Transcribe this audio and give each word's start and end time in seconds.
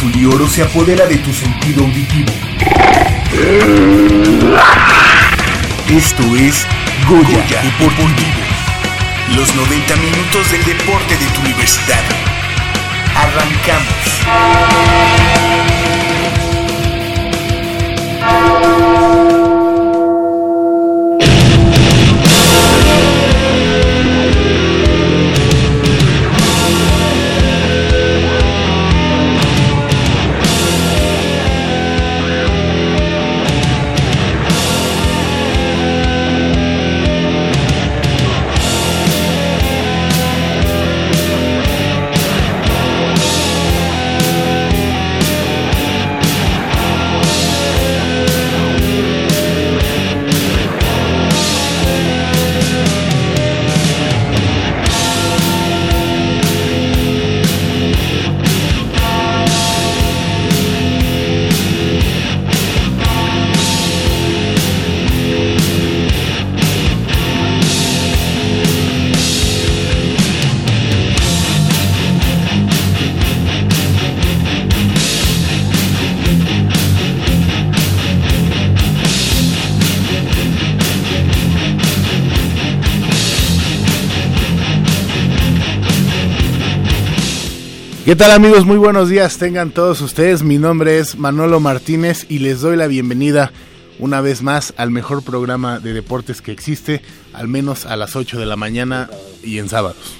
El 0.00 0.06
azul 0.06 0.22
y 0.22 0.24
oro 0.24 0.48
se 0.48 0.62
apodera 0.62 1.06
de 1.06 1.16
tu 1.16 1.30
sentido 1.32 1.84
auditivo. 1.84 2.32
Esto 5.88 6.22
es 6.36 6.66
Goya, 7.06 7.44
Deportivo. 7.62 8.16
Los 9.36 9.54
90 9.54 9.96
minutos 9.96 10.50
del 10.52 10.64
deporte 10.64 11.18
de 11.18 11.26
tu 11.26 11.40
universidad. 11.42 12.02
Arrancamos. 13.14 14.20
¿Qué 88.10 88.16
tal 88.16 88.32
amigos? 88.32 88.66
Muy 88.66 88.76
buenos 88.76 89.08
días, 89.08 89.38
tengan 89.38 89.70
todos 89.70 90.00
ustedes. 90.00 90.42
Mi 90.42 90.58
nombre 90.58 90.98
es 90.98 91.16
Manolo 91.16 91.60
Martínez 91.60 92.26
y 92.28 92.40
les 92.40 92.60
doy 92.60 92.76
la 92.76 92.88
bienvenida 92.88 93.52
una 94.00 94.20
vez 94.20 94.42
más 94.42 94.74
al 94.76 94.90
mejor 94.90 95.22
programa 95.22 95.78
de 95.78 95.92
deportes 95.92 96.42
que 96.42 96.50
existe, 96.50 97.02
al 97.32 97.46
menos 97.46 97.86
a 97.86 97.94
las 97.94 98.16
8 98.16 98.40
de 98.40 98.46
la 98.46 98.56
mañana 98.56 99.08
y 99.44 99.58
en 99.58 99.68
sábados. 99.68 100.16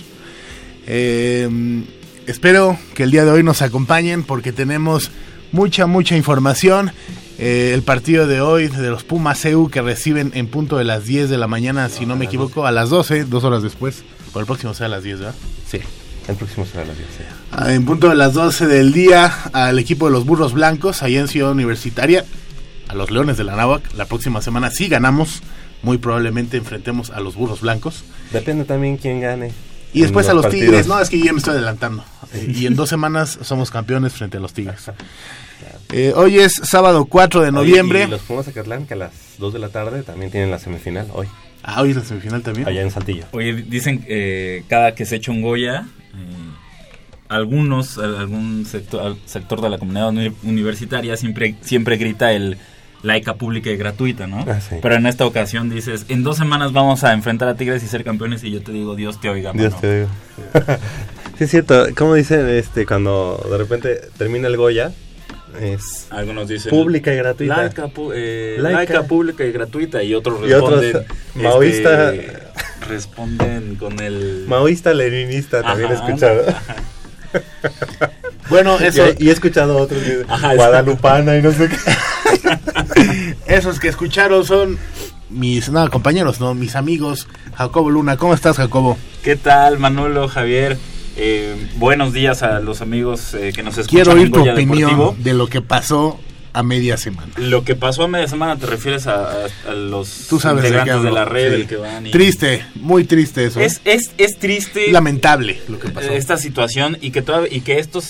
Em, 0.87 1.85
espero 2.29 2.79
que 2.95 3.03
el 3.03 3.11
día 3.11 3.25
de 3.25 3.33
hoy 3.33 3.43
nos 3.43 3.61
acompañen 3.61 4.23
porque 4.23 4.53
tenemos 4.53 5.11
mucha, 5.51 5.89
mucha 5.89 6.17
información. 6.17 6.93
Eh, 7.41 7.73
el 7.75 7.83
partido 7.83 8.29
de 8.29 8.41
hoy 8.41 8.69
de 8.69 8.89
los 8.89 9.03
Pumas 9.03 9.45
EU 9.45 9.69
que 9.69 9.83
reciben 9.83 10.31
en 10.37 10.47
punto 10.47 10.77
de 10.77 10.85
las 10.85 11.07
10 11.07 11.29
de 11.29 11.39
la 11.39 11.49
mañana, 11.49 11.89
si 11.89 12.07
no 12.07 12.15
me 12.15 12.27
equivoco, 12.27 12.67
a 12.67 12.71
las 12.71 12.89
12, 12.89 13.25
dos 13.25 13.43
horas 13.43 13.65
después. 13.65 14.05
Por 14.33 14.43
el 14.43 14.47
próximo 14.47 14.75
sea 14.75 14.87
a 14.87 14.91
las 14.91 15.03
10, 15.03 15.19
¿verdad? 15.19 15.35
Sí. 15.69 15.81
El 16.31 16.37
próximo 16.37 16.65
será 16.65 16.85
a 16.85 16.87
las 16.87 16.97
10. 16.97 17.09
Ah, 17.51 17.73
en 17.73 17.85
punto 17.85 18.09
de 18.09 18.15
las 18.15 18.33
12 18.35 18.69
del 18.69 18.93
día, 18.93 19.35
al 19.53 19.81
equipo 19.81 20.07
de 20.07 20.13
los 20.13 20.25
Burros 20.25 20.53
Blancos, 20.53 21.03
allá 21.03 21.19
en 21.19 21.27
Ciudad 21.27 21.51
Universitaria, 21.51 22.25
a 22.87 22.95
los 22.95 23.11
Leones 23.11 23.37
de 23.37 23.43
la 23.43 23.57
Náhuac. 23.57 23.83
La 23.97 24.05
próxima 24.05 24.41
semana, 24.41 24.71
si 24.71 24.87
ganamos, 24.87 25.43
muy 25.83 25.99
probablemente 25.99 26.57
enfrentemos 26.57 27.11
a 27.11 27.19
los 27.19 27.35
Burros 27.35 27.63
Blancos. 27.63 28.05
Depende 28.33 28.65
también 28.65 28.97
quién 28.97 29.21
gane. 29.21 29.51
Y 29.93 30.03
después 30.03 30.29
a 30.29 30.35
los 30.35 30.49
Tigres. 30.49 30.87
No, 30.87 31.01
es 31.01 31.11
que 31.11 31.21
ya 31.21 31.33
me 31.33 31.39
estoy 31.39 31.55
adelantando. 31.57 32.05
y 32.33 32.67
en 32.67 32.77
dos 32.77 32.89
semanas 32.89 33.41
somos 33.43 33.73
campeones 33.73 34.13
frente 34.13 34.37
a 34.37 34.41
los 34.41 34.53
Tigres. 34.53 34.85
Eh, 35.93 36.13
hoy 36.15 36.39
es 36.39 36.53
sábado 36.63 37.07
4 37.07 37.41
de 37.41 37.51
noviembre. 37.51 38.05
y 38.05 38.07
los 38.07 38.21
Pumas 38.21 38.47
Acatlán, 38.47 38.87
que 38.87 38.95
a 38.95 38.99
las 38.99 39.13
2 39.39 39.53
de 39.53 39.59
la 39.59 39.71
tarde 39.71 40.05
también 40.05 40.31
tienen 40.31 40.53
la 40.53 40.61
semifinal 40.61 41.09
hoy. 41.13 41.27
Ah, 41.63 41.83
hoy 41.83 41.91
es 41.91 41.97
la 41.97 42.05
semifinal 42.05 42.43
también. 42.43 42.69
Allá 42.69 42.83
en 42.83 42.91
Saltillo. 42.93 43.25
Oye, 43.33 43.53
dicen 43.53 44.05
eh, 44.09 44.63
cada 44.69 44.95
que 44.95 45.05
se 45.05 45.17
echa 45.17 45.33
un 45.33 45.43
Goya, 45.43 45.87
algunos, 47.31 47.97
algún 47.97 48.67
sector, 48.67 49.17
sector 49.25 49.61
de 49.61 49.71
la 49.71 49.79
comunidad 49.79 50.13
universitaria 50.43 51.17
siempre, 51.17 51.55
siempre 51.63 51.97
grita 51.97 52.33
el 52.33 52.59
laica 53.03 53.35
pública 53.35 53.71
y 53.71 53.77
gratuita, 53.77 54.27
¿no? 54.27 54.45
Ah, 54.47 54.59
Pero 54.83 54.97
en 54.97 55.07
esta 55.07 55.25
ocasión 55.25 55.71
dices, 55.71 56.07
en 56.09 56.23
dos 56.25 56.37
semanas 56.37 56.73
vamos 56.73 57.05
a 57.05 57.13
enfrentar 57.13 57.49
a 57.49 57.55
Tigres 57.55 57.83
y 57.85 57.87
ser 57.87 58.05
campeones 58.05 58.43
y 58.45 58.51
yo 58.51 58.63
te 58.63 58.73
digo, 58.73 58.97
Dios 58.97 59.21
te 59.21 59.31
oiga. 59.31 59.53
Dios 59.53 59.81
te 59.81 60.03
oiga. 60.03 60.09
sí, 61.39 61.45
es 61.45 61.51
cierto. 61.51 61.87
Como 61.97 62.15
dicen 62.15 62.49
este, 62.49 62.85
cuando 62.85 63.41
de 63.49 63.57
repente 63.57 64.01
termina 64.19 64.49
el 64.49 64.57
Goya? 64.57 64.93
Es 65.61 66.09
Algunos 66.11 66.49
dicen 66.49 66.71
pública 66.71 67.13
y 67.13 67.17
gratuita. 67.17 67.57
Laica, 67.63 67.91
eh, 68.15 69.05
pública 69.09 69.45
y 69.45 69.53
gratuita 69.53 70.03
y 70.03 70.15
otros 70.15 70.41
responden. 70.41 70.97
Este, 71.31 71.43
maoísta. 71.43 72.13
responden 72.89 73.77
con 73.77 74.01
el. 74.01 74.45
Maoísta 74.49 74.93
leninista, 74.93 75.63
también 75.63 75.93
he 75.93 75.95
escuchado. 75.95 76.43
bueno, 78.51 78.79
eso. 78.79 79.05
Y, 79.19 79.29
he 79.29 79.33
escuchado 79.33 79.77
otros. 79.77 80.03
Guadalupana 80.29 81.37
y 81.37 81.43
no 81.43 81.53
sé 81.53 81.69
qué. 81.69 83.35
Esos 83.47 83.81
que 83.81 83.89
escucharon 83.89 84.45
son 84.45 84.79
mis 85.29 85.71
no, 85.71 85.89
compañeros, 85.91 86.41
no, 86.41 86.55
mis 86.55 86.77
amigos. 86.77 87.29
Jacobo 87.55 87.91
Luna, 87.91 88.17
¿cómo 88.17 88.35
estás, 88.35 88.57
Jacobo? 88.57 88.99
¿Qué 89.23 89.37
tal, 89.37 89.79
Manolo, 89.79 90.29
Javier? 90.29 90.79
Eh, 91.17 91.69
buenos 91.77 92.13
días 92.13 92.43
a 92.43 92.61
los 92.61 92.81
amigos 92.81 93.35
eh, 93.35 93.53
que 93.55 93.63
nos 93.63 93.77
escuchan. 93.79 94.05
Quiero 94.05 94.19
oír 94.19 94.31
tu 94.31 94.49
opinión 94.49 95.23
de 95.23 95.35
lo 95.35 95.49
que 95.49 95.61
pasó 95.61 96.19
a 96.53 96.63
media 96.63 96.97
semana. 96.97 97.33
Lo 97.37 97.65
que 97.65 97.77
pasó 97.77 98.05
a 98.05 98.09
media 98.09 98.29
semana 98.29 98.57
te 98.57 98.67
refieres 98.67 99.07
a, 99.07 99.47
los 99.75 100.27
Tú 100.29 100.41
sabes 100.41 100.65
integrantes 100.65 101.03
de, 101.03 101.11
la 101.13 101.25
red 101.25 101.67
que 101.67 101.77
van 101.77 102.11
Triste, 102.11 102.65
muy 102.77 103.05
triste 103.05 103.45
eso. 103.45 103.61
Es, 103.61 103.81
es, 103.85 104.13
es 104.19 104.39
triste. 104.39 104.91
Lamentable 104.91 105.61
lo 105.69 105.79
que 105.79 105.89
pasó. 105.89 106.11
Esta 106.11 106.37
situación 106.37 106.99
y 107.01 107.11
que, 107.11 107.25
y 107.51 107.61
que 107.61 107.79
estos 107.79 108.05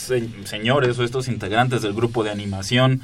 señores 0.44 0.98
o 0.98 1.04
estos 1.04 1.28
integrantes 1.28 1.82
del 1.82 1.92
grupo 1.92 2.24
de 2.24 2.30
animación 2.30 3.02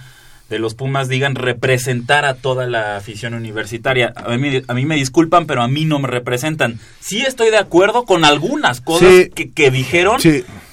de 0.49 0.59
los 0.61 0.75
Pumas 0.75 1.09
digan 1.09 1.34
representar 1.34 2.25
a 2.25 2.34
toda 2.34 2.67
la 2.67 2.97
afición 2.97 3.34
universitaria. 3.34 4.12
A 4.15 4.37
mí, 4.37 4.62
a 4.67 4.75
mí 4.75 4.87
me 4.87 4.95
disculpan, 4.95 5.47
pero 5.47 5.62
a 5.62 5.69
mí 5.69 5.84
no 5.84 5.99
me 5.99 6.07
representan. 6.09 6.79
Sí 7.01 7.23
estoy 7.23 7.51
de 7.51 7.59
acuerdo 7.59 8.05
con 8.05 8.25
algunas 8.25 8.81
cosas 8.81 9.29
que, 9.34 9.71
dijeron 9.71 10.21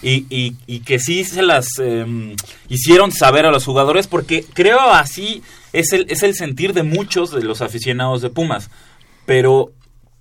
y, 0.02 0.22
y, 0.30 0.80
que 0.82 1.00
sí 1.00 1.24
se 1.24 1.42
las 1.42 1.80
em, 1.80 2.36
hicieron 2.70 3.12
saber 3.12 3.46
a 3.46 3.52
los 3.52 3.66
jugadores 3.66 4.08
porque 4.08 4.46
creo 4.54 4.80
así 4.80 5.42
es 5.72 5.92
el, 5.92 6.06
es 6.10 6.22
el 6.22 6.36
sentir 6.36 6.74
de 6.74 6.84
muchos 6.84 7.32
de 7.32 7.44
los 7.44 7.62
aficionados 7.62 8.22
de 8.22 8.30
Pumas. 8.30 8.70
Pero 9.26 9.72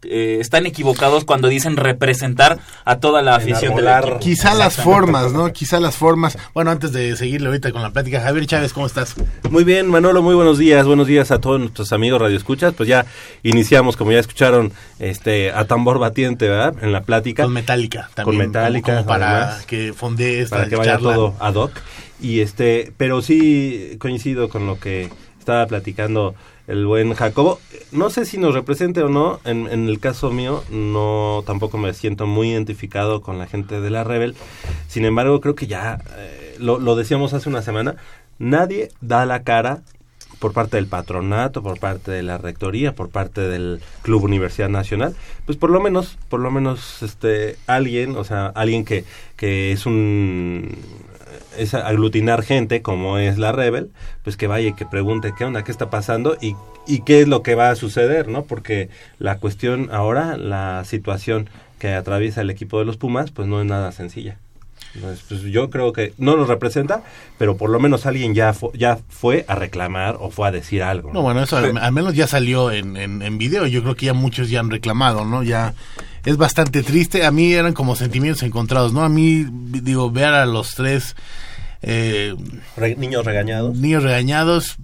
eh, 0.04 0.38
están 0.40 0.66
equivocados 0.66 1.24
cuando 1.24 1.48
dicen 1.48 1.76
representar 1.76 2.58
a 2.84 2.96
toda 2.98 3.22
la 3.22 3.36
afición 3.36 3.74
del 3.74 3.88
equipo. 3.88 4.18
Quizá 4.18 4.54
las 4.54 4.76
formas, 4.76 5.32
¿no? 5.32 5.52
Quizá 5.52 5.80
las 5.80 5.96
formas. 5.96 6.36
Bueno, 6.54 6.70
antes 6.70 6.92
de 6.92 7.16
seguirle 7.16 7.48
ahorita 7.48 7.72
con 7.72 7.82
la 7.82 7.90
plática, 7.90 8.20
Javier 8.20 8.46
Chávez, 8.46 8.72
¿cómo 8.72 8.86
estás? 8.86 9.14
Muy 9.50 9.64
bien, 9.64 9.88
Manolo, 9.88 10.22
muy 10.22 10.34
buenos 10.34 10.58
días. 10.58 10.86
Buenos 10.86 11.06
días 11.06 11.30
a 11.30 11.40
todos 11.40 11.60
nuestros 11.60 11.92
amigos 11.92 12.20
Radio 12.20 12.36
Escuchas. 12.36 12.74
Pues 12.74 12.88
ya 12.88 13.06
iniciamos, 13.42 13.96
como 13.96 14.12
ya 14.12 14.18
escucharon, 14.18 14.72
este 14.98 15.52
a 15.52 15.64
tambor 15.66 15.98
batiente, 15.98 16.48
¿verdad? 16.48 16.74
En 16.82 16.92
la 16.92 17.02
plática. 17.02 17.44
Con 17.44 17.52
Metallica 17.52 18.10
también. 18.14 18.38
Con 18.38 18.46
Metallica. 18.46 19.04
para 19.04 19.58
que 19.66 19.92
fonde 19.92 20.40
esta 20.40 20.56
Para 20.56 20.68
que 20.68 20.76
vaya 20.76 20.98
todo 20.98 21.34
ad 21.38 21.54
hoc. 21.54 21.72
Y 22.20 22.40
este, 22.40 22.92
pero 22.96 23.20
sí 23.20 23.96
coincido 23.98 24.48
con 24.48 24.66
lo 24.66 24.78
que 24.78 25.10
estaba 25.38 25.66
platicando 25.66 26.34
el 26.66 26.86
buen 26.86 27.14
Jacobo. 27.14 27.60
No 27.90 28.10
sé 28.10 28.24
si 28.24 28.38
nos 28.38 28.54
represente 28.54 29.02
o 29.02 29.08
no, 29.08 29.40
en, 29.44 29.66
el 29.68 30.00
caso 30.00 30.30
mío 30.30 30.62
no 30.70 31.42
tampoco 31.46 31.78
me 31.78 31.92
siento 31.94 32.26
muy 32.26 32.50
identificado 32.50 33.20
con 33.20 33.38
la 33.38 33.46
gente 33.46 33.80
de 33.80 33.90
la 33.90 34.04
Rebel. 34.04 34.34
Sin 34.88 35.04
embargo, 35.04 35.40
creo 35.40 35.54
que 35.54 35.66
ya, 35.66 36.00
eh, 36.16 36.56
lo, 36.58 36.96
decíamos 36.96 37.32
hace 37.34 37.48
una 37.48 37.62
semana, 37.62 37.96
nadie 38.38 38.90
da 39.00 39.26
la 39.26 39.42
cara 39.42 39.82
por 40.38 40.52
parte 40.52 40.76
del 40.76 40.88
patronato, 40.88 41.62
por 41.62 41.78
parte 41.78 42.10
de 42.10 42.22
la 42.24 42.36
rectoría, 42.36 42.94
por 42.94 43.10
parte 43.10 43.42
del 43.42 43.80
Club 44.02 44.24
Universidad 44.24 44.68
Nacional, 44.68 45.14
pues 45.46 45.56
por 45.56 45.70
lo 45.70 45.80
menos, 45.80 46.18
por 46.28 46.40
lo 46.40 46.50
menos, 46.50 47.00
este, 47.02 47.56
alguien, 47.68 48.16
o 48.16 48.24
sea, 48.24 48.46
alguien 48.46 48.84
que, 48.84 49.04
que 49.36 49.70
es 49.70 49.86
un 49.86 50.76
es 51.58 51.74
aglutinar 51.74 52.42
gente 52.42 52.82
como 52.82 53.18
es 53.18 53.38
la 53.38 53.52
Rebel, 53.52 53.90
pues 54.24 54.36
que 54.36 54.46
vaya 54.46 54.68
y 54.68 54.74
que 54.74 54.86
pregunte 54.86 55.32
qué 55.36 55.44
onda, 55.44 55.64
qué 55.64 55.72
está 55.72 55.90
pasando 55.90 56.36
y, 56.40 56.54
y 56.86 57.00
qué 57.02 57.20
es 57.22 57.28
lo 57.28 57.42
que 57.42 57.54
va 57.54 57.70
a 57.70 57.76
suceder, 57.76 58.28
¿no? 58.28 58.44
Porque 58.44 58.88
la 59.18 59.38
cuestión 59.38 59.88
ahora, 59.92 60.36
la 60.36 60.84
situación 60.84 61.48
que 61.78 61.94
atraviesa 61.94 62.40
el 62.42 62.50
equipo 62.50 62.78
de 62.78 62.84
los 62.84 62.96
Pumas, 62.96 63.30
pues 63.30 63.48
no 63.48 63.60
es 63.60 63.66
nada 63.66 63.90
sencilla. 63.92 64.36
Entonces, 64.94 65.24
pues 65.26 65.40
yo 65.42 65.70
creo 65.70 65.92
que 65.94 66.12
no 66.18 66.36
nos 66.36 66.48
representa, 66.48 67.02
pero 67.38 67.56
por 67.56 67.70
lo 67.70 67.80
menos 67.80 68.04
alguien 68.04 68.34
ya, 68.34 68.52
fu- 68.52 68.72
ya 68.74 68.98
fue 69.08 69.44
a 69.48 69.54
reclamar 69.54 70.18
o 70.20 70.30
fue 70.30 70.48
a 70.48 70.50
decir 70.50 70.82
algo. 70.82 71.08
¿no? 71.08 71.14
No, 71.14 71.22
bueno, 71.22 71.42
eso 71.42 71.56
al, 71.56 71.78
al 71.78 71.92
menos 71.92 72.14
ya 72.14 72.26
salió 72.26 72.70
en, 72.70 72.98
en, 72.98 73.22
en 73.22 73.38
video. 73.38 73.66
Yo 73.66 73.82
creo 73.82 73.94
que 73.94 74.04
ya 74.06 74.12
muchos 74.12 74.50
ya 74.50 74.60
han 74.60 74.68
reclamado, 74.70 75.24
¿no? 75.24 75.42
Ya 75.42 75.72
es 76.24 76.36
bastante 76.36 76.82
triste. 76.82 77.24
A 77.24 77.30
mí 77.30 77.52
eran 77.52 77.72
como 77.72 77.96
sentimientos 77.96 78.42
encontrados, 78.42 78.92
¿no? 78.92 79.02
A 79.02 79.08
mí, 79.08 79.46
digo, 79.50 80.10
ver 80.10 80.28
a 80.34 80.46
los 80.46 80.74
tres 80.74 81.16
eh, 81.82 82.34
Re- 82.76 82.96
niños 82.96 83.24
regañados. 83.24 83.76
niños 83.76 84.02
regañados, 84.02 84.76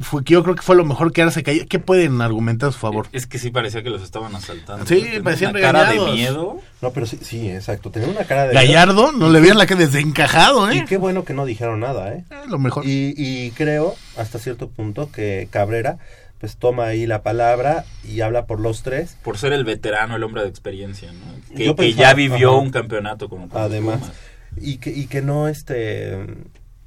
fue 0.00 0.24
que 0.24 0.32
yo 0.34 0.42
creo 0.42 0.54
que 0.56 0.62
fue 0.62 0.74
lo 0.76 0.84
mejor 0.84 1.12
que 1.12 1.22
ahora 1.22 1.32
se 1.32 1.42
cayó. 1.42 1.64
¿Qué 1.68 1.78
pueden 1.78 2.20
argumentar 2.20 2.70
a 2.70 2.72
su 2.72 2.78
favor? 2.78 3.06
Es 3.12 3.26
que 3.26 3.38
sí 3.38 3.50
parecía 3.50 3.82
que 3.82 3.90
los 3.90 4.02
estaban 4.02 4.34
asaltando. 4.34 4.84
Sí, 4.86 5.00
Tenía 5.02 5.22
parecían 5.22 5.52
una 5.52 5.60
cara 5.60 5.80
de 5.84 5.86
regañados. 5.92 6.14
miedo. 6.14 6.60
No, 6.80 6.90
pero 6.90 7.06
sí, 7.06 7.18
sí, 7.22 7.48
exacto. 7.48 7.90
Tenía 7.90 8.08
una 8.08 8.24
cara 8.24 8.46
de... 8.48 8.54
Gallardo, 8.54 9.12
no 9.12 9.30
le 9.30 9.40
vieron 9.40 9.58
la 9.58 9.66
que 9.66 9.76
desencajado, 9.76 10.68
¿eh? 10.70 10.78
Y 10.78 10.84
qué 10.86 10.96
bueno 10.96 11.24
que 11.24 11.32
no 11.34 11.46
dijeron 11.46 11.80
nada, 11.80 12.12
¿eh? 12.14 12.24
Eh, 12.30 12.34
Lo 12.48 12.58
mejor. 12.58 12.84
Y, 12.84 13.14
y 13.16 13.50
creo, 13.52 13.94
hasta 14.16 14.38
cierto 14.40 14.68
punto, 14.68 15.10
que 15.12 15.46
Cabrera 15.50 15.98
pues 16.42 16.56
toma 16.56 16.86
ahí 16.86 17.06
la 17.06 17.22
palabra 17.22 17.84
y 18.02 18.20
habla 18.20 18.46
por 18.46 18.58
los 18.58 18.82
tres. 18.82 19.16
Por 19.22 19.38
ser 19.38 19.52
el 19.52 19.64
veterano, 19.64 20.16
el 20.16 20.24
hombre 20.24 20.42
de 20.42 20.48
experiencia, 20.48 21.12
¿no? 21.12 21.56
Que, 21.56 21.66
Yo 21.66 21.76
que 21.76 21.84
pensaba- 21.84 22.08
ya 22.08 22.14
vivió 22.14 22.50
ajá. 22.50 22.58
un 22.58 22.70
campeonato 22.70 23.28
como 23.28 23.48
Además, 23.52 24.00
Pumas. 24.00 24.12
y 24.56 24.78
que, 24.78 24.90
y 24.90 25.06
que 25.06 25.22
no, 25.22 25.46
este, 25.46 26.18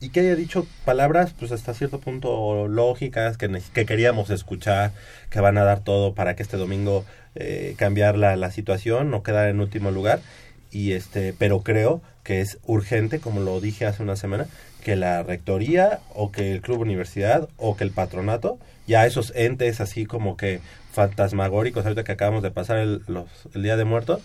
y 0.02 0.10
que 0.10 0.19
haya 0.19 0.36
dicho 0.36 0.68
palabras, 0.84 1.34
pues 1.40 1.54
hasta 1.54 1.74
cierto 1.74 2.00
punto 2.02 2.68
lógicas, 2.68 3.38
que, 3.38 3.50
que 3.74 3.86
queríamos 3.86 4.30
escuchar, 4.30 4.92
que 5.30 5.40
van 5.40 5.57
a 5.57 5.63
dar 5.63 5.80
todo 5.86 6.13
para 6.16 6.36
que 6.36 6.44
este 6.44 6.57
domingo 6.57 7.06
eh, 7.36 7.75
cambiar 7.78 8.18
la, 8.18 8.36
la 8.36 8.52
situación, 8.52 9.10
no 9.10 9.24
quedar 9.24 9.48
en 9.48 9.62
último 9.62 9.90
lugar, 9.90 10.19
y 10.69 10.92
este, 10.92 11.31
pero 11.31 11.62
creo 11.62 12.02
que 12.24 12.42
es 12.42 12.57
urgente, 12.66 13.19
como 13.19 13.40
lo 13.40 13.62
dije 13.62 13.86
hace 13.86 14.04
una 14.04 14.18
semana, 14.18 14.48
que 14.84 14.98
la 14.98 15.24
rectoría 15.24 16.02
o 16.13 16.31
que 16.34 16.52
el 16.52 16.62
club 16.62 16.81
universidad 16.81 17.48
o 17.56 17.78
que 17.78 17.86
el 17.86 17.92
patronato, 17.92 18.60
ya 18.88 19.06
esos 19.06 19.32
entes 19.36 19.82
así 19.82 20.06
como 20.06 20.38
que 20.38 20.60
fantasmagóricos, 20.94 21.84
ahorita 21.86 22.04
que 22.04 22.12
acabamos 22.14 22.44
de 22.44 22.52
pasar 22.52 22.78
el, 22.78 23.02
los, 23.08 23.26
el 23.54 23.64
Día 23.64 23.78
de 23.78 23.86
Muertos, 23.86 24.22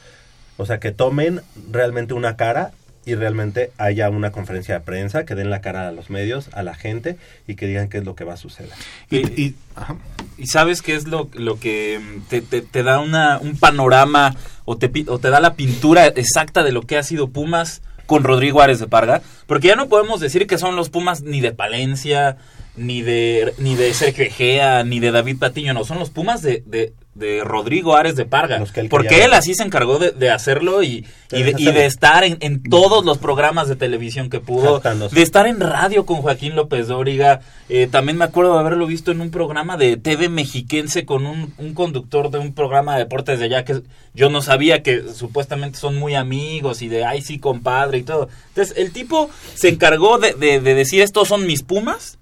o 0.57 0.67
sea, 0.67 0.79
que 0.81 0.93
tomen 0.93 1.41
realmente 1.71 2.15
una 2.15 2.37
cara 2.37 2.73
y 3.07 3.15
realmente 3.15 3.73
haya 3.79 4.11
una 4.11 4.31
conferencia 4.31 4.75
de 4.75 4.81
prensa, 4.85 5.25
que 5.25 5.35
den 5.35 5.49
la 5.51 5.63
cara 5.63 5.89
a 5.89 5.93
los 5.93 6.11
medios, 6.11 6.51
a 6.53 6.63
la 6.63 6.75
gente 6.75 7.17
y 7.49 7.55
que 7.55 7.67
digan 7.67 7.89
qué 7.89 7.99
es 7.99 8.05
lo 8.05 8.15
que 8.15 8.25
va 8.25 8.35
a 8.35 8.37
suceder. 8.37 8.71
Y, 9.11 9.17
Y- 9.19 9.43
y- 9.47 9.55
ajá. 9.75 9.97
¿Y 10.37 10.47
sabes 10.47 10.83
qué 10.83 10.95
es 10.95 11.07
lo, 11.07 11.29
lo 11.35 11.59
que 11.59 11.99
mm, 11.99 12.21
te, 12.29 12.41
te- 12.43 12.61
te 12.63 12.83
da 12.83 13.01
una, 13.01 13.39
un 13.39 13.57
panorama 13.57 14.37
o 14.67 14.77
te, 14.77 14.91
o 15.09 15.19
te 15.19 15.31
da 15.31 15.41
la 15.41 15.55
pintura 15.55 16.07
exacta 16.07 16.63
de 16.63 16.73
lo 16.73 16.83
que 16.83 16.99
ha 16.99 17.03
sido 17.03 17.29
Pumas 17.29 17.81
con 18.07 18.23
Rodrigo 18.23 18.61
Ares 18.61 18.79
de 18.81 18.87
Parga? 18.87 19.23
Porque 19.47 19.69
ya 19.69 19.77
no 19.77 19.89
podemos 19.89 20.21
decir 20.21 20.47
que 20.47 20.59
son 20.59 20.77
los 20.77 20.91
Pumas 20.91 21.23
ni 21.23 21.41
de 21.41 21.53
Palencia, 21.53 22.37
ni 22.77 23.03
de, 23.03 23.53
ni 23.59 23.75
de 23.75 23.93
Sergio 23.95 24.25
Egea, 24.25 24.85
ni 24.85 25.01
de 25.01 25.11
David 25.11 25.39
Patiño, 25.39 25.75
no, 25.75 25.85
son 25.85 25.99
los 25.99 26.11
Pumas 26.11 26.41
de, 26.43 26.63
de, 26.67 26.93
de 27.15 27.43
Rodrigo 27.45 27.97
Ares 27.97 28.17
de 28.17 28.25
Parga. 28.25 28.59
Porque 28.89 29.09
él 29.25 29.33
así 29.35 29.55
se 29.55 29.65
encargó 29.65 29.99
de, 29.99 30.13
de 30.13 30.31
hacerlo 30.31 30.83
y, 30.83 31.05
y, 31.33 31.43
de, 31.43 31.51
y 31.59 31.65
de 31.73 31.87
estar 31.87 32.25
en, 32.25 32.39
en 32.41 32.63
todos 32.63 33.05
los 33.05 33.19
programas 33.19 33.69
de 33.69 33.77
televisión 33.77 34.31
que 34.31 34.41
pudo, 34.41 34.81
de 35.13 35.23
estar 35.23 35.47
en 35.47 35.61
radio 35.61 36.07
con 36.07 36.23
Joaquín 36.23 36.55
López 36.55 36.87
Dóriga. 36.89 37.41
Eh, 37.69 37.89
también 37.91 38.17
me 38.17 38.25
acuerdo 38.25 38.55
de 38.55 38.61
haberlo 38.61 38.87
visto 38.87 39.11
en 39.13 39.21
un 39.21 39.31
programa 39.31 39.77
de 39.77 39.97
TV 39.97 40.29
mexiquense 40.29 41.05
con 41.05 41.27
un, 41.27 41.53
un 41.59 41.75
conductor 41.75 42.31
de 42.31 42.39
un 42.39 42.55
programa 42.55 42.95
de 42.95 43.01
deportes 43.01 43.39
de 43.41 43.45
allá 43.47 43.65
que 43.65 43.83
yo 44.15 44.31
no 44.31 44.41
sabía 44.43 44.83
que 44.83 45.03
supuestamente 45.13 45.79
son 45.79 45.97
muy 45.97 46.15
amigos 46.15 46.83
y 46.83 46.89
de 46.89 47.05
ay 47.05 47.21
sí 47.23 47.39
compadre 47.39 47.99
y 47.99 48.03
todo. 48.05 48.29
Entonces 48.49 48.77
el 48.79 48.93
tipo 48.93 49.29
se 49.55 49.69
encargó 49.69 50.19
de, 50.19 50.33
de- 50.35 50.61
de 50.61 50.75
decir 50.75 51.03
estos 51.03 51.29
son 51.29 51.47
mis 51.47 51.63
Pumas. 51.63 52.17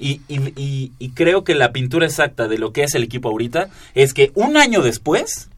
Y, 0.00 0.22
y- 0.28 0.52
y- 0.56 0.92
y 0.98 1.10
creo 1.10 1.44
que 1.44 1.54
la 1.54 1.72
pintura 1.72 2.06
exacta 2.06 2.48
de 2.48 2.56
lo 2.58 2.72
que 2.72 2.82
es 2.84 2.94
el 2.94 3.02
equipo 3.02 3.28
ahorita 3.28 3.68
es 3.94 4.14
que 4.14 4.32
un 4.34 4.56
año 4.56 4.80
después, 4.82 5.50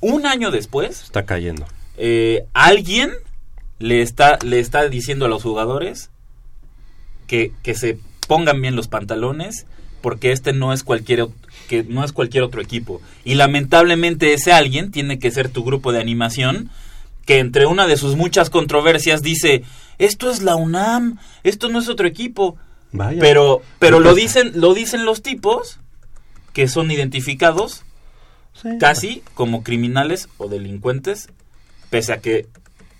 un 0.00 0.26
año 0.26 0.50
después, 0.50 1.02
Está 1.04 1.24
cayendo. 1.24 1.66
eh, 1.96 2.44
alguien 2.52 3.10
le 3.78 4.02
está, 4.02 4.38
le 4.44 4.60
está 4.60 4.88
diciendo 4.88 5.24
a 5.24 5.28
los 5.28 5.42
jugadores 5.42 6.10
que, 7.26 7.52
que 7.62 7.74
se 7.74 7.98
pongan 8.28 8.60
bien 8.60 8.76
los 8.76 8.88
pantalones 8.88 9.66
porque 10.02 10.30
este 10.32 10.52
no 10.52 10.72
es 10.72 10.82
cualquier 10.84 11.26
que 11.68 11.82
no 11.82 12.04
es 12.04 12.12
cualquier 12.12 12.44
otro 12.44 12.60
equipo 12.60 13.00
y 13.24 13.34
lamentablemente 13.34 14.32
ese 14.34 14.52
alguien 14.52 14.90
tiene 14.92 15.18
que 15.18 15.30
ser 15.30 15.48
tu 15.48 15.64
grupo 15.64 15.92
de 15.92 16.00
animación 16.00 16.70
que 17.24 17.38
entre 17.38 17.66
una 17.66 17.86
de 17.86 17.96
sus 17.96 18.14
muchas 18.14 18.50
controversias 18.50 19.22
dice 19.22 19.62
esto 19.98 20.30
es 20.30 20.42
la 20.42 20.54
UNAM 20.56 21.18
esto 21.44 21.68
no 21.68 21.78
es 21.80 21.88
otro 21.88 22.06
equipo 22.06 22.56
Vaya. 22.96 23.20
pero 23.20 23.62
pero 23.78 24.00
lo 24.00 24.14
dicen 24.14 24.52
lo 24.54 24.74
dicen 24.74 25.04
los 25.04 25.22
tipos 25.22 25.78
que 26.52 26.68
son 26.68 26.90
identificados 26.90 27.82
Sí. 28.62 28.78
casi 28.80 29.22
como 29.34 29.62
criminales 29.62 30.30
o 30.38 30.48
delincuentes, 30.48 31.28
pese 31.90 32.14
a 32.14 32.22
que 32.22 32.46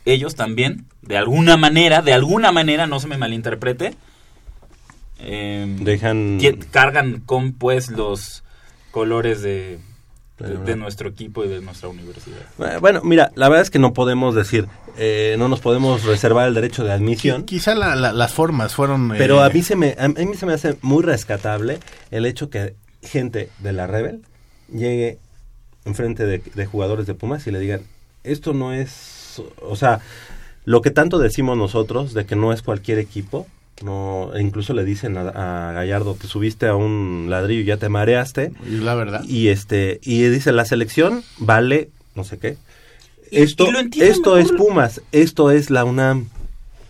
ellos 0.04 0.34
también, 0.34 0.84
de 1.00 1.16
alguna 1.16 1.56
manera, 1.56 2.02
de 2.02 2.12
alguna 2.12 2.52
manera, 2.52 2.86
no 2.86 3.00
se 3.00 3.08
me 3.08 3.16
malinterprete, 3.16 3.94
eh, 5.18 5.76
Dejan... 5.80 6.38
cargan 6.70 7.20
con 7.20 7.52
pues 7.54 7.88
los 7.90 8.44
colores 8.90 9.40
de, 9.40 9.78
de, 10.38 10.76
nuestro 10.76 11.08
equipo 11.08 11.44
y 11.44 11.48
de 11.48 11.60
nuestra 11.60 11.88
universidad. 11.88 12.38
Bueno, 12.80 13.00
mira, 13.02 13.32
la 13.36 13.48
verdad 13.48 13.62
es 13.62 13.70
que 13.70 13.78
no 13.78 13.92
podemos 13.94 14.34
decir, 14.34 14.66
eh, 14.98 15.36
no 15.38 15.48
nos 15.48 15.60
podemos 15.60 16.04
reservar 16.04 16.46
el 16.48 16.54
derecho 16.54 16.84
de 16.84 16.92
admisión. 16.92 17.44
Quizá 17.44 17.74
la- 17.74 17.96
la- 17.96 18.12
las 18.12 18.34
formas 18.34 18.74
fueron... 18.74 19.08
Pero 19.16 19.42
eh, 19.42 19.46
a 19.46 19.48
mí 19.50 19.62
se 19.62 19.76
me 19.76 19.94
a 19.98 20.08
mí 20.08 20.34
se 20.34 20.44
me 20.46 20.52
hace 20.52 20.76
muy 20.82 21.02
rescatable 21.02 21.78
el 22.10 22.26
hecho 22.26 22.50
que 22.50 22.74
gente 23.02 23.48
de 23.60 23.72
la 23.72 23.86
Rebel 23.86 24.22
llegue 24.72 25.18
enfrente 25.84 26.26
de, 26.26 26.42
de 26.54 26.66
jugadores 26.66 27.06
de 27.06 27.14
Pumas 27.14 27.46
y 27.46 27.50
le 27.50 27.58
digan, 27.60 27.82
esto 28.24 28.52
no 28.52 28.72
es, 28.72 29.40
o 29.62 29.76
sea, 29.76 30.00
lo 30.64 30.82
que 30.82 30.90
tanto 30.90 31.18
decimos 31.18 31.56
nosotros 31.56 32.12
de 32.12 32.26
que 32.26 32.34
no 32.36 32.52
es 32.52 32.60
cualquier 32.62 32.98
equipo, 32.98 33.46
no, 33.84 34.30
incluso 34.38 34.72
le 34.74 34.84
dicen 34.84 35.16
a, 35.16 35.68
a 35.68 35.72
Gallardo, 35.72 36.14
te 36.14 36.26
subiste 36.26 36.66
a 36.66 36.74
un 36.74 37.26
ladrillo 37.28 37.60
y 37.62 37.64
ya 37.66 37.76
te 37.76 37.88
mareaste, 37.88 38.52
y 38.66 38.76
la 38.78 38.94
verdad. 38.94 39.22
y 39.24 39.48
este, 39.48 40.00
y 40.02 40.22
dice 40.22 40.52
la 40.52 40.64
selección 40.64 41.22
vale 41.38 41.90
no 42.14 42.24
sé 42.24 42.38
qué. 42.38 42.56
Y- 43.30 43.42
Esto, 43.42 43.66
y 43.68 43.72
lo 43.72 43.80
entiendo 43.80 44.10
esto 44.12 44.36
mejor. 44.36 44.52
es 44.52 44.56
Pumas, 44.58 45.02
esto 45.12 45.50
es 45.50 45.68
la 45.70 45.84
UNAM. 45.84 46.28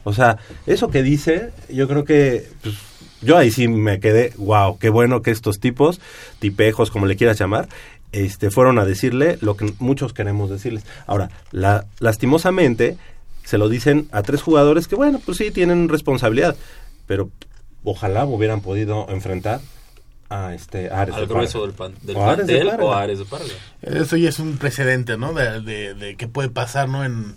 O 0.04 0.12
sea, 0.12 0.38
eso 0.66 0.88
que 0.90 1.02
dice, 1.02 1.50
yo 1.68 1.88
creo 1.88 2.04
que 2.04 2.46
pues, 2.62 2.76
yo 3.22 3.36
ahí 3.36 3.50
sí 3.50 3.66
me 3.66 3.98
quedé, 3.98 4.32
wow, 4.36 4.78
qué 4.78 4.88
bueno 4.88 5.20
que 5.22 5.32
estos 5.32 5.58
tipos, 5.58 6.00
tipejos, 6.38 6.92
como 6.92 7.06
le 7.06 7.16
quieras 7.16 7.38
llamar, 7.40 7.68
este, 8.12 8.50
fueron 8.52 8.78
a 8.78 8.84
decirle 8.84 9.36
lo 9.40 9.56
que 9.56 9.72
muchos 9.80 10.12
queremos 10.12 10.48
decirles. 10.48 10.84
Ahora, 11.08 11.30
la, 11.50 11.86
lastimosamente, 11.98 12.96
se 13.46 13.56
lo 13.58 13.68
dicen 13.70 14.08
a 14.12 14.20
tres 14.22 14.42
jugadores 14.42 14.86
que, 14.88 14.96
bueno, 14.96 15.20
pues 15.24 15.38
sí, 15.38 15.50
tienen 15.50 15.88
responsabilidad, 15.88 16.54
pero 17.06 17.30
ojalá 17.84 18.24
hubieran 18.26 18.60
podido 18.60 19.06
enfrentar 19.08 19.60
a 20.28 20.52
este 20.54 20.90
a 20.90 21.02
Ares 21.02 21.14
de 21.14 21.20
Al 21.22 21.28
Parga. 21.28 21.34
grueso 21.40 21.62
del, 21.62 21.72
pan- 21.72 21.94
del 22.02 22.16
O 22.16 22.22
a 22.24 22.32
Ares 22.32 22.46
de 22.48 22.64
Parga. 22.64 22.84
o 22.84 22.92
a 22.92 23.00
Ares 23.02 23.18
de 23.20 23.24
Parga. 23.24 23.46
Eso 23.82 24.16
ya 24.16 24.28
es 24.28 24.38
un 24.40 24.58
precedente, 24.58 25.16
¿no? 25.16 25.32
De, 25.32 25.60
de, 25.60 25.94
de 25.94 26.16
que 26.16 26.26
puede 26.28 26.48
pasar, 26.50 26.88
¿no? 26.88 27.04
En, 27.04 27.36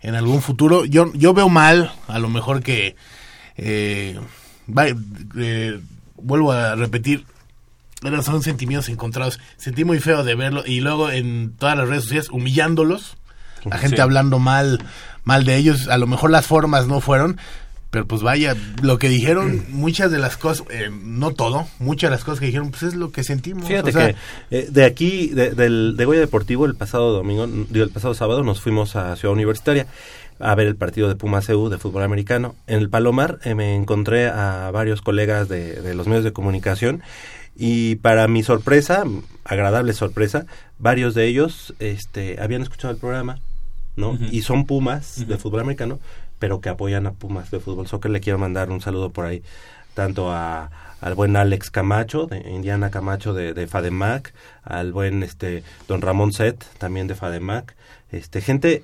en 0.00 0.14
algún 0.14 0.40
futuro. 0.40 0.86
Yo, 0.86 1.12
yo 1.14 1.34
veo 1.34 1.50
mal, 1.50 1.92
a 2.08 2.18
lo 2.18 2.28
mejor 2.30 2.62
que... 2.62 2.96
eh, 3.58 4.18
va- 4.66 4.86
eh, 4.88 5.80
vuelvo 6.16 6.52
a 6.52 6.74
repetir, 6.76 7.26
eran- 8.02 8.22
son 8.22 8.42
sentimientos 8.42 8.88
encontrados. 8.88 9.38
Sentí 9.58 9.84
muy 9.84 10.00
feo 10.00 10.24
de 10.24 10.34
verlo 10.34 10.62
y 10.64 10.80
luego 10.80 11.10
en 11.10 11.52
todas 11.58 11.76
las 11.76 11.88
redes 11.88 12.04
sociales 12.04 12.30
humillándolos, 12.30 13.18
la 13.66 13.76
gente 13.76 13.96
Sí. 13.96 14.02
hablando 14.02 14.38
mal, 14.38 14.82
mal 15.24 15.44
de 15.44 15.56
ellos. 15.56 15.88
A 15.88 15.98
lo 15.98 16.06
mejor 16.06 16.30
las 16.30 16.46
formas 16.46 16.86
no 16.86 17.00
fueron, 17.00 17.38
Pero 17.90 18.06
pues 18.06 18.22
vaya, 18.22 18.54
lo 18.82 18.98
que 18.98 19.08
dijeron, 19.08 19.64
muchas 19.70 20.12
de 20.12 20.18
las 20.18 20.36
cosas, 20.36 20.64
eh, 20.70 20.90
no 20.90 21.32
todo, 21.32 21.66
muchas 21.80 22.10
de 22.10 22.16
las 22.16 22.24
cosas 22.24 22.38
que 22.38 22.46
dijeron, 22.46 22.70
pues 22.70 22.84
es 22.84 22.94
lo 22.94 23.10
que 23.10 23.24
sentimos. 23.24 23.66
Fíjate 23.66 23.90
o 23.90 23.92
sea, 23.92 24.12
que 24.12 24.16
eh, 24.52 24.68
de 24.70 24.84
aquí, 24.84 25.28
de, 25.28 25.50
del 25.50 25.96
de 25.96 26.04
Goya 26.04 26.20
Deportivo, 26.20 26.66
el 26.66 26.76
pasado 26.76 27.12
domingo, 27.12 27.48
digo, 27.48 27.84
el 27.84 27.90
pasado 27.90 28.14
sábado, 28.14 28.44
nos 28.44 28.60
fuimos 28.60 28.94
a 28.94 29.16
Ciudad 29.16 29.34
Universitaria 29.34 29.86
a 30.38 30.54
ver 30.54 30.68
el 30.68 30.76
partido 30.76 31.08
de 31.08 31.16
Pumas 31.16 31.48
EU 31.48 31.68
de 31.68 31.78
fútbol 31.78 32.04
americano. 32.04 32.54
En 32.68 32.78
el 32.78 32.88
Palomar 32.88 33.40
eh, 33.42 33.56
me 33.56 33.74
encontré 33.74 34.28
a 34.28 34.70
varios 34.72 35.02
colegas 35.02 35.48
de, 35.48 35.82
de 35.82 35.94
los 35.94 36.06
medios 36.06 36.22
de 36.24 36.32
comunicación 36.32 37.02
y 37.56 37.96
para 37.96 38.26
mi 38.28 38.42
sorpresa, 38.42 39.04
agradable 39.44 39.92
sorpresa, 39.92 40.46
varios 40.78 41.14
de 41.14 41.26
ellos 41.26 41.74
este, 41.78 42.40
habían 42.40 42.62
escuchado 42.62 42.94
el 42.94 42.98
programa, 42.98 43.38
¿no? 44.00 44.18
Y 44.30 44.42
son 44.42 44.66
Pumas 44.66 45.26
de 45.28 45.36
fútbol 45.38 45.60
americano, 45.60 45.98
pero 46.38 46.60
que 46.60 46.68
apoyan 46.68 47.06
a 47.06 47.12
Pumas 47.12 47.50
de 47.50 47.60
fútbol 47.60 47.86
soccer. 47.86 48.10
Le 48.10 48.20
quiero 48.20 48.38
mandar 48.38 48.70
un 48.70 48.80
saludo 48.80 49.10
por 49.10 49.26
ahí, 49.26 49.42
tanto 49.94 50.32
a 50.32 50.70
al 51.00 51.14
buen 51.14 51.36
Alex 51.36 51.70
Camacho, 51.70 52.26
de 52.26 52.40
Indiana 52.50 52.90
Camacho 52.90 53.32
de, 53.32 53.54
de 53.54 53.66
Fademac, 53.66 54.34
al 54.62 54.92
buen 54.92 55.22
este 55.22 55.62
don 55.88 56.02
Ramón 56.02 56.32
Set, 56.32 56.64
también 56.78 57.06
de 57.06 57.14
Fademac, 57.14 57.74
este 58.10 58.40
gente 58.40 58.82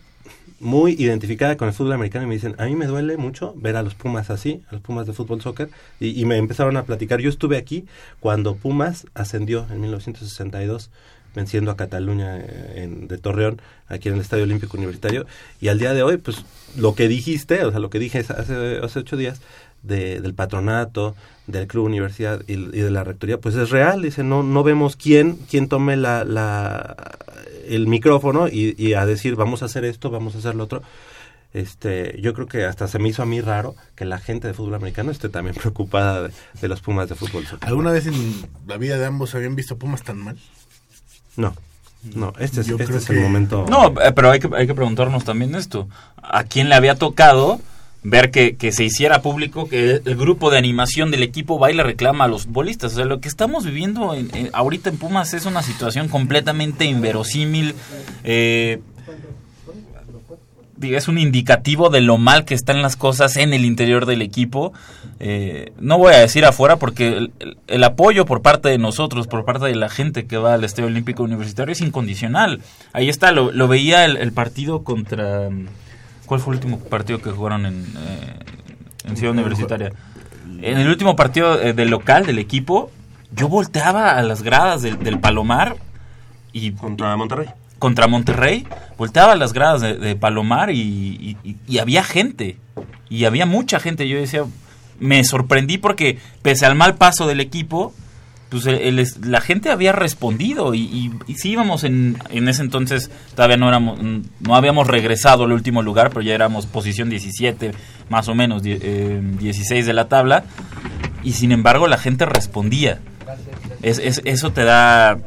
muy 0.58 0.92
identificada 0.92 1.56
con 1.56 1.68
el 1.68 1.74
fútbol 1.74 1.92
americano 1.92 2.24
y 2.24 2.28
me 2.28 2.34
dicen, 2.34 2.54
a 2.58 2.64
mí 2.64 2.74
me 2.74 2.86
duele 2.86 3.16
mucho 3.16 3.52
ver 3.56 3.76
a 3.76 3.82
los 3.82 3.94
Pumas 3.94 4.30
así, 4.30 4.62
a 4.70 4.72
los 4.72 4.80
Pumas 4.80 5.06
de 5.06 5.12
fútbol 5.12 5.42
soccer, 5.42 5.68
y, 6.00 6.18
y 6.18 6.24
me 6.24 6.38
empezaron 6.38 6.76
a 6.76 6.84
platicar. 6.84 7.20
Yo 7.20 7.28
estuve 7.28 7.58
aquí 7.58 7.84
cuando 8.20 8.56
Pumas 8.56 9.06
ascendió 9.14 9.66
en 9.70 9.82
1962, 9.82 10.90
venciendo 11.36 11.70
a 11.70 11.76
Cataluña 11.76 12.38
eh, 12.38 12.82
en, 12.82 13.06
de 13.06 13.18
Torreón, 13.18 13.60
aquí 13.86 14.08
en 14.08 14.16
el 14.16 14.20
Estadio 14.22 14.42
Olímpico 14.42 14.76
Universitario, 14.76 15.26
y 15.60 15.68
al 15.68 15.78
día 15.78 15.94
de 15.94 16.02
hoy, 16.02 16.16
pues 16.16 16.44
lo 16.76 16.96
que 16.96 17.06
dijiste, 17.06 17.64
o 17.64 17.70
sea, 17.70 17.78
lo 17.78 17.90
que 17.90 18.00
dije 18.00 18.18
hace, 18.18 18.80
hace 18.82 18.98
ocho 18.98 19.16
días, 19.16 19.40
de, 19.82 20.20
del 20.20 20.34
patronato, 20.34 21.14
del 21.46 21.68
club 21.68 21.84
universidad 21.84 22.42
y, 22.48 22.56
de 22.56 22.90
la 22.90 23.04
rectoría, 23.04 23.38
pues 23.38 23.54
es 23.54 23.70
real, 23.70 24.02
dice, 24.02 24.24
no, 24.24 24.42
no 24.42 24.64
vemos 24.64 24.96
quién, 24.96 25.36
quién 25.48 25.68
tome 25.68 25.96
la, 25.96 26.24
la, 26.24 26.96
el 27.68 27.86
micrófono 27.86 28.48
y, 28.48 28.74
y 28.76 28.94
a 28.94 29.06
decir 29.06 29.36
vamos 29.36 29.62
a 29.62 29.66
hacer 29.66 29.84
esto, 29.84 30.10
vamos 30.10 30.34
a 30.34 30.38
hacer 30.38 30.56
lo 30.56 30.64
otro. 30.64 30.82
Este, 31.52 32.20
yo 32.20 32.34
creo 32.34 32.48
que 32.48 32.64
hasta 32.64 32.86
se 32.86 32.98
me 32.98 33.08
hizo 33.08 33.22
a 33.22 33.26
mí 33.26 33.40
raro 33.40 33.76
que 33.94 34.04
la 34.04 34.18
gente 34.18 34.46
de 34.48 34.54
fútbol 34.54 34.74
americano 34.74 35.10
esté 35.10 35.28
también 35.28 35.54
preocupada 35.60 36.24
de, 36.24 36.34
de 36.60 36.68
los 36.68 36.80
Pumas 36.80 37.08
de 37.08 37.14
fútbol. 37.14 37.44
¿Alguna 37.60 37.92
vez 37.92 38.06
en 38.06 38.14
la 38.66 38.76
vida 38.76 38.98
de 38.98 39.06
ambos 39.06 39.34
habían 39.34 39.54
visto 39.54 39.78
Pumas 39.78 40.02
tan 40.02 40.18
mal? 40.18 40.36
No, 41.36 41.54
no, 42.14 42.32
este 42.38 42.60
es, 42.60 42.68
este 42.68 42.82
es 42.96 43.10
el 43.10 43.16
que- 43.16 43.22
momento. 43.22 43.66
No, 43.68 43.88
eh, 44.00 44.12
pero 44.14 44.30
hay 44.30 44.40
que, 44.40 44.48
hay 44.54 44.66
que 44.66 44.74
preguntarnos 44.74 45.24
también 45.24 45.54
esto. 45.54 45.88
¿A 46.22 46.44
quién 46.44 46.68
le 46.68 46.74
había 46.74 46.94
tocado 46.96 47.60
ver 48.02 48.30
que, 48.30 48.56
que 48.56 48.70
se 48.72 48.84
hiciera 48.84 49.20
público 49.22 49.68
que 49.68 49.90
el, 49.96 50.02
el 50.04 50.16
grupo 50.16 50.50
de 50.50 50.58
animación 50.58 51.10
del 51.10 51.22
equipo 51.24 51.58
va 51.58 51.70
y 51.70 51.74
le 51.74 51.82
reclama 51.82 52.24
a 52.24 52.28
los 52.28 52.46
bolistas? 52.46 52.92
O 52.92 52.96
sea, 52.96 53.04
lo 53.04 53.20
que 53.20 53.28
estamos 53.28 53.64
viviendo 53.64 54.14
en- 54.14 54.34
en- 54.34 54.50
ahorita 54.52 54.90
en 54.90 54.98
Pumas 54.98 55.34
es 55.34 55.46
una 55.46 55.62
situación 55.62 56.08
completamente 56.08 56.84
inverosímil. 56.84 57.74
Eh, 58.24 58.80
es 60.82 61.08
un 61.08 61.18
indicativo 61.18 61.88
de 61.90 62.00
lo 62.00 62.18
mal 62.18 62.44
que 62.44 62.54
están 62.54 62.82
las 62.82 62.96
cosas 62.96 63.36
en 63.36 63.52
el 63.54 63.64
interior 63.64 64.06
del 64.06 64.22
equipo. 64.22 64.72
Eh, 65.20 65.72
no 65.80 65.98
voy 65.98 66.12
a 66.14 66.18
decir 66.18 66.44
afuera 66.44 66.76
porque 66.76 67.08
el, 67.08 67.30
el- 67.40 67.56
el 67.66 67.84
apoyo 67.84 68.26
por 68.26 68.42
parte 68.42 68.68
de 68.68 68.78
nosotros, 68.78 69.26
por 69.26 69.44
parte 69.44 69.66
de 69.66 69.74
la 69.74 69.88
gente 69.88 70.26
que 70.26 70.36
va 70.36 70.54
al 70.54 70.64
Estadio 70.64 70.88
Olímpico 70.88 71.22
Universitario 71.22 71.72
es 71.72 71.80
incondicional. 71.80 72.60
Ahí 72.92 73.08
está, 73.08 73.32
lo, 73.32 73.50
lo 73.52 73.68
veía 73.68 74.04
el, 74.04 74.16
el 74.16 74.32
partido 74.32 74.84
contra... 74.84 75.48
¿Cuál 76.26 76.40
fue 76.40 76.52
el 76.54 76.58
último 76.58 76.78
partido 76.80 77.20
que 77.22 77.30
jugaron 77.30 77.66
en, 77.66 77.74
eh, 77.84 78.34
en 79.08 79.16
Ciudad 79.16 79.32
Universitaria? 79.32 79.92
En 80.60 80.78
el 80.78 80.88
último 80.88 81.14
partido 81.16 81.60
eh, 81.60 81.72
del 81.72 81.88
local, 81.90 82.26
del 82.26 82.38
equipo, 82.38 82.90
yo 83.34 83.48
volteaba 83.48 84.10
a 84.10 84.22
las 84.22 84.42
gradas 84.42 84.82
del, 84.82 84.98
del 84.98 85.18
Palomar 85.20 85.76
y 86.52 86.72
Contra 86.72 87.16
Monterrey. 87.16 87.48
Contra 87.78 88.06
Monterrey, 88.06 88.66
volteaba 88.96 89.34
las 89.36 89.52
gradas 89.52 89.80
de, 89.82 90.16
Palomar 90.16 90.70
y, 90.70 91.36
había 91.80 92.02
gente. 92.02 92.56
Y 93.08 93.24
había 93.24 93.46
mucha 93.46 93.78
gente. 93.80 94.08
Yo 94.08 94.18
decía, 94.18 94.44
me 94.98 95.22
sorprendí 95.24 95.78
porque 95.78 96.18
pese 96.42 96.66
al 96.66 96.74
mal 96.74 96.94
paso 96.96 97.26
del 97.26 97.40
equipo, 97.40 97.92
pues 98.48 98.64
el- 98.66 99.06
la 99.24 99.40
gente 99.40 99.70
había 99.70 99.92
respondido 99.92 100.72
y, 100.74 101.12
sí 101.36 101.50
íbamos 101.50 101.84
en, 101.84 102.16
en 102.30 102.48
ese 102.48 102.62
entonces, 102.62 103.10
todavía 103.34 103.56
no 103.56 103.68
éramos, 103.68 103.98
no 104.40 104.54
habíamos 104.56 104.86
regresado 104.86 105.44
al 105.44 105.52
último 105.52 105.82
lugar, 105.82 106.08
pero 106.10 106.22
ya 106.22 106.34
éramos 106.34 106.66
posición 106.66 107.10
17, 107.10 107.72
más 108.08 108.28
o 108.28 108.34
menos, 108.34 108.62
die- 108.62 108.78
eh, 108.80 109.20
16 109.38 109.84
de 109.84 109.92
la 109.92 110.08
tabla, 110.08 110.44
y 111.22 111.32
sin 111.32 111.50
embargo 111.52 111.88
la 111.88 111.98
gente 111.98 112.24
respondía. 112.24 113.00
Es, 113.82 113.98
es- 113.98 114.22
eso 114.24 114.52
te 114.52 114.64
da 114.64 115.18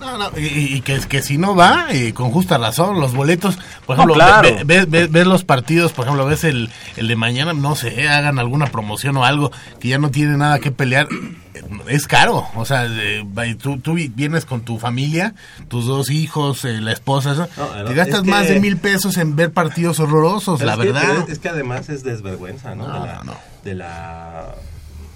No, 0.00 0.16
no, 0.16 0.30
y, 0.38 0.76
y 0.76 0.80
que, 0.82 0.98
que 1.00 1.22
si 1.22 1.38
no 1.38 1.56
va, 1.56 1.86
eh, 1.90 2.14
con 2.14 2.30
justa 2.30 2.56
razón, 2.56 3.00
los 3.00 3.14
boletos, 3.14 3.56
por 3.84 3.96
No, 3.96 4.02
ejemplo, 4.04 4.14
claro. 4.14 4.48
ve- 4.48 4.64
ve- 4.64 4.84
ve- 4.86 5.06
ves 5.08 5.26
los 5.26 5.42
partidos, 5.44 5.92
por 5.92 6.04
ejemplo, 6.06 6.24
ves 6.24 6.44
el, 6.44 6.70
el 6.96 7.08
de 7.08 7.16
mañana, 7.16 7.52
no 7.52 7.74
sé, 7.74 8.08
hagan 8.08 8.38
alguna 8.38 8.66
promoción 8.66 9.16
o 9.16 9.24
algo 9.24 9.50
que 9.80 9.88
ya 9.88 9.98
no 9.98 10.10
tiene 10.12 10.36
nada 10.36 10.60
que 10.60 10.70
pelear, 10.70 11.08
eh, 11.54 11.62
es 11.88 12.06
caro, 12.06 12.46
o 12.54 12.64
sea, 12.64 12.86
eh, 12.88 13.24
tú, 13.60 13.78
tú 13.80 13.94
vi- 13.94 14.06
vienes 14.14 14.44
con 14.44 14.60
tu 14.60 14.78
familia, 14.78 15.34
tus 15.66 15.86
dos 15.86 16.10
hijos, 16.10 16.64
eh, 16.64 16.80
la 16.80 16.92
esposa, 16.92 17.32
eso, 17.32 17.48
No, 17.56 17.82
no, 17.82 17.84
te 17.88 17.94
gastas 17.94 18.18
es 18.18 18.22
que- 18.24 18.30
más 18.30 18.48
de 18.48 18.60
mil 18.60 18.76
pesos 18.76 19.16
en 19.16 19.34
ver 19.34 19.52
partidos 19.52 19.98
horrorosos, 19.98 20.62
la 20.62 20.74
Es 20.74 20.78
verdad. 20.78 21.18
es, 21.24 21.28
es 21.30 21.38
que 21.40 21.48
además 21.48 21.88
es 21.88 22.04
desvergüenza, 22.04 22.76
¿no? 22.76 22.86
No, 22.86 23.00
de, 23.02 23.06
la, 23.08 23.24
no. 23.24 23.34
de 23.64 23.74
la 23.74 24.54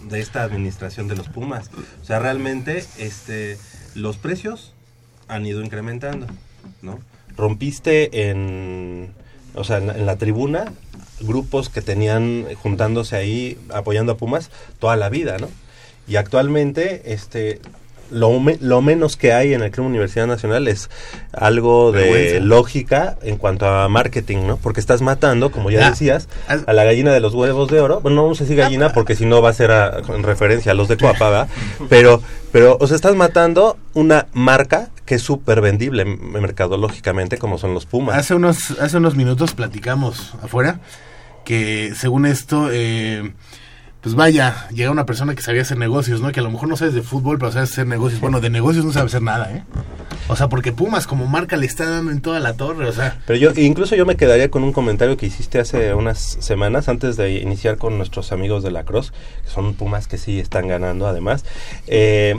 de 0.09 0.19
esta 0.21 0.43
administración 0.43 1.07
de 1.07 1.15
los 1.15 1.29
Pumas. 1.29 1.71
O 2.03 2.05
sea, 2.05 2.19
realmente 2.19 2.85
este 2.99 3.57
los 3.95 4.17
precios 4.17 4.72
han 5.35 5.47
ido 5.47 5.62
incrementando, 5.62 6.27
¿no? 6.83 6.99
Rompiste 7.37 8.29
en 8.31 9.11
o 9.55 9.65
sea, 9.65 9.79
en, 9.79 10.07
la- 10.07 10.17
tribuna 10.17 10.73
grupos 11.21 11.69
que 11.69 11.83
tenían 11.83 12.47
juntándose 12.62 13.17
ahí 13.17 13.59
apoyando 13.73 14.12
a 14.12 14.17
Pumas 14.17 14.51
toda 14.79 14.97
la 14.97 15.09
vida, 15.09 15.37
¿no? 15.39 15.49
Y 16.09 16.17
actualmente 16.17 17.12
este 17.12 17.61
lo, 18.12 18.38
me- 18.38 18.59
lo 18.61 18.81
menos 18.83 19.16
que 19.16 19.33
hay 19.33 19.54
en 19.54 19.62
el 19.62 19.71
Club 19.71 19.87
Universidad 19.87 20.26
Nacional 20.26 20.69
es 20.69 20.90
algo 21.33 21.90
de 21.92 22.02
Vergüenza. 22.02 22.40
lógica 22.45 23.16
en 23.23 23.37
cuanto 23.37 23.66
a 23.66 23.88
marketing, 23.88 24.47
¿no? 24.47 24.57
Porque 24.59 24.81
estás 24.81 25.02
matando, 25.02 25.50
como 25.50 25.71
ya 25.71 25.87
Ah, 25.87 25.90
decías, 25.90 26.28
ah. 26.49 26.59
a 26.66 26.73
la 26.73 26.85
gallina 26.85 27.12
de 27.12 27.21
los 27.21 27.35
huevos 27.35 27.69
de 27.71 27.81
oro. 27.81 28.00
Bueno, 28.00 28.16
no 28.16 28.23
vamos 28.25 28.40
a 28.40 28.45
decir 28.45 28.57
gallina 28.59 28.92
porque 28.92 29.14
si 29.16 29.25
no 29.26 29.40
va 29.42 29.50
a 29.50 29.54
ser 29.54 29.71
a- 29.71 29.99
en 30.09 30.23
referencia 30.23 30.73
a 30.73 30.75
los 30.75 30.88
de 30.88 30.97
Coapa, 30.97 31.31
¿verdad? 31.31 31.49
Pero, 31.88 32.23
pero, 32.52 32.76
o 32.81 32.87
sea, 32.87 32.95
estás 32.97 33.14
matando 33.16 33.76
una 33.95 34.26
marca 34.33 34.90
que 35.07 35.16
es 35.16 35.23
súper 35.23 35.61
vendible 35.61 36.04
mercadológicamente, 36.04 37.38
como 37.38 37.59
son 37.59 37.75
los 37.75 37.87
Pumas. 37.87 38.16
Hace 38.16 38.35
unos, 38.35 38.73
hace 38.81 38.97
unos 38.99 39.16
minutos 39.16 39.52
platicamos 39.54 40.35
afuera 40.42 40.81
que 41.45 41.92
según 41.97 42.25
esto, 42.26 42.69
eh, 42.71 43.33
pues 44.02 44.16
vaya, 44.16 44.66
llega 44.71 44.90
una 44.90 45.06
persona 45.06 45.37
que 45.37 45.42
sabía 45.42 45.62
hacer 45.62 45.78
negocios, 45.78 46.21
¿no? 46.21 46.32
Que 46.32 46.40
a 46.40 46.42
lo 46.42 46.50
mejor 46.50 46.68
no 46.68 46.76
sabes 46.76 46.92
de 46.92 47.02
fútbol, 47.02 47.38
pero 47.38 47.52
sabes 47.52 47.71
hacer 47.71 47.87
negocios. 47.87 48.21
Bueno, 48.21 48.40
de 48.40 48.50
negocios 48.50 48.85
no 48.85 48.92
sabe 48.92 49.06
hacer 49.06 49.23
nada, 49.23 49.52
¿eh? 49.54 49.62
O 50.26 50.35
sea, 50.35 50.49
porque 50.49 50.73
Pumas 50.73 51.06
como 51.06 51.26
marca 51.26 51.56
le 51.56 51.66
está 51.66 51.88
dando 51.88 52.11
en 52.11 52.21
toda 52.21 52.40
la 52.40 52.54
torre, 52.54 52.88
o 52.88 52.92
sea... 52.92 53.21
Pero 53.28 53.38
yo, 53.38 53.52
incluso 53.62 53.94
yo 53.94 54.04
me 54.04 54.16
quedaría 54.16 54.50
con 54.50 54.64
un 54.64 54.73
comentario 54.73 55.16
que 55.16 55.26
hiciste 55.26 55.61
hace 55.61 55.94
unas 55.94 56.18
semanas 56.18 56.88
antes 56.88 57.16
de 57.16 57.35
iniciar 57.35 57.78
con 57.78 57.97
nuestros 57.97 58.32
amigos 58.32 58.64
de 58.64 58.73
la 58.73 58.82
Cross, 58.82 59.12
que 59.44 59.50
son 59.50 59.75
Pumas 59.75 60.09
que 60.09 60.18
sí 60.18 60.40
están 60.40 60.66
ganando 60.66 61.06
además. 61.06 61.44
Eh, 61.87 62.35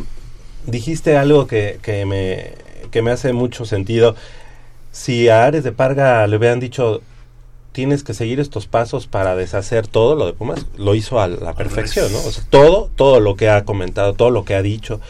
dijiste 0.65 1.15
algo 1.15 1.47
que, 1.47 1.79
que, 1.81 2.05
me, 2.05 2.55
que 2.91 3.01
me 3.01 3.11
hace 3.11 3.31
mucho 3.31 3.63
sentido. 3.63 4.17
Si 4.91 5.29
a 5.29 5.45
Ares 5.45 5.63
de 5.63 5.71
Parga 5.71 6.27
le 6.27 6.35
hubieran 6.35 6.59
dicho, 6.59 7.01
tienes 7.73 8.03
que 8.03 8.13
seguir 8.13 8.39
estos 8.39 8.67
pasos 8.67 9.07
para 9.07 9.35
deshacer 9.35 9.87
todo 9.87 10.15
lo 10.15 10.25
de 10.25 10.33
Pumas, 10.33 10.65
lo 10.77 10.95
hizo 10.95 11.19
a 11.19 11.27
la 11.27 11.53
perfección, 11.53 12.11
¿no? 12.13 12.19
O 12.19 12.31
sea, 12.31 12.43
todo, 12.49 12.89
todo 12.95 13.19
lo 13.19 13.35
que 13.35 13.49
ha 13.49 13.65
comentado, 13.65 14.13
todo 14.13 14.29
lo 14.29 14.45
que 14.45 14.55
ha 14.55 14.61
dicho, 14.61 15.01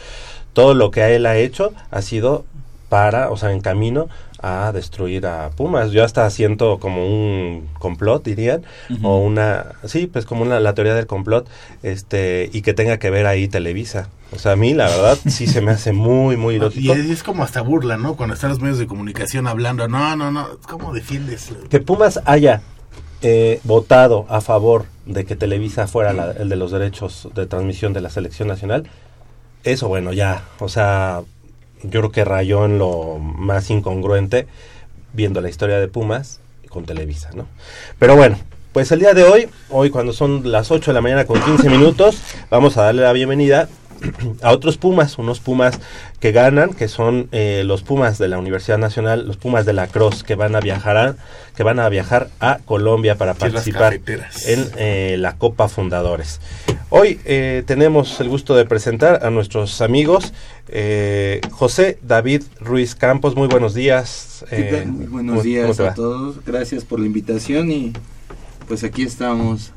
todo 0.54 0.74
lo 0.74 0.90
que 0.90 1.14
él 1.14 1.26
ha 1.26 1.36
hecho 1.36 1.72
ha 1.90 2.02
sido 2.02 2.44
para, 2.88 3.30
o 3.30 3.36
sea, 3.36 3.52
en 3.52 3.60
camino 3.60 4.08
a 4.40 4.72
destruir 4.72 5.26
a 5.26 5.50
Pumas. 5.50 5.90
Yo 5.90 6.04
hasta 6.04 6.28
siento 6.30 6.78
como 6.78 7.06
un 7.06 7.68
complot, 7.78 8.24
dirían, 8.24 8.62
o 9.02 9.18
una, 9.18 9.72
sí, 9.84 10.06
pues 10.06 10.26
como 10.26 10.42
una, 10.42 10.60
la 10.60 10.74
teoría 10.74 10.94
del 10.94 11.06
complot, 11.06 11.48
este, 11.82 12.50
y 12.52 12.62
que 12.62 12.74
tenga 12.74 12.98
que 12.98 13.10
ver 13.10 13.26
ahí 13.26 13.48
Televisa. 13.48 14.08
O 14.34 14.38
sea, 14.38 14.52
a 14.52 14.56
mí 14.56 14.74
la 14.74 14.86
verdad 14.88 15.18
sí 15.28 15.46
se 15.46 15.60
me 15.60 15.70
hace 15.70 15.92
muy, 15.92 16.36
muy 16.36 16.56
Y 16.56 16.58
lógico. 16.58 16.92
es, 16.94 17.08
es 17.10 17.22
como 17.22 17.44
hasta 17.44 17.60
burla, 17.62 17.96
¿no? 17.96 18.16
Cuando 18.16 18.34
están 18.34 18.50
los 18.50 18.60
medios 18.60 18.78
de 18.78 18.86
comunicación 18.86 19.46
hablando, 19.46 19.86
no, 19.88 20.16
no, 20.16 20.30
no, 20.32 20.48
¿cómo 20.68 20.92
defiendes? 20.92 21.50
Que 21.70 21.80
Pumas 21.80 22.20
haya 22.24 22.62
eh, 23.22 23.60
votado 23.64 24.26
a 24.28 24.40
favor 24.40 24.86
de 25.06 25.24
que 25.24 25.36
Televisa 25.36 25.86
fuera 25.86 26.12
la- 26.12 26.32
el 26.32 26.48
de 26.48 26.56
los 26.56 26.72
derechos 26.72 27.28
de 27.34 27.46
transmisión 27.46 27.92
de 27.92 28.00
la 28.00 28.10
selección 28.10 28.48
nacional, 28.48 28.88
eso 29.62 29.88
bueno, 29.88 30.12
ya, 30.12 30.42
o 30.58 30.68
sea, 30.68 31.22
yo 31.82 32.00
creo 32.00 32.10
que 32.12 32.24
rayó 32.24 32.64
en 32.64 32.78
lo 32.78 33.18
más 33.18 33.70
incongruente 33.70 34.46
viendo 35.12 35.40
la 35.40 35.48
historia 35.48 35.78
de 35.78 35.88
Pumas 35.88 36.40
con 36.68 36.84
Televisa, 36.84 37.30
¿no? 37.34 37.46
Pero 37.98 38.16
bueno, 38.16 38.36
Pues 38.72 38.90
el 38.90 38.98
día 38.98 39.14
de 39.14 39.22
hoy, 39.22 39.46
hoy 39.70 39.88
cuando 39.90 40.12
son 40.12 40.50
las 40.50 40.72
8 40.72 40.90
de 40.90 40.94
la 40.94 41.00
mañana 41.00 41.26
con 41.26 41.40
15 41.40 41.70
minutos, 41.70 42.18
vamos 42.50 42.76
a 42.76 42.82
darle 42.82 43.02
la 43.02 43.12
bienvenida 43.12 43.68
a 44.42 44.52
otros 44.52 44.78
Pumas, 44.78 45.18
unos 45.18 45.40
Pumas 45.40 45.80
que 46.20 46.32
ganan, 46.32 46.72
que 46.72 46.88
son 46.88 47.28
eh, 47.32 47.62
los 47.64 47.82
Pumas 47.82 48.18
de 48.18 48.28
la 48.28 48.38
Universidad 48.38 48.78
Nacional, 48.78 49.26
los 49.26 49.36
Pumas 49.36 49.66
de 49.66 49.72
la 49.72 49.86
Cross, 49.86 50.24
que 50.24 50.34
van 50.34 50.56
a 50.56 50.60
viajar 50.60 50.96
a, 50.96 51.16
que 51.56 51.62
van 51.62 51.80
a 51.80 51.88
viajar 51.88 52.30
a 52.40 52.58
Colombia 52.64 53.16
para 53.16 53.34
participar 53.34 53.94
en 53.94 54.70
eh, 54.76 55.16
la 55.18 55.36
Copa 55.36 55.68
Fundadores. 55.68 56.40
Hoy 56.90 57.20
eh, 57.24 57.62
tenemos 57.66 58.20
el 58.20 58.28
gusto 58.28 58.54
de 58.54 58.64
presentar 58.64 59.24
a 59.24 59.30
nuestros 59.30 59.80
amigos 59.80 60.32
José 61.50 61.98
David 62.02 62.42
Ruiz 62.58 62.94
Campos. 62.94 63.36
Muy 63.36 63.48
buenos 63.48 63.74
días. 63.74 64.44
Muy 64.86 65.06
buenos 65.06 65.42
días 65.42 65.78
a 65.78 65.92
todos. 65.92 66.42
Gracias 66.44 66.84
por 66.84 67.00
la 67.00 67.06
invitación 67.06 67.70
y 67.70 67.92
pues 68.66 68.82
aquí 68.82 69.02
estamos 69.02 69.73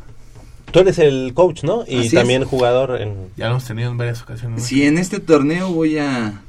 Tú 0.71 0.79
eres 0.79 0.99
el 0.99 1.33
coach, 1.33 1.63
¿no? 1.63 1.83
Y 1.87 2.09
también 2.09 2.43
jugador 2.43 3.01
en... 3.01 3.15
Ya 3.37 3.45
lo 3.45 3.51
hemos 3.51 3.65
tenido 3.65 3.89
en 3.91 3.97
varias 3.97 4.21
ocasiones. 4.21 4.63
Sí, 4.63 4.83
en 4.83 4.97
este 4.97 5.19
torneo 5.19 5.71
voy 5.71 5.97
a, 5.97 6.41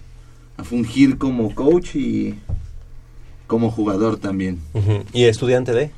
fungir 0.65 1.19
como 1.19 1.55
coach 1.55 1.95
y 1.95 2.35
como 3.47 3.71
jugador 3.71 4.19
también. 4.19 4.59
¿Y 5.13 5.25
estudiante 5.25 5.73
de? 5.73 5.93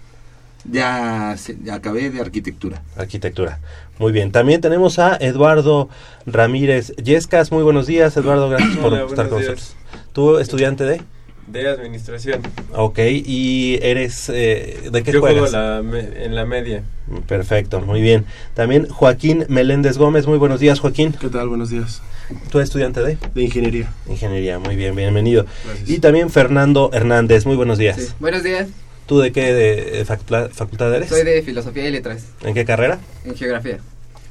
Ya, 0.71 1.35
acabé 1.73 2.11
de 2.11 2.21
arquitectura. 2.21 2.83
Arquitectura. 2.97 3.61
Muy 3.99 4.13
bien. 4.13 4.33
También 4.33 4.61
tenemos 4.61 4.99
a 4.99 5.17
Eduardo 5.17 5.89
Ramírez 6.27 6.95
Yescas. 6.97 7.51
Muy 7.51 7.63
buenos 7.63 7.87
días, 7.87 8.17
Eduardo. 8.17 8.51
Gracias 8.51 8.77
por 8.83 8.95
estar 8.95 9.29
con 9.29 9.41
nosotros. 9.41 9.75
¿Tú 10.13 10.39
estudiante 10.39 10.85
de? 10.85 11.03
De 11.51 11.69
administración. 11.69 12.43
Ok, 12.73 13.01
¿y 13.01 13.79
eres 13.83 14.29
eh, 14.29 14.89
de 14.93 15.03
qué 15.03 15.11
Yo 15.11 15.21
juego 15.21 15.47
en 15.47 16.35
la 16.35 16.47
media. 16.47 16.85
Perfecto, 17.27 17.81
muy 17.81 18.01
bien. 18.01 18.25
También 18.55 18.87
Joaquín 18.89 19.47
Meléndez 19.49 19.99
Gómez, 19.99 20.29
muy 20.29 20.39
buenos 20.39 20.61
días 20.61 20.79
Joaquín. 20.79 21.13
¿Qué 21.21 21.29
tal? 21.29 21.49
Buenos 21.49 21.71
días. 21.71 22.03
¿Tú 22.51 22.59
eres 22.59 22.69
estudiante 22.69 23.01
de? 23.01 23.19
De 23.35 23.43
ingeniería. 23.43 23.93
Ingeniería, 24.09 24.61
muy 24.61 24.77
bien, 24.77 24.95
bienvenido. 24.95 25.45
Y 25.87 25.99
también 25.99 26.31
Fernando 26.31 26.91
Hernández, 26.93 27.47
muy 27.47 27.57
buenos 27.57 27.79
días. 27.79 28.15
Buenos 28.21 28.45
días. 28.45 28.69
¿Tú 29.07 29.19
de 29.19 29.33
qué 29.33 29.53
de, 29.53 30.05
facultad, 30.05 30.95
eres? 30.95 31.09
Soy 31.09 31.25
de 31.25 31.43
Filosofía 31.43 31.89
y 31.89 31.91
Letras. 31.91 32.27
¿En 32.45 32.55
qué 32.55 32.65
carrera? 32.65 33.01
En 33.25 33.35
Geografía. 33.35 33.79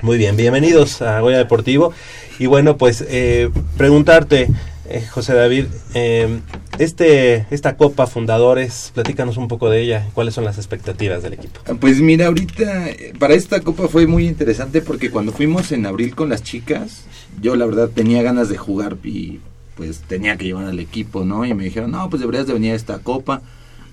Muy 0.01 0.17
bien, 0.17 0.38
bienvenidos 0.38 1.01
a 1.01 1.19
Goya 1.19 1.38
Deportivo. 1.38 1.93
Y 2.39 2.45
bueno, 2.45 2.77
pues 2.77 3.03
eh, 3.09 3.49
preguntarte, 3.77 4.47
eh, 4.89 5.05
José 5.10 5.34
David, 5.34 5.65
eh, 5.93 6.39
este, 6.79 7.46
esta 7.51 7.77
Copa 7.77 8.08
Fundadores, 8.08 8.91
platícanos 8.93 9.38
un 9.38 9.48
poco 9.48 9.69
de 9.69 9.81
ella, 9.81 10.08
cuáles 10.13 10.34
son 10.34 10.46
las 10.46 10.58
expectativas 10.58 11.22
del 11.22 11.34
equipo. 11.34 11.60
Pues 11.79 12.01
mira, 12.01 12.27
ahorita 12.27 12.88
para 13.19 13.36
esta 13.36 13.62
Copa 13.62 13.88
fue 13.88 14.08
muy 14.08 14.27
interesante 14.27 14.81
porque 14.81 15.12
cuando 15.12 15.31
fuimos 15.31 15.72
en 15.72 15.86
abril 15.86 16.15
con 16.15 16.29
las 16.29 16.43
chicas, 16.43 17.05
yo 17.41 17.55
la 17.55 17.65
verdad 17.65 17.89
tenía 17.93 18.22
ganas 18.22 18.50
de 18.50 18.58
jugar 18.58 18.98
y 19.03 19.39
pues 19.75 20.00
tenía 20.00 20.38
que 20.38 20.46
llevar 20.46 20.65
al 20.65 20.79
equipo, 20.79 21.24
¿no? 21.24 21.46
Y 21.46 21.53
me 21.53 21.63
dijeron, 21.63 21.91
no, 21.91 22.10
pues 22.10 22.19
deberías 22.19 22.48
de 22.48 22.53
venir 22.53 22.74
a 22.74 22.75
esta 22.75 23.00
Copa 23.00 23.41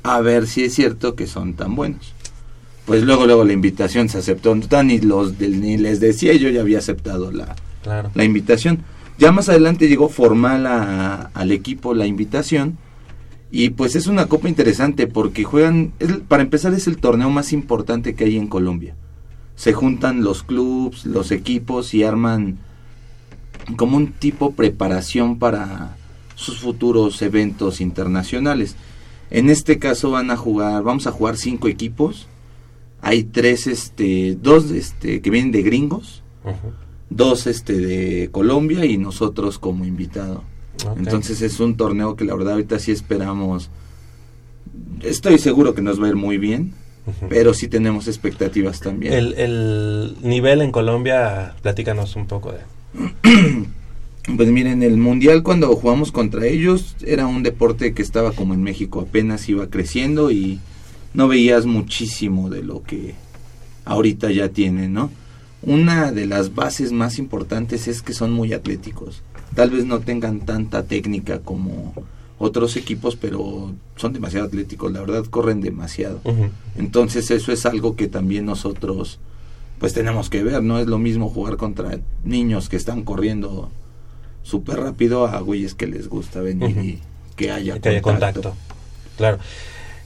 a 0.02 0.20
ver 0.20 0.46
si 0.46 0.64
es 0.64 0.74
cierto 0.74 1.14
que 1.14 1.26
son 1.26 1.54
tan 1.54 1.74
buenos. 1.74 2.14
Pues 2.86 3.02
luego, 3.02 3.26
luego 3.26 3.44
la 3.44 3.52
invitación 3.52 4.08
se 4.08 4.18
aceptó, 4.18 4.54
ni, 4.54 4.98
los 5.00 5.38
ni 5.40 5.76
les 5.76 6.00
decía, 6.00 6.32
yo 6.34 6.48
ya 6.48 6.60
había 6.60 6.78
aceptado 6.78 7.32
la, 7.32 7.56
la 8.14 8.24
invitación 8.24 8.84
ya 9.18 9.32
más 9.32 9.48
adelante 9.48 9.88
llegó 9.88 10.08
formal 10.08 10.66
al 10.66 11.52
equipo 11.52 11.94
la 11.94 12.06
invitación 12.06 12.78
y 13.50 13.70
pues 13.70 13.96
es 13.96 14.06
una 14.06 14.26
copa 14.26 14.48
interesante 14.48 15.06
porque 15.06 15.44
juegan, 15.44 15.92
para 16.28 16.42
empezar 16.42 16.74
es 16.74 16.86
el 16.86 16.98
torneo 16.98 17.30
más 17.30 17.52
importante 17.52 18.14
que 18.14 18.24
hay 18.24 18.36
en 18.36 18.48
Colombia. 18.48 18.94
Se 19.54 19.72
juntan 19.72 20.22
los 20.22 20.42
clubs, 20.42 21.06
los 21.06 21.30
equipos 21.30 21.94
y 21.94 22.02
arman 22.02 22.58
como 23.76 23.96
un 23.96 24.12
tipo 24.12 24.52
preparación 24.52 25.38
para 25.38 25.96
sus 26.34 26.60
futuros 26.60 27.22
eventos 27.22 27.80
internacionales. 27.80 28.76
En 29.30 29.48
este 29.48 29.78
caso 29.78 30.10
van 30.10 30.30
a 30.30 30.36
jugar, 30.36 30.82
vamos 30.82 31.06
a 31.06 31.12
jugar 31.12 31.36
cinco 31.36 31.68
equipos. 31.68 32.28
Hay 33.00 33.24
tres, 33.24 33.66
este, 33.66 34.36
dos, 34.40 34.70
este, 34.70 35.22
que 35.22 35.30
vienen 35.30 35.52
de 35.52 35.62
gringos 35.62 36.22
dos 37.10 37.46
este 37.46 37.74
de 37.74 38.30
Colombia 38.30 38.84
y 38.84 38.98
nosotros 38.98 39.58
como 39.58 39.84
invitado. 39.84 40.42
Entonces 40.96 41.40
es 41.42 41.58
un 41.60 41.76
torneo 41.76 42.16
que 42.16 42.24
la 42.24 42.34
verdad 42.34 42.54
ahorita 42.54 42.78
sí 42.78 42.92
esperamos. 42.92 43.70
Estoy 45.02 45.38
seguro 45.38 45.74
que 45.74 45.82
nos 45.82 46.00
va 46.00 46.06
a 46.06 46.10
ir 46.10 46.16
muy 46.16 46.38
bien, 46.38 46.74
pero 47.28 47.54
sí 47.54 47.68
tenemos 47.68 48.08
expectativas 48.08 48.80
también. 48.80 49.12
El, 49.12 49.34
el 49.34 50.16
nivel 50.22 50.60
en 50.60 50.72
Colombia, 50.72 51.54
platícanos 51.62 52.16
un 52.16 52.26
poco 52.26 52.52
de. 52.52 53.66
Pues 54.36 54.48
miren, 54.48 54.82
el 54.82 54.96
mundial 54.96 55.44
cuando 55.44 55.68
jugamos 55.76 56.10
contra 56.10 56.46
ellos 56.46 56.96
era 57.06 57.28
un 57.28 57.44
deporte 57.44 57.94
que 57.94 58.02
estaba 58.02 58.32
como 58.32 58.54
en 58.54 58.62
México, 58.64 59.02
apenas 59.02 59.48
iba 59.48 59.70
creciendo 59.70 60.32
y 60.32 60.58
no 61.14 61.28
veías 61.28 61.64
muchísimo 61.64 62.50
de 62.50 62.64
lo 62.64 62.82
que 62.82 63.14
ahorita 63.84 64.32
ya 64.32 64.48
tienen, 64.48 64.94
¿no? 64.94 65.12
Una 65.62 66.12
de 66.12 66.26
las 66.26 66.54
bases 66.54 66.92
más 66.92 67.18
importantes 67.18 67.88
es 67.88 68.02
que 68.02 68.12
son 68.12 68.32
muy 68.32 68.52
atléticos. 68.52 69.22
Tal 69.54 69.70
vez 69.70 69.84
no 69.84 70.00
tengan 70.00 70.40
tanta 70.40 70.84
técnica 70.84 71.40
como 71.40 71.94
otros 72.38 72.76
equipos, 72.76 73.16
pero 73.16 73.72
son 73.96 74.12
demasiado 74.12 74.46
atléticos, 74.46 74.92
la 74.92 75.00
verdad 75.00 75.24
corren 75.24 75.60
demasiado. 75.60 76.20
Entonces 76.76 77.30
eso 77.30 77.52
es 77.52 77.64
algo 77.64 77.96
que 77.96 78.08
también 78.08 78.44
nosotros 78.46 79.18
pues 79.78 79.92
tenemos 79.92 80.30
que 80.30 80.42
ver, 80.42 80.62
no 80.62 80.78
es 80.78 80.86
lo 80.86 80.98
mismo 80.98 81.28
jugar 81.28 81.56
contra 81.56 81.98
niños 82.24 82.68
que 82.68 82.76
están 82.76 83.02
corriendo 83.02 83.70
súper 84.42 84.78
rápido 84.78 85.26
a 85.26 85.40
güeyes 85.40 85.74
que 85.74 85.86
les 85.86 86.08
gusta 86.08 86.40
venir 86.40 86.78
y 86.78 87.00
que 87.36 87.50
haya 87.50 87.78
contacto. 88.00 88.54
Claro. 89.16 89.38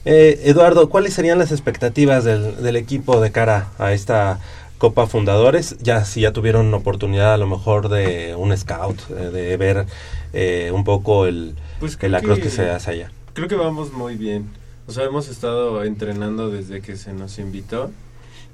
Eh, 0.03 0.41
Eduardo, 0.45 0.89
¿cuáles 0.89 1.13
serían 1.13 1.37
las 1.37 1.51
expectativas 1.51 2.23
del, 2.23 2.61
del 2.63 2.75
equipo 2.75 3.21
de 3.21 3.31
cara 3.31 3.69
a 3.77 3.93
esta 3.93 4.39
Copa 4.81 5.05
Fundadores, 5.05 5.77
ya 5.77 6.03
si 6.05 6.21
ya 6.21 6.33
tuvieron 6.33 6.73
oportunidad 6.73 7.35
a 7.35 7.37
lo 7.37 7.45
mejor 7.45 7.87
de 7.87 8.33
un 8.35 8.57
scout, 8.57 8.99
eh, 9.11 9.29
de 9.29 9.55
ver 9.55 9.85
eh, 10.33 10.71
un 10.73 10.83
poco 10.83 11.27
el, 11.27 11.53
pues 11.79 12.01
la 12.01 12.19
cruz 12.19 12.39
que 12.39 12.49
se 12.49 12.67
hace 12.67 12.89
allá. 12.89 13.11
Creo 13.33 13.47
que 13.47 13.53
vamos 13.53 13.93
muy 13.93 14.15
bien. 14.15 14.49
O 14.87 14.91
sea, 14.91 15.03
hemos 15.03 15.27
estado 15.27 15.83
entrenando 15.83 16.49
desde 16.49 16.81
que 16.81 16.95
se 16.95 17.13
nos 17.13 17.37
invitó 17.37 17.91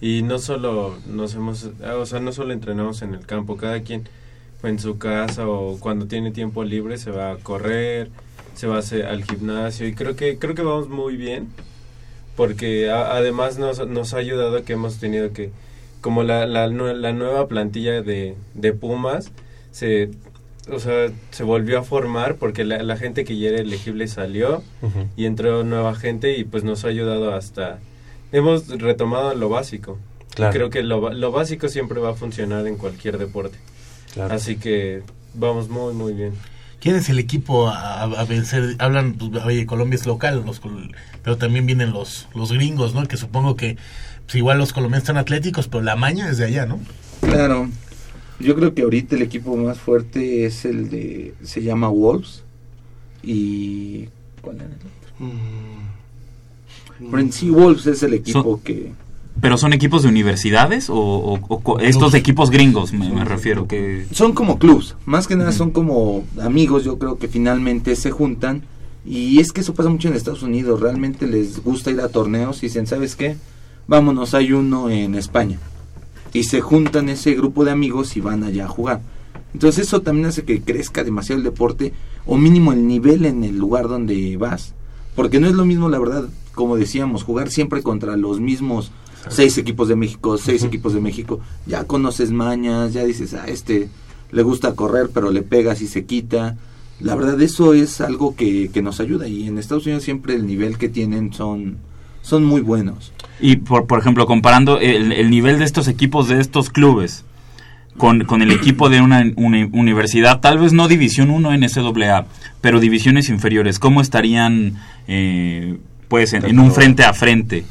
y 0.01 0.21
no 0.21 0.37
solo 0.37 0.97
nos 1.07 1.33
hemos, 1.33 1.69
o 1.81 2.05
sea, 2.05 2.19
no 2.19 2.33
solo 2.33 2.51
entrenamos 2.51 3.01
en 3.03 3.13
el 3.13 3.25
campo, 3.25 3.55
cada 3.55 3.79
quien 3.79 4.09
en 4.63 4.79
su 4.79 4.97
casa 4.97 5.47
o 5.47 5.79
cuando 5.79 6.07
tiene 6.07 6.31
tiempo 6.31 6.65
libre 6.65 6.97
se 6.97 7.09
va 7.09 7.31
a 7.31 7.37
correr, 7.37 8.09
se 8.53 8.67
va 8.67 8.75
a 8.75 8.79
hacer 8.79 9.05
al 9.05 9.23
gimnasio 9.23 9.87
y 9.87 9.95
creo 9.95 10.17
que 10.17 10.37
creo 10.37 10.55
que 10.55 10.63
vamos 10.63 10.89
muy 10.89 11.15
bien 11.15 11.47
porque 12.35 12.91
además 12.91 13.57
nos, 13.57 13.87
nos 13.87 14.13
ha 14.13 14.17
ayudado 14.17 14.65
que 14.65 14.73
hemos 14.73 14.97
tenido 14.97 15.31
que 15.31 15.51
como 16.01 16.23
la, 16.23 16.45
la, 16.45 16.67
la 16.67 17.13
nueva 17.13 17.47
plantilla 17.47 18.01
de, 18.01 18.36
de, 18.53 18.73
Pumas 18.73 19.31
se, 19.71 20.12
o 20.71 20.79
sea, 20.79 21.10
se 21.31 21.43
volvió 21.43 21.79
a 21.79 21.83
formar 21.83 22.36
porque 22.36 22.63
la, 22.65 22.97
gente 22.97 23.25
que 23.25 23.38
ya 23.38 23.49
era 23.49 23.60
elegible 23.60 24.07
salió 24.07 24.63
y 25.15 25.25
entró 25.25 25.63
nueva 25.63 25.95
gente 25.95 26.38
y 26.38 26.43
pues 26.43 26.63
nos 26.63 26.86
ha 26.86 26.89
ayudado 26.89 27.33
hasta... 27.33 27.79
Hemos 28.31 28.67
retomado 28.67 29.33
lo 29.36 29.49
básico. 29.49 29.97
Creo 30.36 30.69
que 30.69 30.83
lo, 30.83 31.12
lo, 31.13 31.31
básico 31.31 31.67
siempre 31.69 31.99
va 31.99 32.12
a 32.12 32.13
funcionar 32.13 32.67
en 32.67 32.77
cualquier 32.77 33.17
deporte. 33.17 33.57
Así 34.29 34.57
que 34.57 35.01
vamos 35.33 35.69
muy, 35.69 35.93
muy 35.93 36.13
bien. 36.13 36.33
¿Quién 36.79 36.95
es 36.95 37.10
el 37.10 37.17
equipo 37.17 37.69
a, 37.69 38.23
vencer? 38.25 38.75
Hablan, 38.77 39.13
pues, 39.13 39.43
oye, 39.43 39.65
Colombia 39.65 39.95
es 39.95 40.05
local, 40.05 40.43
los, 40.45 40.62
pero 41.23 41.38
también 41.38 41.65
vienen 41.65 41.91
los, 41.91 42.27
los 42.36 42.51
gringos, 42.51 42.93
¿no? 42.93 43.05
Que 43.07 43.17
supongo 43.17 43.55
que 43.55 43.77
pues 44.27 44.35
igual 44.35 44.57
los 44.57 44.73
colombianos 44.73 45.03
están 45.03 45.15
atléticos, 45.15 45.69
pero 45.69 45.81
la 45.81 45.95
maña 45.95 46.29
es 46.29 46.37
de 46.37 46.43
allá, 46.43 46.65
¿no? 46.65 46.81
Claro. 47.21 47.69
Yo 48.41 48.55
creo 48.55 48.73
que 48.73 48.81
ahorita 48.81 49.15
el 49.15 49.21
equipo 49.21 49.55
más 49.55 49.79
fuerte 49.79 50.45
es 50.45 50.65
el 50.65 50.89
de. 50.89 51.33
Se 51.43 51.63
llama 51.63 51.87
Wolves. 51.87 52.43
Y. 53.23 54.09
¿Cuál 54.41 54.57
era 54.57 54.65
el 54.65 54.73
otro? 54.73 54.89
Mm. 57.09 57.31
sí, 57.31 57.49
Wolves 57.49 57.87
es 57.87 58.03
el 58.03 58.15
equipo 58.15 58.61
que. 58.61 58.91
¿Pero 59.39 59.57
son 59.57 59.71
equipos 59.71 60.03
de 60.03 60.09
universidades 60.09 60.87
o, 60.89 61.39
estos 61.79 62.13
equipos 62.13 62.49
gringos, 62.49 62.91
me, 62.91 63.23
refiero? 63.23 63.67
que 63.67 64.07
Son 64.11 64.33
como 64.33 64.57
clubs, 64.57 64.95
más 65.05 65.27
que 65.27 65.35
nada 65.35 65.51
son 65.51 65.69
como 65.69 66.25
amigos, 66.41 66.83
yo 66.83 66.97
creo 66.97 67.17
que 67.17 67.27
finalmente 67.27 67.95
se 67.95 68.11
juntan. 68.11 68.63
Y 69.05 69.39
es 69.39 69.53
que 69.53 69.61
eso 69.61 69.73
pasa 69.73 69.89
mucho 69.89 70.09
en 70.09 70.15
Estados 70.15 70.41
Unidos, 70.41 70.81
realmente 70.81 71.27
les 71.27 71.63
gusta 71.63 71.91
ir 71.91 72.01
a 72.01 72.09
torneos 72.09 72.57
y 72.57 72.65
dicen, 72.65 72.87
¿sabes 72.87 73.15
qué? 73.15 73.37
Vámonos, 73.88 74.34
hay 74.34 74.54
uno 74.54 74.89
en 74.89 75.15
España. 75.15 75.60
Y 76.34 76.43
se 76.43 76.62
juntan 76.62 77.10
ese 77.10 77.34
grupo 77.34 77.65
de 77.65 77.71
amigos 77.71 78.15
y 78.17 78.21
van 78.21 78.43
allá 78.43 78.65
a 78.65 78.69
jugar. 78.69 79.02
Entonces 79.54 79.88
eso 79.88 80.02
también 80.02 80.28
hace 80.28 80.43
que 80.43 80.62
crezca 80.62 81.04
demasiado 81.04 81.39
el 81.39 81.43
deporte 81.43 81.93
o 82.26 82.38
mínimo 82.38 82.73
el 82.73 82.86
nivel 82.86 83.26
en 83.26 83.43
el 83.43 83.58
lugar 83.58 83.88
donde 83.88 84.38
vas. 84.38 84.73
Porque 85.15 85.39
no 85.39 85.47
es 85.47 85.54
lo 85.54 85.65
mismo, 85.65 85.89
la 85.89 86.00
verdad, 86.00 86.30
como 86.54 86.76
decíamos, 86.76 87.23
jugar 87.23 87.50
siempre 87.50 87.82
contra 87.82 88.17
los 88.17 88.39
mismos 88.39 88.91
seis 89.30 89.58
equipos 89.58 89.88
de 89.88 89.95
México, 89.95 90.38
seis 90.38 90.63
equipos 90.63 90.93
de 90.93 91.02
México, 91.02 91.39
ya 91.65 91.86
conoces 91.86 92.32
mañas, 92.32 92.93
ya 92.93 93.04
dices, 93.04 93.34
a 93.34 93.47
este 93.47 93.89
le 94.32 94.43
gusta 94.43 94.76
correr, 94.76 95.10
pero 95.13 95.32
le 95.32 95.41
pegas 95.41 95.82
y 95.82 95.88
se 95.88 96.06
quita. 96.06 96.58
La 97.00 97.15
verdad, 97.15 97.39
eso 97.41 97.73
es 97.73 98.02
algo 98.02 98.36
que, 98.36 98.69
que 98.69 98.82
nos 98.82 99.00
ayuda 99.00 99.28
y 99.28 99.47
en 99.47 99.58
Estados 99.58 99.86
Unidos 99.86 100.04
siempre 100.04 100.36
el 100.36 100.45
nivel 100.45 100.78
que 100.78 100.89
tienen 100.89 101.34
son, 101.34 101.78
son 102.21 102.43
muy 102.43 102.62
buenos. 102.62 103.13
Y 103.39 103.58
por, 103.58 103.86
por 103.88 104.00
ejemplo, 104.00 104.26
comparando 104.26 104.80
el, 104.80 105.12
el 105.12 105.30
nivel 105.30 105.60
de 105.60 105.65
estos 105.65 105.88
equipos, 105.88 106.28
de 106.28 106.39
estos 106.39 106.69
clubes, 106.69 107.23
con, 107.97 108.26
con 108.26 108.41
el 108.41 108.52
equipo 108.52 108.89
de 108.89 109.02
una, 109.02 109.21
uni- 109.36 109.69
universidad, 109.73 110.39
tal 110.39 110.60
vez 110.60 110.73
no 110.73 110.88
División 110.88 111.30
1 111.30 111.52
NCAA, 111.58 112.26
pero 112.62 112.80
divisiones 112.80 113.30
inferiores, 113.30 113.80
¿cómo 113.80 114.02
estarían 114.02 114.78
eh, 115.08 115.78
pues 116.08 116.34
en, 116.34 116.45
en 116.45 116.60
un 116.60 116.71
frente 116.71 117.04
a 117.04 117.13
frente? 117.13 117.63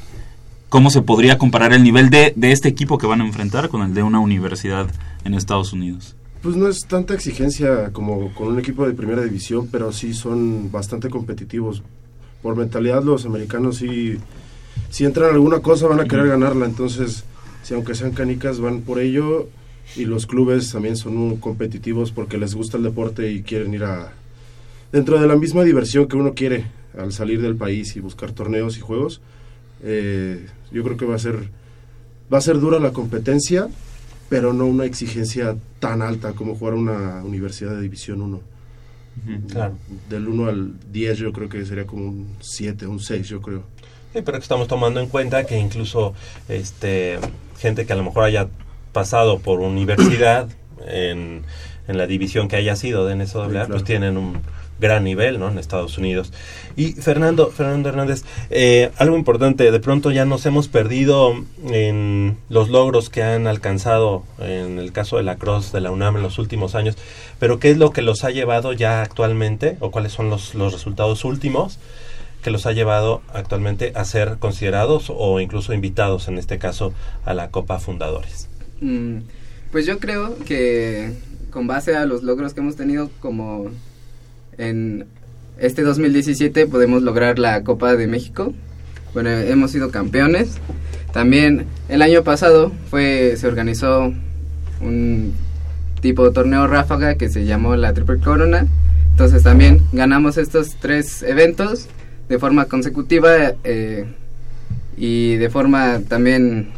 ¿Cómo 0.68 0.90
se 0.90 1.00
podría 1.02 1.38
comparar 1.38 1.72
el 1.72 1.84
nivel 1.84 2.10
de, 2.10 2.32
de 2.34 2.50
este 2.52 2.68
equipo 2.68 2.98
que 2.98 3.06
van 3.06 3.20
a 3.20 3.24
enfrentar 3.26 3.68
con 3.68 3.82
el 3.82 3.94
de 3.94 4.02
una 4.02 4.18
universidad 4.18 4.88
en 5.24 5.34
Estados 5.34 5.72
Unidos? 5.72 6.16
Pues 6.42 6.56
no 6.56 6.68
es 6.68 6.86
tanta 6.86 7.14
exigencia 7.14 7.90
como 7.92 8.32
con 8.34 8.48
un 8.48 8.58
equipo 8.58 8.86
de 8.86 8.92
primera 8.94 9.22
división, 9.22 9.68
pero 9.70 9.92
sí 9.92 10.12
son 10.12 10.70
bastante 10.72 11.08
competitivos. 11.08 11.82
Por 12.42 12.56
mentalidad 12.56 13.02
los 13.04 13.24
americanos 13.26 13.76
sí, 13.76 14.16
si 14.90 15.04
entran 15.04 15.34
alguna 15.34 15.60
cosa 15.60 15.86
van 15.86 16.00
a 16.00 16.04
querer 16.04 16.28
ganarla, 16.28 16.66
entonces 16.66 17.24
si 17.62 17.74
aunque 17.74 17.94
sean 17.94 18.12
canicas 18.12 18.60
van 18.60 18.82
por 18.82 19.00
ello 19.00 19.48
y 19.96 20.04
los 20.04 20.26
clubes 20.26 20.70
también 20.70 20.96
son 20.96 21.16
muy 21.16 21.36
competitivos 21.36 22.12
porque 22.12 22.38
les 22.38 22.54
gusta 22.54 22.76
el 22.76 22.82
deporte 22.82 23.30
y 23.30 23.42
quieren 23.42 23.74
ir 23.74 23.84
a 23.84 24.12
dentro 24.92 25.20
de 25.20 25.26
la 25.26 25.36
misma 25.36 25.64
diversión 25.64 26.06
que 26.06 26.16
uno 26.16 26.34
quiere 26.34 26.66
al 26.96 27.12
salir 27.12 27.42
del 27.42 27.56
país 27.56 27.96
y 27.96 28.00
buscar 28.00 28.32
torneos 28.32 28.76
y 28.78 28.80
juegos. 28.80 29.20
eh, 29.82 30.46
yo 30.72 30.82
creo 30.82 30.96
que 30.96 31.06
va 31.06 31.14
a 31.14 31.18
ser 31.18 31.48
va 32.32 32.38
a 32.38 32.40
ser 32.40 32.58
dura 32.58 32.78
la 32.78 32.92
competencia, 32.92 33.68
pero 34.28 34.52
no 34.52 34.66
una 34.66 34.84
exigencia 34.84 35.56
tan 35.78 36.02
alta 36.02 36.32
como 36.32 36.54
jugar 36.56 36.74
una 36.74 37.22
universidad 37.24 37.74
de 37.76 37.82
División 37.82 38.22
1. 38.22 38.40
Claro. 39.50 39.74
Del 40.10 40.28
1 40.28 40.46
al 40.46 40.74
10 40.92 41.18
yo 41.18 41.32
creo 41.32 41.48
que 41.48 41.64
sería 41.64 41.86
como 41.86 42.04
un 42.04 42.36
7, 42.40 42.86
un 42.86 43.00
6 43.00 43.28
yo 43.28 43.40
creo. 43.40 43.62
Sí, 44.16 44.22
pero 44.24 44.38
que 44.38 44.42
estamos 44.42 44.66
tomando 44.66 44.98
en 44.98 45.08
cuenta 45.08 45.44
que 45.44 45.58
incluso 45.58 46.14
este 46.48 47.18
gente 47.58 47.84
que 47.84 47.92
a 47.92 47.96
lo 47.96 48.02
mejor 48.02 48.24
haya 48.24 48.48
pasado 48.94 49.40
por 49.40 49.60
universidad 49.60 50.48
en, 50.88 51.42
en 51.86 51.98
la 51.98 52.06
división 52.06 52.48
que 52.48 52.56
haya 52.56 52.76
sido 52.76 53.04
de 53.04 53.14
NSAA, 53.14 53.44
Sí, 53.44 53.50
claro. 53.50 53.68
pues 53.68 53.84
tienen 53.84 54.16
un 54.16 54.40
gran 54.80 55.04
nivel 55.04 55.38
¿no? 55.38 55.50
en 55.50 55.58
Estados 55.58 55.98
Unidos. 55.98 56.32
Y 56.76 56.94
Fernando, 56.94 57.50
Fernando 57.50 57.90
Hernández, 57.90 58.24
eh, 58.48 58.90
algo 58.96 59.18
importante, 59.18 59.70
de 59.70 59.80
pronto 59.80 60.10
ya 60.10 60.24
nos 60.24 60.46
hemos 60.46 60.68
perdido 60.68 61.34
en 61.70 62.38
los 62.48 62.70
logros 62.70 63.10
que 63.10 63.22
han 63.22 63.46
alcanzado 63.46 64.24
en 64.38 64.78
el 64.78 64.92
caso 64.92 65.18
de 65.18 65.24
la 65.24 65.36
Cross 65.36 65.72
de 65.72 65.82
la 65.82 65.90
UNAM 65.90 66.16
en 66.16 66.22
los 66.22 66.38
últimos 66.38 66.74
años, 66.74 66.96
pero 67.38 67.58
¿qué 67.58 67.70
es 67.70 67.76
lo 67.76 67.90
que 67.90 68.00
los 68.00 68.24
ha 68.24 68.30
llevado 68.30 68.72
ya 68.72 69.02
actualmente 69.02 69.76
o 69.80 69.90
cuáles 69.90 70.12
son 70.12 70.30
los, 70.30 70.54
los 70.54 70.72
resultados 70.72 71.22
últimos? 71.26 71.78
Que 72.46 72.52
los 72.52 72.64
ha 72.66 72.70
llevado 72.70 73.22
actualmente 73.34 73.90
a 73.96 74.04
ser 74.04 74.36
considerados 74.38 75.06
o 75.12 75.40
incluso 75.40 75.74
invitados, 75.74 76.28
en 76.28 76.38
este 76.38 76.58
caso, 76.58 76.92
a 77.24 77.34
la 77.34 77.50
Copa 77.50 77.80
Fundadores. 77.80 78.46
Mm, 78.80 79.16
Pues 79.72 79.84
yo 79.84 79.98
creo 79.98 80.36
que 80.44 81.10
con 81.50 81.66
base 81.66 81.96
a 81.96 82.06
los 82.06 82.22
logros 82.22 82.54
que 82.54 82.60
hemos 82.60 82.76
tenido 82.76 83.10
como 83.18 83.66
en 84.58 85.06
este 85.58 85.82
2017 85.82 86.68
podemos 86.68 87.02
lograr 87.02 87.40
la 87.40 87.64
Copa 87.64 87.96
de 87.96 88.06
México. 88.06 88.54
Bueno, 89.12 89.30
hemos 89.30 89.72
sido 89.72 89.90
campeones. 89.90 90.58
También 91.12 91.66
el 91.88 92.00
año 92.00 92.22
pasado 92.22 92.70
fue 92.90 93.34
se 93.36 93.48
organizó 93.48 94.12
un 94.80 95.34
tipo 96.00 96.24
de 96.24 96.30
torneo 96.30 96.68
ráfaga 96.68 97.16
que 97.16 97.28
se 97.28 97.44
llamó 97.44 97.74
la 97.74 97.92
Triple 97.92 98.20
Corona. 98.20 98.68
Entonces 99.10 99.42
también 99.42 99.80
ganamos 99.92 100.36
estos 100.38 100.76
tres 100.80 101.24
eventos 101.24 101.88
de 102.28 102.38
forma 102.38 102.66
consecutiva 102.66 103.52
eh, 103.64 104.04
y 104.96 105.36
de 105.36 105.50
forma 105.50 106.00
también 106.08 106.68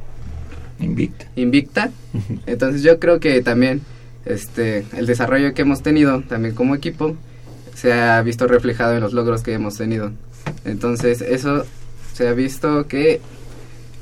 Invicta. 0.81 1.27
invicta. 1.37 1.91
Entonces 2.47 2.83
yo 2.83 2.99
creo 2.99 3.19
que 3.21 3.41
también 3.43 3.81
este 4.25 4.85
el 4.97 5.07
desarrollo 5.07 5.55
que 5.55 5.63
hemos 5.63 5.83
tenido 5.83 6.23
también 6.23 6.55
como 6.55 6.75
equipo 6.75 7.17
se 7.75 7.93
ha 7.93 8.21
visto 8.23 8.47
reflejado 8.47 8.95
en 8.95 9.01
los 9.01 9.13
logros 9.13 9.43
que 9.43 9.53
hemos 9.55 9.77
tenido. 9.77 10.13
Entonces 10.65 11.21
eso 11.21 11.65
se 12.13 12.29
ha 12.29 12.33
visto 12.33 12.87
que 12.87 13.21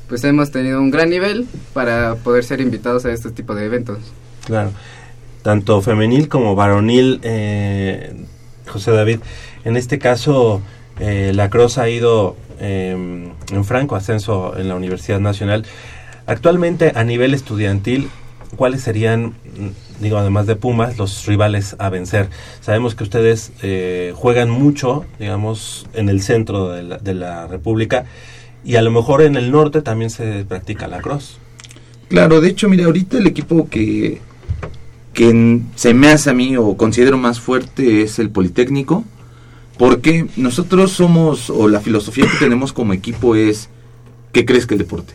pues 0.08 0.22
hemos 0.24 0.50
tenido 0.50 0.80
un 0.80 0.90
gran 0.90 1.10
nivel 1.10 1.46
para 1.72 2.14
poder 2.16 2.44
ser 2.44 2.60
invitados 2.60 3.04
a 3.04 3.12
este 3.12 3.30
tipo 3.30 3.54
de 3.54 3.66
eventos. 3.66 3.98
Claro. 4.46 4.70
Tanto 5.42 5.80
femenil 5.82 6.28
como 6.28 6.54
varonil, 6.54 7.20
eh, 7.22 8.14
José 8.66 8.92
David. 8.92 9.20
En 9.64 9.76
este 9.76 9.98
caso, 9.98 10.62
eh, 10.98 11.32
la 11.34 11.50
Cross 11.50 11.78
ha 11.78 11.88
ido 11.88 12.36
eh, 12.58 13.30
en 13.52 13.64
franco 13.64 13.96
ascenso 13.96 14.56
en 14.56 14.68
la 14.68 14.74
Universidad 14.74 15.20
Nacional. 15.20 15.64
Actualmente, 16.26 16.92
a 16.94 17.04
nivel 17.04 17.34
estudiantil, 17.34 18.08
¿cuáles 18.56 18.82
serían, 18.82 19.26
mm, 19.26 20.02
digo, 20.02 20.18
además 20.18 20.46
de 20.46 20.56
Pumas, 20.56 20.96
los 20.98 21.26
rivales 21.26 21.76
a 21.78 21.90
vencer? 21.90 22.28
Sabemos 22.60 22.94
que 22.94 23.04
ustedes 23.04 23.52
eh, 23.62 24.12
juegan 24.16 24.50
mucho, 24.50 25.04
digamos, 25.18 25.86
en 25.94 26.08
el 26.08 26.22
centro 26.22 26.70
de 26.70 27.14
la, 27.14 27.46
República 27.46 28.06
y 28.64 28.76
a 28.76 28.82
lo 28.82 28.90
mejor 28.90 29.22
en 29.22 29.36
el 29.36 29.52
norte 29.52 29.82
también 29.82 30.10
se 30.10 30.44
practica 30.44 30.88
la 30.88 31.00
cross. 31.00 31.38
Claro, 32.08 32.40
de 32.40 32.48
hecho, 32.48 32.68
mira, 32.68 32.86
ahorita 32.86 33.18
el 33.18 33.26
equipo 33.26 33.68
que, 33.68 34.20
que 35.12 35.60
se 35.74 35.94
me 35.94 36.08
hace 36.08 36.30
a 36.30 36.34
mí 36.34 36.56
o 36.56 36.76
considero 36.76 37.18
más 37.18 37.40
fuerte 37.40 38.02
es 38.02 38.18
el 38.18 38.30
Politécnico, 38.30 39.04
porque 39.78 40.26
nosotros 40.36 40.92
somos, 40.92 41.50
o 41.50 41.68
la 41.68 41.80
filosofía 41.80 42.26
que 42.26 42.38
tenemos 42.38 42.72
como 42.72 42.92
equipo 42.92 43.34
es 43.34 43.68
que 44.32 44.44
crezca 44.44 44.74
el 44.74 44.78
deporte. 44.78 45.14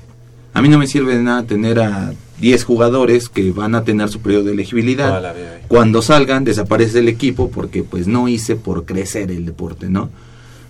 A 0.54 0.62
mí 0.62 0.70
no 0.70 0.78
me 0.78 0.88
sirve 0.88 1.16
de 1.16 1.24
nada 1.24 1.44
tener 1.44 1.80
a 1.80 2.14
10 2.40 2.64
jugadores 2.66 3.30
que 3.30 3.52
van 3.52 3.76
a 3.76 3.84
tener 3.84 4.10
su 4.10 4.20
periodo 4.20 4.46
de 4.46 4.54
elegibilidad. 4.54 5.20
Vida 5.20 5.32
ahí. 5.32 5.62
Cuando 5.68 6.02
salgan, 6.02 6.44
desaparece 6.44 7.00
el 7.00 7.08
equipo 7.08 7.50
porque 7.50 7.84
pues 7.84 8.08
no 8.08 8.28
hice 8.28 8.56
por 8.56 8.86
crecer 8.86 9.32
el 9.32 9.46
deporte, 9.46 9.90
¿no? 9.90 10.10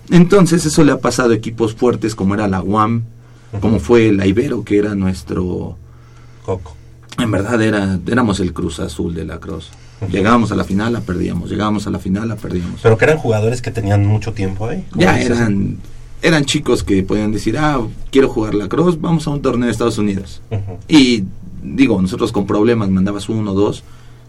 Entonces 0.09 0.65
eso 0.65 0.83
le 0.83 0.91
ha 0.91 0.99
pasado 0.99 1.31
a 1.31 1.35
equipos 1.35 1.73
fuertes 1.73 2.15
como 2.15 2.35
era 2.35 2.47
la 2.47 2.61
UAM, 2.61 3.03
como 3.59 3.79
fue 3.79 4.11
la 4.11 4.27
Ibero, 4.27 4.63
que 4.63 4.77
era 4.77 4.95
nuestro... 4.95 5.77
Coco. 6.45 6.75
En 7.17 7.31
verdad 7.31 7.61
era, 7.61 7.99
éramos 8.07 8.39
el 8.39 8.53
Cruz 8.53 8.79
Azul 8.79 9.13
de 9.13 9.25
la 9.25 9.39
Cruz. 9.39 9.69
Llegábamos 10.09 10.51
a 10.51 10.55
la 10.55 10.63
final, 10.63 10.93
la 10.93 11.01
perdíamos. 11.01 11.49
Llegábamos 11.49 11.85
a 11.87 11.91
la 11.91 11.99
final, 11.99 12.29
la 12.29 12.35
perdíamos. 12.35 12.81
Pero 12.81 12.97
que 12.97 13.05
eran 13.05 13.17
jugadores 13.17 13.61
que 13.61 13.71
tenían 13.71 14.05
mucho 14.05 14.33
tiempo 14.33 14.67
ahí. 14.67 14.85
Ya 14.95 15.15
dices. 15.15 15.37
eran, 15.37 15.77
eran 16.21 16.45
chicos 16.45 16.83
que 16.83 17.03
podían 17.03 17.31
decir, 17.31 17.57
ah, 17.57 17.81
quiero 18.11 18.29
jugar 18.29 18.55
la 18.55 18.67
Cruz, 18.67 18.99
vamos 18.99 19.27
a 19.27 19.31
un 19.31 19.41
torneo 19.41 19.65
de 19.65 19.71
Estados 19.71 19.97
Unidos. 19.97 20.41
Y 20.87 21.23
digo, 21.63 22.01
nosotros 22.01 22.31
con 22.31 22.45
problemas 22.45 22.89
mandabas 22.89 23.29
uno 23.29 23.51
o 23.51 23.53
dos 23.55 23.83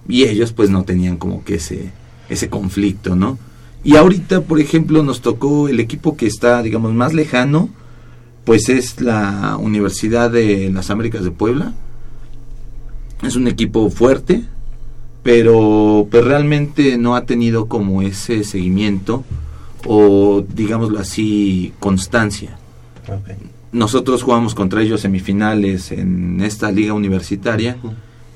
y 0.08 0.24
ellos 0.24 0.52
pues 0.52 0.70
no 0.70 0.84
tenían 0.84 1.16
como 1.16 1.44
que 1.44 1.54
ese, 1.56 1.90
ese 2.28 2.48
conflicto, 2.48 3.16
¿no? 3.16 3.38
Y 3.84 3.96
ahorita, 3.96 4.42
por 4.42 4.60
ejemplo, 4.60 5.02
nos 5.02 5.22
tocó 5.22 5.68
el 5.68 5.80
equipo 5.80 6.16
que 6.16 6.26
está, 6.26 6.62
digamos, 6.62 6.92
más 6.92 7.14
lejano, 7.14 7.68
pues 8.44 8.68
es 8.68 9.00
la 9.00 9.56
Universidad 9.60 10.30
de 10.30 10.70
las 10.70 10.90
Américas 10.90 11.24
de 11.24 11.30
Puebla. 11.30 11.72
Es 13.22 13.36
un 13.36 13.48
equipo 13.48 13.90
fuerte, 13.90 14.44
pero 15.22 16.06
pues 16.10 16.24
realmente 16.24 16.98
no 16.98 17.14
ha 17.14 17.24
tenido 17.24 17.66
como 17.66 18.02
ese 18.02 18.44
seguimiento 18.44 19.24
o, 19.86 20.44
digámoslo 20.46 20.98
así, 20.98 21.72
constancia. 21.78 22.56
Nosotros 23.72 24.22
jugamos 24.22 24.54
contra 24.54 24.82
ellos 24.82 25.00
semifinales 25.00 25.92
en 25.92 26.40
esta 26.40 26.70
liga 26.70 26.92
universitaria 26.92 27.76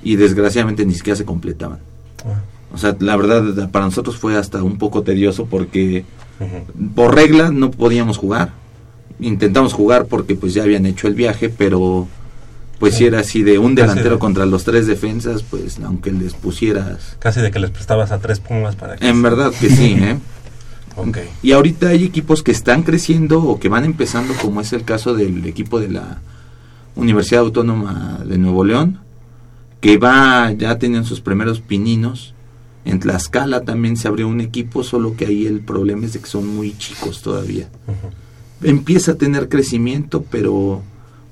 y 0.03 0.17
desgraciadamente 0.17 0.87
ni 0.87 0.95
siquiera 0.95 1.17
se 1.17 1.25
completaban. 1.25 1.79
Ah, 2.25 2.41
O 2.73 2.79
sea, 2.79 2.97
la 3.01 3.17
verdad 3.17 3.71
para 3.71 3.85
nosotros 3.85 4.17
fue 4.17 4.37
hasta 4.37 4.63
un 4.63 4.79
poco 4.79 5.03
tedioso 5.03 5.47
porque 5.47 6.05
por 6.95 7.15
regla 7.15 7.51
no 7.51 7.71
podíamos 7.71 8.19
jugar. 8.19 8.53
Intentamos 9.21 9.73
jugar 9.73 10.07
porque 10.07 10.35
pues 10.35 10.55
ya 10.55 10.63
habían 10.63 10.87
hecho 10.87 11.09
el 11.09 11.15
viaje, 11.15 11.49
pero 11.49 12.07
pues 12.79 12.95
si 12.97 13.07
era 13.07 13.21
así 13.21 13.43
de 13.43 13.59
un 13.59 13.75
delantero 13.75 14.11
de- 14.15 14.19
contra 14.19 14.47
los 14.47 14.65
tres 14.65 14.87
defensas, 14.87 15.43
pues 15.43 15.79
aunque 15.85 16.13
les 16.13 16.35
pusieras... 16.35 17.17
Casi 17.19 17.41
de 17.41 17.51
que 17.51 17.59
les 17.59 17.71
prestabas 17.71 18.13
a 18.13 18.19
tres 18.19 18.41
pumas 18.41 18.77
para 18.77 18.97
que... 18.97 19.09
En 19.09 19.23
verdad 19.23 19.53
que 19.59 19.69
sí, 19.71 19.97
¿eh? 19.99 20.19
Ok. 20.99 21.19
Y 21.43 21.53
ahorita 21.53 21.89
hay 21.89 22.05
equipos 22.05 22.43
que 22.43 22.53
están 22.53 22.83
creciendo 22.83 23.43
o 23.43 23.61
que 23.61 23.69
van 23.69 23.85
empezando, 23.85 24.33
como 24.41 24.63
es 24.63 24.73
el 24.73 24.83
caso 24.85 25.15
del 25.15 25.45
equipo 25.45 25.79
de 25.79 25.89
la 25.91 26.21
Universidad 26.95 27.43
Autónoma 27.43 28.21
de 28.27 28.39
Nuevo 28.39 28.65
León, 28.65 29.01
que 29.83 29.99
va, 29.99 30.51
ya 30.53 30.79
tienen 30.79 31.05
sus 31.05 31.21
primeros 31.21 31.61
pininos. 31.61 32.33
En 32.87 32.99
Tlaxcala 33.01 33.61
también 33.63 33.99
se 33.99 34.09
abrió 34.09 34.27
un 34.27 34.41
equipo, 34.41 34.83
solo 34.85 35.17
que 35.17 35.27
ahí 35.27 35.47
el 35.47 35.61
problema 35.61 36.07
es 36.07 36.15
de 36.15 36.21
que 36.21 36.27
son 36.29 36.47
muy 36.57 36.75
chicos 36.79 37.21
todavía. 37.21 37.69
Empieza 38.63 39.13
a 39.13 39.15
tener 39.17 39.51
crecimiento, 39.51 40.25
pero 40.31 40.83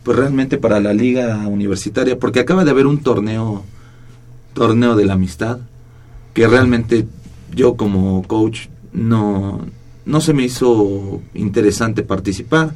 pues 0.04 0.18
realmente 0.18 0.58
para 0.58 0.80
la 0.80 0.92
liga 0.92 1.48
universitaria, 1.48 2.18
porque 2.18 2.40
acaba 2.40 2.64
de 2.64 2.70
haber 2.70 2.86
un 2.86 2.98
torneo, 2.98 3.64
torneo 4.52 4.94
de 4.94 5.06
la 5.06 5.14
amistad, 5.14 5.58
que 6.34 6.46
realmente 6.46 7.06
yo 7.54 7.74
como 7.76 8.22
coach 8.24 8.66
no, 8.92 9.60
no 10.04 10.20
se 10.20 10.34
me 10.34 10.44
hizo 10.44 11.22
interesante 11.32 12.02
participar. 12.02 12.74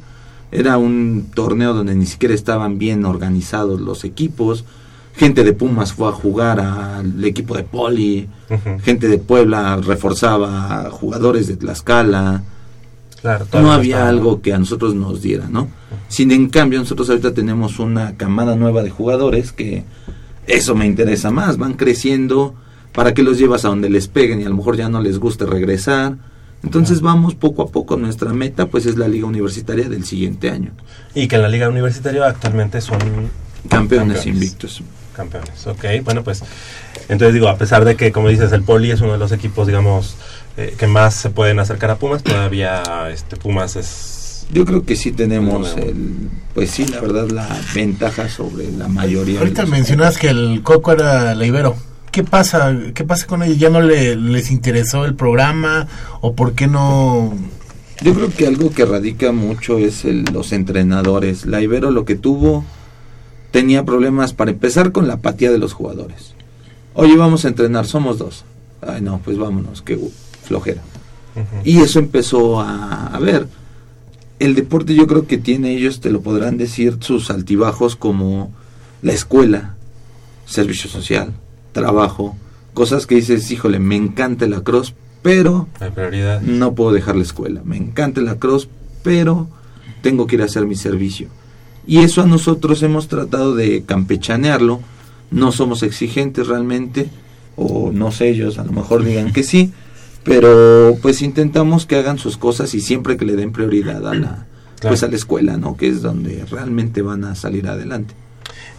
Era 0.51 0.79
un 0.79 1.27
torneo 1.33 1.75
donde 1.75 1.93
ni 1.93 2.07
siquiera 2.07 2.33
estaban 2.33 2.79
bien 2.79 3.05
organizados 3.05 3.79
los 3.79 4.03
equipos. 4.03 4.65
Gente 5.15 5.43
de 5.43 5.53
Pumas 5.53 5.93
fue 5.93 6.09
a 6.09 6.13
jugar 6.13 6.59
al 6.59 7.23
equipo 7.23 7.55
de 7.55 7.63
Poli. 7.63 8.27
Gente 8.81 9.07
de 9.07 9.19
Puebla 9.19 9.75
reforzaba 9.77 10.87
a 10.87 10.89
jugadores 10.89 11.47
de 11.47 11.57
Tlaxcala. 11.57 12.41
Claro, 13.21 13.45
No 13.53 13.71
había 13.71 14.07
algo 14.07 14.41
que 14.41 14.53
a 14.53 14.57
nosotros 14.57 14.95
nos 14.95 15.21
diera, 15.21 15.47
¿no? 15.49 15.67
Sin 16.07 16.31
en 16.31 16.49
cambio, 16.49 16.79
nosotros 16.79 17.09
ahorita 17.09 17.33
tenemos 17.33 17.79
una 17.79 18.15
camada 18.15 18.55
nueva 18.55 18.81
de 18.81 18.89
jugadores 18.89 19.51
que 19.51 19.83
eso 20.47 20.75
me 20.75 20.85
interesa 20.85 21.29
más. 21.29 21.57
Van 21.57 21.73
creciendo 21.73 22.55
para 22.93 23.13
que 23.13 23.23
los 23.23 23.37
llevas 23.37 23.65
a 23.65 23.69
donde 23.69 23.89
les 23.89 24.07
peguen 24.07 24.41
y 24.41 24.45
a 24.45 24.49
lo 24.49 24.55
mejor 24.55 24.77
ya 24.77 24.89
no 24.89 25.01
les 25.01 25.19
guste 25.19 25.45
regresar. 25.45 26.15
Entonces 26.63 27.01
vamos 27.01 27.35
poco 27.35 27.61
a 27.61 27.67
poco. 27.67 27.97
Nuestra 27.97 28.33
meta 28.33 28.67
pues 28.67 28.85
es 28.85 28.97
la 28.97 29.07
liga 29.07 29.27
universitaria 29.27 29.89
del 29.89 30.05
siguiente 30.05 30.49
año. 30.49 30.71
Y 31.13 31.27
que 31.27 31.35
en 31.35 31.41
la 31.41 31.49
Liga 31.49 31.69
Universitaria 31.69 32.25
actualmente 32.25 32.81
son 32.81 32.99
Campeones, 32.99 33.69
Campeones. 33.69 34.25
invictos. 34.25 34.83
campeones. 35.15 35.67
Ok, 35.67 35.85
bueno, 36.03 36.23
pues 36.23 36.43
entonces 37.09 37.33
digo, 37.33 37.47
a 37.49 37.57
pesar 37.57 37.85
de 37.85 37.95
que, 37.95 38.11
como 38.11 38.29
dices, 38.29 38.51
el 38.51 38.61
Poli 38.61 38.91
es 38.91 39.01
uno 39.01 39.13
de 39.13 39.17
los 39.17 39.31
equipos, 39.31 39.65
digamos, 39.65 40.15
eh, 40.57 40.75
que 40.77 40.87
más 40.87 41.15
se 41.15 41.29
pueden 41.29 41.59
acercar 41.59 41.91
a 41.91 41.95
Pumas, 41.97 42.23
todavía 42.23 43.09
este 43.11 43.35
Pumas 43.37 43.75
es... 43.75 44.45
Yo 44.51 44.65
creo 44.65 44.83
que 44.83 44.95
sí 44.95 45.11
tenemos 45.11 45.75
el, 45.77 46.29
pues 46.55 46.71
sí, 46.71 46.85
la 46.87 46.99
verdad, 47.01 47.29
la 47.29 47.47
ventaja 47.75 48.27
sobre 48.29 48.71
la 48.71 48.87
mayoría. 48.87 49.35
de 49.35 49.39
Ahorita 49.41 49.67
mencionas 49.67 50.17
que 50.17 50.29
el 50.29 50.61
Coco 50.63 50.91
era 50.91 51.35
la 51.35 51.45
Ibero. 51.45 51.75
¿Qué 52.11 52.23
pasa? 52.23 52.75
¿Qué 52.95 53.03
pasa 53.03 53.27
con 53.27 53.43
ellos? 53.43 53.59
¿Ya 53.59 53.69
no 53.69 53.79
le, 53.81 54.15
les 54.15 54.49
interesó 54.49 55.05
el 55.05 55.13
programa? 55.13 55.87
¿O 56.21 56.33
por 56.33 56.53
qué 56.53 56.65
no...? 56.65 57.31
Yo 58.01 58.15
creo 58.15 58.31
que 58.33 58.47
algo 58.47 58.71
que 58.71 58.85
radica 58.85 59.31
mucho 59.31 59.77
es 59.77 60.03
el- 60.05 60.23
los 60.33 60.51
entrenadores. 60.51 61.45
La 61.45 61.61
Ibero 61.61 61.91
lo 61.91 62.05
que 62.05 62.15
tuvo 62.15 62.65
tenía 63.51 63.85
problemas 63.85 64.33
para 64.33 64.49
empezar 64.49 64.91
con 64.91 65.07
la 65.07 65.15
apatía 65.15 65.51
de 65.51 65.59
los 65.59 65.73
jugadores. 65.73 66.33
Oye, 66.95 67.15
vamos 67.15 67.45
a 67.45 67.49
entrenar, 67.49 67.85
somos 67.85 68.17
dos. 68.17 68.45
Ay, 68.81 69.01
no, 69.01 69.19
pues 69.23 69.37
vámonos, 69.37 69.83
qué 69.83 69.95
flojera. 70.49 70.81
Y 71.63 71.79
eso 71.79 71.99
empezó 71.99 72.59
a, 72.59 73.07
a 73.07 73.19
ver. 73.19 73.47
El 74.39 74.55
deporte 74.55 74.95
yo 74.95 75.07
creo 75.07 75.27
que 75.27 75.37
tiene, 75.37 75.71
ellos 75.71 76.01
te 76.01 76.09
lo 76.09 76.21
podrán 76.21 76.57
decir, 76.57 76.97
sus 77.01 77.29
altibajos 77.29 77.95
como 77.95 78.51
la 79.01 79.13
escuela, 79.13 79.75
servicio 80.45 80.89
social, 80.89 81.33
trabajo, 81.71 82.35
cosas 82.73 83.05
que 83.05 83.15
dices, 83.15 83.51
híjole, 83.51 83.79
me 83.79 83.95
encanta 83.95 84.47
la 84.47 84.61
cross, 84.61 84.93
pero 85.21 85.67
no 86.41 86.73
puedo 86.73 86.91
dejar 86.91 87.15
la 87.15 87.23
escuela. 87.23 87.61
Me 87.63 87.77
encanta 87.77 88.21
la 88.21 88.35
cross, 88.39 88.67
pero 89.03 89.47
tengo 90.01 90.27
que 90.27 90.35
ir 90.35 90.41
a 90.41 90.45
hacer 90.45 90.65
mi 90.65 90.75
servicio. 90.75 91.27
Y 91.85 91.99
eso 91.99 92.21
a 92.21 92.25
nosotros 92.25 92.81
hemos 92.83 93.07
tratado 93.07 93.55
de 93.55 93.83
campechanearlo. 93.83 94.79
No 95.31 95.51
somos 95.51 95.83
exigentes 95.83 96.47
realmente, 96.47 97.09
o 97.55 97.91
no 97.91 98.11
sé, 98.11 98.29
ellos 98.29 98.57
a 98.57 98.63
lo 98.63 98.71
mejor 98.71 99.03
digan 99.03 99.33
que 99.33 99.43
sí, 99.43 99.73
pero 100.29 100.95
pues 101.01 101.23
intentamos 101.23 101.87
que 101.87 101.95
hagan 101.95 102.19
sus 102.19 102.37
cosas 102.37 102.75
y 102.75 102.81
siempre 102.81 103.17
que 103.17 103.25
le 103.25 103.35
den 103.35 103.51
prioridad 103.51 104.07
a 104.07 104.13
la, 104.13 104.45
pues 104.81 105.01
a 105.01 105.07
la 105.07 105.15
escuela, 105.15 105.57
¿no? 105.57 105.75
Que 105.75 105.87
es 105.87 106.03
donde 106.03 106.45
realmente 106.49 107.01
van 107.01 107.23
a 107.23 107.33
salir 107.33 107.67
adelante. 107.67 108.13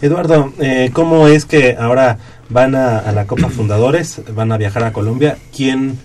Eduardo, 0.00 0.52
eh, 0.60 0.90
¿cómo 0.92 1.26
es 1.26 1.44
que 1.44 1.76
ahora 1.76 2.18
van 2.48 2.76
a, 2.76 2.98
a 2.98 3.12
la 3.12 3.26
Copa 3.26 3.48
Fundadores, 3.48 4.22
van 4.32 4.52
a 4.52 4.58
viajar 4.58 4.84
a 4.84 4.92
Colombia? 4.92 5.38
¿Quién 5.54 5.98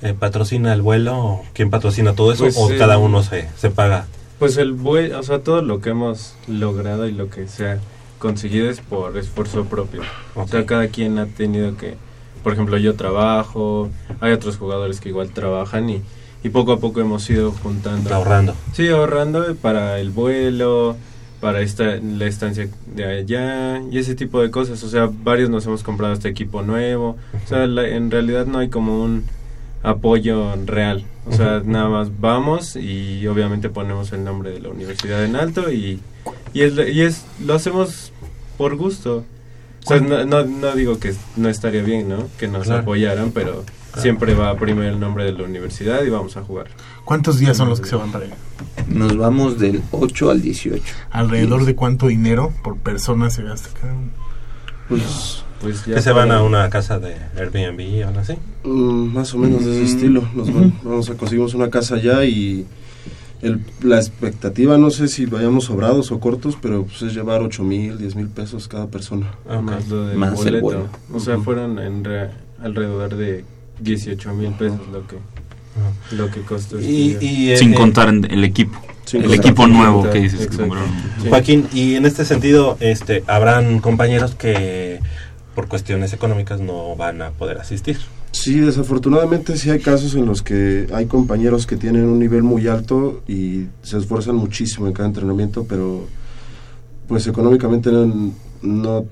eh, 0.00 0.14
patrocina 0.16 0.72
el 0.72 0.80
vuelo? 0.80 1.42
¿Quién 1.54 1.70
patrocina 1.70 2.14
todo 2.14 2.32
eso? 2.32 2.44
Pues, 2.44 2.56
¿O 2.56 2.70
eh, 2.70 2.76
cada 2.78 2.96
uno 2.96 3.22
se, 3.24 3.48
se 3.58 3.70
paga? 3.70 4.06
Pues 4.38 4.56
el 4.58 4.72
buen, 4.74 5.12
o 5.14 5.22
sea, 5.24 5.40
todo 5.40 5.60
lo 5.60 5.80
que 5.80 5.90
hemos 5.90 6.36
logrado 6.46 7.08
y 7.08 7.12
lo 7.12 7.30
que 7.30 7.48
se 7.48 7.68
ha 7.68 7.78
conseguido 8.20 8.70
es 8.70 8.80
por 8.80 9.16
esfuerzo 9.18 9.64
propio. 9.64 10.02
O 10.36 10.46
sea, 10.46 10.64
cada 10.66 10.86
quien 10.86 11.18
ha 11.18 11.26
tenido 11.26 11.76
que, 11.76 11.96
por 12.44 12.52
ejemplo, 12.52 12.78
yo 12.78 12.94
trabajo, 12.94 13.88
hay 14.20 14.30
otros 14.32 14.56
jugadores 14.58 15.00
que 15.00 15.08
igual 15.08 15.30
trabajan 15.30 15.90
y, 15.90 16.02
y 16.44 16.50
poco 16.50 16.72
a 16.72 16.78
poco 16.78 17.00
hemos 17.00 17.28
ido 17.30 17.50
juntando. 17.50 18.14
Ahorrando. 18.14 18.54
Sí, 18.74 18.86
ahorrando 18.88 19.54
para 19.56 19.98
el 19.98 20.10
vuelo, 20.10 20.94
para 21.40 21.60
esta, 21.62 21.96
la 21.96 22.26
estancia 22.26 22.68
de 22.94 23.04
allá 23.04 23.80
y 23.90 23.98
ese 23.98 24.14
tipo 24.14 24.40
de 24.40 24.50
cosas. 24.50 24.82
O 24.84 24.88
sea, 24.88 25.10
varios 25.24 25.50
nos 25.50 25.66
hemos 25.66 25.82
comprado 25.82 26.12
este 26.12 26.28
equipo 26.28 26.62
nuevo. 26.62 27.16
O 27.44 27.48
sea, 27.48 27.66
la- 27.66 27.88
en 27.88 28.10
realidad 28.10 28.46
no 28.46 28.58
hay 28.58 28.68
como 28.68 29.02
un 29.02 29.24
apoyo 29.82 30.54
real. 30.64 31.04
O 31.26 31.32
sea, 31.32 31.62
nada 31.64 31.88
más 31.88 32.20
vamos 32.20 32.76
y 32.76 33.26
obviamente 33.26 33.68
ponemos 33.70 34.12
el 34.12 34.24
nombre 34.24 34.50
de 34.50 34.60
la 34.60 34.68
universidad 34.68 35.24
en 35.24 35.36
alto 35.36 35.70
y, 35.72 36.00
y, 36.52 36.60
es, 36.62 36.74
y 36.92 37.00
es 37.02 37.24
lo 37.44 37.54
hacemos 37.54 38.12
por 38.58 38.76
gusto. 38.76 39.24
O 39.84 39.88
sea, 39.88 40.00
no, 40.00 40.24
no, 40.24 40.44
no 40.44 40.72
digo 40.74 40.98
que 40.98 41.14
no 41.36 41.48
estaría 41.48 41.82
bien, 41.82 42.08
¿no? 42.08 42.28
Que 42.38 42.48
nos 42.48 42.64
Claro. 42.64 42.82
apoyaran, 42.82 43.30
pero 43.32 43.64
siempre 43.98 44.34
va 44.34 44.56
primero 44.56 44.88
el 44.88 44.98
nombre 44.98 45.24
de 45.24 45.32
la 45.32 45.44
universidad 45.44 46.02
y 46.04 46.08
vamos 46.10 46.36
a 46.36 46.42
jugar. 46.42 46.66
¿Cuántos 47.04 47.38
días 47.38 47.56
son 47.56 47.68
los 47.68 47.80
que 47.80 47.88
se 47.88 47.96
van 47.96 48.10
para 48.10 48.24
allá? 48.24 48.34
Nos 48.88 49.16
vamos 49.16 49.58
del 49.58 49.82
8 49.92 50.30
al 50.30 50.40
18. 50.42 50.82
¿Alrededor 51.10 51.64
de 51.64 51.74
cuánto 51.74 52.06
dinero 52.08 52.52
por 52.64 52.76
persona 52.78 53.30
se 53.30 53.42
gasta 53.42 53.68
cada 53.80 53.92
uno? 53.92 54.10
Pues 54.88 55.40
Pues 55.60 55.86
ya 55.86 55.94
¿Que 55.94 56.02
se 56.02 56.12
van 56.12 56.30
a 56.30 56.42
una 56.42 56.68
casa 56.68 56.98
de 56.98 57.14
Airbnb 57.38 58.04
o 58.04 58.08
algo 58.08 58.20
así? 58.20 58.34
Mm, 58.64 59.14
más 59.14 59.32
o 59.32 59.38
menos 59.38 59.64
de 59.64 59.70
ese 59.72 59.80
Mm, 59.80 59.96
estilo. 59.96 60.28
Nos 60.34 60.52
van- 60.52 60.74
vamos 60.82 61.08
a 61.08 61.14
conseguimos 61.14 61.54
una 61.54 61.70
casa 61.70 61.94
allá 61.94 62.22
y 62.24 62.66
el- 63.44 63.60
la 63.82 63.96
expectativa, 63.98 64.76
no 64.78 64.90
sé 64.90 65.08
si 65.08 65.26
vayamos 65.26 65.64
sobrados 65.64 66.10
o 66.12 66.20
cortos, 66.20 66.56
pero 66.60 66.84
pues 66.84 67.02
es 67.02 67.14
llevar 67.14 67.42
8 67.42 67.62
mil, 67.62 67.98
10 67.98 68.16
mil 68.16 68.28
pesos 68.28 68.66
cada 68.68 68.86
persona. 68.88 69.34
Ok. 69.48 69.62
Más 69.62 69.88
lo 69.88 70.06
del 70.06 70.18
Más 70.18 70.44
el 70.46 70.60
boleto. 70.60 70.88
O 71.12 71.20
sea, 71.20 71.38
fueron 71.38 71.78
en 71.78 72.04
re- 72.04 72.30
alrededor 72.62 73.14
de 73.16 73.44
18 73.80 74.32
mil 74.34 74.50
pesos 74.52 74.80
lo 74.92 75.06
que 75.06 75.16
lo 76.12 76.30
que 76.30 76.40
costó. 76.42 76.80
Y, 76.80 77.12
estudiar. 77.12 77.22
y, 77.22 77.56
Sin 77.58 77.72
eh, 77.74 77.76
contar 77.76 78.08
en- 78.08 78.24
el 78.30 78.44
equipo. 78.44 78.78
Sin 79.04 79.22
el 79.22 79.26
contar. 79.28 79.46
equipo 79.46 79.66
nuevo 79.66 80.08
que 80.10 80.20
dices 80.20 80.46
que 80.46 80.56
compraron. 80.56 80.88
Sí. 81.22 81.28
Joaquín, 81.28 81.66
y 81.74 81.94
en 81.96 82.06
este 82.06 82.24
sentido, 82.24 82.76
este, 82.80 83.24
habrán 83.26 83.80
compañeros 83.80 84.34
que 84.36 85.00
por 85.54 85.66
cuestiones 85.68 86.12
económicas 86.12 86.60
no 86.60 86.94
van 86.96 87.22
a 87.22 87.30
poder 87.30 87.58
asistir. 87.58 87.98
Sí, 88.34 88.58
desafortunadamente 88.58 89.56
sí 89.56 89.70
hay 89.70 89.78
casos 89.78 90.14
en 90.16 90.26
los 90.26 90.42
que 90.42 90.88
hay 90.92 91.06
compañeros 91.06 91.66
que 91.68 91.76
tienen 91.76 92.04
un 92.06 92.18
nivel 92.18 92.42
muy 92.42 92.66
alto 92.66 93.22
y 93.28 93.66
se 93.84 93.96
esfuerzan 93.96 94.34
muchísimo 94.34 94.88
en 94.88 94.92
cada 94.92 95.06
entrenamiento, 95.08 95.64
pero 95.68 96.06
pues 97.06 97.26
económicamente 97.28 97.92
no, 97.92 98.32
no 98.60 99.04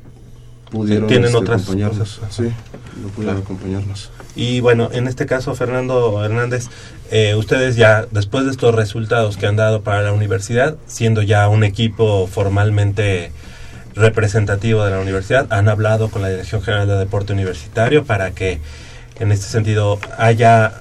pudieron 0.72 1.06
Tienen 1.06 1.26
este, 1.26 1.38
otras 1.38 1.62
acompañarnos. 1.62 2.18
cosas. 2.18 2.34
Sí, 2.34 2.42
no 2.42 3.08
pudieron 3.10 3.36
Claro. 3.36 3.38
acompañarnos. 3.38 4.10
Y 4.34 4.58
bueno, 4.60 4.88
en 4.92 5.06
este 5.06 5.24
caso, 5.26 5.54
Fernando 5.54 6.24
Hernández, 6.24 6.66
eh, 7.12 7.36
ustedes 7.36 7.76
ya, 7.76 8.06
después 8.10 8.44
de 8.44 8.50
estos 8.50 8.74
resultados 8.74 9.36
que 9.36 9.46
han 9.46 9.54
dado 9.54 9.82
para 9.82 10.02
la 10.02 10.12
universidad, 10.12 10.76
siendo 10.86 11.22
ya 11.22 11.46
un 11.48 11.62
equipo 11.62 12.26
formalmente 12.26 13.30
representativo 13.94 14.84
de 14.84 14.90
la 14.90 14.98
universidad, 15.00 15.46
han 15.52 15.68
hablado 15.68 16.08
con 16.08 16.22
la 16.22 16.30
Dirección 16.30 16.60
General 16.62 16.88
de 16.88 16.96
Deporte 16.96 17.32
Universitario 17.34 18.04
para 18.04 18.32
que, 18.32 18.58
en 19.18 19.32
este 19.32 19.46
sentido, 19.46 19.98
haya 20.18 20.80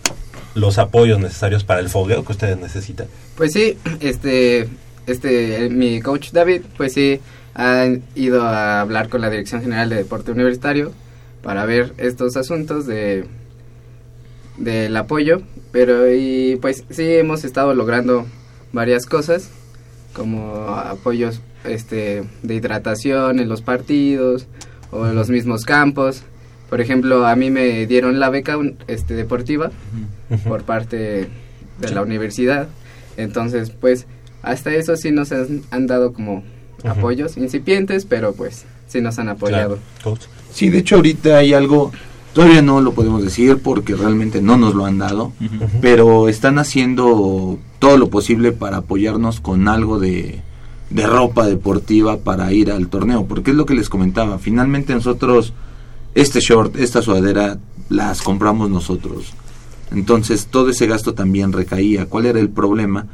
los 0.56 0.78
apoyos 0.78 1.20
necesarios 1.20 1.64
para 1.64 1.80
el 1.80 1.90
fogueo 1.90 2.26
que 2.26 2.32
ustedes 2.32 2.58
necesitan. 2.58 3.08
Pues 3.36 3.54
sí, 3.54 3.78
este, 4.00 4.68
este, 5.08 5.70
mi 5.70 6.02
coach 6.02 6.32
David, 6.32 6.62
pues 6.78 6.94
sí, 6.94 7.20
ha 7.56 7.88
ido 8.16 8.44
a 8.44 8.82
hablar 8.82 9.10
con 9.10 9.22
la 9.22 9.30
Dirección 9.30 9.62
General 9.62 9.90
de 9.90 9.98
Deporte 9.98 10.32
Universitario 10.32 10.92
para 11.42 11.66
ver 11.66 11.94
estos 11.98 12.38
asuntos 12.38 12.86
de 12.86 13.26
del 14.58 14.96
apoyo, 14.96 15.42
pero 15.72 16.12
y 16.14 16.58
pues 16.62 16.84
sí 16.90 17.04
hemos 17.16 17.44
estado 17.44 17.74
logrando 17.74 18.28
varias 18.74 19.06
cosas 19.06 19.50
como 20.14 20.68
apoyos 20.68 21.42
este 21.64 22.24
de 22.44 22.56
hidratación 22.56 23.40
en 23.40 23.50
los 23.50 23.62
partidos 23.62 24.48
o 24.92 25.08
en 25.08 25.16
los 25.16 25.30
mismos 25.30 25.64
campos. 25.64 26.24
Por 26.72 26.82
ejemplo, 26.82 27.28
a 27.28 27.36
mí 27.36 27.52
me 27.52 27.86
dieron 27.86 28.20
la 28.20 28.30
beca 28.32 28.58
un- 28.58 28.78
este 28.88 29.14
deportiva 29.14 29.70
por 30.48 30.64
parte 30.64 31.28
de 31.80 31.92
la 31.94 32.02
universidad. 32.02 32.68
Entonces, 33.18 33.70
pues, 33.72 34.08
hasta 34.42 34.74
eso 34.74 34.96
sí 34.96 35.12
nos 35.12 35.32
han, 35.32 35.62
han 35.70 35.86
dado 35.86 36.14
como 36.14 36.44
apoyos 36.84 37.38
incipientes, 37.38 38.06
pero 38.06 38.34
pues 38.34 38.66
sí 38.88 39.02
nos 39.02 39.20
han 39.20 39.30
apoyado. 39.30 39.78
Claro. 40.02 40.18
Sí, 40.52 40.70
de 40.70 40.80
hecho 40.80 40.96
ahorita 40.96 41.38
hay 41.38 41.54
algo, 41.54 41.92
todavía 42.34 42.62
no 42.62 42.82
lo 42.82 42.94
podemos 42.94 43.22
decir 43.24 43.58
porque 43.62 43.94
realmente 43.96 44.42
no 44.42 44.58
nos 44.58 44.74
lo 44.74 44.86
han 44.86 44.98
dado, 44.98 45.34
pero 45.82 46.28
están 46.30 46.58
haciendo 46.58 47.60
todo 47.80 47.98
lo 47.98 48.10
posible 48.10 48.52
para 48.54 48.78
apoyarnos 48.78 49.40
con 49.42 49.68
algo 49.68 50.00
de 50.00 50.42
de 50.90 51.08
ropa 51.08 51.46
deportiva 51.48 52.18
para 52.18 52.52
ir 52.52 52.70
al 52.70 52.88
torneo, 52.90 53.26
porque 53.26 53.52
es 53.52 53.56
lo 53.58 53.66
que 53.66 53.76
les 53.76 53.88
comentaba, 53.88 54.40
finalmente 54.40 54.94
nosotros 54.94 55.54
este 56.16 56.40
short, 56.40 56.76
esta 56.78 57.02
sudadera 57.02 57.60
las 57.90 58.22
compramos 58.22 58.70
nosotros. 58.70 59.34
Entonces 59.92 60.48
todo 60.48 60.70
ese 60.70 60.88
gasto 60.88 61.14
también 61.14 61.52
recaía. 61.52 62.06
¿Cuál 62.06 62.26
era 62.26 62.40
el 62.40 62.50
problema? 62.50 63.08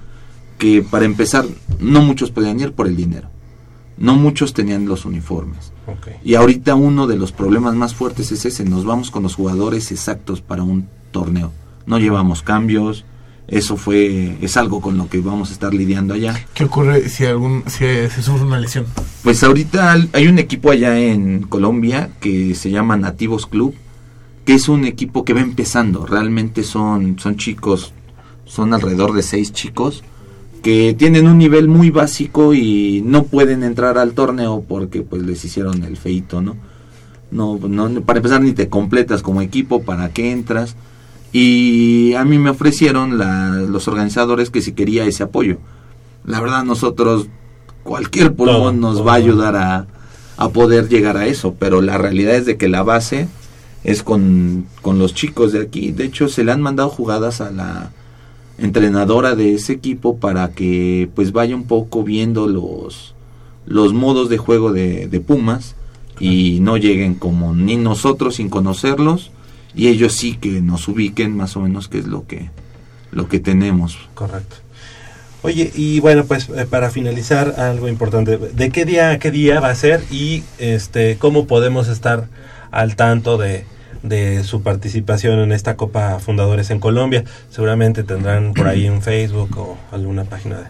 Que 0.57 0.81
para 0.83 1.05
empezar 1.05 1.45
no 1.79 2.01
muchos 2.01 2.31
podían 2.31 2.59
ir 2.59 2.73
por 2.73 2.87
el 2.87 2.95
dinero. 2.95 3.29
No 3.97 4.15
muchos 4.15 4.53
tenían 4.53 4.85
los 4.85 5.05
uniformes. 5.05 5.71
Y 6.23 6.35
ahorita 6.35 6.75
uno 6.75 7.07
de 7.07 7.15
los 7.15 7.31
problemas 7.31 7.73
más 7.75 7.95
fuertes 7.95 8.31
es 8.31 8.45
ese, 8.45 8.65
nos 8.65 8.85
vamos 8.85 9.09
con 9.09 9.23
los 9.23 9.35
jugadores 9.35 9.91
exactos 9.91 10.41
para 10.41 10.61
un 10.63 10.87
torneo. 11.11 11.51
No 11.85 11.97
llevamos 11.97 12.43
cambios, 12.43 13.05
eso 13.47 13.77
fue 13.77 14.37
es 14.41 14.57
algo 14.57 14.81
con 14.81 14.97
lo 14.97 15.07
que 15.09 15.19
vamos 15.19 15.49
a 15.49 15.53
estar 15.53 15.73
lidiando 15.73 16.13
allá. 16.13 16.45
¿Qué 16.53 16.65
ocurre 16.65 17.07
si 17.09 17.25
algún 17.25 17.63
si 17.67 17.79
se 17.79 18.21
sufre 18.21 18.45
una 18.45 18.59
lesión? 18.59 18.85
Pues 19.23 19.43
ahorita 19.43 19.95
hay 20.13 20.27
un 20.27 20.37
equipo 20.37 20.71
allá 20.71 20.99
en 20.99 21.43
Colombia 21.43 22.09
que 22.19 22.55
se 22.55 22.69
llama 22.69 22.97
Nativos 22.97 23.45
Club, 23.45 23.73
que 24.45 24.53
es 24.53 24.67
un 24.67 24.85
equipo 24.85 25.23
que 25.23 25.33
va 25.33 25.41
empezando. 25.41 26.05
Realmente 26.05 26.63
son, 26.63 27.17
son 27.19 27.37
chicos, 27.37 27.93
son 28.45 28.73
alrededor 28.73 29.13
de 29.13 29.23
seis 29.23 29.53
chicos 29.53 30.03
que 30.61 30.93
tienen 30.97 31.27
un 31.27 31.37
nivel 31.37 31.69
muy 31.69 31.91
básico 31.91 32.53
y 32.53 33.01
no 33.05 33.23
pueden 33.23 33.63
entrar 33.63 33.97
al 33.97 34.13
torneo 34.13 34.65
porque 34.67 35.01
pues 35.01 35.21
les 35.21 35.45
hicieron 35.45 35.83
el 35.83 35.95
feito, 35.95 36.41
¿no? 36.41 36.57
No, 37.31 37.57
no, 37.57 38.01
para 38.01 38.17
empezar 38.17 38.41
ni 38.41 38.53
te 38.53 38.67
completas 38.69 39.21
como 39.21 39.41
equipo, 39.41 39.83
¿para 39.83 40.09
qué 40.09 40.31
entras? 40.31 40.75
Y 41.33 42.13
a 42.13 42.23
mí 42.23 42.37
me 42.37 42.49
ofrecieron 42.49 43.17
la- 43.17 43.51
los 43.67 43.87
organizadores 43.87 44.49
que 44.49 44.61
si 44.61 44.71
quería 44.73 45.05
ese 45.05 45.23
apoyo. 45.23 45.57
La 46.25 46.39
verdad 46.41 46.63
nosotros, 46.63 47.27
cualquier 47.83 48.33
pulmón 48.33 48.79
nos 48.79 49.05
va 49.05 49.13
a 49.13 49.15
ayudar 49.15 49.55
a, 49.55 49.87
a 50.37 50.49
poder 50.49 50.89
llegar 50.89 51.17
a 51.17 51.25
eso, 51.27 51.55
pero 51.59 51.81
la 51.81 51.97
realidad 51.97 52.35
es 52.35 52.45
de 52.45 52.57
que 52.57 52.67
la 52.69 52.83
base 52.83 53.27
es 53.83 54.03
con, 54.03 54.65
con 54.81 54.99
los 54.99 55.13
chicos 55.13 55.51
de 55.51 55.61
aquí. 55.61 55.91
De 55.91 56.05
hecho, 56.05 56.27
se 56.27 56.43
le 56.43 56.51
han 56.51 56.61
mandado 56.61 56.89
jugadas 56.89 57.39
a 57.41 57.51
la 57.51 57.91
entrenadora 58.57 59.35
de 59.35 59.53
ese 59.53 59.73
equipo 59.73 60.17
para 60.17 60.49
que 60.51 61.09
pues 61.13 61.31
vaya 61.31 61.55
un 61.55 61.65
poco 61.65 62.03
viendo 62.03 62.47
los, 62.47 63.13
los 63.65 63.93
modos 63.93 64.29
de 64.29 64.37
juego 64.37 64.71
de, 64.73 65.07
de 65.07 65.19
Pumas 65.19 65.75
y 66.19 66.59
no 66.61 66.77
lleguen 66.77 67.13
como 67.13 67.53
ni 67.53 67.75
nosotros 67.75 68.35
sin 68.35 68.49
conocerlos 68.49 69.29
y 69.77 69.87
ellos 69.87 70.13
sí 70.13 70.35
que 70.35 70.59
nos 70.59 70.87
ubiquen 70.87 71.37
más 71.37 71.55
o 71.55 71.61
menos 71.61 71.87
qué 71.87 71.99
es 71.99 72.07
lo 72.07 72.25
que 72.25 72.49
lo 73.11 73.29
que 73.29 73.39
tenemos. 73.39 73.97
Correcto. 74.15 74.57
Oye, 75.43 75.71
y 75.75 75.99
bueno, 75.99 76.25
pues 76.25 76.49
eh, 76.49 76.65
para 76.69 76.89
finalizar, 76.89 77.55
algo 77.59 77.87
importante. 77.87 78.37
¿De 78.37 78.69
qué 78.71 78.85
día 78.85 79.11
a 79.11 79.19
qué 79.19 79.31
día 79.31 79.59
va 79.59 79.69
a 79.69 79.75
ser 79.75 80.03
y 80.11 80.43
este 80.57 81.17
cómo 81.17 81.45
podemos 81.45 81.87
estar 81.87 82.27
al 82.71 82.95
tanto 82.95 83.37
de, 83.37 83.65
de 84.01 84.43
su 84.43 84.63
participación 84.63 85.39
en 85.39 85.51
esta 85.51 85.77
Copa 85.77 86.19
Fundadores 86.19 86.71
en 86.71 86.79
Colombia? 86.79 87.23
Seguramente 87.51 88.03
tendrán 88.03 88.53
por 88.53 88.67
ahí 88.67 88.89
un 88.89 89.03
Facebook 89.03 89.57
o 89.57 89.77
alguna 89.91 90.23
página 90.23 90.57
de... 90.57 90.65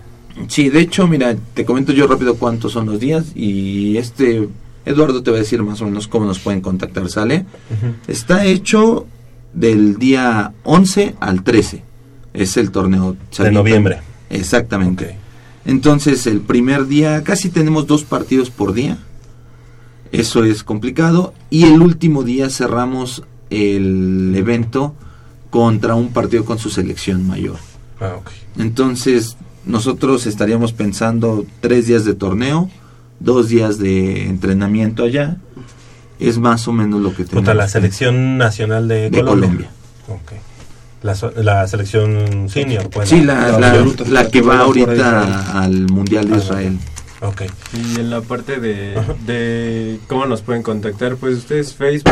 Sí, 0.49 0.69
de 0.69 0.81
hecho, 0.81 1.07
mira, 1.07 1.35
te 1.53 1.65
comento 1.65 1.93
yo 1.93 2.05
rápido 2.05 2.35
cuántos 2.35 2.73
son 2.73 2.85
los 2.85 2.99
días 2.99 3.31
y 3.33 3.97
este 3.97 4.47
Eduardo 4.87 5.21
te 5.21 5.31
va 5.31 5.37
a 5.37 5.41
decir 5.41 5.61
más 5.63 5.81
o 5.81 5.85
menos 5.85 6.07
cómo 6.07 6.25
nos 6.25 6.39
pueden 6.39 6.61
contactar, 6.61 7.09
¿sale? 7.09 7.45
Está 8.07 8.45
hecho 8.45 9.05
del 9.53 9.97
día 9.97 10.53
11 10.63 11.15
al 11.19 11.43
13. 11.43 11.83
Es 12.33 12.57
el 12.57 12.71
torneo 12.71 13.17
De 13.37 13.51
noviembre. 13.51 13.99
Exactamente. 14.29 15.17
Entonces, 15.65 16.25
el 16.27 16.39
primer 16.39 16.87
día 16.87 17.23
casi 17.23 17.49
tenemos 17.49 17.87
dos 17.87 18.03
partidos 18.03 18.49
por 18.49 18.73
día. 18.73 18.97
Eso 20.11 20.45
es 20.45 20.63
complicado. 20.63 21.33
Y 21.49 21.65
el 21.65 21.81
último 21.81 22.23
día 22.23 22.49
cerramos 22.49 23.23
el 23.49 24.33
evento 24.35 24.95
contra 25.49 25.95
un 25.95 26.13
partido 26.13 26.45
con 26.45 26.59
su 26.59 26.69
selección 26.69 27.27
mayor. 27.27 27.57
Ah, 27.99 28.15
ok. 28.17 28.29
Entonces, 28.57 29.35
nosotros 29.65 30.25
estaríamos 30.25 30.71
pensando 30.71 31.45
tres 31.59 31.87
días 31.87 32.05
de 32.05 32.13
torneo, 32.13 32.69
dos 33.19 33.49
días 33.49 33.77
de 33.79 34.25
entrenamiento 34.27 35.03
allá. 35.03 35.37
Es 36.19 36.37
más 36.39 36.67
o 36.67 36.71
menos 36.73 36.99
lo 37.01 37.09
que 37.09 37.17
tenemos. 37.23 37.33
Contra 37.33 37.53
la 37.53 37.67
selección 37.67 38.37
nacional 38.37 38.87
de, 38.87 39.09
de 39.09 39.19
Colombia. 39.23 39.47
Colombia. 39.49 39.69
Ok. 40.09 40.31
La, 41.03 41.15
la 41.43 41.67
selección 41.67 42.49
senior. 42.49 42.89
pues, 42.89 43.09
Sí, 43.09 43.21
la, 43.21 43.59
la 43.59 43.85
la- 44.09 44.27
que 44.29 44.41
va 44.41 44.59
ahorita 44.61 45.61
al 45.61 45.87
Mundial 45.91 46.27
de 46.27 46.35
Ah, 46.35 46.37
Israel. 46.39 46.79
Ok. 47.21 47.43
Y 47.73 47.99
en 47.99 48.09
la 48.09 48.21
parte 48.21 48.59
de, 48.59 49.99
cómo 50.07 50.25
nos 50.25 50.41
pueden 50.41 50.63
contactar, 50.63 51.15
pues 51.17 51.37
ustedes 51.37 51.73
Facebook 51.75 52.11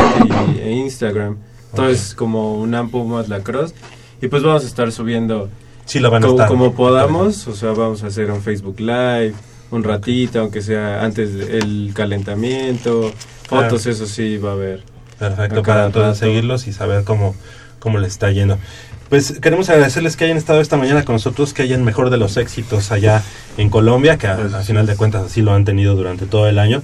y, 0.55 0.59
e 0.59 0.71
Instagram. 0.73 1.37
Todo 1.75 1.87
Ok. 1.87 1.91
es 1.93 2.13
como 2.13 2.55
un 2.61 2.89
Pumas 2.89 3.27
Lacrosse. 3.27 3.73
Y 4.21 4.27
pues 4.27 4.43
vamos 4.43 4.63
a 4.63 4.67
estar 4.67 4.91
subiendo 4.91 5.49
Sí 5.85 5.99
lo 5.99 6.09
van 6.11 6.23
a 6.23 6.27
estar. 6.27 6.47
como 6.47 6.73
podamos. 6.73 7.47
O 7.47 7.55
sea, 7.55 7.71
vamos 7.71 8.03
a 8.03 8.07
hacer 8.07 8.29
un 8.31 8.41
Facebook 8.41 8.79
Live, 8.79 9.33
un 9.71 9.83
ratito, 9.83 10.39
aunque 10.39 10.61
sea 10.61 11.03
antes 11.03 11.33
del 11.33 11.91
calentamiento. 11.93 13.11
Fotos, 13.47 13.85
eso 13.85 14.05
sí 14.05 14.37
va 14.37 14.51
a 14.51 14.53
haber. 14.53 14.83
Perfecto, 15.19 15.63
para 15.63 15.85
entonces 15.85 16.17
seguirlos 16.17 16.67
y 16.67 16.73
saber 16.73 17.03
cómo, 17.03 17.35
cómo 17.79 17.99
les 17.99 18.13
está 18.13 18.31
yendo. 18.31 18.57
Pues 19.09 19.39
queremos 19.39 19.69
agradecerles 19.69 20.17
que 20.17 20.25
hayan 20.25 20.37
estado 20.37 20.61
esta 20.61 20.77
mañana 20.77 21.05
con 21.05 21.13
nosotros, 21.13 21.53
que 21.53 21.61
hayan 21.61 21.83
mejor 21.83 22.09
de 22.09 22.17
los 22.17 22.37
éxitos 22.37 22.91
allá 22.91 23.21
en 23.57 23.69
Colombia, 23.69 24.17
que 24.17 24.27
a, 24.27 24.33
a 24.33 24.63
final 24.63 24.87
de 24.87 24.95
cuentas 24.95 25.23
así 25.25 25.41
lo 25.41 25.53
han 25.53 25.63
tenido 25.63 25.95
durante 25.95 26.25
todo 26.25 26.47
el 26.47 26.57
año. 26.57 26.81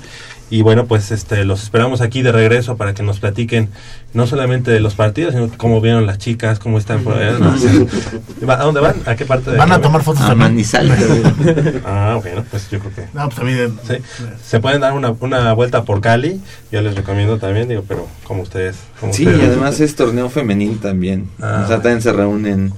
Y 0.52 0.62
bueno, 0.64 0.86
pues 0.86 1.12
este 1.12 1.46
los 1.46 1.64
esperamos 1.64 2.02
aquí 2.02 2.22
de 2.22 2.32
regreso 2.34 2.76
para 2.78 2.94
que 2.94 3.02
nos 3.04 3.20
platiquen 3.22 3.70
no 4.14 4.28
solamente 4.28 4.70
de 4.70 4.82
los 4.82 4.96
partidos, 4.96 5.34
sino 5.34 5.50
cómo 5.58 5.80
vieron 5.80 6.06
las 6.06 6.18
chicas, 6.18 6.60
cómo 6.60 6.78
están 6.78 7.04
por 7.04 7.14
allá. 7.16 7.38
¿Va- 8.48 8.56
¿A 8.60 8.64
dónde 8.66 8.82
van? 8.82 8.96
¿A 9.06 9.16
qué 9.16 9.26
parte 9.26 9.50
de 9.52 9.58
Van 9.58 9.72
a 9.72 9.80
tomar 9.82 10.04
fotos 10.04 10.22
A 10.24 10.28
también. 10.28 10.52
Manizales. 10.52 11.00
Ah, 11.86 12.20
bueno, 12.22 12.44
pues 12.52 12.70
yo 12.70 12.80
creo 12.80 12.94
que 12.94 13.02
No, 13.14 13.24
pues 13.26 13.36
también. 13.38 13.80
Sí. 13.88 13.96
Se 14.46 14.60
pueden 14.60 14.82
dar 14.82 14.92
una, 14.94 15.12
una 15.22 15.54
vuelta 15.54 15.84
por 15.86 16.02
Cali, 16.02 16.42
yo 16.72 16.82
les 16.82 16.96
recomiendo 16.96 17.38
también, 17.40 17.70
digo, 17.70 17.84
pero 17.88 18.08
como 18.26 18.44
ustedes. 18.44 18.76
Como 19.00 19.14
Sí, 19.14 19.24
y 19.24 19.28
además 19.28 19.80
es 19.80 19.96
torneo 19.96 20.30
femenil 20.30 20.80
también. 20.80 21.30
Ah, 21.42 21.62
o 21.64 21.68
sea, 21.68 21.78
también 21.78 22.02
se 22.02 22.12
reúnen 22.12 22.74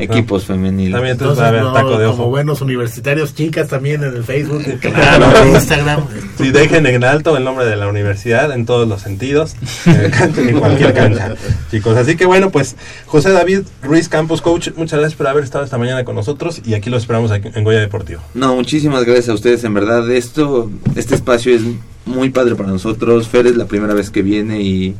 equipos 0.00 0.46
femeniles. 0.46 0.92
También 0.92 1.12
entonces 1.12 1.38
Entonces, 1.38 1.42
va 1.42 1.44
a 1.44 1.48
haber 1.48 1.62
no, 1.62 1.72
taco 1.72 1.98
de 1.98 2.06
como 2.06 2.22
ojo. 2.22 2.30
buenos 2.30 2.60
universitarios, 2.62 3.34
chicas 3.34 3.68
también 3.68 4.02
en 4.02 4.16
el 4.16 4.24
Facebook, 4.24 4.62
Claro. 4.80 5.26
en 5.42 5.48
Instagram. 5.54 6.04
Sí, 6.38 6.50
dejen 6.50 6.86
en 6.86 7.04
alto 7.04 7.36
el 7.36 7.44
nombre 7.44 7.66
de 7.66 7.76
la 7.76 7.88
universidad 7.88 8.52
en 8.52 8.66
todos 8.66 8.88
los 8.88 9.02
sentidos, 9.02 9.54
en 9.86 10.58
cualquier 10.58 10.94
cancha, 10.94 11.34
chicos. 11.70 11.96
Así 11.96 12.16
que 12.16 12.26
bueno, 12.26 12.50
pues 12.50 12.76
José 13.06 13.30
David 13.32 13.60
Ruiz 13.82 14.08
Campos, 14.08 14.40
coach, 14.42 14.70
muchas 14.76 14.98
gracias 14.98 15.16
por 15.16 15.26
haber 15.26 15.44
estado 15.44 15.64
esta 15.64 15.78
mañana 15.78 16.04
con 16.04 16.14
nosotros 16.14 16.62
y 16.64 16.74
aquí 16.74 16.90
lo 16.90 16.96
esperamos 16.96 17.30
aquí 17.30 17.48
en 17.54 17.64
Goya 17.64 17.80
Deportivo. 17.80 18.22
No, 18.34 18.54
muchísimas 18.56 19.04
gracias 19.04 19.28
a 19.28 19.34
ustedes. 19.34 19.62
En 19.64 19.74
verdad, 19.74 20.10
esto, 20.10 20.70
este 20.96 21.14
espacio 21.14 21.54
es 21.54 21.62
muy 22.06 22.30
padre 22.30 22.54
para 22.56 22.70
nosotros. 22.70 23.28
Fer 23.28 23.46
es 23.46 23.56
la 23.56 23.66
primera 23.66 23.94
vez 23.94 24.10
que 24.10 24.22
viene 24.22 24.60
y 24.62 24.94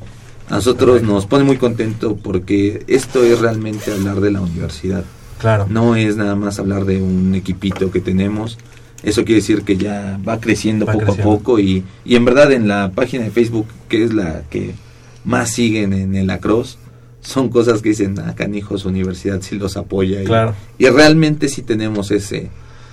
a 0.52 0.56
nosotros 0.56 1.02
nos 1.02 1.24
pone 1.26 1.44
muy 1.44 1.56
contento 1.56 2.14
porque 2.16 2.82
esto 2.86 3.24
es 3.24 3.40
realmente 3.40 3.90
hablar 3.90 4.20
de 4.20 4.30
la 4.32 4.40
universidad. 4.42 5.02
Claro. 5.38 5.66
No 5.68 5.96
es 5.96 6.16
nada 6.16 6.36
más 6.36 6.58
hablar 6.58 6.84
de 6.84 7.00
un 7.00 7.34
equipito 7.34 7.90
que 7.90 8.00
tenemos. 8.00 8.58
Eso 9.02 9.24
quiere 9.24 9.40
decir 9.40 9.62
que 9.62 9.76
ya 9.76 10.20
va 10.28 10.38
creciendo 10.40 10.84
Va 10.86 10.92
poco 10.92 11.06
creciendo. 11.06 11.32
a 11.32 11.36
poco 11.38 11.58
y, 11.58 11.82
y 12.04 12.16
en 12.16 12.24
verdad 12.24 12.52
en 12.52 12.68
la 12.68 12.92
página 12.94 13.24
de 13.24 13.30
Facebook, 13.30 13.66
que 13.88 14.04
es 14.04 14.12
la 14.12 14.42
que 14.50 14.74
más 15.24 15.50
siguen 15.50 15.92
en 15.94 16.14
el 16.14 16.26
lacrosse, 16.26 16.76
son 17.22 17.48
cosas 17.48 17.80
que 17.82 17.88
dicen, 17.90 18.16
ah, 18.20 18.34
canijos, 18.36 18.84
universidad 18.84 19.40
sí 19.40 19.56
los 19.56 19.76
apoya. 19.76 20.22
y- 20.22 20.26
Claro. 20.26 20.54
Y, 20.78 20.86
realmente 20.86 21.48
sí 21.48 21.62
tenemos 21.62 22.10
ese, 22.10 22.50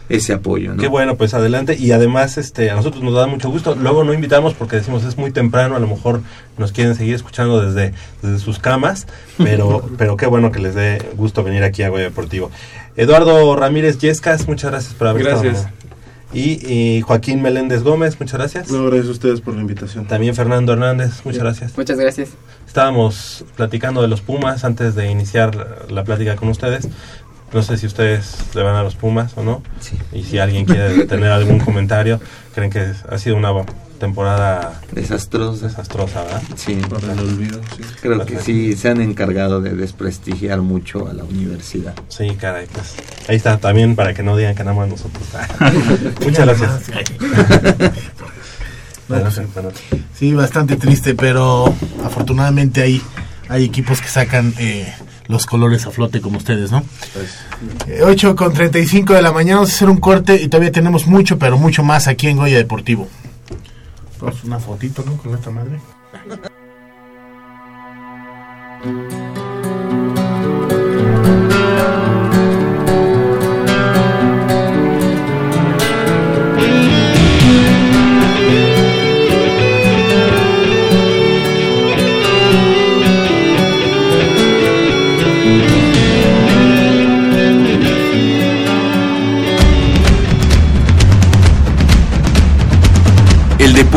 ese 0.10 0.34
apoyo, 0.34 0.74
¿no? 0.74 0.82
Qué 0.82 0.88
bueno, 0.88 1.16
pues 1.16 1.34
adelante. 1.34 1.78
Y 1.80 1.92
además, 1.92 2.38
este, 2.38 2.72
a 2.72 2.76
nosotros 2.76 3.04
nos 3.04 3.14
da 3.14 3.28
mucho 3.28 3.50
gusto. 3.50 3.76
Luego 3.76 4.04
no 4.04 4.14
invitamos 4.14 4.56
porque 4.56 4.76
decimos 4.76 5.04
es 5.04 5.18
muy 5.18 5.32
temprano, 5.32 5.76
a 5.76 5.80
lo 5.80 5.88
mejor 5.88 6.22
nos 6.58 6.72
quieren 6.72 6.96
seguir 6.96 7.14
escuchando 7.14 7.62
desde, 7.62 7.94
desde 8.22 8.40
sus 8.40 8.60
camas, 8.60 9.08
pero, 9.38 9.88
pero 9.98 10.18
qué 10.18 10.26
bueno 10.26 10.52
que 10.52 10.60
les 10.60 10.74
dé 10.74 11.02
gusto 11.16 11.44
venir 11.44 11.64
aquí 11.64 11.84
a 11.84 11.90
Goya 11.90 12.06
Deportivo. 12.06 12.50
Eduardo 12.98 13.56
Ramírez 13.56 14.00
Yescas, 14.00 14.48
muchas 14.48 14.72
gracias 14.72 14.94
por 14.96 15.08
haber 15.08 15.24
Gracias. 15.24 15.58
estado. 15.58 15.80
Y, 16.32 16.60
y 16.72 17.02
Joaquín 17.02 17.42
Meléndez 17.42 17.82
Gómez, 17.82 18.20
muchas 18.20 18.38
gracias. 18.38 18.70
No, 18.70 18.86
gracias 18.86 19.08
a 19.08 19.12
ustedes 19.12 19.42
por 19.42 19.56
la 19.56 19.62
invitación. 19.62 20.06
También 20.06 20.36
Fernando 20.36 20.74
Hernández, 20.74 21.22
muchas 21.24 21.42
gracias. 21.42 21.78
Muchas 21.78 21.98
gracias. 21.98 22.30
Estábamos 22.68 23.46
platicando 23.56 24.02
de 24.02 24.08
los 24.08 24.22
Pumas 24.22 24.64
antes 24.64 24.94
de 24.94 25.10
iniciar 25.10 25.88
la 25.90 26.04
plática 26.04 26.36
con 26.36 26.50
ustedes. 26.50 26.88
No 27.54 27.62
sé 27.64 27.78
si 27.78 27.88
ustedes 27.88 28.36
le 28.54 28.64
van 28.64 28.76
a 28.76 28.84
los 28.84 28.96
Pumas 28.96 29.34
o 29.36 29.44
no. 29.44 29.62
Sí. 29.80 29.98
Y 30.14 30.24
si 30.24 30.38
alguien 30.40 30.66
quiere 30.66 31.06
tener 31.06 31.32
algún 31.32 31.60
comentario, 31.60 32.20
creen 32.54 32.70
que 32.70 32.92
ha 33.10 33.18
sido 33.18 33.36
una 33.36 33.50
temporada 34.00 34.80
Desastrosa. 34.92 35.68
desastrosa, 35.68 36.24
¿verdad? 36.24 36.42
Sí. 36.56 36.76
Por 36.88 37.04
el 37.04 37.20
olvido, 37.20 37.60
sí. 37.76 37.84
Creo 38.02 38.26
que 38.26 38.40
sí 38.40 38.74
se 38.74 38.90
han 38.90 39.02
encargado 39.02 39.62
de 39.62 39.72
desprestigiar 39.76 40.62
mucho 40.62 41.08
a 41.10 41.14
la 41.14 41.24
universidad. 41.24 41.94
Sí, 42.08 42.30
caray, 42.40 42.68
pues 42.72 42.96
ahí 43.28 43.36
está 43.36 43.58
también 43.58 43.96
para 43.96 44.14
que 44.14 44.24
no 44.24 44.38
digan 44.38 44.56
que 44.56 44.64
nada 44.64 44.78
más 44.78 44.88
nosotros. 44.88 45.24
Muchas 46.26 46.46
gracias. 46.46 46.90
Adelante. 49.10 49.82
Sí, 50.16 50.34
bastante 50.34 50.76
triste, 50.76 51.16
pero 51.16 51.74
afortunadamente 52.06 52.82
hay, 52.84 53.02
hay 53.48 53.66
equipos 53.66 54.02
que 54.02 54.08
sacan 54.08 54.54
eh, 54.60 54.94
los 55.30 55.46
colores 55.46 55.86
a 55.86 55.92
flote 55.92 56.22
como 56.22 56.40
ustedes, 56.40 56.72
¿no? 56.72 56.84
Eh, 57.88 58.02
8 58.04 58.36
con 58.36 58.52
35 58.52 59.14
de 59.14 59.22
la 59.22 59.32
mañana, 59.32 59.58
vamos 59.58 59.70
a 59.72 59.76
hacer 59.76 59.90
un 59.90 59.98
corte 59.98 60.36
y 60.36 60.48
todavía 60.48 60.72
tenemos 60.72 61.06
mucho, 61.06 61.38
pero 61.38 61.58
mucho 61.58 61.84
más 61.84 62.08
aquí 62.08 62.28
en 62.28 62.38
Goya 62.38 62.58
Deportivo. 62.58 63.08
Vamos, 64.20 64.44
una 64.44 64.60
fotito, 64.60 65.04
¿no? 65.06 65.16
Con 65.18 65.36
esta 65.36 65.52
madre. 65.52 65.80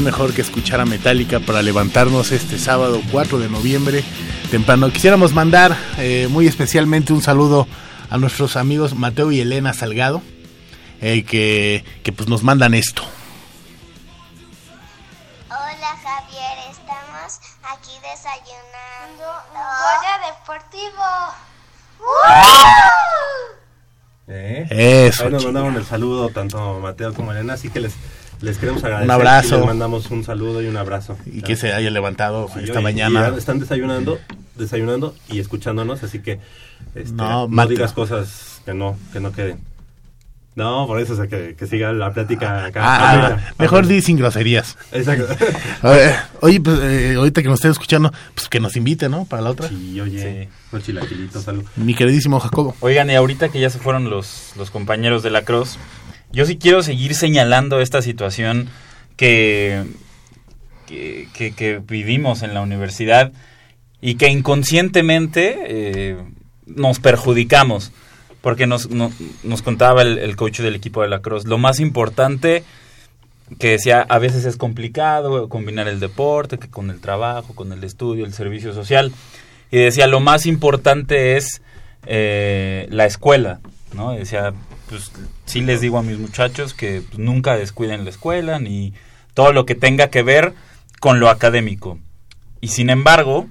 Mejor 0.00 0.32
que 0.32 0.40
escuchar 0.42 0.80
a 0.80 0.84
Metallica 0.84 1.40
para 1.40 1.62
levantarnos 1.62 2.32
este 2.32 2.58
sábado 2.58 3.00
4 3.12 3.38
de 3.38 3.48
noviembre 3.48 4.04
temprano. 4.50 4.90
Quisiéramos 4.90 5.32
mandar 5.32 5.76
eh, 5.98 6.28
muy 6.30 6.46
especialmente 6.46 7.12
un 7.12 7.22
saludo 7.22 7.66
a 8.08 8.18
nuestros 8.18 8.56
amigos 8.56 8.94
Mateo 8.94 9.30
y 9.32 9.40
Elena 9.40 9.72
Salgado, 9.72 10.22
eh, 11.00 11.24
que, 11.24 11.84
que 12.02 12.12
pues 12.12 12.28
nos 12.28 12.42
mandan 12.42 12.74
esto. 12.74 13.02
Hola 15.48 15.96
Javier, 16.02 16.58
estamos 16.70 17.40
aquí 17.62 17.92
desayunando. 18.02 19.24
Goya 19.52 20.18
Deportivo. 20.26 21.04
¿Eh? 24.28 25.06
Eso, 25.08 25.24
Ahí 25.24 25.30
nos 25.30 25.42
chica. 25.42 25.52
mandaron 25.52 25.76
el 25.76 25.84
saludo 25.86 26.28
tanto 26.30 26.78
Mateo 26.80 27.12
como 27.14 27.32
Elena, 27.32 27.54
así 27.54 27.68
que 27.68 27.80
les, 27.80 27.94
les 28.40 28.58
queremos 28.58 28.82
agradecer. 28.84 29.04
Un 29.06 29.10
abrazo. 29.10 29.54
y 29.56 29.58
Les 29.58 29.66
mandamos 29.66 30.10
un 30.10 30.24
saludo 30.24 30.62
y 30.62 30.66
un 30.66 30.76
abrazo. 30.76 31.16
Y 31.26 31.42
que 31.42 31.56
se 31.56 31.72
haya 31.72 31.90
levantado 31.90 32.48
Sí, 32.54 32.60
esta 32.64 32.78
hoy- 32.78 32.84
mañana. 32.84 33.32
y 33.34 33.38
están 33.38 33.58
desayunando, 33.60 34.18
desayunando 34.56 35.14
y 35.28 35.40
escuchándonos, 35.40 36.02
así 36.02 36.20
que 36.20 36.40
este, 36.94 37.12
No, 37.12 37.48
no, 37.48 37.66
digas 37.66 37.92
cosas 37.92 38.62
que 38.64 38.74
no, 38.74 38.96
que 39.12 39.20
no 39.20 39.32
queden. 39.32 39.58
No, 40.56 40.86
por 40.88 41.00
eso, 41.00 41.12
o 41.12 41.16
sea, 41.16 41.28
que, 41.28 41.54
que 41.56 41.66
siga 41.66 41.92
la 41.92 42.12
plática 42.12 42.64
acá. 42.66 42.80
Ah, 42.82 43.12
Ahorita. 43.12 43.54
mejor 43.58 43.86
di 43.86 44.02
sin 44.02 44.16
groserías. 44.18 44.76
Exacto. 44.92 45.28
A 45.82 45.90
ver, 45.90 46.16
oye, 46.40 46.60
pues 46.60 46.78
eh, 46.82 47.14
ahorita 47.16 47.40
que 47.40 47.48
nos 47.48 47.60
estén 47.60 47.70
escuchando, 47.70 48.12
pues 48.34 48.48
que 48.48 48.58
nos 48.58 48.76
invite, 48.76 49.08
¿no? 49.08 49.24
Para 49.26 49.42
la 49.42 49.50
otra. 49.50 49.68
Sí, 49.68 49.98
oye, 50.00 50.48
chilaquilitos, 50.82 51.44
salud. 51.44 51.64
Mi 51.76 51.94
queridísimo 51.94 52.40
Jacobo. 52.40 52.74
Oigan, 52.80 53.08
y 53.10 53.14
ahorita 53.14 53.48
que 53.50 53.60
ya 53.60 53.70
se 53.70 53.78
fueron 53.78 54.10
los, 54.10 54.52
los 54.56 54.70
compañeros 54.72 55.22
de 55.22 55.30
la 55.30 55.42
Cross, 55.42 55.78
yo 56.32 56.46
sí 56.46 56.58
quiero 56.58 56.82
seguir 56.82 57.14
señalando 57.14 57.80
esta 57.80 58.02
situación 58.02 58.68
que, 59.16 59.84
que, 60.86 61.82
vivimos 61.86 62.42
en 62.42 62.54
la 62.54 62.60
universidad 62.62 63.32
y 64.00 64.14
que 64.14 64.28
inconscientemente 64.28 65.58
eh, 65.66 66.16
nos 66.66 67.00
perjudicamos. 67.00 67.92
Porque 68.40 68.66
nos, 68.66 68.88
no- 68.88 69.12
nos 69.42 69.60
contaba 69.60 70.00
el, 70.00 70.34
coach 70.34 70.60
del 70.60 70.74
equipo 70.74 71.02
de 71.02 71.08
la 71.08 71.20
Cruz, 71.20 71.44
lo 71.44 71.58
más 71.58 71.78
importante 71.78 72.64
que 73.58 73.72
decía, 73.72 74.06
a 74.08 74.18
veces 74.18 74.46
es 74.46 74.56
complicado 74.56 75.48
combinar 75.50 75.88
el 75.88 76.00
deporte 76.00 76.58
que 76.58 76.70
con 76.70 76.88
el 76.88 77.00
trabajo, 77.00 77.54
con 77.54 77.72
el 77.72 77.84
estudio, 77.84 78.24
el 78.24 78.32
servicio 78.32 78.72
social. 78.72 79.12
Y 79.70 79.76
decía, 79.76 80.06
lo 80.06 80.20
más 80.20 80.46
importante 80.46 81.36
es 81.36 81.60
eh, 82.06 82.86
la 82.90 83.04
escuela, 83.04 83.60
¿no? 83.92 84.12
Decía, 84.12 84.54
pues 84.90 85.12
sí 85.46 85.60
les 85.62 85.80
digo 85.80 85.98
a 85.98 86.02
mis 86.02 86.18
muchachos 86.18 86.74
que 86.74 87.00
pues, 87.00 87.18
nunca 87.18 87.56
descuiden 87.56 88.04
la 88.04 88.10
escuela 88.10 88.58
ni 88.58 88.92
todo 89.34 89.52
lo 89.52 89.64
que 89.64 89.76
tenga 89.76 90.10
que 90.10 90.24
ver 90.24 90.52
con 90.98 91.20
lo 91.20 91.30
académico. 91.30 91.98
Y 92.60 92.68
sin 92.68 92.90
embargo, 92.90 93.46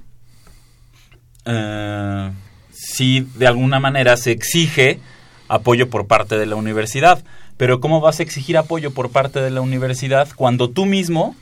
eh, 1.46 2.30
sí 2.70 3.26
de 3.34 3.46
alguna 3.46 3.80
manera 3.80 4.16
se 4.18 4.32
exige 4.32 5.00
apoyo 5.48 5.88
por 5.88 6.06
parte 6.06 6.38
de 6.38 6.46
la 6.46 6.56
universidad. 6.56 7.24
Pero 7.56 7.80
¿cómo 7.80 8.00
vas 8.00 8.20
a 8.20 8.22
exigir 8.22 8.58
apoyo 8.58 8.92
por 8.92 9.10
parte 9.10 9.40
de 9.40 9.50
la 9.50 9.62
universidad 9.62 10.28
cuando 10.36 10.68
tú 10.68 10.84
mismo 10.84 11.34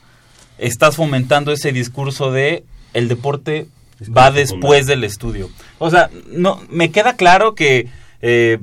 estás 0.57 0.95
fomentando 0.95 1.51
ese 1.51 1.71
discurso 1.73 2.31
de 2.31 2.63
el 2.93 3.07
deporte 3.07 3.67
va 4.15 4.31
después 4.31 4.87
del 4.87 5.03
estudio? 5.03 5.49
O 5.77 5.89
sea, 5.89 6.09
no 6.31 6.61
me 6.69 6.91
queda 6.91 7.17
claro 7.17 7.53
que 7.53 7.87
eh, 8.21 8.59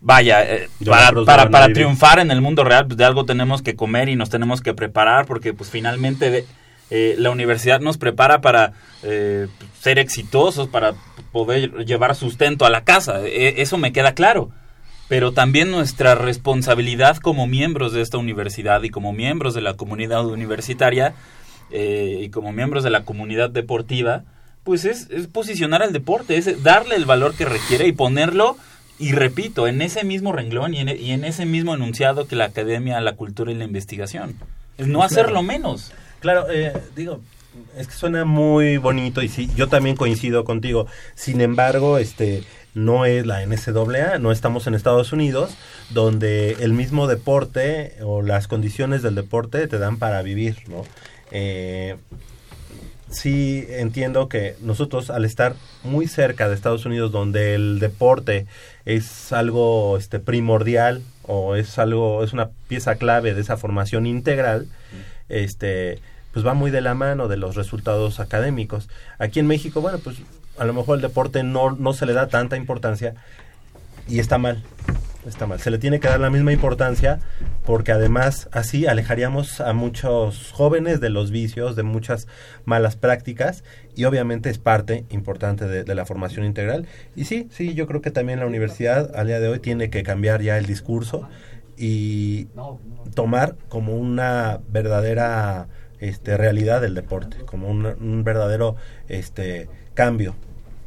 vaya, 0.00 0.44
eh, 0.44 0.68
para, 0.90 1.08
para, 1.24 1.50
triunfar 1.74 2.18
en 2.20 2.30
el 2.30 2.40
mundo 2.40 2.64
real, 2.64 2.86
pues 2.86 2.96
de 2.96 3.04
algo 3.04 3.24
tenemos 3.24 3.62
que 3.62 3.74
comer 3.76 4.08
y 4.08 4.16
nos 4.16 4.30
tenemos 4.30 4.60
que 4.60 4.74
preparar 4.74 5.26
porque 5.26 5.52
pues 5.54 5.70
finalmente 5.70 6.30
de- 6.30 6.46
eh, 6.90 7.16
la 7.18 7.30
universidad 7.30 7.80
nos 7.80 7.98
prepara 7.98 8.40
para 8.40 8.72
eh, 9.02 9.46
ser 9.80 9.98
exitosos, 9.98 10.68
para 10.68 10.94
poder 11.32 11.84
llevar 11.84 12.14
sustento 12.14 12.64
a 12.64 12.70
la 12.70 12.84
casa. 12.84 13.20
E- 13.26 13.60
eso 13.60 13.76
me 13.76 13.92
queda 13.92 14.14
claro. 14.14 14.50
Pero 15.08 15.32
también 15.32 15.70
nuestra 15.70 16.14
responsabilidad 16.14 17.16
como 17.16 17.46
miembros 17.46 17.92
de 17.92 18.02
esta 18.02 18.18
universidad 18.18 18.82
y 18.82 18.90
como 18.90 19.12
miembros 19.12 19.54
de 19.54 19.62
la 19.62 19.74
comunidad 19.74 20.26
universitaria 20.26 21.14
eh, 21.70 22.20
y 22.22 22.28
como 22.30 22.52
miembros 22.52 22.84
de 22.84 22.90
la 22.90 23.04
comunidad 23.04 23.48
deportiva, 23.50 24.24
pues 24.64 24.84
es, 24.84 25.08
es 25.10 25.26
posicionar 25.26 25.82
al 25.82 25.92
deporte, 25.94 26.36
es 26.36 26.62
darle 26.62 26.96
el 26.96 27.06
valor 27.06 27.34
que 27.34 27.46
requiere 27.46 27.86
y 27.86 27.92
ponerlo, 27.92 28.56
y 28.98 29.12
repito, 29.12 29.68
en 29.68 29.82
ese 29.82 30.04
mismo 30.04 30.32
renglón 30.32 30.74
y 30.74 30.80
en, 30.80 30.88
y 30.88 31.12
en 31.12 31.24
ese 31.24 31.46
mismo 31.46 31.74
enunciado 31.74 32.26
que 32.26 32.36
la 32.36 32.46
academia, 32.46 33.00
la 33.00 33.14
cultura 33.14 33.52
y 33.52 33.54
la 33.54 33.64
investigación. 33.64 34.34
Es 34.76 34.86
no 34.86 35.02
hacerlo 35.02 35.42
menos. 35.42 35.92
Claro, 36.20 36.46
eh, 36.50 36.72
digo, 36.96 37.20
es 37.76 37.86
que 37.86 37.94
suena 37.94 38.24
muy 38.24 38.76
bonito 38.76 39.22
y 39.22 39.28
sí, 39.28 39.48
yo 39.56 39.68
también 39.68 39.96
coincido 39.96 40.44
contigo. 40.44 40.86
Sin 41.14 41.40
embargo, 41.40 41.98
este 41.98 42.44
no 42.74 43.04
es 43.04 43.26
la 43.26 43.44
NCAA, 43.44 44.18
no 44.18 44.30
estamos 44.30 44.66
en 44.66 44.74
Estados 44.74 45.12
Unidos, 45.12 45.56
donde 45.90 46.56
el 46.60 46.72
mismo 46.72 47.06
deporte 47.06 47.94
o 48.02 48.22
las 48.22 48.48
condiciones 48.48 49.02
del 49.02 49.14
deporte 49.14 49.66
te 49.66 49.78
dan 49.78 49.98
para 49.98 50.22
vivir, 50.22 50.56
¿no? 50.68 50.84
Eh, 51.30 51.96
sí 53.10 53.66
entiendo 53.68 54.28
que 54.28 54.56
nosotros 54.60 55.10
al 55.10 55.24
estar 55.24 55.54
muy 55.82 56.06
cerca 56.06 56.48
de 56.48 56.54
Estados 56.54 56.84
Unidos 56.84 57.10
donde 57.10 57.54
el 57.54 57.78
deporte 57.78 58.46
es 58.84 59.32
algo 59.32 59.96
este 59.96 60.20
primordial 60.20 61.02
o 61.22 61.54
es 61.54 61.78
algo 61.78 62.22
es 62.22 62.32
una 62.32 62.50
pieza 62.68 62.96
clave 62.96 63.34
de 63.34 63.40
esa 63.40 63.56
formación 63.56 64.06
integral 64.06 64.66
este 65.28 66.00
pues 66.32 66.46
va 66.46 66.54
muy 66.54 66.70
de 66.70 66.82
la 66.82 66.94
mano 66.94 67.26
de 67.26 67.38
los 67.38 67.56
resultados 67.56 68.20
académicos. 68.20 68.88
Aquí 69.18 69.40
en 69.40 69.46
México 69.46 69.80
bueno 69.80 69.98
pues 69.98 70.16
a 70.58 70.64
lo 70.64 70.74
mejor 70.74 70.96
el 70.96 71.02
deporte 71.02 71.42
no 71.42 71.72
no 71.72 71.94
se 71.94 72.06
le 72.06 72.12
da 72.12 72.28
tanta 72.28 72.56
importancia 72.56 73.14
y 74.06 74.18
está 74.18 74.38
mal 74.38 74.62
está 75.28 75.46
mal. 75.46 75.60
Se 75.60 75.70
le 75.70 75.78
tiene 75.78 76.00
que 76.00 76.08
dar 76.08 76.20
la 76.20 76.30
misma 76.30 76.52
importancia 76.52 77.20
porque 77.64 77.92
además 77.92 78.48
así 78.52 78.86
alejaríamos 78.86 79.60
a 79.60 79.72
muchos 79.72 80.52
jóvenes 80.52 81.00
de 81.00 81.10
los 81.10 81.30
vicios 81.30 81.76
de 81.76 81.82
muchas 81.82 82.26
malas 82.64 82.96
prácticas 82.96 83.64
y 83.94 84.04
obviamente 84.04 84.50
es 84.50 84.58
parte 84.58 85.04
importante 85.10 85.66
de, 85.66 85.94
la 85.94 86.06
formación 86.06 86.44
integral. 86.44 86.86
Y 87.16 87.24
sí 87.24 87.48
sí 87.50 87.74
yo 87.74 87.86
creo 87.86 88.00
que 88.00 88.10
también 88.10 88.40
la 88.40 88.46
universidad 88.46 89.14
al 89.16 89.26
día 89.26 89.40
de 89.40 89.48
hoy 89.48 89.58
tiene 89.58 89.90
que 89.90 90.02
cambiar 90.02 90.42
ya 90.42 90.58
el 90.58 90.66
discurso 90.66 91.28
y 91.76 92.48
tomar 93.14 93.56
como 93.68 93.94
una 93.94 94.60
verdadera 94.68 95.68
este, 96.00 96.36
realidad 96.36 96.80
del 96.80 96.94
deporte 96.94 97.38
como 97.44 97.68
un, 97.68 97.86
un 97.86 98.24
verdadero 98.24 98.76
este 99.08 99.68
cambio 99.94 100.34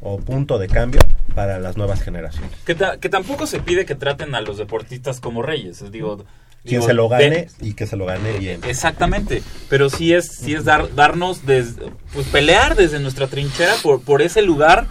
o 0.00 0.18
punto 0.18 0.58
de 0.58 0.68
cambio 0.68 1.00
para 1.34 1.58
las 1.58 1.76
nuevas 1.76 2.02
generaciones 2.02 2.50
Que, 2.64 2.74
ta- 2.74 2.98
que 2.98 3.08
tampoco 3.08 3.46
se 3.46 3.60
pide 3.60 3.84
que 3.86 3.94
traten 3.94 4.34
a 4.34 4.40
los 4.40 4.58
deportistas 4.58 5.20
como 5.20 5.42
reyes. 5.42 5.82
es, 5.82 5.90
Digo, 5.92 6.16
quien 6.64 6.80
digo, 6.80 6.86
se 6.86 6.94
lo 6.94 7.08
de- 7.08 7.16
gane 7.28 7.48
y 7.60 7.74
que 7.74 7.86
se 7.86 7.96
lo 7.96 8.06
gane 8.06 8.38
bien 8.38 8.60
Exactamente, 8.66 9.42
pero 9.68 9.90
sí 9.90 10.12
es, 10.14 10.28
sí 10.28 10.54
es 10.54 10.64
dar, 10.64 10.94
darnos, 10.94 11.44
des- 11.46 11.74
pues 12.12 12.26
pelear 12.28 12.76
desde 12.76 13.00
nuestra 13.00 13.26
trinchera 13.26 13.74
por, 13.82 14.02
por 14.02 14.22
ese 14.22 14.42
lugar 14.42 14.86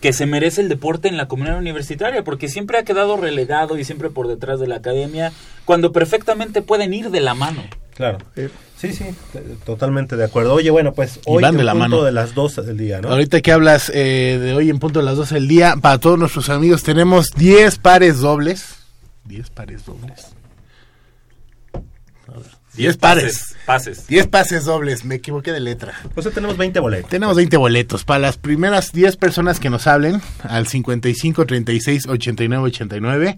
que 0.00 0.12
se 0.12 0.26
merece 0.26 0.62
el 0.62 0.68
deporte 0.68 1.08
en 1.08 1.16
la 1.16 1.28
comunidad 1.28 1.58
universitaria, 1.58 2.24
porque 2.24 2.48
siempre 2.48 2.78
ha 2.78 2.84
quedado 2.84 3.16
relegado 3.16 3.78
y 3.78 3.84
siempre 3.84 4.10
por 4.10 4.28
detrás 4.28 4.58
de 4.60 4.66
la 4.66 4.76
academia, 4.76 5.32
cuando 5.64 5.92
perfectamente 5.92 6.62
pueden 6.62 6.94
ir 6.94 7.10
de 7.10 7.20
la 7.20 7.34
mano. 7.34 7.62
Claro. 7.94 8.18
Sí, 8.78 8.94
sí, 8.94 9.04
totalmente 9.66 10.16
de 10.16 10.24
acuerdo. 10.24 10.54
Oye, 10.54 10.70
bueno, 10.70 10.94
pues 10.94 11.20
hoy 11.26 11.44
en 11.44 11.58
de 11.58 11.64
la 11.64 11.72
punto 11.72 11.88
mano. 11.88 12.02
de 12.02 12.12
las 12.12 12.34
12 12.34 12.62
del 12.62 12.78
día, 12.78 13.02
¿no? 13.02 13.10
Ahorita 13.10 13.42
que 13.42 13.52
hablas 13.52 13.92
eh, 13.94 14.38
de 14.40 14.54
hoy 14.54 14.70
en 14.70 14.78
punto 14.78 15.00
de 15.00 15.04
las 15.04 15.18
12 15.18 15.34
del 15.34 15.48
día, 15.48 15.74
para 15.82 15.98
todos 15.98 16.18
nuestros 16.18 16.48
amigos 16.48 16.82
tenemos 16.82 17.26
10 17.36 17.76
pares 17.76 18.20
dobles. 18.20 18.76
10 19.26 19.50
pares 19.50 19.84
dobles. 19.84 20.28
10 22.74 22.96
pares. 22.98 23.56
Pases. 23.66 24.06
10 24.06 24.28
pases 24.28 24.64
dobles, 24.64 25.04
me 25.04 25.16
equivoqué 25.16 25.52
de 25.52 25.60
letra. 25.60 25.94
O 26.14 26.22
sea, 26.22 26.32
tenemos 26.32 26.56
20 26.56 26.78
boletos. 26.80 27.10
Tenemos 27.10 27.36
20 27.36 27.56
boletos 27.56 28.04
para 28.04 28.20
las 28.20 28.38
primeras 28.38 28.92
10 28.92 29.16
personas 29.16 29.60
que 29.60 29.70
nos 29.70 29.86
hablen 29.86 30.20
al 30.42 30.66
55 30.66 31.46
36 31.46 32.06
89 32.08 32.64
89. 32.64 33.36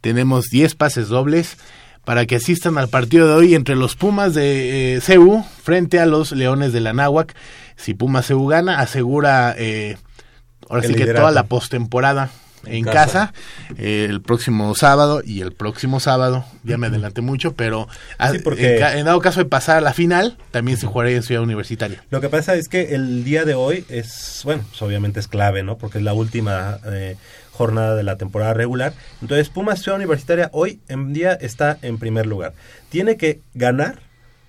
Tenemos 0.00 0.46
10 0.46 0.74
pases 0.74 1.08
dobles 1.08 1.56
para 2.04 2.26
que 2.26 2.36
asistan 2.36 2.78
al 2.78 2.88
partido 2.88 3.28
de 3.28 3.34
hoy 3.34 3.54
entre 3.54 3.76
los 3.76 3.96
Pumas 3.96 4.34
de 4.34 4.96
eh, 4.96 5.00
CEU 5.00 5.44
frente 5.62 6.00
a 6.00 6.06
los 6.06 6.32
Leones 6.32 6.72
de 6.72 6.80
la 6.80 6.92
Náhuac. 6.92 7.34
Si 7.76 7.94
Pumas 7.94 8.26
CEU 8.26 8.46
gana, 8.46 8.80
asegura 8.80 9.54
eh, 9.58 9.96
ahora 10.68 10.82
El 10.82 10.88
sí 10.88 10.94
que 10.94 11.00
liderato. 11.00 11.22
toda 11.22 11.32
la 11.32 11.44
postemporada 11.44 12.30
en, 12.66 12.84
casa, 12.84 12.96
casa. 13.30 13.34
eh, 13.78 14.06
el 14.08 14.20
próximo 14.20 14.74
sábado 14.74 15.22
y 15.24 15.40
el 15.40 15.52
próximo 15.52 16.00
sábado, 16.00 16.44
ya 16.62 16.76
me 16.78 16.88
adelanté 16.88 17.20
mucho, 17.20 17.54
pero 17.54 17.88
a- 18.18 18.30
Sí, 18.30 18.38
porque- 18.40 18.78
en, 18.78 19.04
dado 19.04 19.20
caso 19.20 19.40
de 19.40 19.46
pasar 19.46 19.78
a 19.78 19.80
la 19.80 19.92
final, 19.92 20.36
también 20.50 20.76
se 20.78 20.86
jugaría 20.86 21.16
en 21.16 21.22
Ciudad 21.22 21.42
Universitaria. 21.42 22.02
Lo 22.10 22.20
que 22.20 22.28
pasa 22.28 22.54
es 22.54 22.68
que 22.68 22.94
el 22.94 23.24
día 23.24 23.44
de 23.44 23.54
hoy 23.54 23.84
es, 23.88 24.42
bueno, 24.44 24.64
pues 24.68 24.80
obviamente 24.82 25.20
es 25.20 25.28
clave, 25.28 25.62
¿no? 25.62 25.78
Porque 25.78 25.98
es 25.98 26.04
la 26.04 26.12
última 26.12 26.78
eh, 26.86 27.16
jornada 27.52 27.94
de 27.94 28.02
la 28.02 28.16
temporada 28.16 28.54
regular. 28.54 28.92
Entonces, 29.22 29.48
Pumas 29.50 29.80
Ciudad 29.82 29.96
Universitaria 29.98 30.48
hoy 30.52 30.80
en 30.88 31.12
día 31.12 31.32
está 31.34 31.78
en 31.82 31.98
primer 31.98 32.26
lugar. 32.26 32.52
Tiene 32.88 33.16
que 33.16 33.40
ganar 33.54 33.98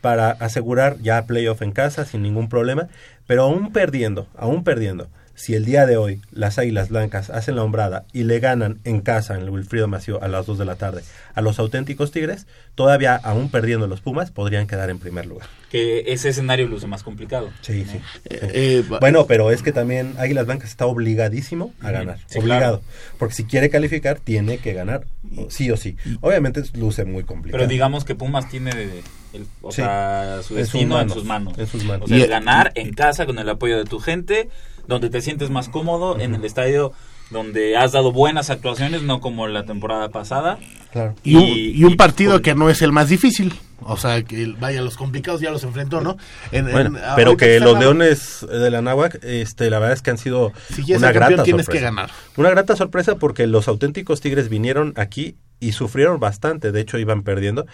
para 0.01 0.31
asegurar 0.31 0.97
ya 1.01 1.25
playoff 1.25 1.61
en 1.61 1.71
casa 1.73 2.05
sin 2.05 2.23
ningún 2.23 2.49
problema, 2.49 2.87
pero 3.27 3.43
aún 3.43 3.71
perdiendo, 3.71 4.27
aún 4.35 4.63
perdiendo, 4.63 5.09
si 5.35 5.55
el 5.55 5.65
día 5.65 5.85
de 5.85 5.97
hoy 5.97 6.21
las 6.31 6.57
Águilas 6.59 6.89
Blancas 6.89 7.29
hacen 7.29 7.55
la 7.55 7.63
hombrada 7.63 8.05
y 8.13 8.23
le 8.23 8.39
ganan 8.39 8.79
en 8.83 9.01
casa 9.01 9.35
en 9.35 9.41
el 9.41 9.49
Wilfrido 9.49 9.87
Mació 9.87 10.21
a 10.23 10.27
las 10.27 10.45
2 10.45 10.57
de 10.59 10.65
la 10.65 10.75
tarde 10.75 11.03
a 11.33 11.41
los 11.41 11.59
auténticos 11.59 12.11
Tigres, 12.11 12.45
todavía 12.75 13.15
aún 13.15 13.49
perdiendo 13.49 13.87
los 13.87 14.01
Pumas 14.01 14.31
podrían 14.31 14.67
quedar 14.67 14.89
en 14.89 14.99
primer 14.99 15.25
lugar. 15.25 15.47
Que 15.69 16.03
ese 16.11 16.27
escenario 16.29 16.67
luce 16.67 16.87
más 16.87 17.03
complicado. 17.03 17.49
Sí, 17.61 17.85
sí. 17.89 18.01
Eh, 18.29 18.83
bueno, 18.99 19.25
pero 19.27 19.49
es 19.51 19.63
que 19.63 19.71
también 19.71 20.13
Águilas 20.17 20.45
Blancas 20.45 20.69
está 20.69 20.85
obligadísimo 20.85 21.73
a 21.81 21.91
ganar. 21.91 22.19
Sí, 22.27 22.39
obligado. 22.39 22.79
claro. 22.79 22.93
Porque 23.17 23.33
si 23.35 23.45
quiere 23.45 23.69
calificar, 23.69 24.19
tiene 24.19 24.57
que 24.57 24.73
ganar 24.73 25.05
sí 25.49 25.71
o 25.71 25.77
sí. 25.77 25.95
Obviamente 26.19 26.61
luce 26.73 27.05
muy 27.05 27.23
complicado. 27.23 27.59
Pero 27.59 27.69
digamos 27.69 28.03
que 28.03 28.15
Pumas 28.15 28.49
tiene 28.49 28.71
el- 28.71 29.45
o 29.61 29.71
Sí. 29.71 29.77
sea, 29.77 30.39
su 30.43 30.57
En 30.57 30.65
sus 30.65 30.73
destino 30.73 30.99
en 30.99 31.09
sus 31.09 31.23
manos. 31.23 31.57
en 31.57 31.67
sus 31.67 31.85
manos. 31.85 32.05
O 32.05 32.07
sea, 32.09 32.17
Y- 32.17 32.21
es 32.23 32.29
ganar 32.29 32.73
en 32.75 32.91
casa 32.91 33.25
con 33.25 33.39
el 33.39 33.47
apoyo 33.47 33.77
de 33.77 33.85
tu 33.85 33.99
gente, 33.99 34.49
donde 34.91 35.09
te 35.09 35.21
sientes 35.21 35.49
más 35.49 35.69
cómodo, 35.69 36.19
en 36.19 36.35
el 36.35 36.45
estadio 36.45 36.91
donde 37.31 37.77
has 37.77 37.93
dado 37.93 38.11
buenas 38.11 38.49
actuaciones, 38.49 39.03
no 39.03 39.21
como 39.21 39.47
la 39.47 39.63
temporada 39.65 40.09
pasada. 40.09 40.59
Claro. 40.91 41.15
Y 41.23 41.35
un, 41.35 41.43
y 41.47 41.83
un 41.85 41.95
partido 41.95 42.41
que 42.41 42.53
no 42.55 42.69
es 42.69 42.81
el 42.81 42.91
más 42.91 43.07
difícil. 43.09 43.53
O 43.83 43.97
sea, 43.97 44.21
que 44.21 44.53
vaya, 44.59 44.81
los 44.81 44.95
complicados 44.97 45.41
ya 45.41 45.49
los 45.49 45.63
enfrentó, 45.63 46.01
¿no? 46.01 46.17
En- 46.51 46.67
en- 46.67 46.71
Bueno, 46.73 46.99
pero 47.15 47.35
que 47.37 47.59
los 47.59 47.73
la- 47.73 47.79
Leones 47.79 48.45
de 48.47 48.69
la 48.69 48.81
Náhuac, 48.83 49.23
este, 49.23 49.69
la 49.71 49.79
verdad 49.79 49.93
es 49.95 50.01
que 50.03 50.11
han 50.11 50.17
sido 50.19 50.51
Si 50.71 50.93
una 50.93 51.11
grata 51.11 51.41
tienes 51.43 51.65
sorpresa. 51.65 51.71
que 51.71 51.79
ganar. 51.95 52.11
Una 52.37 52.49
grata 52.51 52.75
sorpresa 52.75 53.15
porque 53.15 53.47
los 53.47 53.67
auténticos 53.67 54.21
Tigres 54.21 54.49
vinieron 54.49 54.93
aquí 54.97 55.35
y 55.59 55.71
sufrieron 55.71 56.19
bastante. 56.19 56.71
De 56.71 56.81
hecho, 56.81 56.99
iban 56.99 57.23
perdiendo. 57.23 57.65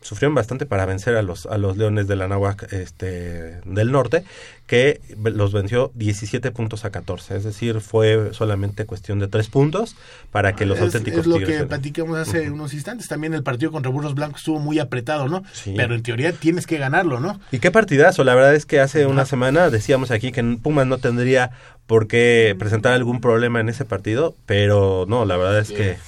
Sufrieron 0.00 0.34
bastante 0.34 0.66
para 0.66 0.86
vencer 0.86 1.16
a 1.16 1.22
los 1.22 1.46
a 1.46 1.58
los 1.58 1.76
Leones 1.76 2.06
de 2.08 2.16
la 2.16 2.26
Náhuac 2.26 2.72
este 2.72 3.60
del 3.64 3.92
norte 3.92 4.24
que 4.66 5.00
los 5.22 5.52
venció 5.52 5.90
17 5.94 6.50
puntos 6.52 6.84
a 6.84 6.90
14 6.90 7.36
es 7.36 7.44
decir 7.44 7.80
fue 7.80 8.30
solamente 8.32 8.86
cuestión 8.86 9.18
de 9.18 9.28
tres 9.28 9.48
puntos 9.48 9.96
para 10.30 10.54
que 10.54 10.64
los 10.64 10.78
es, 10.78 10.84
auténticos 10.84 11.20
es 11.20 11.26
lo 11.26 11.36
Tigres 11.36 11.60
que 11.60 11.66
platicamos 11.66 12.18
hace 12.18 12.50
unos 12.50 12.72
instantes. 12.72 13.08
También 13.08 13.34
el 13.34 13.42
partido 13.42 13.72
contra 13.72 13.90
Burros 13.90 14.14
Blancos 14.14 14.40
estuvo 14.40 14.58
muy 14.58 14.78
apretado 14.78 15.28
no 15.28 15.44
pero 15.76 15.94
en 15.94 16.02
teoría 16.02 16.32
tienes 16.32 16.66
que 16.66 16.78
ganarlo 16.78 17.20
no 17.20 17.38
y 17.52 17.58
qué 17.58 17.70
partidazo 17.70 18.24
la 18.24 18.34
verdad 18.34 18.54
es 18.54 18.64
que 18.64 18.80
hace 18.80 19.06
una 19.06 19.26
semana 19.26 19.68
decíamos 19.68 20.10
aquí 20.10 20.32
que 20.32 20.40
Pumas 20.62 20.86
no 20.86 20.98
tendría 20.98 21.50
por 21.86 22.06
qué 22.06 22.56
presentar 22.58 22.92
algún 22.94 23.20
problema 23.20 23.60
en 23.60 23.68
ese 23.68 23.84
partido 23.84 24.34
pero 24.46 25.04
no 25.08 25.26
la 25.26 25.36
verdad 25.36 25.58
es 25.58 25.70
que 25.70 25.98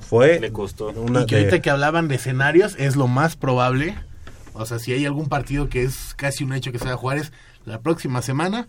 fue 0.00 0.40
le 0.40 0.52
costó 0.52 0.90
y 0.90 1.26
que 1.26 1.36
ahorita 1.36 1.60
que 1.60 1.70
hablaban 1.70 2.08
de 2.08 2.16
escenarios 2.16 2.74
es 2.78 2.96
lo 2.96 3.06
más 3.06 3.36
probable 3.36 3.96
o 4.54 4.66
sea 4.66 4.78
si 4.78 4.92
hay 4.92 5.06
algún 5.06 5.28
partido 5.28 5.68
que 5.68 5.82
es 5.82 6.14
casi 6.16 6.44
un 6.44 6.52
hecho 6.52 6.72
que 6.72 6.78
se 6.78 6.86
va 6.86 6.92
a 6.92 6.96
jugar 6.96 7.18
es 7.18 7.32
la 7.64 7.80
próxima 7.80 8.22
semana 8.22 8.66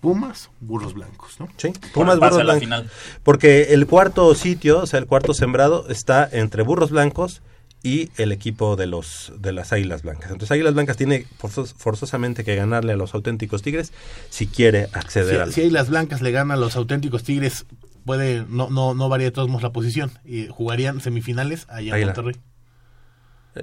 Pumas, 0.00 0.50
Burros 0.60 0.92
Blancos, 0.92 1.40
¿no? 1.40 1.48
Sí, 1.56 1.72
Pumas, 1.94 2.18
Burros 2.18 2.42
Blancos. 2.42 2.60
Final. 2.60 2.90
Porque 3.22 3.72
el 3.72 3.86
cuarto 3.86 4.34
sitio, 4.34 4.80
o 4.80 4.86
sea, 4.86 4.98
el 4.98 5.06
cuarto 5.06 5.32
sembrado 5.32 5.88
está 5.88 6.28
entre 6.30 6.62
Burros 6.62 6.90
Blancos 6.90 7.40
y 7.84 8.10
el 8.16 8.32
equipo 8.32 8.76
de 8.76 8.86
los 8.86 9.32
de 9.38 9.52
las 9.52 9.72
Águilas 9.72 10.02
Blancas. 10.02 10.30
Entonces 10.30 10.50
Águilas 10.50 10.72
Blancas 10.72 10.96
tiene 10.96 11.26
forzos, 11.38 11.74
forzosamente 11.74 12.42
que 12.42 12.56
ganarle 12.56 12.94
a 12.94 12.96
los 12.96 13.14
auténticos 13.14 13.62
Tigres 13.62 13.92
si 14.30 14.46
quiere 14.46 14.88
acceder 14.94 15.36
si, 15.36 15.40
al 15.40 15.52
Si 15.52 15.60
Águilas 15.60 15.90
Blancas 15.90 16.22
le 16.22 16.32
gana 16.32 16.54
a 16.54 16.56
los 16.56 16.76
auténticos 16.76 17.24
Tigres, 17.24 17.66
puede 18.04 18.44
no 18.48 18.70
no 18.70 18.94
no 18.94 19.08
varía 19.08 19.26
de 19.26 19.30
todos 19.30 19.48
modos 19.48 19.62
la 19.62 19.72
posición 19.72 20.10
y 20.24 20.46
jugarían 20.48 21.00
semifinales 21.00 21.66
allá 21.68 21.98
en 21.98 22.06
Monterrey. 22.06 22.34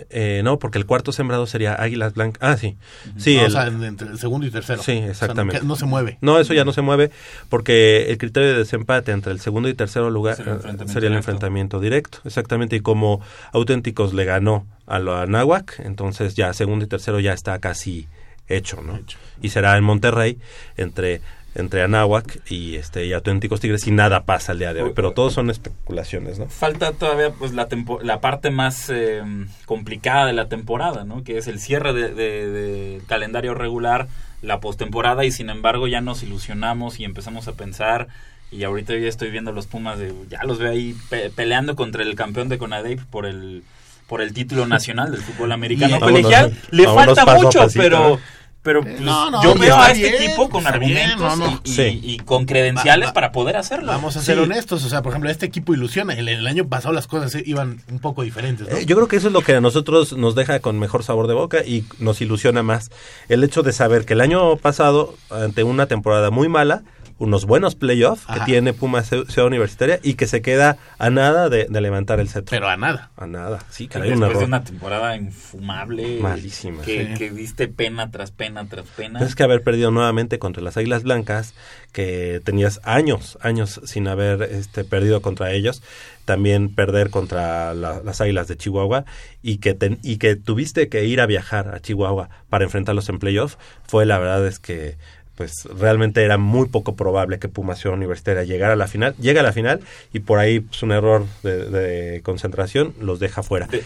Eh, 0.09 0.41
no, 0.43 0.57
porque 0.57 0.77
el 0.77 0.85
cuarto 0.85 1.11
sembrado 1.11 1.45
sería 1.45 1.75
Águilas 1.75 2.13
Blancas. 2.13 2.41
Ah, 2.41 2.57
sí. 2.57 2.77
sí 3.17 3.35
no, 3.35 3.41
el, 3.41 3.47
o 3.47 3.49
sea, 3.49 3.67
entre 3.67 4.07
el 4.07 4.19
segundo 4.19 4.47
y 4.47 4.51
tercero. 4.51 4.81
Sí, 4.81 4.93
exactamente. 4.93 5.57
O 5.57 5.59
sea, 5.59 5.67
no, 5.67 5.73
no, 5.73 5.75
se 5.75 5.85
mueve. 5.85 6.17
No, 6.21 6.39
eso 6.39 6.53
ya 6.53 6.63
no 6.63 6.73
se 6.73 6.81
mueve 6.81 7.11
porque 7.49 8.09
el 8.09 8.17
criterio 8.17 8.49
de 8.49 8.57
desempate 8.59 9.11
entre 9.11 9.33
el 9.33 9.39
segundo 9.39 9.67
y 9.69 9.73
tercero 9.73 10.09
lugar 10.09 10.35
sería 10.37 10.53
el 10.53 10.57
enfrentamiento, 10.59 10.93
sería 10.93 11.07
el 11.07 11.13
directo. 11.13 11.17
enfrentamiento 11.17 11.79
directo. 11.79 12.19
Exactamente. 12.23 12.75
Y 12.77 12.79
como 12.79 13.21
Auténticos 13.51 14.13
le 14.13 14.25
ganó 14.25 14.65
a 14.85 14.99
lo 14.99 15.17
Anáhuac, 15.17 15.79
entonces 15.79 16.35
ya 16.35 16.53
segundo 16.53 16.85
y 16.85 16.87
tercero 16.87 17.19
ya 17.19 17.33
está 17.33 17.59
casi 17.59 18.07
hecho, 18.47 18.81
¿no? 18.81 18.95
Hecho. 18.95 19.17
Y 19.41 19.49
será 19.49 19.77
en 19.77 19.83
Monterrey 19.83 20.37
entre 20.77 21.21
entre 21.55 21.83
Anáhuac 21.83 22.39
y 22.49 22.75
este 22.75 23.05
y 23.05 23.13
Auténticos 23.13 23.59
Tigres 23.59 23.85
y 23.87 23.91
nada 23.91 24.23
pasa 24.23 24.53
el 24.53 24.59
día 24.59 24.73
de 24.73 24.83
hoy, 24.83 24.91
pero 24.95 25.11
todos 25.11 25.33
son 25.33 25.49
especulaciones, 25.49 26.39
¿no? 26.39 26.47
Falta 26.47 26.93
todavía 26.93 27.31
pues 27.31 27.53
la 27.53 27.67
tempo 27.67 27.99
la 28.01 28.21
parte 28.21 28.51
más 28.51 28.89
eh, 28.89 29.21
complicada 29.65 30.25
de 30.27 30.33
la 30.33 30.47
temporada, 30.47 31.03
¿no? 31.03 31.23
Que 31.23 31.37
es 31.37 31.47
el 31.47 31.59
cierre 31.59 31.93
de, 31.93 32.13
de, 32.13 32.47
de 32.49 33.01
calendario 33.07 33.53
regular, 33.53 34.07
la 34.41 34.59
postemporada 34.59 35.25
y 35.25 35.31
sin 35.31 35.49
embargo 35.49 35.87
ya 35.87 36.01
nos 36.01 36.23
ilusionamos 36.23 36.99
y 36.99 37.03
empezamos 37.03 37.47
a 37.47 37.53
pensar 37.53 38.07
y 38.51 38.63
ahorita 38.63 38.93
yo 38.93 38.99
ya 38.99 39.09
estoy 39.09 39.31
viendo 39.31 39.51
los 39.51 39.67
Pumas 39.67 39.97
de 39.99 40.13
ya 40.29 40.43
los 40.43 40.59
veo 40.59 40.71
ahí 40.71 40.95
pe 41.09 41.29
peleando 41.29 41.75
contra 41.75 42.03
el 42.03 42.15
campeón 42.15 42.49
de 42.49 42.57
Conadep 42.57 42.99
por 43.05 43.25
el 43.25 43.63
por 44.07 44.21
el 44.21 44.33
título 44.33 44.67
nacional 44.67 45.11
del 45.11 45.21
fútbol 45.21 45.53
americano 45.53 45.97
Vámonos, 45.97 46.21
colegial. 46.21 46.57
Le 46.71 46.85
vámonos 46.85 47.17
falta 47.17 47.37
mucho, 47.37 47.59
pasito, 47.59 47.81
pero. 47.81 48.19
Pero 48.63 48.81
Eh, 48.81 48.83
pues, 48.83 49.01
no, 49.01 49.31
no, 49.31 49.43
yo 49.43 49.55
veo 49.55 49.75
a 49.75 49.91
este 49.91 50.09
bien, 50.09 50.23
equipo 50.23 50.49
con 50.49 50.61
bien, 50.63 50.73
argumentos 50.73 51.37
no, 51.37 51.51
no. 51.51 51.61
y, 51.63 51.69
Sí. 51.71 51.81
y- 52.03 52.11
y 52.13 52.17
con 52.19 52.45
credenciales 52.45 53.07
Va- 53.07 53.09
va- 53.09 53.13
para 53.13 53.31
poder 53.31 53.55
hacerlo. 53.57 53.87
Vamos 53.91 54.15
a 54.17 54.21
ser 54.21 54.35
Sí. 54.37 54.41
honestos, 54.43 54.83
o 54.85 54.89
sea, 54.89 55.01
por 55.01 55.11
ejemplo, 55.11 55.29
este 55.31 55.45
equipo 55.47 55.73
ilusiona. 55.73 56.13
El, 56.13 56.27
el 56.29 56.45
año 56.45 56.67
pasado 56.67 56.93
las 56.93 57.07
cosas 57.07 57.33
eh, 57.35 57.43
iban 57.45 57.81
un 57.91 57.99
poco 57.99 58.21
diferentes, 58.23 58.67
¿no? 58.69 58.77
Eh, 58.77 58.85
yo 58.85 58.95
creo 58.95 59.07
que 59.07 59.15
eso 59.15 59.27
es 59.27 59.33
lo 59.33 59.41
que 59.41 59.55
a 59.55 59.61
nosotros 59.61 60.13
nos 60.13 60.35
deja 60.35 60.59
con 60.59 60.77
mejor 60.79 61.03
sabor 61.03 61.27
de 61.27 61.33
boca 61.33 61.63
y 61.65 61.85
nos 61.99 62.21
ilusiona 62.21 62.61
más. 62.63 62.91
El 63.29 63.43
hecho 63.43 63.63
de 63.63 63.73
saber 63.73 64.05
que 64.05 64.13
el 64.13 64.21
año 64.21 64.55
pasado, 64.57 65.15
ante 65.29 65.63
una 65.63 65.87
temporada 65.87 66.29
muy 66.29 66.47
mala, 66.47 66.83
unos 67.21 67.45
buenos 67.45 67.75
playoffs 67.75 68.25
que 68.25 68.39
tiene 68.41 68.73
Pumas 68.73 69.11
Ciu- 69.11 69.25
Ciudad 69.29 69.47
Universitaria 69.47 69.99
y 70.03 70.15
que 70.15 70.27
se 70.27 70.41
queda 70.41 70.77
a 70.97 71.09
nada 71.09 71.49
de, 71.49 71.67
de 71.69 71.81
levantar 71.81 72.19
el 72.19 72.27
cetro. 72.29 72.47
Pero 72.49 72.67
a 72.67 72.75
nada. 72.77 73.11
A 73.15 73.27
nada, 73.27 73.59
sí, 73.69 73.87
Que 73.87 73.99
después 73.99 74.19
de 74.19 74.25
error. 74.25 74.43
una 74.43 74.63
temporada 74.63 75.15
infumable. 75.15 76.19
Malísima. 76.19 76.81
Que, 76.83 77.07
Sí. 77.07 77.13
que 77.17 77.31
diste 77.31 77.67
pena 77.67 78.11
tras 78.11 78.31
pena 78.31 78.65
tras 78.65 78.85
pena. 78.87 79.19
Tienes 79.19 79.35
que 79.35 79.43
haber 79.43 79.63
perdido 79.63 79.91
nuevamente 79.91 80.39
contra 80.39 80.63
las 80.63 80.77
Águilas 80.77 81.03
Blancas, 81.03 81.53
que 81.91 82.41
tenías 82.43 82.79
años, 82.83 83.37
años 83.41 83.81
sin 83.85 84.07
haber 84.07 84.41
este, 84.43 84.83
perdido 84.83 85.21
contra 85.21 85.51
ellos. 85.51 85.81
También 86.25 86.73
perder 86.73 87.09
contra 87.09 87.73
la- 87.73 88.01
las 88.03 88.21
Águilas 88.21 88.47
de 88.47 88.55
Chihuahua 88.57 89.05
y 89.41 89.57
que, 89.57 89.73
ten- 89.73 89.99
y 90.03 90.17
que 90.17 90.35
tuviste 90.35 90.87
que 90.89 91.05
ir 91.05 91.19
a 91.21 91.25
viajar 91.25 91.73
a 91.75 91.79
Chihuahua 91.81 92.29
para 92.49 92.63
enfrentarlos 92.63 93.09
en 93.09 93.19
playoff. 93.19 93.55
Fue 93.87 94.05
la 94.05 94.17
verdad 94.19 94.45
es 94.47 94.59
que 94.59 94.97
pues 95.41 95.63
realmente 95.75 96.23
era 96.23 96.37
muy 96.37 96.67
poco 96.67 96.95
probable 96.95 97.39
que 97.39 97.47
Pumas 97.47 97.79
Ciudad 97.79 97.97
Universitaria 97.97 98.43
llegara 98.43 98.73
a 98.73 98.75
la 98.75 98.87
final. 98.87 99.15
Llega 99.19 99.39
a 99.41 99.43
la 99.43 99.53
final 99.53 99.79
y 100.13 100.19
por 100.19 100.37
ahí 100.37 100.59
pues, 100.59 100.83
un 100.83 100.91
error 100.91 101.25
de, 101.41 101.65
de 101.65 102.21
concentración 102.21 102.93
los 103.01 103.19
deja 103.19 103.41
fuera. 103.41 103.65
De- 103.65 103.83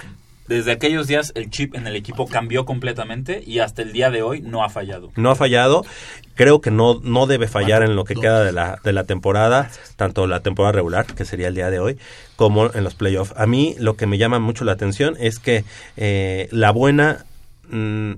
desde 0.50 0.74
aquellos 0.74 1.08
días 1.08 1.32
el 1.34 1.50
chip 1.50 1.74
en 1.76 1.88
el 1.88 1.96
equipo 1.96 2.28
cambió 2.28 2.66
completamente 2.66 3.42
y 3.44 3.60
hasta 3.60 3.82
el 3.82 3.94
día 3.94 4.12
de 4.12 4.22
hoy 4.22 4.42
no 4.42 4.64
ha 4.66 4.70
fallado. 4.70 5.12
no 5.16 5.32
ha 5.32 5.36
fallado. 5.36 5.86
Creo 6.36 6.60
que 6.60 6.72
no, 6.72 7.00
no 7.02 7.26
debe 7.26 7.48
fallar 7.48 7.82
en 7.84 7.96
lo 7.96 8.04
que 8.04 8.16
queda 8.16 8.44
de 8.44 8.52
la, 8.52 8.78
de 8.84 8.92
la 8.92 9.06
temporada, 9.06 9.72
tanto 9.96 10.28
la 10.28 10.42
temporada 10.42 10.74
regular, 10.74 11.06
que 11.06 11.24
sería 11.24 11.48
el 11.48 11.56
día 11.56 11.70
de 11.72 11.80
hoy, 11.80 11.98
como 12.36 12.70
en 12.74 12.84
los 12.84 12.94
playoffs. 12.96 13.34
A 13.38 13.46
mí 13.48 13.76
lo 13.80 13.96
que 13.96 14.08
me 14.08 14.18
llama 14.18 14.40
mucho 14.40 14.66
la 14.66 14.74
atención 14.74 15.16
es 15.22 15.40
que 15.40 15.64
eh, 15.96 16.50
la 16.52 16.72
buena, 16.72 17.26
mm, 17.70 18.12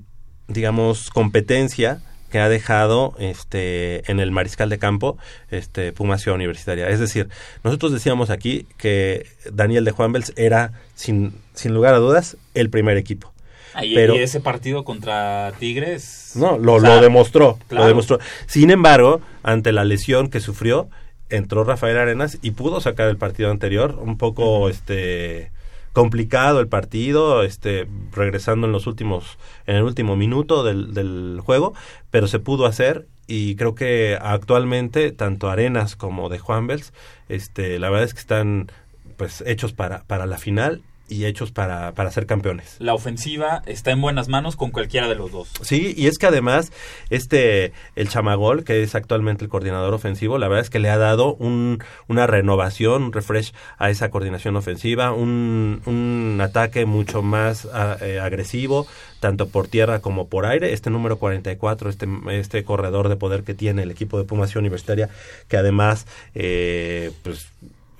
digamos, 0.48 1.12
competencia 1.12 2.02
que 2.30 2.40
ha 2.40 2.50
dejado 2.50 3.16
este 3.20 4.10
en 4.12 4.20
el 4.20 4.32
mariscal 4.32 4.70
de 4.70 4.78
campo 4.78 5.18
este 5.50 5.94
Puma 5.94 6.18
Ciudad 6.18 6.36
Universitaria. 6.36 6.90
Es 6.90 7.00
decir, 7.00 7.30
nosotros 7.64 7.92
decíamos 7.92 8.30
aquí 8.30 8.66
que 8.78 9.28
Daniel 9.52 9.86
de 9.86 9.92
Juanvels 9.92 10.34
era 10.36 10.74
sin, 10.96 11.34
sin 11.54 11.74
lugar 11.74 11.94
a 11.94 12.00
dudas 12.00 12.38
el 12.54 12.70
primer 12.70 12.98
equipo. 12.98 13.34
Ah, 13.74 13.86
y, 13.86 13.94
Pero- 13.94 14.16
y 14.16 14.20
ese 14.20 14.40
partido 14.40 14.84
contra 14.84 15.54
Tigres. 15.60 16.32
No, 16.36 16.58
lo, 16.58 16.74
o 16.76 16.82
sea, 16.82 16.96
lo 16.96 17.02
demostró, 17.02 17.60
claro. 17.68 17.84
lo 17.84 17.88
demostró. 17.88 18.20
Sin 18.48 18.72
embargo, 18.72 19.22
ante 19.44 19.72
la 19.72 19.84
lesión 19.86 20.30
que 20.30 20.40
sufrió, 20.40 20.90
entró 21.30 21.64
Rafael 21.64 21.98
Arenas 21.98 22.40
y 22.42 22.52
pudo 22.52 22.82
sacar 22.82 23.08
el 23.10 23.18
partido 23.18 23.52
anterior, 23.52 24.00
un 24.02 24.18
poco 24.18 24.70
este 24.70 25.52
complicado 25.98 26.60
el 26.60 26.68
partido, 26.68 27.42
este 27.42 27.88
regresando 28.12 28.68
en 28.68 28.72
los 28.72 28.86
últimos 28.86 29.40
en 29.66 29.78
el 29.78 29.82
último 29.82 30.16
minuto 30.16 30.64
del, 30.64 30.94
del 30.94 31.42
juego, 31.44 31.74
pero 32.12 32.28
se 32.28 32.38
pudo 32.38 32.68
hacer 32.68 33.08
y 33.26 33.56
creo 33.56 33.74
que 33.74 34.16
actualmente 34.22 35.12
tanto 35.12 35.50
Arenas 35.50 35.96
como 35.96 36.30
de 36.30 36.38
Juanvels, 36.38 36.94
este 37.30 37.80
la 37.80 37.90
verdad 37.90 38.06
es 38.06 38.14
que 38.14 38.20
están 38.20 38.72
pues 39.18 39.44
hechos 39.48 39.74
para 39.74 40.04
para 40.04 40.28
la 40.28 40.38
final 40.38 40.84
y 41.10 41.26
hechos 41.26 41.52
para 41.52 41.94
para 41.94 42.12
ser 42.12 42.26
campeones. 42.26 42.76
La 42.80 42.94
ofensiva 42.94 43.62
está 43.66 43.92
en 43.92 44.02
buenas 44.02 44.28
manos 44.28 44.56
con 44.56 44.72
cualquiera 44.72 45.08
de 45.08 45.16
los 45.16 45.32
dos. 45.32 45.50
Sí, 45.62 45.94
y 45.98 46.08
es 46.08 46.18
que 46.18 46.28
además, 46.28 46.72
este, 47.10 47.72
el 47.96 48.10
Chamagol, 48.10 48.64
que 48.64 48.84
es 48.84 48.96
actualmente 48.96 49.44
el 49.44 49.50
coordinador 49.50 49.94
ofensivo, 49.94 50.38
la 50.38 50.48
verdad 50.48 50.64
es 50.64 50.70
que 50.70 50.80
le 50.80 50.90
ha 50.90 50.98
dado 50.98 51.36
un, 51.36 51.80
una 52.08 52.28
renovación, 52.28 53.04
un 53.04 53.14
refresh 53.14 53.54
a 53.78 53.90
esa 53.90 54.10
coordinación 54.10 54.56
ofensiva, 54.56 55.12
un, 55.14 55.82
un 55.86 56.40
ataque 56.42 56.86
mucho 56.86 57.22
más 57.22 57.66
a- 57.66 57.98
eh, 58.02 58.20
agresivo, 58.20 58.88
tanto 59.20 59.48
por 59.48 59.68
tierra 59.68 60.00
como 60.00 60.28
por 60.28 60.46
aire. 60.46 60.74
Este 60.74 60.90
número 60.90 61.18
44, 61.18 61.90
este, 61.90 62.08
este 62.32 62.64
corredor 62.64 63.10
de 63.10 63.16
poder 63.16 63.44
que 63.44 63.54
tiene 63.54 63.84
el 63.84 63.92
equipo 63.92 64.18
de 64.18 64.26
Pumación 64.26 64.64
Universitaria, 64.64 65.10
que 65.48 65.58
además, 65.58 66.06
eh, 66.36 67.12
pues, 67.24 67.48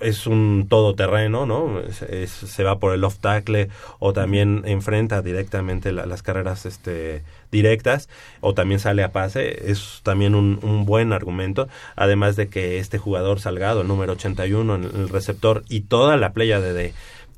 es 0.00 0.26
un 0.26 0.66
todoterreno, 0.68 1.46
¿no? 1.46 1.80
Se 1.90 2.62
va 2.64 2.78
por 2.78 2.94
el 2.94 3.04
off 3.04 3.18
tackle 3.18 3.68
o 3.98 4.12
también 4.12 4.62
enfrenta 4.64 5.22
directamente 5.22 5.92
la- 5.92 6.06
las 6.06 6.22
carreras 6.22 6.66
este, 6.66 7.22
directas 7.50 8.08
o 8.40 8.54
también 8.54 8.80
sale 8.80 9.02
a 9.02 9.12
pase. 9.12 9.70
Es 9.70 10.00
también 10.02 10.34
un, 10.34 10.58
buen 10.84 11.12
argumento. 11.12 11.68
Además 11.96 12.36
de 12.36 12.48
que 12.48 12.78
este 12.78 12.98
jugador 12.98 13.40
Salgado, 13.40 13.82
el 13.82 13.88
número 13.88 14.12
81 14.12 14.74
en 14.76 14.84
el 14.84 15.08
receptor 15.08 15.64
y 15.68 15.82
toda 15.82 16.16
la 16.16 16.32
playa 16.32 16.60
de, 16.60 16.92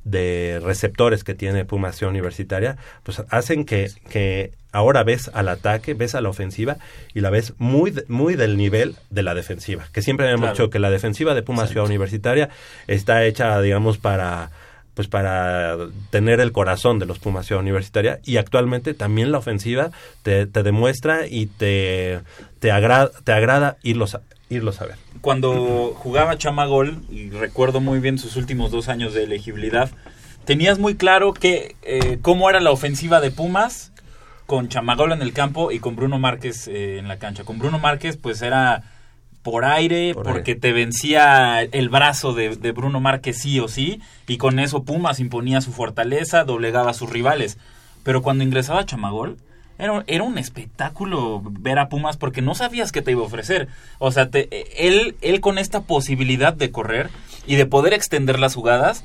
de 0.05 0.61
receptores 0.63 1.25
que 1.25 1.35
tiene 1.35 1.65
Puma 1.65 1.93
Ciudad 1.93 2.11
Universitaria, 2.11 2.77
pues 3.03 3.23
hacen 3.31 3.65
que, 3.65 3.91
que 4.09 4.53
ahora 4.73 5.03
ves 5.03 5.31
al 5.35 5.49
ataque, 5.49 5.95
ves 5.95 6.15
a 6.15 6.21
la 6.21 6.29
ofensiva 6.29 6.77
y 7.15 7.21
la 7.21 7.31
ves 7.31 7.55
muy, 7.59 7.93
muy 8.09 8.35
del 8.37 8.57
nivel 8.57 8.97
de 9.11 9.23
la 9.23 9.35
defensiva. 9.35 9.87
Que 9.93 10.03
siempre 10.03 10.29
hemos 10.29 10.41
Claro. 10.41 10.53
dicho 10.55 10.71
que 10.71 10.79
la 10.79 10.91
defensiva 10.91 11.35
de 11.35 11.43
Puma 11.43 11.67
Ciudad 11.67 11.85
Universitaria 11.87 12.49
está 12.87 13.25
hecha, 13.25 13.61
digamos, 13.61 13.99
para 13.99 14.51
pues 14.95 15.07
para 15.07 15.77
tener 16.11 16.41
el 16.41 16.53
corazón 16.53 16.99
de 16.99 17.07
los 17.07 17.19
Pumas 17.21 17.47
Ciudad 17.47 17.63
Universitaria 17.63 18.19
y 18.25 18.37
actualmente 18.37 18.93
también 18.93 19.31
la 19.33 19.39
ofensiva 19.39 19.93
te, 20.23 20.47
te 20.47 20.63
demuestra 20.63 21.27
y 21.27 21.47
te, 21.47 22.21
te, 22.59 22.71
agrada, 22.71 23.11
te 23.25 23.33
agrada 23.33 23.77
irlos 23.83 24.17
a, 24.17 24.21
irlos 24.51 24.83
a 24.83 24.87
ver. 24.87 24.97
Cuando 25.23 25.95
jugaba 25.97 26.37
Chamagol, 26.37 27.03
y 27.09 27.31
recuerdo 27.31 27.81
muy 27.81 28.01
bien 28.01 28.19
sus 28.19 28.37
últimos 28.37 28.71
dos 28.71 28.89
años 28.89 29.15
de 29.15 29.25
elegibilidad, 29.25 29.91
tenías 30.45 30.79
muy 30.79 30.97
claro 30.97 31.33
que 31.33 31.77
eh, 31.83 32.19
cómo 32.21 32.51
era 32.51 32.61
la 32.61 32.71
ofensiva 32.71 33.21
de 33.21 33.31
Pumas 33.31 33.93
con 34.47 34.69
Chamagol 34.69 35.13
en 35.13 35.23
el 35.23 35.33
campo 35.33 35.71
y 35.71 35.79
con 35.79 35.95
Bruno 35.95 36.19
Márquez 36.19 36.67
eh, 36.69 36.99
en 36.99 37.09
la 37.09 37.19
cancha. 37.19 37.45
Con 37.45 37.59
Bruno 37.59 37.79
Márquez 37.79 38.17
pues 38.17 38.43
era 38.43 38.83
por 39.43 39.65
aire, 39.65 40.13
Por 40.13 40.25
porque 40.25 40.55
te 40.57 40.73
vencía 40.73 41.63
el 41.63 41.89
brazo 41.89 42.35
de, 42.35 42.57
de 42.57 42.73
Bruno 42.73 43.01
Márquez 43.01 43.39
sí 43.39 43.61
o 43.61 43.69
sí, 43.69 44.03
y 44.27 44.37
con 44.37 44.59
eso 44.59 44.83
Pumas 44.83 45.21
imponía 45.21 45.61
su 45.61 45.73
fortaleza, 45.73 46.45
doblegaba 46.45 46.91
a 46.91 46.95
sus 46.95 47.09
rivales. 47.09 47.57
Pero 48.03 48.23
cuando 48.23 48.45
ingresaba 48.45 48.85
Chamagol, 48.85 49.39
era, 49.81 50.05
era 50.07 50.23
un 50.25 50.39
espectáculo 50.39 51.43
ver 51.45 51.79
a 51.79 51.89
Pumas 51.89 52.17
porque 52.17 52.43
no 52.43 52.55
sabías 52.55 52.93
qué 52.93 53.03
te 53.03 53.11
iba 53.13 53.23
a 53.23 53.27
ofrecer. 53.27 53.69
O 53.99 54.13
sea, 54.13 54.31
te- 54.31 54.87
él, 54.87 55.17
él 55.23 55.41
con 55.41 55.59
esta 55.59 55.81
posibilidad 55.83 56.53
de 56.53 56.71
correr 56.71 57.11
y 57.47 57.57
de 57.57 57.67
poder 57.67 57.93
extender 57.95 58.39
las 58.39 58.55
jugadas, 58.55 59.05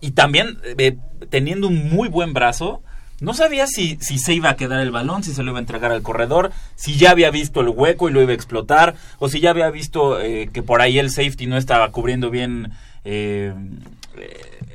y 0.00 0.12
también 0.12 0.58
eh, 0.78 0.96
teniendo 1.30 1.68
un 1.68 1.88
muy 1.90 2.08
buen 2.08 2.32
brazo, 2.32 2.82
no 3.20 3.32
sabía 3.32 3.66
si, 3.66 3.96
si 4.00 4.18
se 4.18 4.34
iba 4.34 4.50
a 4.50 4.56
quedar 4.56 4.80
el 4.80 4.90
balón, 4.90 5.22
si 5.24 5.32
se 5.32 5.42
lo 5.42 5.50
iba 5.52 5.58
a 5.58 5.62
entregar 5.62 5.90
al 5.90 6.02
corredor, 6.02 6.52
si 6.74 6.96
ya 6.96 7.10
había 7.12 7.30
visto 7.30 7.62
el 7.62 7.70
hueco 7.70 8.08
y 8.08 8.12
lo 8.12 8.20
iba 8.20 8.30
a 8.32 8.34
explotar, 8.34 8.94
o 9.18 9.28
si 9.30 9.40
ya 9.40 9.50
había 9.50 9.70
visto 9.70 10.20
eh, 10.20 10.50
que 10.52 10.62
por 10.62 10.82
ahí 10.82 10.98
el 10.98 11.10
safety 11.10 11.46
no 11.46 11.56
estaba 11.56 11.90
cubriendo 11.92 12.30
bien. 12.30 12.72
eh, 13.04 13.54
eh, 13.54 13.54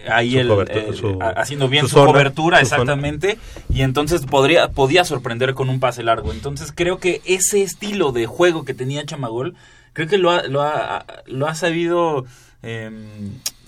ahí 0.09 0.37
el, 0.37 0.49
eh, 0.69 0.91
su- 0.95 1.19
a- 1.21 1.29
haciendo 1.29 1.67
bien 1.67 1.83
su 1.83 1.89
su, 1.89 1.95
zona, 1.97 2.11
cobertura 2.11 2.59
su 2.59 2.65
zona. 2.65 2.81
exactamente 2.81 3.37
y 3.71 3.81
entonces 3.83 4.25
podría 4.25 4.69
podía 4.69 5.05
sorprender 5.05 5.53
con 5.53 5.69
un 5.69 5.79
pase 5.79 6.01
largo 6.03 6.31
entonces 6.31 6.71
creo 6.75 6.97
que 6.97 7.21
ese 7.25 7.61
estilo 7.61 8.11
de 8.11 8.25
juego 8.25 8.65
que 8.65 8.73
tenía 8.73 9.05
Chamagol 9.05 9.55
creo 9.93 10.07
que 10.07 10.17
lo 10.17 10.31
ha, 10.31 10.43
lo 10.43 10.61
ha, 10.63 11.05
lo 11.27 11.47
ha 11.47 11.53
sabido 11.55 12.25
em, 12.63 13.05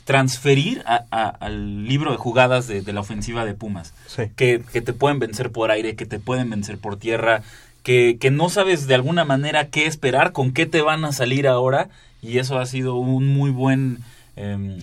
transferir 0.05 0.83
a- 0.85 1.05
a- 1.11 1.29
al 1.29 1.85
libro 1.85 2.11
de 2.11 2.17
jugadas 2.17 2.67
de, 2.67 2.81
de 2.81 2.93
la 2.93 2.99
ofensiva 3.01 3.45
de 3.45 3.53
Pumas. 3.53 3.93
Sí. 4.07 4.23
Que, 4.35 4.61
que 4.71 4.81
te 4.81 4.91
pueden 4.93 5.19
vencer 5.19 5.49
por 5.51 5.71
aire, 5.71 5.95
que 5.95 6.05
te 6.05 6.19
pueden 6.19 6.49
vencer 6.49 6.77
por 6.77 6.97
tierra, 6.97 7.41
que, 7.83 8.17
que 8.19 8.29
no 8.31 8.49
sabes 8.49 8.85
de 8.87 8.95
alguna 8.95 9.23
manera 9.23 9.69
qué 9.69 9.85
esperar, 9.85 10.31
con 10.33 10.51
qué 10.51 10.65
te 10.65 10.81
van 10.81 11.05
a 11.05 11.11
salir 11.13 11.47
ahora, 11.47 11.87
y 12.21 12.37
eso 12.39 12.59
ha 12.59 12.65
sido 12.65 12.95
un 12.95 13.27
muy 13.27 13.49
buen 13.51 13.99
em, 14.35 14.77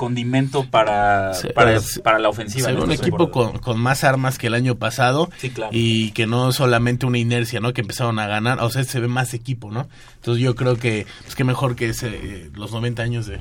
condimento 0.00 0.64
para, 0.70 1.34
Sí, 1.34 1.48
para, 1.54 1.78
sí. 1.80 2.00
para 2.00 2.18
la 2.18 2.30
ofensiva. 2.30 2.70
Un 2.72 2.90
equipo 2.90 3.30
con, 3.30 3.58
con 3.58 3.78
más 3.78 4.02
armas 4.02 4.38
que 4.38 4.46
el 4.46 4.54
año 4.54 4.76
pasado 4.76 5.28
Sí, 5.36 5.50
claro. 5.50 5.70
y 5.74 6.12
que 6.12 6.26
no 6.26 6.52
solamente 6.52 7.04
una 7.04 7.18
inercia, 7.18 7.60
¿no? 7.60 7.74
Que 7.74 7.82
empezaron 7.82 8.18
a 8.18 8.26
ganar, 8.26 8.60
o 8.60 8.70
sea, 8.70 8.82
se 8.84 8.98
ve 8.98 9.08
más 9.08 9.34
equipo, 9.34 9.70
¿no? 9.70 9.88
Entonces 10.16 10.42
yo 10.42 10.54
creo 10.54 10.76
que 10.76 11.06
es 11.28 11.34
que 11.34 11.44
mejor 11.44 11.76
que 11.76 11.90
ese, 11.90 12.08
eh, 12.08 12.50
los 12.54 12.72
90 12.72 13.02
años 13.02 13.26
de 13.26 13.40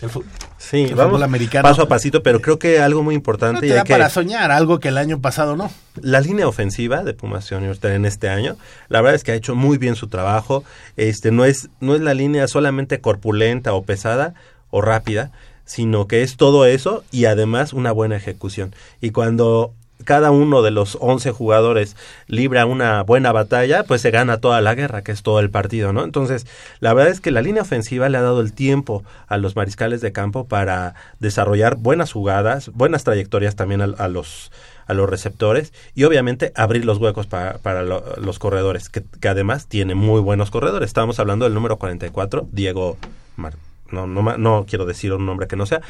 del 0.00 0.10
fu- 0.10 0.24
Sí, 0.58 0.86
del 0.86 0.96
vamos 0.96 1.12
fútbol 1.12 1.22
americano. 1.22 1.68
paso 1.68 1.82
a 1.82 1.88
pasito, 1.88 2.20
pero 2.24 2.40
creo 2.40 2.58
que 2.58 2.80
algo 2.80 3.04
muy 3.04 3.14
No 3.14 3.18
importante 3.18 3.60
te 3.60 3.66
y 3.68 3.70
hay 3.70 3.76
da 3.76 3.84
que- 3.84 3.92
para 3.92 4.10
soñar 4.10 4.50
algo 4.50 4.80
que 4.80 4.88
el 4.88 4.98
año 4.98 5.20
pasado 5.20 5.54
no. 5.56 5.70
La 6.02 6.20
línea 6.20 6.48
ofensiva 6.48 7.04
de 7.04 7.14
Pumas 7.14 7.50
Universitaria 7.52 7.94
en 7.96 8.04
este 8.04 8.28
año, 8.28 8.56
la 8.88 9.00
verdad 9.00 9.14
es 9.14 9.22
que 9.22 9.30
ha 9.30 9.36
hecho 9.36 9.54
muy 9.54 9.78
bien 9.78 9.94
su 9.94 10.08
trabajo. 10.08 10.64
Este 10.96 11.30
no 11.30 11.44
es 11.44 11.68
no 11.78 11.94
es 11.94 12.00
la 12.00 12.12
línea 12.12 12.48
solamente 12.48 13.00
corpulenta 13.00 13.72
o 13.72 13.82
pesada 13.84 14.34
o 14.70 14.80
rápida, 14.82 15.30
sino 15.64 16.06
que 16.06 16.22
es 16.22 16.36
todo 16.36 16.66
eso 16.66 17.04
y 17.10 17.24
además 17.26 17.72
una 17.72 17.92
buena 17.92 18.16
ejecución. 18.16 18.74
Y 19.00 19.10
cuando 19.10 19.72
cada 20.04 20.30
uno 20.32 20.60
de 20.60 20.70
los 20.70 20.98
11 21.00 21.30
jugadores 21.30 21.96
libra 22.26 22.66
una 22.66 23.02
buena 23.04 23.32
batalla, 23.32 23.84
pues 23.84 24.02
se 24.02 24.10
gana 24.10 24.38
toda 24.38 24.60
la 24.60 24.74
guerra, 24.74 25.00
que 25.02 25.12
es 25.12 25.22
todo 25.22 25.40
el 25.40 25.48
partido, 25.48 25.94
¿no? 25.94 26.04
Entonces, 26.04 26.46
la 26.80 26.92
verdad 26.92 27.10
es 27.12 27.20
que 27.20 27.30
la 27.30 27.40
línea 27.40 27.62
ofensiva 27.62 28.08
le 28.10 28.18
ha 28.18 28.22
dado 28.22 28.40
el 28.42 28.52
tiempo 28.52 29.02
a 29.28 29.38
los 29.38 29.56
mariscales 29.56 30.02
de 30.02 30.12
campo 30.12 30.46
para 30.46 30.94
desarrollar 31.20 31.76
buenas 31.76 32.12
jugadas, 32.12 32.70
buenas 32.74 33.04
trayectorias 33.04 33.56
también 33.56 33.80
a, 33.80 33.84
a 33.96 34.08
los 34.08 34.50
a 34.86 34.92
los 34.92 35.08
receptores 35.08 35.72
y 35.94 36.04
obviamente 36.04 36.52
abrir 36.54 36.84
los 36.84 36.98
huecos 36.98 37.26
para, 37.26 37.56
para 37.56 37.82
lo- 37.84 38.04
los 38.20 38.38
corredores, 38.38 38.90
que, 38.90 39.02
que 39.18 39.28
además 39.28 39.66
tiene 39.66 39.94
muy 39.94 40.20
buenos 40.20 40.50
corredores. 40.50 40.88
Estábamos 40.88 41.18
hablando 41.18 41.46
del 41.46 41.54
número 41.54 41.78
44, 41.78 42.46
Diego 42.52 42.98
Mar 43.36 43.54
no, 43.90 44.06
no, 44.06 44.36
no 44.38 44.66
quiero 44.68 44.86
decir 44.86 45.12
un 45.12 45.26
nombre 45.26 45.46
que 45.46 45.56
no 45.56 45.66
sea, 45.66 45.80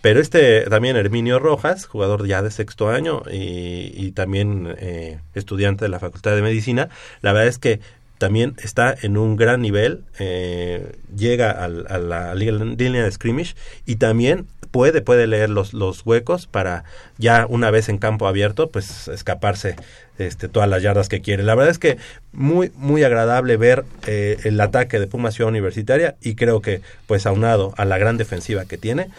pero 0.00 0.20
este 0.20 0.62
también 0.68 0.96
Herminio 0.96 1.38
Rojas, 1.38 1.86
jugador 1.86 2.26
ya 2.26 2.42
de 2.42 2.50
sexto 2.50 2.88
año 2.90 3.22
y, 3.30 4.10
también 4.12 4.74
eh, 4.78 5.20
estudiante 5.34 5.84
de 5.84 5.88
la 5.88 6.00
Facultad 6.00 6.34
de 6.34 6.42
Medicina, 6.42 6.88
la 7.20 7.32
verdad 7.32 7.48
es 7.48 7.58
que 7.58 7.80
también 8.18 8.54
está 8.62 8.94
en 9.02 9.16
un 9.16 9.36
gran 9.36 9.60
nivel, 9.62 10.04
eh, 10.18 10.92
llega 11.16 11.50
al- 11.50 11.86
a 11.88 11.98
la 11.98 12.34
línea 12.34 13.04
de 13.04 13.10
scrimmage 13.12 13.54
y 13.86 13.96
también 13.96 14.46
puede, 14.72 15.02
puede 15.02 15.28
leer 15.28 15.50
los, 15.50 15.74
los 15.74 16.04
huecos 16.04 16.48
para 16.48 16.82
ya 17.18 17.46
una 17.48 17.70
vez 17.70 17.88
en 17.88 17.98
campo 17.98 18.26
abierto, 18.26 18.70
pues 18.70 19.06
escaparse 19.06 19.76
este, 20.18 20.48
todas 20.48 20.68
las 20.68 20.82
yardas 20.82 21.08
que 21.08 21.20
quiere. 21.20 21.44
La 21.44 21.54
verdad 21.54 21.70
es 21.70 21.78
que 21.78 21.98
muy, 22.32 22.72
muy 22.74 23.04
agradable 23.04 23.56
ver 23.56 23.84
eh, 24.06 24.38
el 24.42 24.60
ataque 24.60 24.98
de 24.98 25.06
Pumas 25.06 25.34
Ciudad 25.34 25.50
Universitaria 25.50 26.16
y 26.20 26.34
creo 26.34 26.60
que 26.60 26.80
pues 27.06 27.26
aunado 27.26 27.74
a 27.76 27.84
la 27.84 27.98
gran 27.98 28.16
defensiva 28.16 28.64
que 28.64 28.78
tiene, 28.78 29.10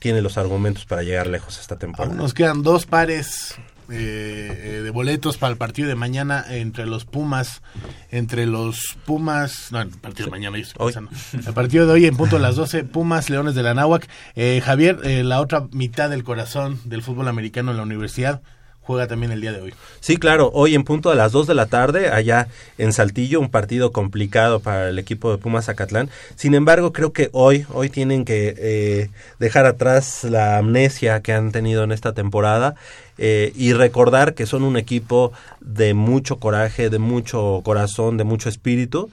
tiene 0.00 0.22
los 0.22 0.38
argumentos 0.38 0.86
para 0.86 1.02
llegar 1.02 1.26
lejos 1.26 1.60
esta 1.60 1.76
temporada. 1.76 2.14
Nos 2.14 2.34
quedan 2.34 2.62
dos 2.62 2.86
pares 2.86 3.54
eh, 3.90 4.78
eh, 4.78 4.80
de 4.82 4.90
boletos 4.90 5.36
para 5.36 5.52
el 5.52 5.58
partido 5.58 5.88
de 5.88 5.94
mañana 5.94 6.44
entre 6.48 6.86
los 6.86 7.04
Pumas, 7.04 7.62
entre 8.10 8.46
los 8.46 8.96
Pumas, 9.04 9.72
no, 9.72 9.80
el 9.80 9.88
partido 9.90 10.26
de 10.26 10.30
mañana, 10.30 10.56
yo 10.56 10.62
estoy 10.62 10.92
pensando. 10.92 11.10
el 11.46 11.54
partido 11.54 11.86
de 11.86 11.92
hoy 11.92 12.06
en 12.06 12.16
punto 12.16 12.36
a 12.36 12.38
las 12.38 12.56
12, 12.56 12.84
Pumas 12.84 13.30
Leones 13.30 13.54
de 13.54 13.62
la 13.62 13.74
Náhuac. 13.74 14.08
Eh, 14.36 14.60
Javier, 14.64 15.00
eh, 15.04 15.24
la 15.24 15.40
otra 15.40 15.66
mitad 15.72 16.10
del 16.10 16.24
corazón 16.24 16.80
del 16.84 17.02
fútbol 17.02 17.28
americano 17.28 17.70
en 17.70 17.76
la 17.76 17.82
universidad 17.82 18.42
juega 18.90 19.06
también 19.06 19.30
el 19.30 19.40
día 19.40 19.52
de 19.52 19.60
hoy. 19.60 19.74
Sí, 20.00 20.16
claro, 20.16 20.50
hoy 20.52 20.74
en 20.74 20.82
punto 20.82 21.10
a 21.10 21.14
las 21.14 21.30
2 21.30 21.46
de 21.46 21.54
la 21.54 21.66
tarde, 21.66 22.08
allá 22.08 22.48
en 22.76 22.92
Saltillo, 22.92 23.38
un 23.38 23.48
partido 23.48 23.92
complicado 23.92 24.58
para 24.58 24.88
el 24.88 24.98
equipo 24.98 25.30
de 25.30 25.38
Pumas 25.38 25.66
Zacatlán. 25.66 26.10
Sin 26.34 26.54
embargo, 26.54 26.92
creo 26.92 27.12
que 27.12 27.28
hoy, 27.32 27.66
hoy 27.72 27.88
tienen 27.88 28.24
que 28.24 28.52
eh, 28.58 29.10
dejar 29.38 29.66
atrás 29.66 30.24
la 30.24 30.58
amnesia 30.58 31.20
que 31.20 31.32
han 31.32 31.52
tenido 31.52 31.84
en 31.84 31.92
esta 31.92 32.14
temporada 32.14 32.74
eh, 33.22 33.52
y 33.54 33.74
recordar 33.74 34.32
que 34.34 34.46
son 34.46 34.62
un 34.62 34.78
equipo 34.78 35.30
de 35.60 35.92
mucho 35.92 36.36
coraje, 36.36 36.88
de 36.88 36.98
mucho 36.98 37.60
corazón, 37.62 38.16
de 38.16 38.24
mucho 38.24 38.48
espíritu. 38.48 39.10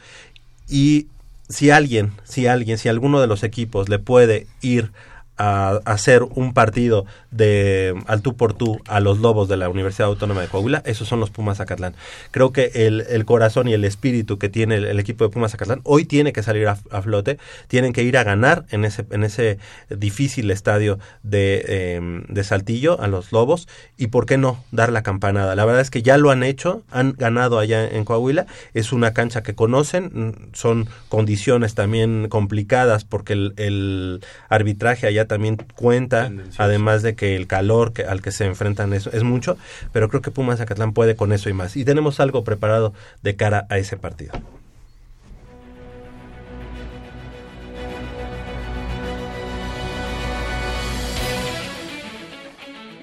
Y 0.70 1.08
si 1.50 1.72
alguien, 1.72 2.14
si 2.24 2.48
alguien, 2.48 2.78
si 2.78 2.88
alguno 2.88 3.20
de 3.20 3.28
los 3.28 3.44
equipos 3.44 3.90
le 3.90 4.00
puede 4.00 4.48
ir 4.62 4.92
a 5.38 5.80
hacer 5.86 6.24
un 6.24 6.54
partido 6.54 7.06
de 7.32 7.94
al 8.08 8.22
tú 8.22 8.36
por 8.36 8.54
tú 8.54 8.80
a 8.88 9.00
los 9.00 9.20
lobos 9.20 9.48
de 9.48 9.58
la 9.58 9.70
Universidad 9.70 10.08
Autónoma 10.08 10.42
de 10.42 10.48
Coahuila, 10.48 10.82
esos 10.86 11.08
son 11.08 11.20
los 11.20 11.30
Pumas 11.30 11.58
Zacatlán. 11.58 11.94
Creo 12.32 12.52
que 12.52 12.72
el, 12.74 13.02
el 13.10 13.26
corazón 13.26 13.68
y 13.68 13.74
el 13.74 13.86
espíritu 13.86 14.38
que 14.40 14.50
tiene 14.50 14.76
el, 14.76 15.00
equipo 15.00 15.24
de 15.24 15.30
Pumas 15.30 15.52
Zacatlán 15.52 15.82
hoy 15.84 16.06
tiene 16.06 16.34
que 16.34 16.42
salir 16.42 16.68
a, 16.68 16.78
a 16.92 17.02
flote, 17.02 17.38
tienen 17.68 17.94
que 17.94 18.04
ir 18.04 18.18
a 18.18 18.24
ganar 18.24 18.66
en 18.72 18.86
ese, 18.86 19.06
en 19.12 19.24
ese 19.24 19.60
difícil 19.90 20.50
estadio 20.50 20.98
de, 21.24 21.64
eh, 21.68 22.24
de 22.28 22.44
Saltillo 22.44 23.00
a 23.00 23.08
los 23.08 23.32
lobos 23.32 23.68
y 23.98 24.08
por 24.08 24.26
qué 24.26 24.38
no 24.38 24.64
dar 24.72 24.92
la 24.92 25.04
campanada. 25.04 25.56
La 25.56 25.66
verdad 25.66 25.82
es 25.82 25.92
que 25.92 26.02
ya 26.02 26.18
lo 26.18 26.32
han 26.32 26.44
hecho, 26.44 26.84
han 26.90 27.14
ganado 27.14 27.60
allá 27.60 27.88
en 27.88 28.06
Coahuila, 28.06 28.48
es 28.74 28.92
una 28.92 29.14
cancha 29.14 29.44
que 29.44 29.56
conocen, 29.56 30.12
mm, 30.14 30.56
son 30.56 30.88
condiciones 31.10 31.76
también 31.76 32.28
complicadas 32.30 33.06
porque 33.06 33.34
el, 33.34 33.54
el 33.58 34.22
arbitraje 34.50 35.08
allá 35.08 35.27
también 35.28 35.58
cuenta, 35.76 36.32
además 36.58 37.04
de 37.04 37.16
que 37.16 37.36
el 37.36 37.48
calor 37.48 37.94
que, 37.94 38.04
al 38.04 38.22
que 38.22 38.32
se 38.32 38.46
enfrentan 38.46 38.94
es, 38.94 39.08
es 39.08 39.24
mucho, 39.24 39.58
pero 39.92 40.10
creo 40.10 40.22
que 40.22 40.32
Pumas 40.32 40.60
Zacatlán 40.60 40.94
puede 40.94 41.16
con 41.16 41.34
eso 41.34 41.50
y 41.50 41.54
más. 41.54 41.76
Y 41.76 41.86
tenemos 41.86 42.20
algo 42.20 42.44
preparado 42.44 42.94
de 43.22 43.36
cara 43.36 43.68
a 43.70 43.78
ese 43.78 43.98
partido. 43.98 44.34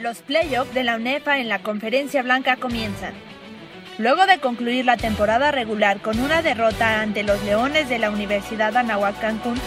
Los 0.05 0.19
playoffs 0.19 0.75
de 0.75 0.85
la 0.85 0.97
UNEFA 0.97 1.39
en 1.39 1.49
la 1.49 1.61
Conferencia 1.61 2.23
Blanca 2.23 2.57
comienzan. 2.57 3.15
Luego 3.97 4.27
de 4.27 4.39
concluir 4.39 4.85
la 4.85 4.99
temporada 4.99 5.51
regular 5.51 6.03
con 6.03 6.21
una 6.21 6.43
derrota 6.43 7.01
ante 7.01 7.23
los 7.23 7.43
Leones 7.45 7.89
de 7.89 7.99
la 7.99 8.11
Universidad 8.11 8.77
Anahuac 8.77 9.19
Cancún, 9.19 9.59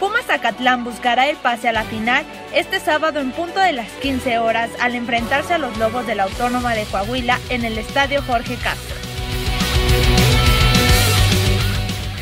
Pumas 0.00 0.26
Zacatlán 0.26 0.84
buscará 0.84 1.28
el 1.28 1.36
pase 1.36 1.68
a 1.68 1.72
la 1.72 1.84
final 1.84 2.24
este 2.52 2.80
sábado 2.80 3.20
en 3.20 3.32
punto 3.32 3.60
de 3.60 3.72
las 3.72 3.88
15 4.02 4.38
horas 4.38 4.70
al 4.80 4.94
enfrentarse 4.94 5.54
a 5.54 5.58
los 5.58 5.76
Lobos 5.78 6.06
de 6.06 6.14
la 6.14 6.24
Autónoma 6.24 6.74
de 6.74 6.84
Coahuila 6.84 7.38
en 7.48 7.64
el 7.64 7.78
Estadio 7.78 8.22
Jorge 8.22 8.56
Castro. 8.56 8.96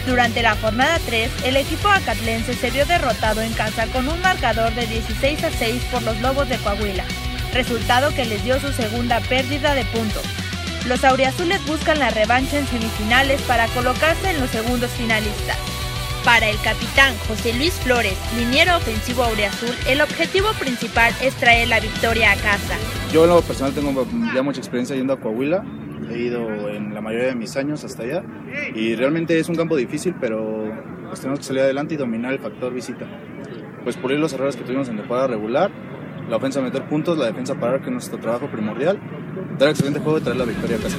Durante 0.07 0.43
la 0.43 0.57
jornada 0.57 0.99
3, 1.07 1.31
el 1.45 1.57
equipo 1.57 1.89
acatlense 1.89 2.55
se 2.55 2.70
vio 2.70 2.85
derrotado 2.87 3.41
en 3.41 3.53
casa 3.53 3.87
con 3.87 4.09
un 4.09 4.20
marcador 4.20 4.75
de 4.75 4.87
16 4.87 5.45
a 5.45 5.51
6 5.51 5.83
por 5.91 6.03
los 6.03 6.20
Lobos 6.20 6.49
de 6.49 6.59
Coahuila, 6.59 7.05
resultado 7.55 8.12
que 8.14 8.25
les 8.25 8.43
dio 8.45 8.61
su 8.61 8.73
segunda 8.73 9.20
pérdida 9.20 9.75
de 9.75 9.85
puntos. 9.87 10.25
Los 10.87 11.05
auriazules 11.05 11.64
buscan 11.66 12.01
la 12.01 12.11
revancha 12.11 12.59
en 12.59 12.66
semifinales 12.66 13.41
para 13.43 13.68
colocarse 13.68 14.31
en 14.31 14.41
los 14.41 14.51
segundos 14.51 14.91
finalistas. 14.91 15.72
Para 16.25 16.49
el 16.49 16.57
capitán 16.62 17.16
José 17.27 17.53
Luis 17.55 17.73
Flores, 17.81 18.16
liniero 18.37 18.77
ofensivo 18.77 19.25
aureazul, 19.25 19.75
el 19.89 20.01
objetivo 20.01 20.53
principal 20.61 21.12
es 21.20 21.35
traer 21.35 21.66
la 21.66 21.81
victoria 21.81 22.31
a 22.31 22.37
casa. 22.37 22.77
Yo 23.12 23.25
en 23.25 23.31
lo 23.31 23.43
personal 23.43 23.73
tengo 23.75 24.07
ya 24.33 24.41
mucha 24.45 24.61
experiencia 24.61 24.95
yendo 24.95 25.14
a 25.14 25.20
Coahuila, 25.20 25.64
he 26.09 26.18
ido 26.18 26.68
en 26.68 26.95
la 26.95 27.01
mayoría 27.01 27.27
de 27.27 27.35
mis 27.35 27.57
años 27.57 27.83
hasta 27.83 28.05
allá 28.05 28.23
y 28.73 28.95
realmente 28.95 29.37
es 29.37 29.49
un 29.49 29.57
campo 29.57 29.75
difícil, 29.75 30.14
pero 30.20 30.73
pues 31.09 31.18
tenemos 31.18 31.41
que 31.41 31.45
salir 31.45 31.62
adelante 31.62 31.95
y 31.95 31.97
dominar 31.97 32.33
el 32.33 32.39
factor 32.39 32.73
visita. 32.73 33.05
Pues 33.83 33.97
pulir 33.97 34.20
los 34.20 34.33
errores 34.33 34.55
que 34.55 34.62
tuvimos 34.62 34.89
en 34.89 34.99
temporada 34.99 35.27
regular, 35.27 35.73
la 36.31 36.37
ofensa 36.37 36.61
meter 36.61 36.89
puntos, 36.89 37.18
la 37.18 37.27
defensa 37.27 37.57
parar 37.57 37.81
que 37.81 37.87
es 37.87 37.93
nuestro 37.93 38.18
trabajo 38.18 38.47
primordial, 38.47 38.97
dar 39.59 39.70
excelente 39.70 39.99
juego 39.99 40.18
y 40.18 40.20
traer 40.20 40.39
la 40.39 40.45
victoria 40.45 40.77
a 40.77 40.81
casa. 40.81 40.99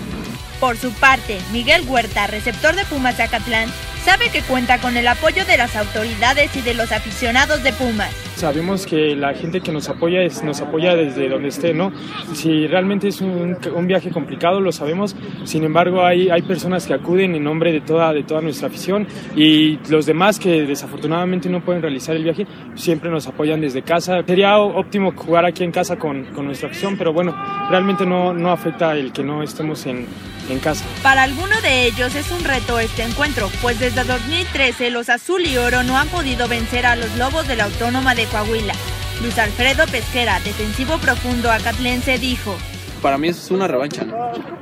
Por 0.64 0.78
su 0.78 0.94
parte, 0.94 1.42
Miguel 1.52 1.84
Huerta, 1.86 2.26
receptor 2.26 2.74
de 2.74 2.86
Pumas 2.86 3.18
de 3.18 3.24
Acatlán, 3.24 3.70
sabe 4.06 4.30
que 4.30 4.42
cuenta 4.42 4.80
con 4.80 4.96
el 4.96 5.10
apoyo 5.10 5.44
de 5.44 5.58
las 5.58 5.76
autoridades 5.76 6.56
y 6.56 6.62
de 6.62 6.74
los 6.74 6.94
aficionados 6.94 7.64
de 7.64 7.74
Pumas. 7.74 8.14
Sabemos 8.44 8.86
que 8.86 9.16
la 9.16 9.34
gente 9.34 9.62
que 9.62 9.72
nos 9.72 9.88
apoya 9.88 10.22
es, 10.22 10.44
nos 10.44 10.60
apoya 10.60 10.98
desde 10.98 11.30
donde 11.30 11.48
esté, 11.48 11.74
¿no? 11.74 11.94
Si 12.34 12.68
realmente 12.68 13.08
es 13.08 13.22
un, 13.22 13.58
un 13.74 13.88
viaje 13.88 14.10
complicado, 14.10 14.60
lo 14.60 14.74
sabemos. 14.74 15.16
Sin 15.46 15.64
embargo, 15.64 16.06
hay, 16.06 16.30
hay 16.30 16.42
personas 16.42 16.86
que 16.86 16.94
acuden 16.94 17.36
en 17.36 17.44
nombre 17.46 17.72
de 17.72 17.80
toda, 17.80 18.12
de 18.12 18.24
toda 18.24 18.42
nuestra 18.42 18.68
afición 18.68 19.08
y 19.38 19.80
los 19.90 20.06
demás 20.06 20.40
que 20.40 20.64
desafortunadamente 20.64 21.48
no 21.48 21.64
pueden 21.64 21.82
realizar 21.82 22.18
el 22.18 22.26
viaje 22.26 22.46
siempre 22.76 23.10
nos 23.10 23.28
apoyan 23.28 23.62
desde 23.62 23.82
casa. 23.82 24.22
Sería 24.28 24.58
óptimo 24.58 25.14
jugar 25.16 25.46
aquí 25.46 25.64
en 25.64 25.72
casa 25.72 25.96
con, 25.96 26.26
con 26.34 26.46
nuestra 26.46 26.68
afición, 26.68 26.98
pero 26.98 27.14
bueno, 27.14 27.34
realmente 27.70 28.06
no, 28.06 28.34
no 28.34 28.52
afecta 28.52 28.92
el 28.92 29.14
que 29.14 29.24
no 29.24 29.42
estemos 29.42 29.86
en, 29.86 30.06
en 30.50 30.60
casa. 30.60 30.86
Para 31.02 31.24
alguno 31.24 31.60
de 31.62 31.86
ellos 31.86 32.16
es 32.16 32.30
un 32.32 32.44
reto 32.44 32.80
este 32.80 33.04
encuentro, 33.04 33.50
pues 33.62 33.80
desde 33.80 34.04
2013 34.04 34.90
los 34.90 35.10
azul 35.10 35.46
y 35.46 35.58
oro 35.58 35.84
no 35.84 35.98
han 35.98 36.08
podido 36.10 36.48
vencer 36.48 36.86
a 36.86 36.96
los 36.96 37.16
lobos 37.18 37.48
de 37.48 37.56
la 37.56 37.66
Autónoma 37.66 38.16
de 38.16 38.26
Coahuila. 38.34 38.74
Luis 39.22 39.38
Alfredo 39.38 39.86
Pesquera, 39.92 40.40
defensivo 40.40 40.98
profundo 40.98 41.52
acatlense, 41.52 42.18
dijo. 42.18 42.58
para 43.02 43.18
mí 43.20 43.28
es 43.28 43.52
una 43.52 43.68
revancha, 43.68 44.04
¿no? 44.04 44.16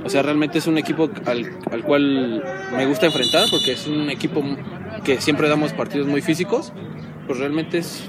O 0.03 0.09
sea, 0.09 0.21
realmente 0.23 0.57
es 0.57 0.67
un 0.67 0.77
equipo 0.77 1.09
al, 1.25 1.57
al 1.71 1.83
cual 1.83 2.43
me 2.75 2.85
gusta 2.85 3.05
enfrentar 3.05 3.47
porque 3.49 3.71
es 3.71 3.87
un 3.87 4.09
equipo 4.09 4.43
que 5.05 5.21
siempre 5.21 5.47
damos 5.47 5.71
partidos 5.71 6.07
muy 6.07 6.21
físicos. 6.21 6.73
Pues 7.27 7.39
realmente 7.39 7.77
es 7.77 8.03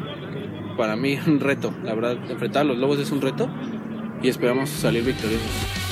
para 0.76 0.96
mí 0.96 1.18
un 1.26 1.38
reto, 1.38 1.72
la 1.84 1.94
verdad, 1.94 2.16
enfrentar 2.28 2.62
a 2.62 2.64
los 2.64 2.78
Lobos 2.78 2.98
es 2.98 3.12
un 3.12 3.20
reto 3.20 3.48
y 4.20 4.28
esperamos 4.28 4.68
salir 4.68 5.04
victoriosos. 5.04 5.46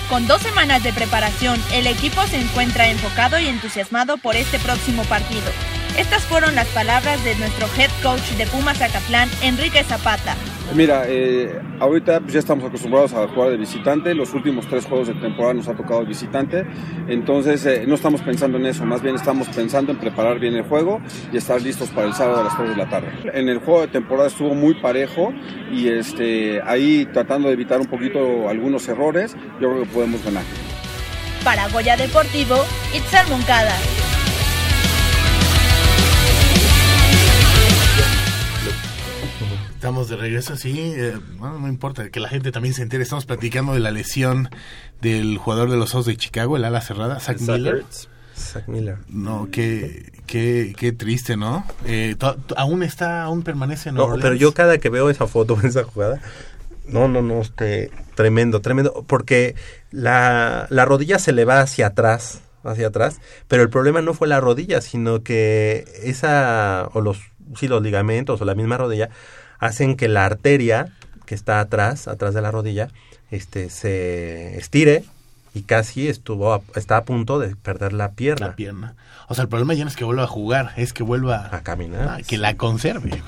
Con 0.09 0.27
dos 0.27 0.43
semanas 0.43 0.83
de 0.83 0.93
preparación, 0.93 1.57
el 1.73 1.87
equipo 1.87 2.21
se 2.27 2.41
encuentra 2.41 2.89
enfocado 2.89 3.39
y 3.39 3.47
entusiasmado 3.47 4.17
por 4.17 4.35
este 4.35 4.59
próximo 4.59 5.05
partido. 5.05 5.53
Estas 6.01 6.23
fueron 6.23 6.55
las 6.55 6.67
palabras 6.69 7.23
de 7.25 7.35
nuestro 7.35 7.69
head 7.77 7.91
coach 8.03 8.23
de 8.39 8.47
Pumas 8.47 8.81
Acatlán, 8.81 9.29
Enrique 9.43 9.85
Zapata. 9.85 10.35
Mira, 10.75 11.05
eh, 11.07 11.61
ahorita 11.79 12.21
pues, 12.21 12.33
ya 12.33 12.39
estamos 12.39 12.65
acostumbrados 12.65 13.13
a 13.13 13.29
jugar 13.29 13.51
de 13.51 13.59
visitante. 13.59 14.15
Los 14.15 14.33
últimos 14.33 14.67
tres 14.67 14.87
juegos 14.87 15.09
de 15.09 15.15
temporada 15.15 15.53
nos 15.53 15.69
ha 15.69 15.75
tocado 15.75 16.07
visitante. 16.07 16.65
Entonces 17.07 17.67
eh, 17.67 17.85
no 17.87 17.97
estamos 17.97 18.23
pensando 18.23 18.57
en 18.57 18.65
eso, 18.65 18.87
más 18.87 19.03
bien 19.03 19.15
estamos 19.15 19.49
pensando 19.49 19.93
en 19.93 19.99
preparar 19.99 20.39
bien 20.39 20.55
el 20.55 20.63
juego 20.63 21.03
y 21.31 21.37
estar 21.37 21.61
listos 21.61 21.91
para 21.91 22.07
el 22.07 22.15
sábado 22.15 22.41
a 22.41 22.45
las 22.45 22.57
3 22.57 22.71
de 22.71 22.77
la 22.77 22.89
tarde. 22.89 23.09
En 23.35 23.51
el 23.51 23.59
juego 23.59 23.83
de 23.83 23.89
temporada 23.89 24.29
estuvo 24.29 24.55
muy 24.55 24.81
parejo 24.81 25.35
y 25.71 25.89
este, 25.89 26.63
ahí 26.63 27.07
tratando 27.13 27.49
de 27.49 27.55
evitar 27.55 27.79
un 27.79 27.89
poquito 27.89 28.49
algunos 28.49 28.89
errores, 28.89 29.37
yo 29.61 29.71
creo 29.71 29.83
que 29.83 29.91
podemos 29.91 30.25
ganar. 30.25 30.45
Para 31.45 31.69
Goya 31.69 31.99
Deportivo, 31.99 32.57
Itzal 32.95 33.29
Moncada. 33.29 33.75
Estamos 39.81 40.11
de 40.11 40.17
regreso, 40.17 40.59
sí. 40.59 40.93
eh, 40.95 41.19
bueno, 41.39 41.59
no 41.59 41.67
importa, 41.67 42.11
que 42.11 42.21
la 42.21 42.29
gente 42.29 42.53
también 42.53 42.75
se 42.75 42.83
entere. 42.83 43.03
Estamos 43.03 43.25
platicando 43.25 43.73
de 43.73 43.81
la 43.81 43.91
lesión 43.91 44.51
del 45.01 45.39
jugador 45.39 45.71
de 45.71 45.79
los 45.79 45.95
Osos 45.95 46.05
de 46.05 46.19
Chicago, 46.19 46.59
el 46.59 46.67
ala 46.67 46.83
cerrada, 46.83 47.19
Zach 47.19 47.39
Zach 47.39 47.57
Miller. 47.57 47.77
Ertz. 47.77 48.09
Zach 48.37 48.69
Miller. 48.69 48.99
No, 49.09 49.49
qué, 49.51 50.13
qué, 50.27 50.75
qué 50.77 50.93
triste, 50.93 51.39
¿no? 51.39 51.65
Eh, 51.87 52.15
aún 52.59 52.83
está, 52.83 53.23
aún 53.23 53.43
permanece 53.43 53.89
en 53.89 53.95
No, 53.95 54.15
pero 54.21 54.35
yo 54.35 54.53
cada 54.53 54.77
que 54.77 54.91
veo 54.91 55.09
esa 55.09 55.27
foto, 55.27 55.59
esa 55.65 55.85
jugada, 55.85 56.21
no, 56.87 57.09
no, 57.09 57.23
no, 57.23 57.41
este, 57.41 57.91
tremendo, 58.15 58.61
tremendo, 58.61 59.07
porque 59.09 59.55
la, 59.93 60.67
la 60.69 60.85
rodilla 60.85 61.19
se 61.19 61.33
le 61.33 61.47
va 61.47 61.63
hacia 61.63 61.87
atrás, 61.87 62.43
hacia 62.65 62.89
atrás, 62.89 63.19
pero 63.49 63.63
el 63.63 63.71
problema 63.71 64.03
no 64.03 64.13
fue 64.13 64.29
la 64.29 64.41
rodilla, 64.41 64.83
sino 64.83 65.23
que 65.23 65.87
esa, 66.03 66.91
o 66.93 67.01
los, 67.01 67.19
sí, 67.57 67.67
los 67.67 67.81
ligamentos 67.83 68.43
o 68.43 68.45
la 68.45 68.55
misma 68.55 68.77
rodilla, 68.77 69.09
hacen 69.61 69.97
que 69.97 70.09
la 70.09 70.25
arteria 70.27 70.89
que 71.27 71.35
está 71.37 71.61
atrás, 71.61 72.09
atrás 72.09 72.35
de 72.35 72.41
la 72.43 72.51
rodilla, 72.51 72.89
este, 73.31 73.71
se 73.71 74.59
estire 74.59 75.05
y 75.55 75.63
casi 75.63 76.09
estuvo, 76.09 76.53
a- 76.55 76.63
está 76.75 76.97
a 76.97 77.05
punto 77.05 77.39
de 77.39 77.55
perder 77.55 77.93
la 77.93 78.11
pierna. 78.13 78.49
La 78.49 78.57
pierna. 78.57 78.95
O 79.29 79.35
sea, 79.37 79.43
el 79.43 79.49
problema 79.49 79.75
ya 79.75 79.85
no 79.85 79.91
es 79.91 79.97
que 79.97 80.03
vuelva 80.05 80.25
a 80.25 80.27
jugar, 80.27 80.73
es 80.77 80.93
que 80.93 81.05
vuelva 81.05 81.49
a 81.55 81.61
caminar. 81.63 82.25
Que 82.25 82.37
la 82.39 82.57
conserve. 82.57 83.11
güey. 83.11 83.23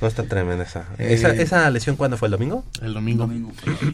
No 0.00 0.08
está 0.08 0.22
tremenda 0.22 0.64
esa. 0.64 0.86
Eh, 0.96 1.12
esa. 1.12 1.28
¿Esa 1.30 1.68
lesión 1.68 1.96
cuándo 1.96 2.16
fue? 2.16 2.28
¿El 2.28 2.32
domingo? 2.32 2.64
El 2.80 2.94
domingo. 2.94 3.28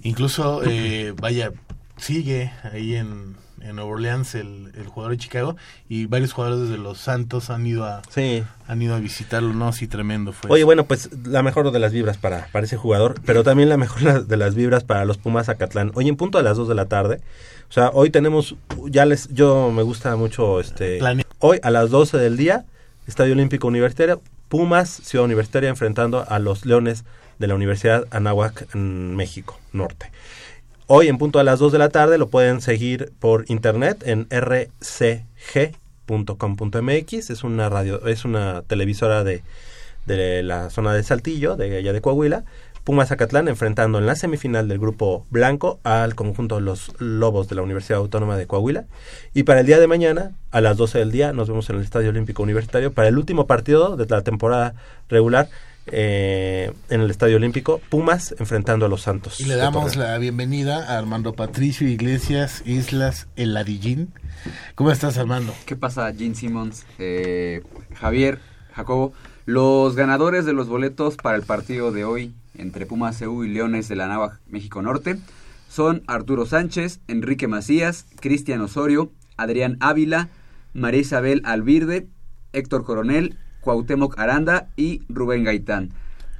Incluso, 0.04 0.62
eh, 0.64 1.12
vaya, 1.20 1.50
sigue 1.96 2.52
ahí 2.72 2.94
en, 2.94 3.36
en 3.60 3.76
Nueva 3.76 3.90
Orleans 3.90 4.34
el, 4.34 4.72
el 4.76 4.86
jugador 4.86 5.12
de 5.12 5.18
Chicago 5.18 5.56
y 5.88 6.06
varios 6.06 6.32
jugadores 6.32 6.68
de 6.68 6.78
los 6.78 6.98
Santos 6.98 7.50
han 7.50 7.66
ido 7.66 7.84
a 7.84 8.02
Sí. 8.10 8.44
han 8.68 8.82
ido 8.82 8.94
a 8.94 8.98
visitarlo, 9.00 9.52
no, 9.54 9.72
sí 9.72 9.86
tremendo 9.86 10.32
fue. 10.32 10.50
Oye, 10.50 10.64
bueno, 10.64 10.84
pues 10.84 11.10
la 11.24 11.42
mejor 11.42 11.70
de 11.70 11.78
las 11.78 11.92
vibras 11.92 12.18
para, 12.18 12.48
para 12.52 12.66
ese 12.66 12.76
jugador, 12.76 13.20
pero 13.24 13.42
también 13.44 13.68
la 13.68 13.76
mejor 13.76 14.24
de 14.26 14.36
las 14.36 14.54
vibras 14.54 14.84
para 14.84 15.04
los 15.04 15.18
Pumas 15.18 15.48
Acatlán. 15.48 15.90
Hoy 15.94 16.08
en 16.08 16.16
punto 16.16 16.38
a 16.38 16.42
las 16.42 16.56
2 16.56 16.68
de 16.68 16.74
la 16.74 16.86
tarde. 16.86 17.20
O 17.68 17.72
sea, 17.72 17.90
hoy 17.92 18.10
tenemos, 18.10 18.54
ya 18.86 19.04
les, 19.06 19.28
yo 19.34 19.72
me 19.72 19.82
gusta 19.82 20.14
mucho 20.14 20.60
este. 20.60 21.00
Hoy 21.40 21.58
a 21.64 21.70
las 21.70 21.90
12 21.90 22.16
del 22.18 22.36
día, 22.36 22.64
Estadio 23.08 23.32
Olímpico 23.32 23.66
Universitario, 23.66 24.22
Pumas, 24.48 24.88
Ciudad 24.88 25.24
Universitaria, 25.24 25.68
enfrentando 25.68 26.24
a 26.28 26.38
los 26.38 26.64
Leones 26.64 27.04
de 27.40 27.46
la 27.48 27.56
Universidad 27.56 28.06
Anáhuac 28.12 28.72
en 28.74 29.16
México, 29.16 29.58
Norte. 29.72 30.12
Hoy 30.88 31.08
en 31.08 31.18
punto 31.18 31.40
a 31.40 31.44
las 31.44 31.58
2 31.58 31.72
de 31.72 31.78
la 31.78 31.88
tarde 31.88 32.16
lo 32.16 32.28
pueden 32.28 32.60
seguir 32.60 33.12
por 33.18 33.44
internet 33.48 34.04
en 34.06 34.28
rcg.com.mx. 34.30 35.26
Es 37.30 37.42
una 37.42 37.68
radio, 37.68 38.06
es 38.06 38.24
una 38.24 38.62
televisora 38.62 39.24
de, 39.24 39.42
de 40.06 40.44
la 40.44 40.70
zona 40.70 40.94
de 40.94 41.02
Saltillo, 41.02 41.56
de 41.56 41.78
allá 41.78 41.92
de 41.92 42.00
Coahuila. 42.00 42.44
Pumas 42.84 43.08
Zacatlán 43.08 43.48
enfrentando 43.48 43.98
en 43.98 44.06
la 44.06 44.14
semifinal 44.14 44.68
del 44.68 44.78
grupo 44.78 45.26
blanco 45.28 45.80
al 45.82 46.14
conjunto 46.14 46.54
de 46.54 46.60
los 46.60 46.92
Lobos 47.00 47.48
de 47.48 47.56
la 47.56 47.62
Universidad 47.62 47.98
Autónoma 47.98 48.36
de 48.36 48.46
Coahuila. 48.46 48.84
Y 49.34 49.42
para 49.42 49.58
el 49.58 49.66
día 49.66 49.80
de 49.80 49.88
mañana, 49.88 50.36
a 50.52 50.60
las 50.60 50.76
12 50.76 51.00
del 51.00 51.10
día, 51.10 51.32
nos 51.32 51.48
vemos 51.48 51.68
en 51.68 51.78
el 51.78 51.82
Estadio 51.82 52.10
Olímpico 52.10 52.44
Universitario 52.44 52.92
para 52.92 53.08
el 53.08 53.18
último 53.18 53.48
partido 53.48 53.96
de 53.96 54.06
la 54.06 54.22
temporada 54.22 54.74
regular 55.08 55.48
eh, 55.86 56.72
en 56.88 57.00
el 57.00 57.10
Estadio 57.10 57.36
Olímpico. 57.36 57.80
Pumas 57.88 58.34
enfrentando 58.38 58.86
a 58.86 58.88
los 58.88 59.02
Santos. 59.02 59.40
y 59.40 59.44
le 59.44 59.56
damos 59.56 59.96
la 59.96 60.16
bienvenida 60.18 60.92
a 60.92 60.98
Armando 60.98 61.34
Patricio 61.34 61.88
Iglesias 61.88 62.62
Islas 62.66 63.28
El 63.36 63.54
Ladillín. 63.54 64.12
¿Cómo 64.74 64.90
estás, 64.90 65.18
Armando? 65.18 65.54
¿Qué 65.66 65.76
pasa, 65.76 66.12
Gene 66.12 66.34
Simmons, 66.34 66.86
eh, 66.98 67.62
Javier, 67.94 68.40
Jacobo? 68.74 69.12
Los 69.44 69.94
ganadores 69.96 70.44
de 70.44 70.52
los 70.52 70.68
boletos 70.68 71.16
para 71.16 71.36
el 71.36 71.42
partido 71.42 71.92
de 71.92 72.04
hoy 72.04 72.34
entre 72.58 72.86
Pumas 72.86 73.18
CU 73.18 73.44
y 73.44 73.48
Leones 73.48 73.88
de 73.88 73.96
la 73.96 74.08
Náhuac 74.08 74.40
México 74.48 74.82
Norte 74.82 75.18
son 75.68 76.02
Arturo 76.06 76.46
Sánchez, 76.46 77.00
Enrique 77.06 77.48
Macías, 77.48 78.06
Cristian 78.20 78.60
Osorio, 78.60 79.12
Adrián 79.36 79.76
Ávila, 79.80 80.30
María 80.72 81.00
Isabel 81.00 81.42
Albirde, 81.44 82.08
Héctor 82.52 82.84
Coronel, 82.84 83.38
Cuauhtémoc 83.66 84.16
Aranda 84.16 84.68
y 84.76 85.02
Rubén 85.08 85.42
Gaitán. 85.42 85.90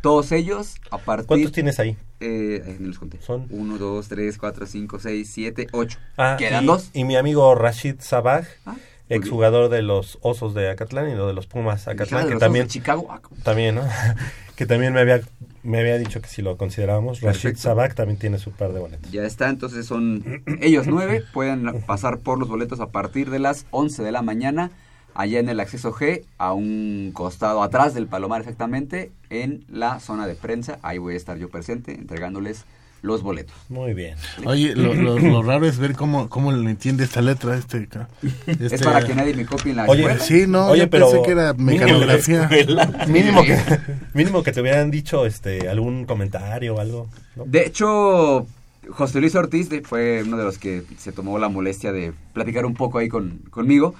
Todos 0.00 0.30
ellos 0.30 0.76
a 0.92 0.98
partir... 0.98 1.26
¿Cuántos 1.26 1.50
tienes 1.50 1.80
ahí? 1.80 1.96
Eh, 2.20 2.76
me 2.78 2.86
los 2.86 3.00
conté. 3.00 3.20
Son 3.20 3.48
1, 3.50 3.78
2, 3.78 4.08
3, 4.08 4.38
4, 4.38 4.64
5, 4.66 4.98
6, 5.00 5.30
7, 5.34 5.66
8. 5.72 5.98
Ah, 6.18 6.36
¿Quedan 6.38 6.62
y, 6.62 6.66
dos? 6.68 6.90
y 6.94 7.02
mi 7.02 7.16
amigo 7.16 7.52
Rashid 7.56 7.96
Sabaj, 7.98 8.46
bien. 8.64 8.78
exjugador 9.08 9.68
de 9.70 9.82
los 9.82 10.18
Osos 10.22 10.54
de 10.54 10.70
Acatlán 10.70 11.10
y 11.10 11.16
lo 11.16 11.26
de 11.26 11.32
los 11.32 11.48
Pumas 11.48 11.88
Ah, 11.88 11.92
Acatlán, 11.92 12.22
de 12.22 12.28
que 12.28 12.34
los 12.34 12.40
también 12.40 12.66
Osos 12.66 12.74
de 12.74 12.78
Chicago. 12.80 13.06
Ah, 13.10 13.20
también, 13.42 13.74
¿no? 13.74 13.82
que 14.54 14.66
también 14.66 14.92
me 14.92 15.00
había 15.00 15.20
me 15.64 15.80
había 15.80 15.98
dicho 15.98 16.22
que 16.22 16.28
si 16.28 16.42
lo 16.42 16.56
considerábamos, 16.56 17.22
Rashid. 17.22 17.56
Sabaj 17.56 17.94
también 17.96 18.20
tiene 18.20 18.38
su 18.38 18.52
par 18.52 18.72
de 18.72 18.78
boletos. 18.78 19.10
Ya 19.10 19.24
está, 19.24 19.48
entonces 19.48 19.84
son 19.84 20.44
ellos 20.60 20.86
nueve, 20.86 21.24
pueden 21.34 21.82
pasar 21.88 22.18
por 22.20 22.38
los 22.38 22.48
boletos 22.48 22.78
a 22.78 22.90
partir 22.90 23.30
de 23.30 23.40
las 23.40 23.66
11 23.72 24.04
de 24.04 24.12
la 24.12 24.22
mañana, 24.22 24.70
allá 25.16 25.40
en 25.40 25.48
el 25.48 25.60
acceso 25.60 25.92
G, 25.92 26.22
a 26.38 26.52
un 26.52 27.10
costado 27.14 27.62
atrás 27.62 27.94
del 27.94 28.06
Palomar 28.06 28.40
exactamente, 28.42 29.10
en 29.30 29.64
la 29.70 30.00
zona 30.00 30.26
de 30.26 30.34
prensa, 30.34 30.78
ahí 30.82 30.98
voy 30.98 31.14
a 31.14 31.16
estar 31.16 31.38
yo 31.38 31.48
presente, 31.48 31.94
entregándoles 31.94 32.64
los 33.02 33.22
boletos. 33.22 33.54
Muy 33.68 33.94
bien. 33.94 34.16
Oye, 34.44 34.74
lo, 34.74 34.92
lo- 34.94 35.18
lo 35.18 35.42
raro 35.42 35.66
es 35.66 35.78
ver 35.78 35.94
cómo, 35.94 36.28
cómo 36.28 36.50
le 36.50 36.68
entiende 36.70 37.04
esta 37.04 37.20
letra. 37.22 37.56
Este, 37.56 37.86
ca- 37.86 38.08
Es 38.46 38.72
este- 38.72 38.84
para 38.84 39.04
que 39.06 39.14
nadie 39.14 39.34
me 39.34 39.46
copie 39.46 39.70
en 39.70 39.76
la 39.76 39.84
Oye, 39.84 40.02
escuela. 40.02 40.20
Sí, 40.24 40.44
no, 40.48 40.68
Oye, 40.68 40.82
yo 40.82 40.90
pero 40.90 41.10
pensé 41.10 41.22
que 41.24 41.30
era 41.32 41.52
mínimo 41.52 41.84
mecanografía. 41.84 42.48
que- 42.48 42.66
mínimo 43.08 43.42
que 43.44 43.58
mínimo 44.14 44.42
que 44.42 44.50
te 44.52 44.60
hubieran 44.60 44.90
dicho 44.90 45.24
este 45.26 45.68
algún 45.68 46.04
comentario 46.04 46.74
o 46.74 46.80
algo. 46.80 47.08
¿no? 47.36 47.44
De 47.44 47.64
hecho, 47.66 48.46
José 48.90 49.20
Luis 49.20 49.34
Ortiz 49.36 49.68
fue 49.84 50.22
uno 50.26 50.36
de 50.36 50.44
los 50.44 50.58
que 50.58 50.82
se 50.98 51.12
tomó 51.12 51.38
la 51.38 51.48
molestia 51.48 51.92
de 51.92 52.12
platicar 52.32 52.64
un 52.66 52.74
poco 52.74 52.98
ahí 52.98 53.08
con, 53.08 53.38
conmigo 53.50 53.94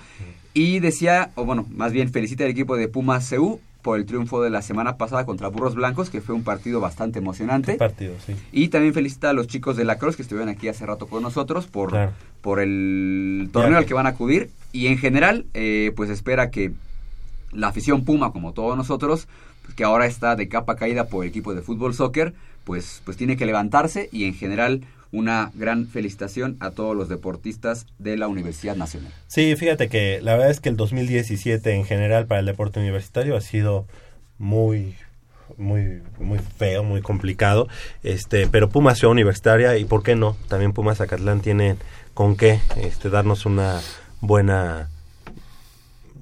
y 0.59 0.81
decía, 0.81 1.33
o 1.35 1.45
bueno, 1.45 1.67
más 1.71 1.93
bien 1.93 2.11
felicita 2.11 2.45
al 2.45 2.51
equipo 2.51 2.77
de 2.79 2.89
Pumas 2.89 3.29
CU 3.29 3.61
por 3.83 3.99
el 3.99 4.07
triunfo 4.07 4.43
de 4.43 4.49
la 4.49 4.63
semana 4.63 4.97
pasada 4.97 5.27
contra 5.27 5.49
Burros 5.49 5.75
Blancos, 5.75 6.09
que 6.09 6.23
fue 6.23 6.35
un 6.35 6.43
partido 6.45 6.81
bastante 6.81 7.19
emocionante. 7.19 7.75
partido, 7.75 8.15
sí. 8.25 8.35
Y 8.53 8.69
también 8.69 8.95
felicita 8.95 9.29
a 9.29 9.33
los 9.35 9.49
chicos 9.49 9.77
de 9.77 9.85
la 9.85 9.99
Cruz 9.99 10.17
que 10.17 10.23
estuvieron 10.23 10.49
aquí 10.49 10.67
hace 10.69 10.87
rato 10.87 11.09
con 11.09 11.23
nosotros 11.23 11.67
por, 11.67 11.91
Claro. 11.91 12.13
por 12.41 12.59
el 12.61 13.51
torneo 13.53 13.73
Ya. 13.73 13.79
al 13.79 13.85
que 13.87 13.93
van 13.95 14.07
a 14.07 14.11
acudir. 14.11 14.49
Y 14.73 14.87
en 14.87 14.97
general, 14.97 15.45
eh, 15.53 15.93
pues 15.95 16.09
espera 16.09 16.51
que 16.51 16.73
la 17.53 17.69
afición 17.69 18.05
Puma, 18.07 18.33
como 18.33 18.53
todos 18.55 18.77
nosotros, 18.79 19.29
pues, 19.63 19.75
que 19.75 19.85
ahora 19.85 20.07
está 20.07 20.37
de 20.37 20.49
capa 20.49 20.77
caída 20.77 21.05
por 21.09 21.25
el 21.25 21.31
equipo 21.31 21.55
de 21.55 21.61
fútbol 21.61 21.93
soccer, 21.95 22.33
pues, 22.65 23.03
pues 23.05 23.19
tiene 23.19 23.37
que 23.37 23.45
levantarse 23.47 24.09
y 24.11 24.25
en 24.25 24.33
general 24.35 24.81
una 25.13 25.51
gran 25.55 25.87
felicitación 25.87 26.57
a 26.61 26.71
todos 26.71 26.97
los 26.97 27.09
deportistas 27.09 27.87
de 27.99 28.17
la 28.17 28.29
Universidad 28.29 28.77
Nacional. 28.77 29.13
Sí, 29.29 29.55
fíjate 29.57 29.89
que 29.89 30.21
la 30.23 30.33
verdad 30.33 30.51
es 30.51 30.61
que 30.61 30.69
el 30.69 30.77
2017 30.77 31.75
en 31.75 31.85
general 31.85 32.27
para 32.27 32.41
el 32.41 32.47
deporte 32.47 32.81
universitario 32.81 33.37
ha 33.37 33.41
sido 33.41 33.87
muy 34.39 34.95
muy 35.57 36.03
muy 36.19 36.39
feo, 36.39 36.83
muy 36.83 37.03
complicado. 37.03 37.69
Este, 38.03 38.47
pero 38.47 38.69
Pumas 38.69 38.99
Ciudad 38.99 39.13
Universitaria 39.13 39.79
y 39.79 39.85
por 39.85 40.03
qué 40.03 40.17
no, 40.17 40.37
también 40.49 40.73
Pumas 40.73 40.99
Zacatlán 40.99 41.41
tienen 41.41 41.79
con 42.15 42.37
qué 42.37 42.61
este 42.77 43.11
darnos 43.11 43.47
una 43.47 43.81
buena 44.21 44.89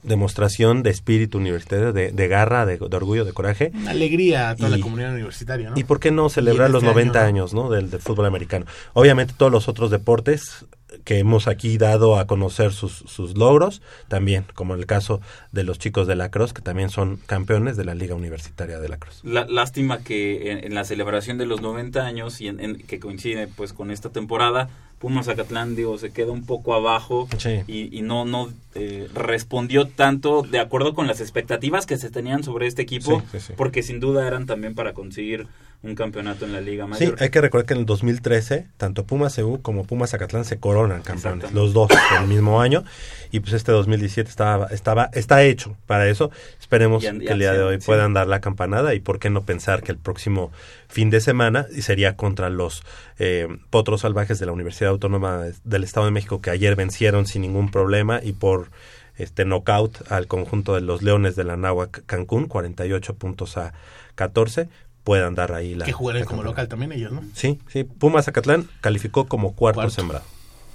demostración 0.04 0.82
de 0.82 0.90
espíritu 0.90 1.38
universitario, 1.38 1.92
de, 1.92 2.12
de 2.12 2.28
garra, 2.28 2.66
de, 2.66 2.78
de 2.78 2.96
orgullo, 2.96 3.24
de 3.24 3.32
coraje. 3.32 3.72
Una 3.74 3.90
alegría 3.90 4.50
a 4.50 4.56
toda 4.56 4.68
Y- 4.68 4.72
la 4.72 4.80
comunidad 4.80 5.12
universitaria, 5.14 5.70
¿no? 5.70 5.78
¿Y 5.78 5.84
por 5.84 5.98
qué 6.00 6.10
no 6.10 6.28
celebrar 6.28 6.70
los 6.70 6.82
este 6.82 6.92
90 6.94 7.18
año, 7.20 7.28
años 7.28 7.54
¿no? 7.54 7.70
del, 7.70 7.90
del 7.90 8.00
fútbol 8.00 8.26
americano? 8.26 8.66
Obviamente 8.92 9.34
todos 9.36 9.50
los 9.50 9.68
otros 9.68 9.90
deportes 9.90 10.64
que 11.04 11.18
hemos 11.18 11.48
aquí 11.48 11.78
dado 11.78 12.18
a 12.18 12.26
conocer 12.26 12.72
sus, 12.72 12.92
sus 12.92 13.36
logros, 13.36 13.82
también, 14.08 14.44
como 14.54 14.74
en 14.74 14.80
el 14.80 14.86
caso 14.86 15.20
de 15.52 15.64
los 15.64 15.78
chicos 15.78 16.06
de 16.06 16.16
la 16.16 16.30
Cruz, 16.30 16.52
que 16.52 16.62
también 16.62 16.90
son 16.90 17.16
campeones 17.26 17.76
de 17.76 17.84
la 17.84 17.94
Liga 17.94 18.14
Universitaria 18.14 18.78
de 18.78 18.88
la 18.88 18.98
Cruz. 18.98 19.20
La- 19.24 19.46
lástima 19.46 19.98
que 19.98 20.50
en, 20.52 20.64
en 20.64 20.74
la 20.74 20.84
celebración 20.84 21.38
de 21.38 21.46
los 21.46 21.60
90 21.62 22.04
años 22.04 22.40
y 22.40 22.48
en, 22.48 22.60
en- 22.60 22.76
que 22.78 23.00
coincide 23.00 23.48
pues 23.48 23.72
con 23.72 23.90
esta 23.90 24.10
temporada, 24.10 24.68
Pumas 24.98 25.26
Zacatlán 25.26 25.76
digo 25.76 25.98
se 25.98 26.12
queda 26.12 26.30
un 26.32 26.46
poco 26.46 26.72
abajo 26.74 27.28
Sí. 27.38 27.60
y, 27.66 27.94
y 27.96 28.00
no 28.02 28.24
no 28.24 28.50
eh, 28.74 29.06
respondió 29.12 29.86
tanto 29.86 30.42
de 30.42 30.58
acuerdo 30.60 30.94
con 30.94 31.06
las 31.06 31.20
expectativas 31.20 31.84
que 31.84 31.98
se 31.98 32.10
tenían 32.10 32.42
sobre 32.42 32.66
este 32.66 32.82
equipo, 32.82 33.20
Sí, 33.32 33.38
sí, 33.38 33.46
sí. 33.48 33.52
porque 33.56 33.82
sin 33.82 34.00
duda 34.00 34.26
eran 34.26 34.46
también 34.46 34.74
para 34.74 34.94
conseguir 34.94 35.46
un 35.84 35.94
campeonato 35.94 36.44
en 36.46 36.52
la 36.52 36.60
Liga 36.60 36.84
Sí, 36.84 37.04
Mayor. 37.06 37.16
hay 37.20 37.28
que 37.30 37.40
recordar 37.40 37.66
que 37.66 37.74
en 37.74 37.80
el 37.80 37.86
2013, 37.86 38.66
tanto 38.78 39.04
Pumas 39.04 39.36
CU 39.36 39.60
como 39.60 39.84
Pumas 39.84 40.10
Zacatlán 40.10 40.44
se 40.44 40.58
coronan 40.58 41.02
campeones, 41.02 41.52
los 41.52 41.72
dos 41.74 41.90
el 42.18 42.26
mismo 42.26 42.60
año, 42.60 42.84
y 43.30 43.40
pues 43.40 43.52
este 43.52 43.70
2017 43.72 44.28
estaba, 44.28 44.66
estaba, 44.68 45.10
está 45.12 45.42
hecho 45.42 45.76
para 45.86 46.08
eso. 46.08 46.30
Esperemos 46.58 47.02
que 47.02 47.08
el 47.08 47.38
día 47.38 47.52
de 47.52 47.62
hoy 47.62 47.80
sí. 47.80 47.86
puedan 47.86 48.14
dar 48.14 48.26
la 48.26 48.40
campanada 48.40 48.94
y 48.94 49.00
por 49.00 49.18
qué 49.18 49.28
no 49.28 49.42
pensar 49.44 49.82
que 49.82 49.92
el 49.92 49.98
próximo 49.98 50.50
fin 50.88 51.10
de 51.10 51.20
semana 51.20 51.66
sería 51.80 52.16
contra 52.16 52.48
los 52.48 52.82
eh, 53.18 53.48
potros 53.70 54.00
salvajes 54.00 54.38
de 54.38 54.46
la 54.46 54.52
Universidad 54.52 54.90
Autónoma 54.90 55.44
del 55.64 55.84
Estado 55.84 56.06
de 56.06 56.12
México 56.12 56.40
que 56.40 56.50
ayer 56.50 56.76
vencieron 56.76 57.26
sin 57.26 57.42
ningún 57.42 57.70
problema 57.70 58.20
y 58.22 58.32
por 58.32 58.70
este 59.16 59.44
knockout 59.44 60.10
al 60.10 60.26
conjunto 60.26 60.74
de 60.74 60.80
los 60.80 61.02
Leones 61.02 61.36
de 61.36 61.44
la 61.44 61.56
Náhuac 61.56 62.04
Cancún, 62.06 62.46
48 62.46 63.14
puntos 63.14 63.56
a 63.56 63.72
14, 64.14 64.68
puedan 65.04 65.34
dar 65.34 65.52
ahí 65.52 65.74
la 65.74 65.84
que 65.84 65.92
jugarán 65.92 66.22
la 66.22 66.26
como 66.26 66.42
local 66.42 66.66
también 66.68 66.92
ellos, 66.92 67.12
¿no? 67.12 67.22
Sí, 67.34 67.60
sí. 67.68 67.84
Pumas 67.84 68.24
Zacatlán 68.24 68.68
calificó 68.80 69.26
como 69.26 69.54
cuarto, 69.54 69.76
Cuarto. 69.80 69.94
sembrado. 69.94 70.24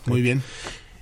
Muy 0.05 0.21
bien. 0.21 0.41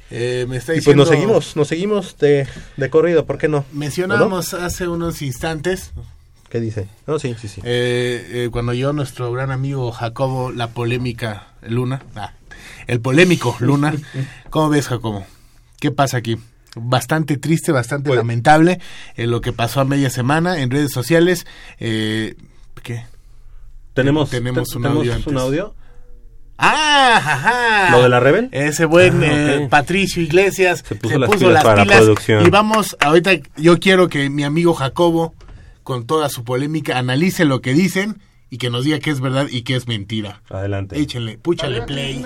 Eh, 0.09 0.45
me 0.47 0.55
está 0.57 0.71
Y 0.73 0.75
pues 0.77 0.85
diciendo... 0.85 1.03
nos 1.03 1.09
seguimos, 1.09 1.55
nos 1.57 1.67
seguimos 1.67 2.17
de, 2.17 2.47
de 2.77 2.89
corrido, 2.89 3.25
¿por 3.25 3.37
qué 3.37 3.47
no? 3.49 3.65
Mencionábamos 3.73 4.53
hace 4.53 4.87
unos 4.87 5.21
instantes. 5.21 5.91
¿Qué 6.49 6.61
dice? 6.61 6.87
No, 7.05 7.19
sí, 7.19 7.35
sí, 7.39 7.49
sí. 7.49 7.59
eh, 7.65 8.25
eh, 8.45 8.49
cuando 8.51 8.71
yo, 8.73 8.93
nuestro 8.93 9.31
gran 9.33 9.51
amigo 9.51 9.91
Jacobo, 9.91 10.51
la 10.53 10.69
polémica 10.69 11.47
Luna, 11.61 12.01
ah, 12.15 12.31
el 12.87 13.01
polémico 13.01 13.57
Luna, 13.59 13.93
¿cómo 14.49 14.69
ves 14.69 14.87
Jacobo? 14.87 15.25
¿Qué 15.81 15.91
pasa 15.91 16.15
aquí? 16.17 16.37
Bastante 16.75 17.35
triste, 17.37 17.73
bastante 17.73 18.07
Pues 18.09 18.17
lamentable 18.17 18.79
eh, 19.17 19.27
lo 19.27 19.41
que 19.41 19.51
pasó 19.51 19.81
a 19.81 19.85
media 19.85 20.09
semana 20.09 20.61
en 20.61 20.71
redes 20.71 20.91
sociales. 20.93 21.45
Eh, 21.79 22.35
¿Qué? 22.81 23.03
¿Tenemos, 23.97 24.29
tenemos 24.29 24.69
te- 24.69 24.77
un 24.77 24.83
tenemos 24.83 25.01
audio 25.01 25.13
antes. 25.13 25.27
un 25.27 25.37
audio? 25.37 25.75
¡Ah! 26.57 27.13
ajá. 27.17 27.91
¿Lo 27.91 28.01
de 28.03 28.09
la 28.09 28.19
Rebel? 28.19 28.49
Ese 28.51 28.85
buen 28.85 29.23
Ah, 29.23 29.27
eh, 29.27 29.59
ok. 29.63 29.69
Patricio 29.69 30.23
Iglesias 30.23 30.83
se 30.87 30.95
puso 30.95 31.19
las 31.19 31.29
pilas 31.29 31.63
para 31.63 31.85
la 31.85 31.97
producción. 31.97 32.45
Y 32.45 32.49
vamos, 32.49 32.97
ahorita 32.99 33.31
yo 33.57 33.79
quiero 33.79 34.07
que 34.09 34.29
mi 34.29 34.43
amigo 34.43 34.73
Jacobo, 34.73 35.33
con 35.83 36.05
toda 36.07 36.29
su 36.29 36.43
polémica, 36.43 36.97
analice 36.97 37.45
lo 37.45 37.61
que 37.61 37.73
dicen 37.73 38.19
y 38.49 38.57
que 38.57 38.69
nos 38.69 38.85
diga 38.85 38.99
qué 38.99 39.11
es 39.11 39.19
verdad 39.19 39.47
y 39.49 39.61
qué 39.63 39.75
es 39.75 39.87
mentira. 39.87 40.41
Adelante. 40.49 40.99
Échenle, 40.99 41.37
púchale 41.37 41.81
play. 41.83 42.25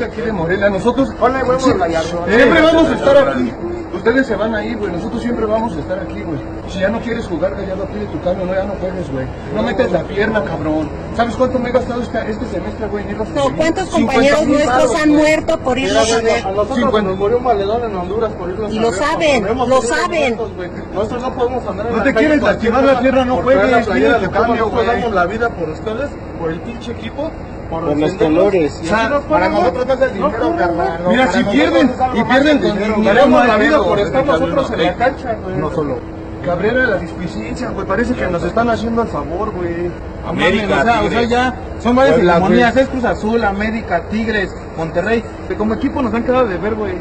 Aquí 0.00 0.20
de 0.20 0.32
Morelia, 0.32 0.68
nosotros 0.70 1.08
siempre 1.08 2.58
Eh, 2.58 2.62
vamos 2.62 2.88
a 2.88 2.94
estar 2.94 3.28
aquí. 3.28 3.52
Ustedes 3.98 4.26
se 4.26 4.36
van 4.36 4.54
ahí, 4.54 4.74
güey. 4.74 4.92
Nosotros 4.92 5.20
siempre 5.22 5.44
vamos 5.46 5.76
a 5.76 5.80
estar 5.80 5.98
aquí, 5.98 6.22
güey. 6.22 6.38
Si 6.68 6.78
ya 6.80 6.88
no 6.88 7.00
quieres 7.00 7.26
jugar, 7.26 7.54
Gallardo, 7.54 7.84
pide 7.86 8.06
tu 8.06 8.20
cambio. 8.22 8.46
No, 8.46 8.54
ya 8.54 8.64
no 8.64 8.74
juegues, 8.80 9.10
güey. 9.10 9.26
No 9.54 9.62
metes 9.62 9.90
la 9.92 10.02
pierna, 10.04 10.42
cabrón. 10.44 10.88
¿Sabes 11.16 11.34
cuánto 11.34 11.58
me 11.58 11.68
he 11.68 11.72
gastado 11.72 12.00
esta- 12.02 12.26
este 12.26 12.46
semestre, 12.46 12.86
güey? 12.88 13.04
No, 13.06 13.24
¿cuántos 13.56 13.88
50 13.90 13.90
compañeros 13.90 14.46
nuestros 14.46 14.94
han 14.94 15.10
muerto 15.10 15.58
por 15.60 15.78
irlos 15.78 16.12
a 16.12 16.20
ver? 16.20 16.46
A 16.46 16.50
nosotros 16.52 17.02
nos 17.04 17.16
murió 17.16 17.38
un 17.38 17.44
valedor 17.44 17.84
en 17.84 17.96
Honduras 17.96 18.32
por 18.32 18.50
irnos 18.50 18.72
Y 18.72 18.78
a 18.78 18.82
lo 18.82 18.90
ver, 18.90 18.98
saben, 19.00 19.46
hemos 19.46 19.68
lo 19.68 19.82
saben. 19.82 20.08
momentos, 20.36 20.54
güey. 20.56 20.70
Nosotros 20.94 21.22
no 21.22 21.34
podemos 21.34 21.66
andar 21.66 21.86
en 21.88 21.96
No 21.96 22.02
te 22.02 22.14
quieres 22.14 22.42
lastimar 22.42 22.84
la 22.84 23.00
pierna, 23.00 23.24
no 23.24 23.36
juegues. 23.38 23.86
Pide 23.88 24.12
de 24.12 24.18
tu 24.26 24.30
cambio, 24.30 24.70
güey. 24.70 24.86
la 25.12 25.26
vida 25.26 25.48
por 25.50 25.68
ustedes, 25.70 26.10
por 26.38 26.50
el 26.52 26.60
pinche 26.60 26.92
equipo. 26.92 27.30
Por, 27.68 27.84
Por 27.84 27.98
los 27.98 28.12
colores. 28.14 28.80
Así 28.80 29.10
nos 29.10 29.24
Para 29.24 29.48
nosotros 29.48 29.86
no 29.86 29.92
es 29.92 30.00
el 30.00 30.12
dinero, 30.14 30.38
No, 30.38 30.56
carnal, 30.56 31.00
no, 31.02 31.10
Mira, 31.10 31.32
si 31.32 31.44
pierden 31.44 31.94
y 32.14 32.24
pierden 32.24 32.58
con 32.58 32.78
dinero, 32.78 33.28
la 33.28 33.56
vida 33.56 33.82
por 33.82 33.98
estar 33.98 34.24
Carlos, 34.24 34.40
nosotros 34.40 34.70
en 34.72 34.86
la 34.86 34.94
cancha, 34.94 35.36
güey. 35.42 35.56
no 35.56 35.70
solo. 35.70 35.98
Cabrera 36.44 36.80
de 36.80 36.86
la 36.86 36.96
displiciencia, 36.96 37.70
güey. 37.70 37.86
Parece 37.86 38.14
que 38.14 38.26
nos 38.28 38.42
están 38.42 38.70
haciendo 38.70 39.02
el 39.02 39.08
favor, 39.08 39.50
güey. 39.50 39.90
América, 40.26 40.80
o 40.80 40.82
sea, 40.82 41.02
o 41.02 41.10
sea, 41.10 41.22
ya 41.24 41.54
son 41.80 41.96
varias 41.96 42.40
güey. 42.40 42.60
Es 42.62 42.88
Cruz 42.88 43.04
Azul, 43.04 43.44
América, 43.44 44.02
Tigres, 44.10 44.54
Monterrey. 44.76 45.22
Que 45.46 45.56
como 45.56 45.74
equipo 45.74 46.00
nos 46.00 46.14
han 46.14 46.24
quedado 46.24 46.46
de 46.46 46.56
ver, 46.56 46.74
güey. 46.74 46.94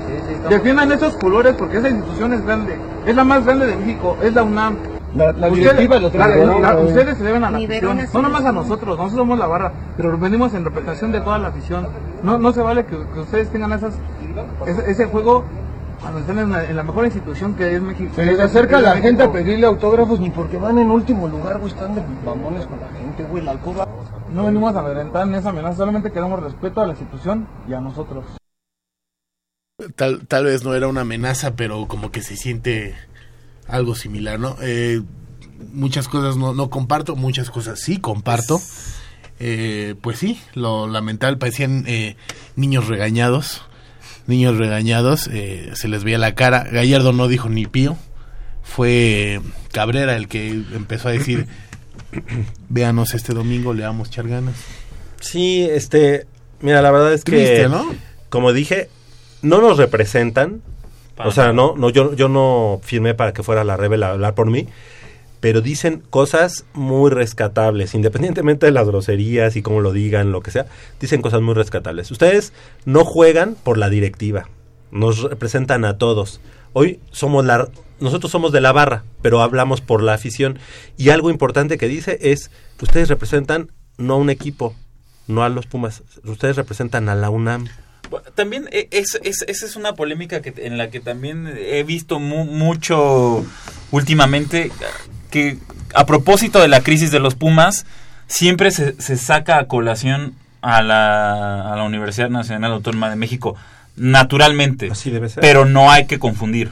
Defiendan 0.49 0.91
esos 0.91 1.15
colores 1.15 1.55
porque 1.57 1.78
esa 1.78 1.89
institución 1.89 2.34
es 2.34 2.45
grande. 2.45 2.78
Es 3.05 3.15
la 3.15 3.24
más 3.24 3.45
grande 3.45 3.68
de 3.68 3.76
México. 3.78 4.18
Es 4.22 4.34
la 4.34 4.43
UNAM. 4.43 4.76
La, 5.16 5.32
la 5.32 5.47
Ustedes- 5.47 5.55
directiva 5.78 5.99
los 5.99 6.14
la- 6.14 6.28
la- 6.28 6.74
güey. 6.74 6.88
ustedes 6.88 7.18
se 7.18 7.24
deben 7.24 7.43
a 7.43 7.49
la 7.51 7.58
afición, 7.58 7.97
no 8.14 8.22
nomás 8.22 8.43
a 8.45 8.51
nosotros, 8.51 8.97
nosotros 8.97 9.14
somos 9.18 9.39
la 9.39 9.47
barra, 9.47 9.72
pero 9.95 10.18
venimos 10.18 10.53
en 10.53 10.66
representación 10.66 11.12
de 11.12 11.22
toda 11.22 11.39
la 11.39 11.47
afición. 11.47 11.88
No, 12.24 12.38
no 12.38 12.51
se 12.53 12.62
vale 12.62 12.86
que, 12.86 12.97
que 13.14 13.20
ustedes 13.22 13.49
tengan 13.49 13.72
esas, 13.74 13.95
ese, 14.66 14.91
ese 14.91 15.05
juego 15.05 15.45
cuando 16.01 16.20
están 16.20 16.38
en 16.39 16.51
la, 16.51 16.64
en 16.66 16.76
la 16.76 16.84
mejor 16.84 17.05
institución 17.05 17.55
que 17.55 17.74
es 17.76 17.82
México. 17.82 18.12
Se 18.16 18.26
les 18.26 18.39
acerca 18.39 18.80
la 18.82 18.97
gente 18.97 19.24
a 19.24 19.32
pedirle 19.32 19.66
autógrafos 19.66 20.20
ni 20.20 20.30
porque 20.30 20.58
van 20.58 20.78
en 20.78 20.91
último 20.91 21.28
lugar, 21.28 21.58
güey, 21.60 21.72
están 21.72 21.95
de 21.95 22.01
mamones 22.26 22.66
con 22.68 22.80
la 22.80 22.88
gente, 22.89 23.24
güey, 23.24 23.43
la 23.43 23.51
alcoba. 23.51 23.88
No 24.34 24.45
venimos 24.45 24.76
a 24.76 24.80
amedrentar 24.82 25.26
ni 25.26 25.38
esa 25.38 25.49
amenaza, 25.49 25.78
solamente 25.78 26.12
queremos 26.12 26.43
respeto 26.43 26.82
a 26.82 26.86
la 26.86 26.91
institución 26.91 27.47
y 27.68 27.74
a 27.74 27.80
nosotros. 27.80 28.26
Tal, 29.95 30.28
tal 30.28 30.45
vez 30.45 30.64
no 30.66 30.74
era 30.74 30.88
una 30.88 31.01
amenaza, 31.01 31.55
pero 31.55 31.88
como 31.88 32.12
que 32.12 32.22
se 32.22 32.36
siente 32.36 32.95
algo 33.68 33.95
similar, 33.95 34.39
¿no? 34.39 34.57
Eh, 34.61 35.01
muchas 35.74 36.07
cosas 36.07 36.38
no, 36.38 36.53
no 36.53 36.70
comparto, 36.70 37.15
muchas 37.15 37.49
cosas 37.49 37.80
sí 37.80 37.97
comparto. 37.97 38.61
Eh, 39.39 39.95
pues 40.01 40.18
sí, 40.18 40.39
lo 40.55 40.88
lamentable 40.88 41.38
parecían 41.38 41.84
eh, 41.88 42.15
niños 42.55 42.88
regañados. 42.88 43.63
Niños 44.26 44.57
regañados, 44.57 45.30
eh, 45.32 45.72
se 45.76 45.88
les 45.88 46.03
veía 46.03 46.18
la 46.18 46.36
cara. 46.36 46.63
Gallardo 46.70 47.13
no 47.13 47.28
dijo 47.28 47.47
ni 47.47 47.65
pío. 47.65 47.97
Fue 48.61 49.39
Cabrera 49.72 50.18
el 50.18 50.28
que 50.28 50.49
empezó 50.49 51.07
a 51.07 51.11
decir: 51.11 51.47
Véanos 52.70 53.13
este 53.13 53.34
domingo, 53.34 53.74
le 53.74 53.84
vamos 53.84 54.09
a 54.09 54.11
echar 54.11 54.28
ganas. 54.28 54.55
Sí, 55.22 55.63
este, 55.63 56.28
mira, 56.59 56.82
la 56.82 56.91
verdad 56.91 57.13
es 57.13 57.24
que, 57.24 57.32
Triste, 57.32 57.70
¿no? 57.70 57.86
como 58.30 58.51
dije, 58.51 58.89
no 59.41 59.61
nos 59.61 59.78
representan. 59.78 60.61
Para 61.18 61.30
o 61.30 61.32
sea, 61.32 61.51
no, 61.51 61.76
no, 61.76 61.89
yo, 61.89 62.13
yo 62.13 62.30
no 62.30 62.80
firmé 62.84 63.15
para 63.15 63.34
que 63.34 63.43
fuera 63.43 63.63
la 63.63 63.76
Rebel 63.76 64.03
a 64.03 64.11
hablar 64.11 64.36
por 64.36 64.49
mí. 64.49 64.68
pero 65.39 65.61
dicen 65.61 66.01
cosas 66.09 66.65
muy 66.74 67.11
rescatables, 67.11 67.93
independientemente 67.93 68.65
de 68.65 68.72
las 68.72 68.88
groserías 68.88 69.55
y 69.55 69.61
cómo 69.61 69.82
lo 69.82 69.91
digan, 69.91 70.32
lo 70.32 70.41
que 70.41 70.51
sea, 70.51 70.65
dicen 70.99 71.22
cosas 71.22 71.41
muy 71.41 71.53
rescatables. 71.53 72.09
Ustedes 72.11 72.53
no 72.86 73.03
juegan 73.03 73.55
por 73.63 73.78
la 73.78 73.89
directiva, 73.89 74.47
nos 74.91 75.22
representan 75.24 75.86
a 75.86 75.97
todos. 75.97 76.39
Hoy 76.74 76.99
somos 77.11 77.45
la 77.45 77.68
nosotros 77.99 78.32
somos 78.32 78.51
de 78.51 78.61
la 78.61 78.72
barra, 78.72 79.03
pero 79.22 79.41
hablamos 79.41 79.82
por 79.82 80.03
la 80.03 80.13
afición 80.13 80.59
y 80.97 81.09
algo 81.09 81.32
importante 81.32 81.78
que 81.78 81.88
dice 81.88 82.20
es 82.22 82.51
que 82.78 82.86
ustedes 82.86 83.09
representan 83.09 83.72
no 83.97 84.13
a 84.13 84.18
un 84.18 84.30
equipo, 84.30 84.76
no 85.28 85.43
a 85.43 85.49
los 85.49 85.65
Pumas, 85.65 86.03
ustedes 86.24 86.55
representan 86.55 87.09
a 87.09 87.15
la 87.15 87.30
UNAM. 87.30 87.68
También 88.36 88.68
eh, 88.72 88.88
es, 88.91 89.20
es- 89.24 89.43
esa 89.47 89.66
es 89.66 89.76
una 89.76 89.93
polémica 89.93 90.41
que, 90.41 90.53
en 90.58 90.78
la 90.78 90.89
que 90.89 90.99
también 90.99 91.47
he 91.58 91.84
visto 91.84 92.20
mu- 92.20 92.45
mucho 92.45 93.45
últimamente 93.91 94.72
que 95.32 95.58
a 95.93 96.05
propósito 96.05 96.60
de 96.62 96.68
la 96.68 96.82
crisis 96.82 97.12
de 97.12 97.20
los 97.20 97.36
Pumas 97.36 97.86
siempre 98.28 98.72
se, 98.72 98.99
se 99.01 99.18
saca 99.18 99.58
a 99.58 99.68
colación 99.68 100.34
a 100.62 100.82
la, 100.82 101.72
a 101.74 101.76
la 101.76 101.84
Universidad 101.84 102.30
Nacional 102.30 102.72
Autónoma 102.74 103.10
de 103.10 103.16
México 103.16 103.55
naturalmente 103.95 104.93
ser. 105.30 105.41
pero 105.41 105.66
no 105.66 105.91
hay 105.91 106.05
que 106.08 106.20
confundir 106.20 106.72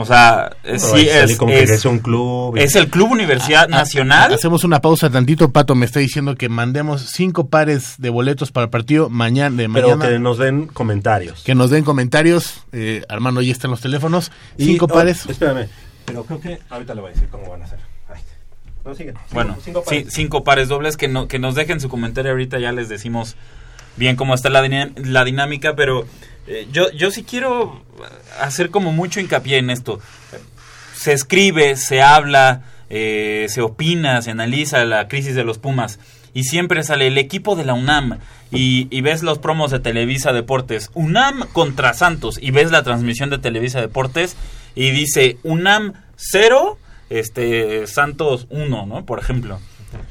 o 0.00 0.04
sea 0.06 0.50
eh, 0.64 0.78
sí 0.78 0.92
que 0.94 1.08
salir 1.08 1.08
es, 1.08 1.38
que 1.38 1.62
es- 1.62 1.70
es 1.70 1.84
un 1.84 1.98
club 1.98 2.56
y- 2.56 2.60
es 2.60 2.76
el 2.76 2.88
Club 2.88 3.10
Universidad 3.12 3.64
Ah, 3.64 3.68
Nacional 3.78 4.32
Hacemos 4.32 4.62
una 4.64 4.80
pausa 4.80 5.10
tantito, 5.10 5.50
Pato 5.50 5.74
me 5.74 5.84
está 5.86 5.98
diciendo 6.00 6.36
que 6.36 6.48
mandemos 6.48 7.02
cinco 7.02 7.48
pares 7.48 7.94
de 7.98 8.10
boletos 8.10 8.52
para 8.52 8.64
el 8.64 8.70
partido 8.70 9.08
mañana 9.10 9.56
de 9.56 9.68
Pero 9.68 9.96
mañana. 9.96 10.08
que 10.12 10.18
nos 10.18 10.38
den 10.38 10.66
comentarios. 10.68 11.42
Que 11.42 11.54
nos 11.54 11.70
den 11.70 11.82
comentarios. 11.84 12.62
Eh, 12.72 13.02
Armando 13.08 13.42
ya 13.42 13.50
están 13.52 13.70
los 13.72 13.80
teléfonos. 13.80 14.30
Y- 14.56 14.64
Cinco 14.66 14.84
oh, 14.86 14.88
pares. 14.88 15.26
espérame, 15.26 15.68
pero 16.06 16.24
creo 16.24 16.40
que 16.40 16.58
ahorita 16.70 16.94
le 16.94 17.00
voy 17.00 17.10
a 17.10 17.14
decir 17.14 17.28
cómo 17.28 17.50
van 17.50 17.62
a 17.62 17.64
hacer. 17.64 17.78
Ay. 18.08 18.20
No, 18.84 18.94
sigue. 18.94 19.14
Bueno, 19.32 19.56
Cinco- 19.62 19.64
cinco 19.64 19.84
sí, 19.88 19.96
pares. 20.00 20.14
cinco 20.14 20.44
pares 20.44 20.68
dobles 20.68 20.96
que, 20.96 21.08
no, 21.08 21.26
que 21.28 21.38
nos 21.38 21.54
dejen 21.54 21.80
su 21.80 21.88
comentario 21.88 22.30
ahorita, 22.30 22.58
ya 22.58 22.70
les 22.72 22.88
decimos 22.88 23.34
bien 23.96 24.14
cómo 24.16 24.34
está 24.34 24.48
la 24.48 25.24
dinámica, 25.24 25.74
pero 25.74 26.06
eh, 26.48 26.66
yo, 26.72 26.90
yo 26.92 27.10
sí 27.10 27.24
quiero 27.24 27.82
hacer 28.40 28.70
como 28.70 28.90
mucho 28.90 29.20
hincapié 29.20 29.58
en 29.58 29.70
esto. 29.70 30.00
Se 30.94 31.12
escribe, 31.12 31.76
se 31.76 32.00
habla, 32.00 32.62
eh, 32.88 33.46
se 33.50 33.60
opina, 33.60 34.22
se 34.22 34.30
analiza 34.30 34.84
la 34.84 35.08
crisis 35.08 35.34
de 35.34 35.44
los 35.44 35.58
Pumas 35.58 35.98
y 36.32 36.44
siempre 36.44 36.82
sale 36.82 37.08
el 37.08 37.18
equipo 37.18 37.54
de 37.54 37.64
la 37.64 37.74
UNAM 37.74 38.18
y, 38.50 38.88
y 38.90 39.00
ves 39.02 39.22
los 39.22 39.38
promos 39.38 39.70
de 39.70 39.80
Televisa 39.80 40.32
Deportes, 40.32 40.90
UNAM 40.94 41.46
contra 41.52 41.92
Santos 41.92 42.38
y 42.40 42.50
ves 42.50 42.70
la 42.70 42.82
transmisión 42.82 43.28
de 43.28 43.38
Televisa 43.38 43.80
Deportes 43.80 44.36
y 44.74 44.90
dice 44.90 45.36
UNAM 45.42 45.92
0, 46.16 46.78
este, 47.10 47.86
Santos 47.86 48.46
1, 48.50 48.86
¿no? 48.86 49.04
Por 49.04 49.18
ejemplo. 49.18 49.60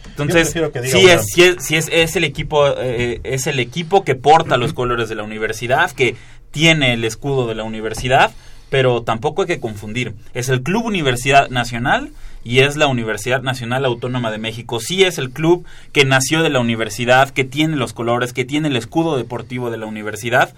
Entonces, 0.08 0.56
es, 0.56 1.30
sí 1.32 1.42
es, 1.44 1.64
sí 1.64 1.76
es, 1.76 1.90
es 1.92 2.16
el 2.16 2.24
equipo, 2.24 2.68
eh, 2.78 3.20
es 3.24 3.48
el 3.48 3.60
equipo 3.60 4.04
que 4.04 4.16
porta 4.16 4.58
los 4.58 4.74
colores 4.74 5.10
de 5.10 5.16
la 5.16 5.24
universidad, 5.24 5.92
que 5.92 6.16
tiene 6.52 6.94
el 6.94 7.04
escudo 7.04 7.48
de 7.48 7.56
la 7.56 7.64
universidad, 7.64 8.32
pero 8.70 9.04
tampoco 9.04 9.44
hay 9.44 9.48
que 9.48 9.60
confundir. 9.60 10.16
Es 10.34 10.50
el 10.50 10.64
Club 10.64 10.86
Universidad 10.86 11.50
Nacional 11.50 12.12
y 12.44 12.60
es 12.60 12.78
la 12.78 12.88
Universidad 12.88 13.42
Nacional 13.42 13.86
Autónoma 13.86 14.32
de 14.32 14.38
México. 14.38 14.80
Sí 14.80 15.04
es 15.04 15.18
el 15.18 15.32
club 15.32 15.66
que 15.92 16.06
nació 16.06 16.44
de 16.44 16.50
la 16.50 16.60
universidad, 16.60 17.30
que 17.30 17.44
tiene 17.44 17.76
los 17.76 17.94
colores, 17.94 18.34
que 18.34 18.46
tiene 18.46 18.70
el 18.70 18.78
escudo 18.78 19.18
deportivo 19.18 19.70
de 19.70 19.78
la 19.78 19.86
universidad, 19.86 20.54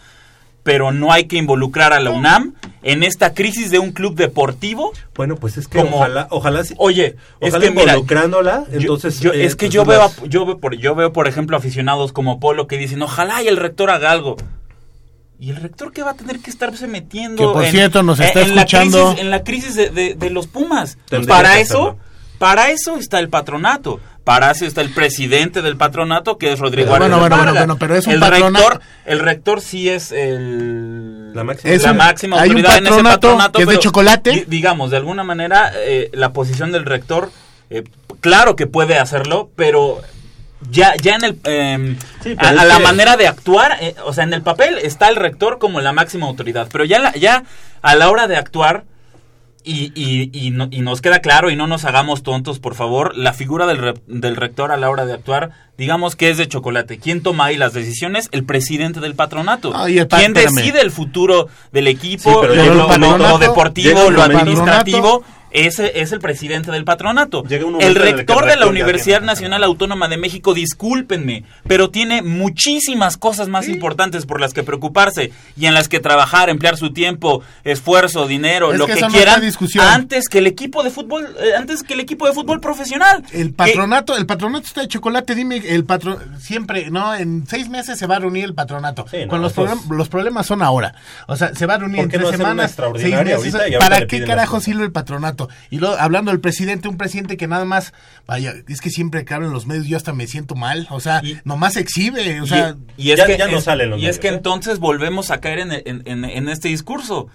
pero 0.64 0.92
no 0.92 1.12
hay 1.12 1.26
que 1.26 1.38
involucrar 1.38 1.94
a 1.94 2.00
la 2.00 2.12
UNAM 2.12 2.54
en 2.84 3.04
esta 3.04 3.34
crisis 3.34 3.72
de 3.72 3.80
un 3.80 3.92
club 3.92 4.16
deportivo. 4.16 4.92
Bueno, 5.16 5.36
pues 5.36 5.58
es 5.58 5.68
que 5.68 5.80
ojalá, 5.80 6.28
Oye, 6.78 7.16
es 7.40 7.50
ojalá 7.54 7.66
que 7.66 7.72
mira, 7.72 7.84
involucrándola, 7.94 8.66
yo- 8.72 8.80
entonces 8.80 9.20
yo- 9.20 9.34
eh, 9.34 9.46
es 9.46 9.56
que 9.56 9.66
pues 9.68 9.74
yo 9.74 9.86
veo, 9.86 10.04
a- 10.04 10.12
yo 10.28 10.46
veo 10.46 10.58
por, 10.60 10.76
yo 10.76 10.96
veo 10.96 11.12
por 11.14 11.28
ejemplo 11.28 11.58
aficionados 11.58 12.12
como 12.14 12.40
Polo 12.40 12.68
que 12.68 12.78
dicen 12.78 13.02
ojalá 13.02 13.42
y 13.44 13.48
el 13.48 13.58
rector 13.58 13.90
haga 13.90 14.12
algo. 14.12 14.38
Y 15.42 15.52
el 15.52 15.56
rector 15.56 15.94
que 15.94 16.04
va 16.04 16.12
a 16.12 16.16
tener 16.16 16.40
que 16.40 16.50
estarse 16.50 16.86
metiendo. 16.88 17.48
Que, 17.48 17.54
por 17.54 17.64
en- 17.64 17.72
cierto, 17.72 18.04
nos 18.04 18.20
en- 18.20 18.26
está 18.26 18.42
en 18.42 18.56
la 18.56 18.62
escuchando- 18.64 19.06
crisis- 19.12 19.22
en 19.22 19.30
la 19.32 19.44
crisis 19.44 19.76
de, 19.76 19.90
de- 19.90 20.14
de 20.16 20.30
los 20.30 20.48
Pumas. 20.48 20.98
Tendría 21.08 21.34
para 21.34 21.56
que 21.56 21.62
eso, 21.62 21.98
para 22.38 22.72
eso 22.72 22.98
está 22.98 23.20
el 23.20 23.30
patronato. 23.30 24.00
Para 24.24 24.52
eso 24.52 24.66
está 24.66 24.82
el 24.82 24.92
presidente 24.94 25.62
del 25.64 25.76
patronato, 25.76 26.38
que 26.38 26.52
es 26.54 26.60
Rodrigo 26.60 26.90
bueno, 26.90 27.06
Arias 27.06 27.20
bueno, 27.20 27.36
bueno, 27.38 27.54
bueno, 27.54 27.78
pero 27.80 27.96
es 27.96 28.06
un 28.06 28.14
el 28.14 28.20
patrona- 28.20 28.60
rector, 28.60 28.82
el 29.06 29.20
rector 29.20 29.62
sí 29.62 29.90
es 29.90 30.12
el 30.12 31.34
la 31.34 31.44
máxima, 31.44 31.74
Es 31.74 31.84
la 31.84 31.92
un- 31.92 31.98
máxima 31.98 32.36
hay 32.40 32.50
un 32.50 32.58
autoridad 32.58 32.78
en 32.78 32.84
ese 32.86 32.90
patronato 32.96 33.20
patronato 33.28 33.52
que 33.58 33.64
es 33.64 33.68
de 33.68 33.72
pero 33.74 33.82
chocolate. 33.82 34.32
di- 34.32 34.44
digamos 34.48 34.92
de 34.92 34.98
alguna 34.98 35.24
manera 35.24 35.72
eh, 35.76 36.10
la 36.14 36.32
posición 36.34 36.72
del 36.72 36.86
rector 36.86 37.32
eh, 37.70 37.84
claro 38.20 38.56
que 38.56 38.68
puede 38.68 38.98
hacerlo 39.00 39.50
pero 39.56 40.02
ya 40.70 40.94
ya 41.02 41.16
en 41.16 41.24
el 41.24 41.40
eh, 41.46 41.96
Sí, 42.24 42.36
a, 42.38 42.52
la 42.52 42.78
que- 42.78 42.84
manera 42.84 43.16
de 43.18 43.28
actuar 43.28 43.78
eh, 43.82 43.96
o 44.06 44.14
sea 44.14 44.24
en 44.26 44.34
el 44.34 44.42
papel 44.42 44.78
está 44.80 45.08
el 45.08 45.16
rector 45.16 45.58
como 45.60 45.82
la 45.82 45.94
máxima 45.94 46.28
autoridad 46.28 46.68
pero 46.72 46.84
ya 46.86 47.00
la- 47.00 47.14
ya 47.14 47.44
a 47.82 47.96
la 47.96 48.10
hora 48.10 48.28
de 48.28 48.38
actuar 48.38 48.84
y, 49.72 49.92
y, 49.96 50.30
y, 50.34 50.52
no- 50.52 50.68
y 50.72 50.82
nos 50.82 51.02
queda 51.02 51.20
claro 51.20 51.50
y 51.50 51.56
no 51.56 51.68
nos 51.68 51.86
hagamos 51.86 52.24
tontos, 52.24 52.60
por 52.60 52.76
favor, 52.76 53.16
la 53.18 53.34
figura 53.34 53.68
del, 53.68 53.78
re- 53.78 53.94
del 54.08 54.36
rector 54.36 54.72
a 54.72 54.78
la 54.78 54.90
hora 54.90 55.06
de 55.06 55.14
actuar, 55.14 55.52
digamos 55.78 56.16
que 56.16 56.30
es 56.30 56.38
de 56.38 56.48
chocolate. 56.48 56.98
¿Quién 56.98 57.22
toma 57.22 57.46
ahí 57.46 57.58
las 57.58 57.74
decisiones? 57.74 58.30
El 58.32 58.44
presidente 58.46 59.00
del 59.00 59.16
patronato. 59.16 59.72
Ah, 59.76 59.90
y 59.90 59.98
el 60.00 60.08
pa- 60.08 60.18
¿Quién 60.18 60.32
espérame. 60.36 60.56
decide 60.56 60.82
el 60.82 60.92
futuro 60.92 61.48
del 61.72 61.88
equipo, 61.88 62.30
Sí, 62.32 62.38
pero 62.42 62.56
lo, 62.56 63.38
deportivo, 63.38 64.10
lo 64.10 64.18
patronato. 64.18 64.22
administrativo? 64.40 65.24
Ese 65.52 66.02
es 66.02 66.12
el 66.12 66.20
presidente 66.20 66.72
del 66.72 66.84
patronato. 66.86 67.44
El 67.50 67.96
rector 67.96 68.46
de 68.46 68.56
la 68.56 68.68
Universidad 68.68 69.22
Nacional 69.22 69.64
Autónoma 69.64 70.08
de 70.08 70.18
México, 70.18 70.54
discúlpenme, 70.54 71.44
pero 71.68 71.90
tiene 71.90 72.22
muchísimas 72.22 73.18
cosas 73.18 73.48
más 73.48 73.68
importantes 73.68 74.26
por 74.26 74.40
las 74.42 74.54
que 74.54 74.64
preocuparse 74.64 75.32
y 75.58 75.66
en 75.66 75.74
las 75.74 75.88
que 75.90 76.00
trabajar, 76.00 76.50
emplear 76.50 76.78
su 76.78 76.92
tiempo, 76.94 77.42
esfuerzo, 77.64 78.28
dinero, 78.28 78.72
Es 78.74 78.80
lo 78.80 78.86
que 78.88 78.94
que, 78.96 79.06
quieran, 79.08 79.42
antes 79.80 80.28
que 80.30 80.38
el 80.40 80.48
equipo 80.48 80.84
de 80.84 80.92
fútbol, 80.92 81.28
eh, 81.40 81.56
antes 81.58 81.84
que 81.84 81.94
el 81.94 82.00
equipo 82.00 82.28
de 82.28 82.34
fútbol 82.34 82.60
profesional. 82.60 83.24
El 83.32 83.54
patronato, 83.54 84.18
el 84.18 84.26
patronato 84.26 84.66
está 84.68 84.82
de 84.82 84.88
chocolate, 84.88 85.36
dime, 85.36 85.58
el 85.58 85.86
patro 85.86 86.20
siempre, 86.40 86.90
¿no? 86.90 87.16
En 87.16 87.46
seis 87.48 87.70
meses 87.70 87.98
se 87.98 88.08
va 88.08 88.18
a 88.18 88.20
reunir 88.20 88.46
el 88.46 88.54
patronato. 88.54 89.06
Sí, 89.10 89.18
no, 89.24 89.28
Con 89.30 89.42
los, 89.42 89.54
pues- 89.54 89.72
problem- 89.72 89.96
los 89.96 90.10
problemas 90.10 90.46
son 90.46 90.62
ahora. 90.62 90.94
O 91.28 91.36
sea, 91.36 91.54
se 91.56 91.66
va 91.66 91.76
a 91.76 91.78
reunir 91.80 91.98
¿Por 91.98 92.06
en 92.06 92.10
tres 92.12 92.22
no 92.22 92.28
hacer 92.30 92.40
una 92.42 92.68
semanas, 92.68 92.76
seis 93.02 93.16
meses. 93.16 93.56
ahorita 93.56 93.80
¿Para 93.80 94.06
qué 94.08 94.24
carajo 94.24 94.60
sirve 94.60 94.84
el 94.84 94.92
patronato? 94.92 95.39
Y 95.70 95.78
luego, 95.78 95.96
hablando 95.98 96.32
del 96.32 96.42
presidente, 96.42 96.88
un 96.90 96.98
presidente 96.98 97.38
que 97.38 97.48
nada 97.48 97.64
más, 97.64 97.94
vaya, 98.28 98.54
es 98.68 98.82
que 98.82 98.90
siempre 98.90 99.24
que 99.24 99.34
hablan 99.34 99.52
los 99.54 99.68
medios 99.68 99.88
yo 99.88 99.96
hasta 99.96 100.12
me 100.12 100.28
siento 100.28 100.56
mal. 100.56 100.88
O 100.90 101.00
sea, 101.00 101.22
nomás 101.46 101.78
exhibe, 101.78 102.42
o 102.42 102.48
sea... 102.48 102.76
y 102.98 103.12
es 103.12 103.18
ya- 103.20 103.26
que, 103.28 103.38
ya 103.38 103.48
no 103.48 103.60
es- 103.60 103.64
salen 103.64 103.92
los 103.92 104.02
y 104.02 104.08
es 104.08 104.20
que 104.20 104.28
¿eh? 104.28 104.34
entonces 104.34 104.80
volvemos 104.80 105.32
a 105.32 105.40
caer 105.40 105.60
en, 105.60 105.72
en- 105.72 106.02
en- 106.06 106.26
en 106.26 106.50
este 106.50 106.68
discurso. 106.68 107.28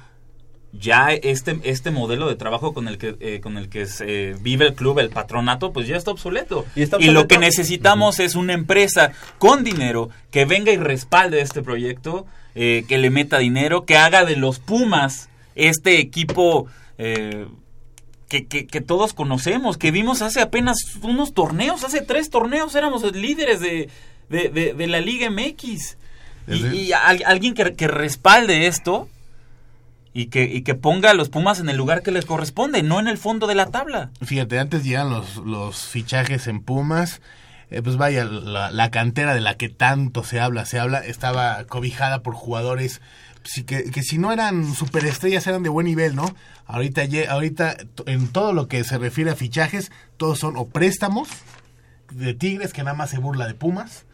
Ya 0.77 1.11
este, 1.13 1.61
este 1.63 1.93
modelo 1.93 2.29
de 2.29 2.35
trabajo 2.35 2.75
con 2.75 2.89
el 2.89 2.99
que 2.99 3.15
eh, 3.21 3.39
con 3.41 3.59
el 3.59 3.69
que 3.69 3.87
se 3.87 4.35
vive 4.41 4.67
el 4.67 4.75
club, 4.75 4.99
el 4.99 5.09
patronato, 5.09 5.73
pues 5.73 5.87
ya 5.87 5.97
está 5.97 6.11
obsoleto. 6.11 6.67
Y 6.75 6.83
está 6.83 6.99
lo 6.99 7.29
que 7.29 7.39
necesitamos 7.39 8.19
es 8.19 8.35
una 8.35 8.55
empresa 8.55 9.13
con 9.39 9.63
dinero 9.63 10.11
que 10.33 10.47
venga 10.47 10.73
y 10.73 10.77
respalde 10.77 11.41
este 11.43 11.63
proyecto, 11.63 12.27
eh, 12.57 12.85
que 12.89 12.99
le 12.99 13.11
meta 13.11 13.39
dinero, 13.39 13.85
que 13.85 13.97
haga 13.97 14.25
de 14.25 14.35
los 14.35 14.59
Pumas 14.59 15.29
este 15.55 16.01
equipo 16.01 16.67
eh, 16.99 17.47
que, 18.43 18.47
que- 18.47 18.67
que 18.67 18.81
todos 18.81 19.13
conocemos, 19.15 19.79
que 19.79 19.91
vimos 19.93 20.21
hace 20.23 20.41
apenas 20.41 20.77
unos 21.03 21.35
torneos, 21.35 21.85
hace 21.85 22.01
tres 22.03 22.31
torneos 22.31 22.75
éramos 22.75 23.03
líderes 23.15 23.61
de, 23.61 23.89
de, 24.29 24.49
de- 24.49 24.75
de 24.75 24.87
la 24.89 25.01
Liga 25.01 25.31
MX. 25.31 25.97
Y, 26.49 26.67
y 26.67 26.93
al- 26.93 27.23
alguien 27.27 27.55
que, 27.55 27.75
que 27.75 27.87
respalde 27.89 28.67
esto 28.67 29.09
y 30.13 30.27
que, 30.27 30.45
y 30.45 30.63
que 30.63 30.75
ponga 30.75 31.11
a 31.11 31.15
los 31.15 31.29
Pumas 31.29 31.61
en 31.61 31.69
el 31.69 31.77
lugar 31.77 32.03
que 32.03 32.11
les 32.11 32.25
corresponde, 32.27 32.83
no 32.83 32.99
en 33.01 33.09
el 33.09 33.19
fondo 33.19 33.47
de 33.47 33.55
la 33.55 33.67
tabla. 33.67 34.11
Fíjate, 34.23 34.59
antes 34.59 34.83
llegan 34.85 35.11
los, 35.11 35.37
los 35.37 35.87
fichajes 35.87 36.47
en 36.49 36.61
Pumas. 36.61 37.21
eh, 37.71 37.83
pues 37.83 37.97
vaya, 37.97 38.25
la, 38.25 38.71
la 38.71 38.91
cantera 38.91 39.35
de 39.35 39.41
la 39.41 39.55
que 39.57 39.69
tanto 39.69 40.23
se 40.25 40.39
habla, 40.41 40.67
se 40.67 40.79
habla, 40.79 40.99
estaba 40.99 41.65
cobijada 41.65 42.23
por 42.23 42.35
jugadores 42.35 43.01
sí, 43.45 43.65
que, 43.65 43.85
que 43.91 44.03
si 44.03 44.19
no 44.19 44.33
eran 44.33 44.75
superestrellas 44.75 45.47
eran 45.47 45.63
de 45.63 45.69
buen 45.69 45.87
nivel, 45.87 46.17
¿no? 46.17 46.35
Ahorita, 46.67 47.03
ahorita 47.29 47.77
en 48.07 48.29
todo 48.29 48.53
lo 48.53 48.69
que 48.69 48.83
se 48.85 48.99
refiere 48.99 49.31
a 49.31 49.37
fichajes, 49.37 49.93
todos 50.17 50.39
son 50.39 50.57
o 50.57 50.67
préstamos 50.67 51.29
de 52.11 52.35
Tigres 52.35 52.73
que 52.73 52.83
nada 52.83 52.97
más 52.97 53.11
se 53.11 53.19
burla 53.19 53.47
de 53.47 53.55
Pumas. 53.55 54.05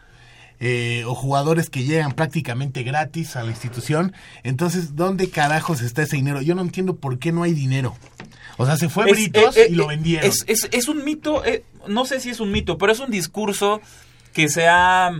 eh, 0.62 1.04
o 1.06 1.14
jugadores 1.14 1.70
que 1.70 1.84
llegan 1.84 2.12
prácticamente 2.12 2.82
gratis 2.82 3.34
a 3.36 3.42
la 3.44 3.50
institución. 3.50 4.12
Entonces, 4.42 4.94
¿dónde 4.94 5.30
carajos 5.30 5.80
está 5.80 6.02
ese 6.02 6.16
dinero? 6.16 6.42
Yo 6.42 6.54
no 6.54 6.60
entiendo 6.60 6.96
por 6.96 7.18
qué 7.18 7.32
no 7.32 7.44
hay 7.44 7.54
dinero. 7.54 7.96
O 8.58 8.66
sea, 8.66 8.76
se 8.76 8.90
fue 8.90 9.06
Es- 9.06 9.12
Britos 9.12 9.56
eh, 9.56 9.62
eh, 9.62 9.68
y 9.70 9.74
lo 9.74 9.86
vendieron. 9.86 10.28
Es, 10.28 10.44
es- 10.48 10.68
es 10.70 10.88
un 10.88 11.02
mito, 11.02 11.42
no 11.88 12.04
sé 12.04 12.20
si 12.20 12.28
es 12.28 12.40
un 12.40 12.52
mito, 12.52 12.76
pero 12.76 12.92
es 12.92 13.00
un 13.00 13.10
discurso 13.10 13.80
que 14.34 14.50
se 14.50 14.68
ha 14.68 15.10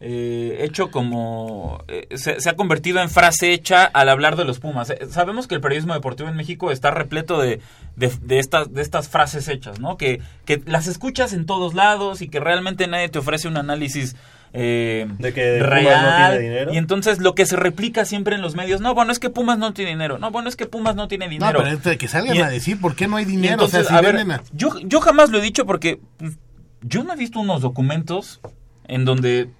eh, 0.00 0.58
hecho 0.60 0.90
como... 0.90 1.82
eh, 1.88 2.06
se, 2.16 2.38
se 2.40 2.50
ha 2.50 2.56
convertido 2.56 3.00
en 3.00 3.08
frase 3.08 3.52
hecha 3.52 3.84
al 3.84 4.08
hablar 4.10 4.36
de 4.36 4.44
los 4.44 4.58
Pumas. 4.60 4.90
Eh, 4.90 4.98
sabemos 5.10 5.46
que 5.46 5.54
el 5.54 5.60
periodismo 5.60 5.94
deportivo 5.94 6.28
en 6.28 6.36
México 6.36 6.70
está 6.70 6.90
repleto 6.90 7.40
de, 7.40 7.60
de, 7.96 8.12
de 8.20 8.38
estas, 8.38 8.72
de 8.72 8.82
estas 8.82 9.08
frases 9.08 9.48
hechas, 9.48 9.80
¿no? 9.80 9.96
Que, 9.96 10.20
que 10.44 10.62
las 10.66 10.86
escuchas 10.86 11.32
en 11.32 11.46
todos 11.46 11.72
lados 11.74 12.20
y 12.20 12.28
que 12.28 12.40
realmente 12.40 12.86
nadie 12.88 13.08
te 13.08 13.18
ofrece 13.18 13.48
un 13.48 13.56
análisis 13.56 14.16
eh, 14.52 15.06
De 15.18 15.32
que 15.34 15.60
real. 15.62 16.02
no 16.02 16.28
tiene 16.30 16.42
dinero. 16.42 16.74
Y 16.74 16.76
entonces 16.78 17.18
lo 17.18 17.34
que 17.34 17.46
se 17.46 17.56
replica 17.56 18.04
siempre 18.04 18.36
en 18.36 18.42
los 18.42 18.54
medios, 18.54 18.80
no, 18.80 18.94
bueno, 18.94 19.12
es 19.12 19.18
que 19.18 19.28
Pumas 19.30 19.58
no 19.58 19.72
tiene 19.72 19.90
dinero. 19.92 20.18
No, 20.18 20.30
bueno, 20.30 20.48
es 20.48 20.56
que 20.56 20.66
Pumas 20.66 20.94
no 20.94 21.08
tiene 21.08 21.26
No, 21.26 21.30
dinero. 21.30 21.58
pero 21.62 21.74
esto 21.74 21.88
de 21.90 21.98
que 21.98 22.08
salgan 22.08 22.36
Y- 22.36 22.40
a 22.40 22.48
decir 22.48 22.80
por 22.80 22.96
qué 22.96 23.08
no 23.08 23.16
hay 23.16 23.24
dinero. 23.24 23.54
entonces, 23.54 23.80
o 23.80 23.88
sea, 23.88 23.98
si 23.98 24.04
a 24.04 24.06
ver, 24.06 24.16
venden 24.16 24.38
a- 24.38 24.42
yo, 24.52 24.78
yo 24.80 25.00
jamás 25.00 25.30
lo 25.30 25.38
he 25.38 25.42
dicho 25.42 25.64
porque 25.66 26.00
pues, 26.18 26.36
yo 26.82 27.02
no 27.02 27.12
he 27.14 27.16
visto 27.16 27.40
unos 27.40 27.60
documentos 27.62 28.40
en 28.88 29.04
donde, 29.04 29.50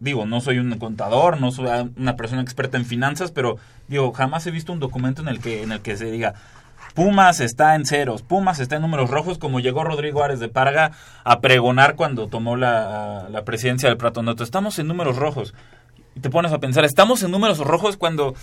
digo, 0.00 0.26
no 0.26 0.40
soy 0.40 0.58
un 0.58 0.78
contador, 0.78 1.40
no 1.40 1.50
soy 1.52 1.90
una 1.96 2.16
persona 2.16 2.42
experta 2.42 2.76
en 2.76 2.84
finanzas, 2.84 3.30
pero 3.32 3.56
digo, 3.88 4.12
jamás 4.12 4.46
he 4.46 4.50
visto 4.50 4.72
un 4.72 4.80
documento 4.80 5.22
en 5.22 5.28
el 5.28 5.40
que, 5.40 5.62
en 5.62 5.72
el 5.72 5.80
que 5.80 5.96
se 5.96 6.10
diga, 6.10 6.34
Pumas 6.94 7.40
está 7.40 7.74
en 7.74 7.84
ceros, 7.84 8.22
Pumas 8.22 8.58
está 8.58 8.76
en 8.76 8.82
números 8.82 9.10
rojos, 9.10 9.38
como 9.38 9.60
llegó 9.60 9.84
Rodrigo 9.84 10.22
Árez 10.22 10.40
de 10.40 10.48
Parga 10.48 10.92
a 11.24 11.40
pregonar 11.40 11.94
cuando 11.94 12.28
tomó 12.28 12.56
la, 12.56 13.28
la 13.30 13.44
presidencia 13.44 13.88
del 13.88 13.98
Platonato. 13.98 14.42
Estamos 14.42 14.78
en 14.78 14.88
números 14.88 15.16
rojos. 15.16 15.52
Y 16.14 16.20
te 16.20 16.30
pones 16.30 16.52
a 16.52 16.58
pensar, 16.58 16.86
estamos 16.86 17.22
en 17.22 17.30
números 17.30 17.58
rojos 17.58 17.98
cuando 17.98 18.34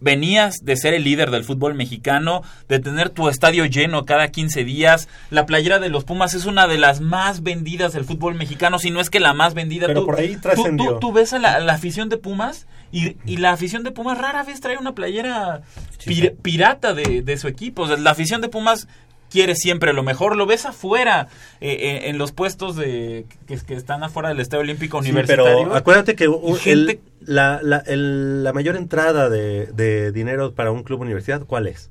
venías 0.00 0.56
de 0.62 0.76
ser 0.76 0.94
el 0.94 1.04
líder 1.04 1.30
del 1.30 1.44
fútbol 1.44 1.74
mexicano, 1.74 2.42
de 2.68 2.78
tener 2.78 3.10
tu 3.10 3.28
estadio 3.28 3.64
lleno 3.64 4.04
cada 4.04 4.28
15 4.28 4.64
días. 4.64 5.08
La 5.30 5.46
playera 5.46 5.78
de 5.78 5.88
los 5.88 6.04
Pumas 6.04 6.34
es 6.34 6.44
una 6.46 6.66
de 6.66 6.78
las 6.78 7.00
más 7.00 7.42
vendidas 7.42 7.92
del 7.92 8.04
fútbol 8.04 8.34
mexicano, 8.34 8.78
si 8.78 8.90
no 8.90 9.00
es 9.00 9.10
que 9.10 9.20
la 9.20 9.32
más 9.34 9.54
vendida. 9.54 9.86
Pero 9.86 10.00
Tú- 10.00 10.06
por 10.06 10.18
ahí 10.20 10.34
tú- 10.34 10.40
trascendió. 10.42 10.92
Tú, 10.94 11.00
tú 11.00 11.12
ves 11.12 11.32
a 11.32 11.38
la, 11.38 11.58
la 11.60 11.72
afición 11.74 12.08
de 12.08 12.16
Pumas 12.18 12.66
y, 12.92 13.16
y 13.26 13.36
la 13.38 13.52
afición 13.52 13.82
de 13.82 13.90
Pumas 13.90 14.18
rara 14.18 14.42
vez 14.44 14.60
trae 14.60 14.76
una 14.78 14.94
playera 14.94 15.62
pir- 16.06 16.34
pirata 16.40 16.94
de, 16.94 17.22
de 17.22 17.36
su 17.36 17.48
equipo. 17.48 17.82
O 17.82 17.88
sea, 17.88 17.96
la 17.96 18.10
afición 18.10 18.40
de 18.40 18.48
Pumas 18.48 18.88
quiere 19.30 19.54
siempre 19.54 19.92
lo 19.92 20.02
mejor. 20.02 20.36
Lo 20.36 20.46
ves 20.46 20.66
afuera, 20.66 21.28
eh, 21.60 21.72
eh, 21.80 22.08
en 22.10 22.18
los 22.18 22.32
puestos 22.32 22.76
de 22.76 23.26
que, 23.46 23.56
que 23.58 23.74
están 23.74 24.02
afuera 24.02 24.28
del 24.30 24.40
Estadio 24.40 24.62
Olímpico 24.62 25.02
Sí, 25.02 25.10
Universitario. 25.10 25.58
pero 25.64 25.74
acuérdate 25.74 26.14
que 26.16 26.28
un- 26.28 26.54
Y 26.56 26.58
gente- 26.58 26.92
el- 26.92 27.34
la, 27.34 27.60
la, 27.62 27.78
el- 27.86 28.42
la 28.44 28.52
mayor 28.52 28.76
entrada 28.76 29.28
de, 29.28 29.66
de 29.66 30.12
dinero 30.12 30.54
para 30.54 30.70
un 30.72 30.82
club 30.82 31.00
universidad, 31.02 31.42
¿cuál 31.44 31.66
es? 31.66 31.90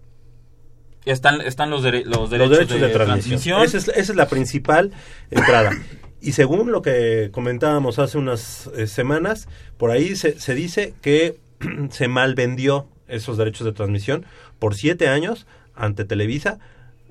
Están, 1.05 1.39
están 1.41 1.69
los, 1.69 1.83
dere- 1.85 2.03
los 2.03 2.29
Los 2.29 2.29
derechos, 2.29 2.81
de, 2.81 2.89
transmisión. 2.89 3.61
Esa 3.63 3.77
es, 3.77 3.87
esa 3.87 3.99
es 4.11 4.15
la 4.15 4.27
principal 4.27 4.91
entrada. 5.31 5.71
Y 6.19 6.33
según 6.33 6.71
lo 6.71 6.81
que 6.81 7.29
comentábamos 7.31 7.97
hace 7.99 8.17
unas 8.17 8.69
eh, 8.75 8.87
semanas, 8.87 9.47
por 9.77 9.91
ahí 9.91 10.15
se, 10.17 10.37
se 10.39 10.53
dice 10.53 10.93
que 11.01 11.39
se 11.91 12.07
malvendió 12.09 12.89
esos 13.07 13.37
derechos 13.37 13.63
de 13.65 13.71
transmisión 13.71 14.25
por 14.59 14.75
siete 14.75 15.07
años 15.07 15.47
ante 15.75 16.03
Televisa, 16.03 16.59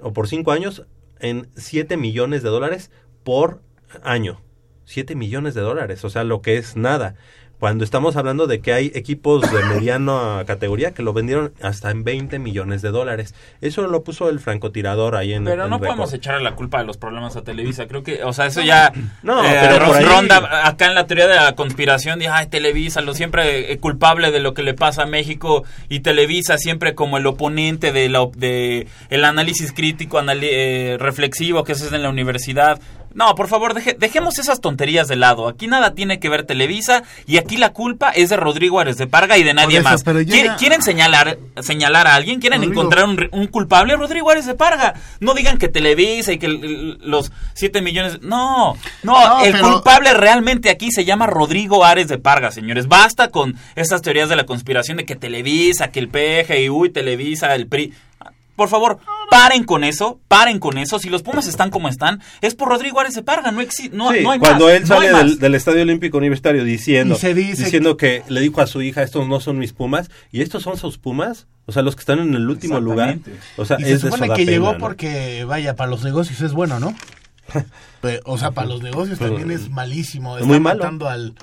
o 0.01 0.13
por 0.13 0.29
cinco 0.29 0.53
años, 0.53 0.87
en 1.19 1.49
siete 1.57 1.97
millones 1.97 2.43
de 2.43 2.51
dólares 2.51 2.91
por 3.25 3.63
año. 4.03 4.43
Siete 4.85 5.15
millones 5.17 5.55
de 5.55 5.63
dólares, 5.63 6.05
o 6.05 6.11
sea, 6.11 6.25
lo 6.25 6.43
que 6.43 6.59
es 6.59 6.77
nada. 6.77 7.17
Cuando 7.59 7.85
estamos 7.85 8.17
hablando 8.17 8.47
de 8.47 8.61
que 8.61 8.73
hay 8.75 8.93
equipos 8.95 9.43
de 9.51 9.63
mediana 9.75 10.45
categoría 10.47 10.93
que 10.93 11.03
lo 11.03 11.13
vendieron 11.13 11.53
hasta 11.63 11.91
en 11.91 12.05
20 12.05 12.39
millones 12.39 12.83
de 12.83 12.91
dólares. 12.91 13.35
Eso 13.63 13.87
lo 13.87 14.03
puso 14.05 14.29
el 14.29 14.41
francotirador 14.41 15.17
ahí 15.17 15.33
en 15.33 15.45
Pero 15.45 15.65
en 15.65 15.71
no 15.71 15.79
podemos 15.79 16.13
echarle 16.13 16.43
la 16.45 16.55
culpa 16.55 16.79
de 16.81 16.85
los 16.85 16.97
problemas 16.99 17.35
a 17.37 17.43
Televisa. 17.43 17.87
Creo 17.87 18.03
que, 18.03 18.23
o 18.25 18.33
sea, 18.33 18.47
eso 18.47 18.61
ya 18.63 18.93
No, 19.23 19.43
eh, 19.45 19.57
pero 19.61 19.87
por 19.87 19.97
ahí- 19.97 20.05
ronda 20.05 20.67
acá 20.67 20.87
en 20.87 20.95
la 20.95 21.07
teoría 21.07 21.27
de 21.29 21.37
la 21.37 21.55
conspiración 21.55 22.19
de, 22.19 22.29
ay, 22.29 22.49
Televisa, 22.49 23.01
lo 23.01 23.15
siempre 23.15 23.73
eh, 23.73 23.79
culpable 23.79 24.31
de 24.31 24.41
lo 24.41 24.53
que 24.53 24.63
le 24.63 24.75
pasa 24.75 25.05
a 25.05 25.07
México 25.07 25.65
y 25.89 26.01
Televisa 26.01 26.59
siempre 26.59 26.95
como 26.95 27.17
el 27.17 27.27
oponente 27.27 27.91
de, 27.93 28.09
la, 28.09 28.27
de 28.37 28.87
el 29.09 29.25
análisis 29.25 29.73
crítico, 29.73 30.19
anali- 30.19 30.49
eh, 30.51 30.97
reflexivo 31.01 31.65
que 31.65 31.75
se 31.75 31.87
hace 31.87 31.97
en 31.97 32.03
la 32.03 32.11
universidad. 32.11 32.81
No, 33.17 33.35
por 33.35 33.49
favor, 33.49 33.73
deje- 33.73 33.97
dejemos 33.99 34.39
esas 34.39 34.61
tonterías 34.61 35.09
de 35.09 35.17
lado. 35.17 35.49
Aquí 35.49 35.67
nada 35.69 35.95
tiene 35.95 36.21
que 36.21 36.29
ver 36.29 36.45
Televisa 36.45 37.03
y 37.27 37.39
aquí 37.39 37.57
la 37.57 37.73
culpa 37.73 38.11
es 38.11 38.29
de 38.29 38.37
Rodrigo 38.37 38.79
Árez 38.79 38.99
de 38.99 39.07
Parga 39.07 39.39
y 39.39 39.43
de 39.43 39.55
nadie 39.55 39.79
eso, 39.79 39.85
más. 39.89 40.05
pero 40.05 40.19
¿Quiere- 40.19 40.33
llega- 40.43 40.57
¿Quieren 40.57 40.83
señalar, 40.83 41.39
señalar 41.63 42.07
a 42.09 42.15
alguien? 42.15 42.41
¿Quieren 42.41 42.61
Rodrigo. 42.61 42.81
encontrar 42.83 43.05
un, 43.07 43.29
un 43.33 43.47
culpable? 43.47 43.97
Rodrigo 43.97 44.29
Árez 44.31 44.45
de 44.45 44.55
Parga. 44.55 44.93
No 45.21 45.33
digan 45.33 45.57
que 45.57 45.69
Televisa 45.69 46.31
y 46.33 46.39
que 46.39 46.47
los 46.49 47.33
7 47.55 47.81
millones... 47.81 48.21
No, 48.21 48.75
no, 49.03 49.29
No, 49.29 49.45
el 49.47 49.53
pero- 49.53 49.73
culpable 49.73 50.13
realmente 50.13 50.69
aquí 50.69 50.91
se 50.93 51.07
llama 51.07 51.27
Rodrigo 51.27 51.87
Árez 51.87 52.09
de 52.09 52.19
Parga, 52.19 52.51
señores. 52.51 52.87
Basta 52.87 53.29
con 53.31 53.57
esas 53.77 54.03
teorías 54.03 54.29
de 54.29 54.37
la 54.37 54.45
conspiración 54.45 54.99
de 54.99 55.07
que 55.07 55.17
Televisa, 55.17 55.89
que 55.91 56.01
el 56.01 56.09
PGI, 56.11 56.69
y 56.85 56.91
Televisa, 56.91 57.55
el 57.55 57.67
PRI... 57.67 57.95
Por 58.57 58.69
favor, 58.71 58.99
paren 59.31 59.65
con 59.65 59.85
eso, 59.85 60.21
paren 60.29 60.59
con 60.59 60.79
eso. 60.79 60.99
Si 60.99 61.09
los 61.09 61.23
Pumas 61.23 61.47
están 61.47 61.71
como 61.71 61.89
están, 61.89 62.23
es 62.41 62.55
por 62.55 62.69
Rodrigo 62.69 63.01
Árez 63.01 63.15
de 63.15 63.23
Parga. 63.23 63.51
No, 63.53 63.61
exi- 63.63 63.91
no, 63.91 64.13
Sí, 64.13 64.21
no 64.23 64.31
hay 64.33 64.39
cuando 64.39 64.67
más, 64.67 64.75
él 64.75 64.81
no 64.83 64.87
sale 64.89 65.13
del, 65.13 65.39
del 65.39 65.55
Estadio 65.55 65.83
Olímpico 65.83 66.19
Universitario 66.19 66.65
diciendo, 66.65 67.15
Y 67.15 67.19
se 67.19 67.35
dice 67.35 67.65
diciendo 67.65 67.97
que... 67.97 68.23
le 68.29 68.41
dijo 68.41 68.61
a 68.61 68.67
su 68.67 68.83
hija, 68.83 69.03
estos 69.03 69.27
no 69.29 69.41
son 69.41 69.59
mis 69.59 69.73
Pumas, 69.73 70.11
y 70.33 70.43
estos 70.43 70.63
son 70.63 70.77
sus 70.77 70.99
Pumas, 70.99 71.47
o 71.67 71.73
sea, 71.73 71.83
los 71.83 71.97
que 71.97 72.01
están 72.01 72.19
en 72.21 72.35
el 72.35 72.49
último 72.49 72.81
lugar. 72.81 73.19
O 73.57 73.65
sea, 73.65 73.77
y 73.81 73.85
es 73.85 74.01
se 74.01 74.11
supone 74.11 74.29
que 74.29 74.35
pena, 74.45 74.51
llegó 74.51 74.73
¿no? 74.75 74.79
porque, 74.79 75.45
vaya, 75.45 75.75
para 75.77 75.91
los 75.91 76.05
negocios 76.05 76.41
es 76.41 76.53
bueno, 76.53 76.79
¿no? 76.81 76.95
O 78.25 78.39
sea, 78.39 78.53
para 78.53 78.69
los 78.69 78.83
negocios 78.83 79.19
Pero- 79.19 79.35
también 79.37 79.51
es 79.59 79.69
malísimo. 79.71 80.37
es 80.37 80.43
Está 80.43 80.47
muy 80.53 80.61
malo. 80.61 80.79
matando 80.85 81.09
al, 81.09 81.35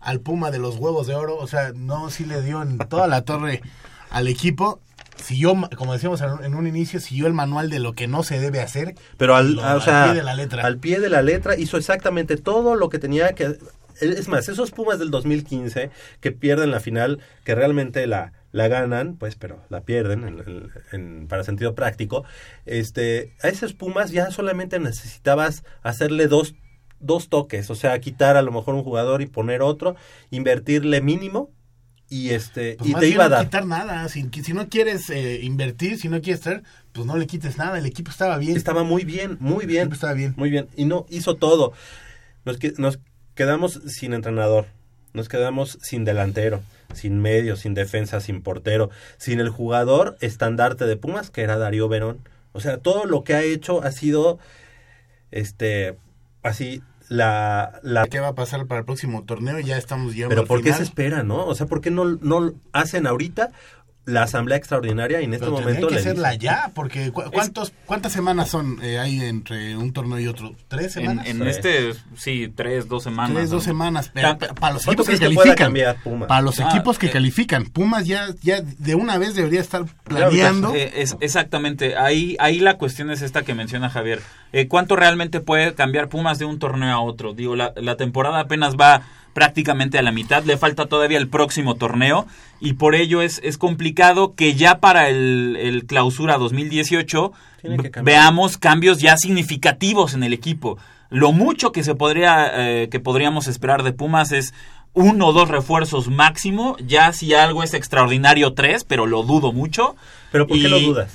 al 0.00 0.20
Puma 0.20 0.50
de 0.50 0.58
los 0.58 0.76
huevos 0.76 1.06
de 1.06 1.14
oro. 1.14 1.36
O 1.36 1.46
sea, 1.46 1.72
no, 1.74 2.10
sí 2.10 2.24
le 2.24 2.42
dio 2.42 2.62
en 2.62 2.78
toda 2.78 3.06
la 3.06 3.22
torre 3.22 3.62
al 4.10 4.26
equipo. 4.26 4.80
Siguió, 5.22 5.54
como 5.76 5.92
decíamos 5.92 6.20
en 6.20 6.54
un- 6.54 6.66
inicio, 6.66 7.00
siguió 7.00 7.26
el 7.26 7.32
manual 7.32 7.68
de 7.70 7.78
lo 7.78 7.92
que 7.94 8.06
no 8.08 8.22
se 8.22 8.38
debe 8.40 8.60
hacer. 8.60 8.94
Pero 9.16 9.36
al, 9.36 9.54
Lo- 9.54 9.64
a- 9.64 9.76
o 9.76 9.80
al 9.80 10.04
pie 10.06 10.14
de 10.14 10.22
la 10.22 10.34
letra. 10.34 10.64
al 10.64 10.78
pie 10.78 11.00
de 11.00 11.08
la 11.10 11.22
letra 11.22 11.56
hizo 11.56 11.76
exactamente 11.76 12.36
todo 12.36 12.74
lo 12.74 12.88
que 12.88 12.98
tenía 12.98 13.32
que... 13.34 13.56
Es 14.00 14.28
más, 14.28 14.48
esos 14.48 14.70
Pumas 14.70 14.98
del 14.98 15.10
2015 15.10 15.90
que 16.20 16.32
pierden 16.32 16.70
la 16.70 16.80
final, 16.80 17.20
que 17.44 17.54
realmente 17.54 18.06
la, 18.06 18.32
la 18.50 18.66
ganan, 18.68 19.16
pues, 19.16 19.36
pero 19.36 19.62
la 19.68 19.82
pierden 19.82 20.26
en- 20.26 20.38
en- 20.40 20.70
en- 20.92 21.28
para 21.28 21.44
sentido 21.44 21.74
práctico, 21.74 22.24
este, 22.64 23.34
a 23.42 23.48
esos 23.48 23.74
Pumas 23.74 24.10
ya 24.10 24.30
solamente 24.30 24.78
necesitabas 24.78 25.64
hacerle 25.82 26.28
dos, 26.28 26.54
dos 26.98 27.28
toques, 27.28 27.68
o 27.70 27.74
sea, 27.74 27.98
quitar 28.00 28.38
a 28.38 28.42
lo 28.42 28.52
mejor 28.52 28.74
un 28.74 28.84
jugador 28.84 29.20
y 29.20 29.26
poner 29.26 29.60
otro, 29.60 29.96
invertirle 30.30 31.02
mínimo 31.02 31.50
y 32.10 32.30
este 32.30 32.76
Pues 32.78 32.90
y 32.90 32.94
te 32.94 33.08
iba 33.08 33.24
a 33.24 33.28
no 33.28 33.36
dar. 33.36 33.44
quitar 33.46 33.66
nada. 33.66 34.08
Si, 34.08 34.28
si 34.44 34.52
no 34.52 34.68
quieres 34.68 35.08
eh, 35.08 35.40
invertir, 35.42 35.96
si 35.98 36.08
no 36.08 36.20
quieres 36.20 36.40
traer, 36.42 36.64
pues 36.92 37.06
no 37.06 37.16
le 37.16 37.26
quites 37.26 37.56
nada. 37.56 37.78
El 37.78 37.86
equipo 37.86 38.10
estaba 38.10 38.36
bien. 38.36 38.56
Estaba 38.56 38.82
muy 38.82 39.04
bien, 39.04 39.36
muy 39.40 39.64
bien. 39.64 39.90
Estaba 39.92 40.12
bien. 40.12 40.34
Muy 40.36 40.50
bien. 40.50 40.68
Y 40.76 40.84
no 40.84 41.06
hizo 41.08 41.36
todo. 41.36 41.72
Nos, 42.44 42.58
nos 42.78 42.98
quedamos 43.34 43.80
sin 43.86 44.12
entrenador. 44.12 44.66
Nos 45.12 45.28
quedamos 45.28 45.78
sin 45.82 46.04
delantero, 46.04 46.60
sin 46.94 47.20
medio, 47.20 47.56
sin 47.56 47.74
defensa, 47.74 48.20
sin 48.20 48.42
portero, 48.42 48.90
sin 49.16 49.40
el 49.40 49.48
jugador 49.48 50.16
estandarte 50.20 50.84
de 50.86 50.96
Pumas, 50.96 51.30
que 51.30 51.42
era 51.42 51.58
Darío 51.58 51.88
Verón. 51.88 52.18
O 52.52 52.60
sea, 52.60 52.78
todo 52.78 53.04
lo 53.06 53.24
que 53.24 53.34
ha 53.34 53.42
hecho 53.42 53.82
ha 53.82 53.90
sido, 53.92 54.38
este, 55.30 55.96
así, 56.42 56.82
la... 57.10 57.80
la 57.82 58.06
¿Qué 58.06 58.20
va 58.20 58.28
a 58.28 58.34
pasar 58.34 58.66
para 58.66 58.78
el 58.78 58.84
próximo 58.86 59.24
torneo? 59.24 59.58
Ya 59.58 59.76
estamos 59.76 60.14
llegando 60.14 60.34
pero 60.34 60.46
¿por 60.46 60.62
qué 60.62 60.72
se 60.72 60.84
espera, 60.84 61.24
no? 61.24 61.44
O 61.44 61.54
sea, 61.54 61.66
¿por 61.66 61.80
qué 61.80 61.90
no, 61.90 62.04
no 62.04 62.54
hacen 62.72 63.06
ahorita 63.06 63.50
la 64.10 64.24
asamblea 64.24 64.58
extraordinaria 64.58 65.20
y 65.20 65.24
en 65.24 65.34
este 65.34 65.46
Pero 65.46 65.58
momento 65.58 65.88
que 65.88 65.94
le 65.94 66.00
hacerla 66.00 66.34
ya, 66.34 66.70
porque 66.74 67.10
cu- 67.12 67.22
¿cuántos, 67.32 67.72
¿cuántas 67.86 68.12
semanas 68.12 68.48
son 68.50 68.78
eh, 68.82 68.98
hay 68.98 69.20
entre 69.24 69.76
un 69.76 69.92
torneo 69.92 70.18
y 70.20 70.26
otro? 70.26 70.52
¿Tres 70.68 70.96
En, 70.96 71.02
semanas? 71.02 71.26
en 71.26 71.46
este, 71.46 71.92
sí, 72.16 72.52
tres, 72.54 72.88
dos 72.88 73.02
semanas. 73.04 73.32
Tres, 73.36 73.48
¿no? 73.50 73.56
dos 73.56 73.64
semanas. 73.64 74.10
Pero 74.12 74.36
para 74.38 74.74
los 74.74 74.84
¿Cuánto 74.84 75.02
equipos 75.02 75.18
que 75.18 75.54
califican. 75.54 76.26
Para 76.28 76.42
los 76.42 76.60
Ah, 76.60 76.68
equipos 76.70 76.98
que 76.98 77.06
eh. 77.06 77.10
califican. 77.10 77.64
Pumas 77.66 78.06
ya, 78.06 78.26
ya 78.42 78.60
de 78.62 78.94
una 78.94 79.16
vez 79.18 79.34
debería 79.34 79.60
estar 79.60 79.84
planeando. 80.04 80.74
Eh, 80.74 80.92
es, 80.96 81.16
exactamente, 81.20 81.96
ahí, 81.96 82.36
ahí 82.40 82.58
la 82.60 82.74
cuestión 82.78 83.10
es 83.10 83.22
esta 83.22 83.42
que 83.42 83.54
menciona 83.54 83.90
Javier. 83.90 84.20
Eh, 84.52 84.66
¿Cuánto 84.68 84.96
realmente 84.96 85.40
puede 85.40 85.74
cambiar 85.74 86.08
Pumas 86.08 86.38
de 86.38 86.44
un 86.44 86.58
torneo 86.58 86.92
a 86.94 87.00
otro? 87.00 87.34
Digo, 87.34 87.54
la, 87.56 87.72
la 87.76 87.96
temporada 87.96 88.40
apenas 88.40 88.74
va 88.76 89.02
prácticamente 89.32 89.98
a 89.98 90.02
la 90.02 90.12
mitad, 90.12 90.44
le 90.44 90.56
falta 90.56 90.86
todavía 90.86 91.18
el 91.18 91.28
próximo 91.28 91.74
torneo 91.76 92.26
y 92.60 92.74
por 92.74 92.94
ello 92.94 93.22
es, 93.22 93.40
es 93.44 93.58
complicado 93.58 94.34
que 94.34 94.54
ya 94.54 94.80
para 94.80 95.08
el, 95.08 95.56
el 95.60 95.86
clausura 95.86 96.36
2018 96.38 97.32
Tiene 97.60 97.76
que 97.76 97.82
ve- 97.82 97.90
cambiar. 97.90 98.16
veamos 98.18 98.58
cambios 98.58 98.98
ya 99.00 99.16
significativos 99.16 100.14
en 100.14 100.22
el 100.24 100.32
equipo. 100.32 100.78
Lo 101.10 101.32
mucho 101.32 101.72
que 101.72 101.82
se 101.84 101.94
podría, 101.94 102.50
eh, 102.54 102.88
que 102.88 103.00
podríamos 103.00 103.46
esperar 103.48 103.82
de 103.82 103.92
Pumas 103.92 104.32
es 104.32 104.54
uno 104.92 105.28
o 105.28 105.32
dos 105.32 105.48
refuerzos 105.48 106.08
máximo, 106.08 106.76
ya 106.84 107.12
si 107.12 107.32
algo 107.34 107.62
es 107.62 107.74
extraordinario 107.74 108.54
tres, 108.54 108.84
pero 108.84 109.06
lo 109.06 109.22
dudo 109.22 109.52
mucho. 109.52 109.94
¿Pero 110.32 110.46
por 110.46 110.56
qué 110.58 110.64
Y- 110.66 110.68
lo 110.70 110.80
dudas? 110.80 111.12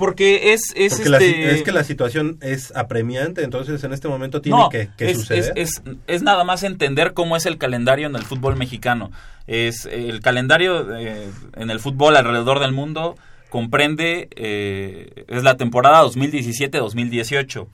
Porque 0.00 0.52
es, 0.54 0.72
es 0.74 0.94
Porque 0.94 1.08
la 1.10 1.18
si- 1.18 1.24
este... 1.26 1.50
es 1.52 1.62
que 1.62 1.72
la 1.72 1.84
situación 1.84 2.38
es 2.40 2.72
apremiante, 2.74 3.44
entonces 3.44 3.84
en 3.84 3.92
este 3.92 4.08
momento 4.08 4.40
tiene 4.40 4.58
No, 4.58 4.68
que, 4.70 4.88
que 4.96 5.10
es, 5.10 5.18
suceder. 5.18 5.52
es- 5.54 5.82
es- 5.84 5.96
es 6.08 6.22
nada 6.22 6.42
más 6.42 6.62
entender 6.64 7.12
cómo 7.12 7.36
es 7.36 7.44
el 7.46 7.58
calendario 7.58 8.06
en 8.08 8.16
el 8.16 8.22
fútbol 8.22 8.56
mexicano. 8.56 9.12
Es 9.46 9.84
el 9.84 10.20
calendario 10.20 10.96
eh, 10.96 11.28
en 11.56 11.70
el 11.70 11.78
fútbol 11.80 12.16
alrededor 12.16 12.58
del 12.60 12.72
mundo 12.72 13.16
comprende 13.50 14.28
eh, 14.36 15.24
es 15.28 15.42
la 15.42 15.56
temporada 15.56 16.02
2017-2018. 16.04 17.66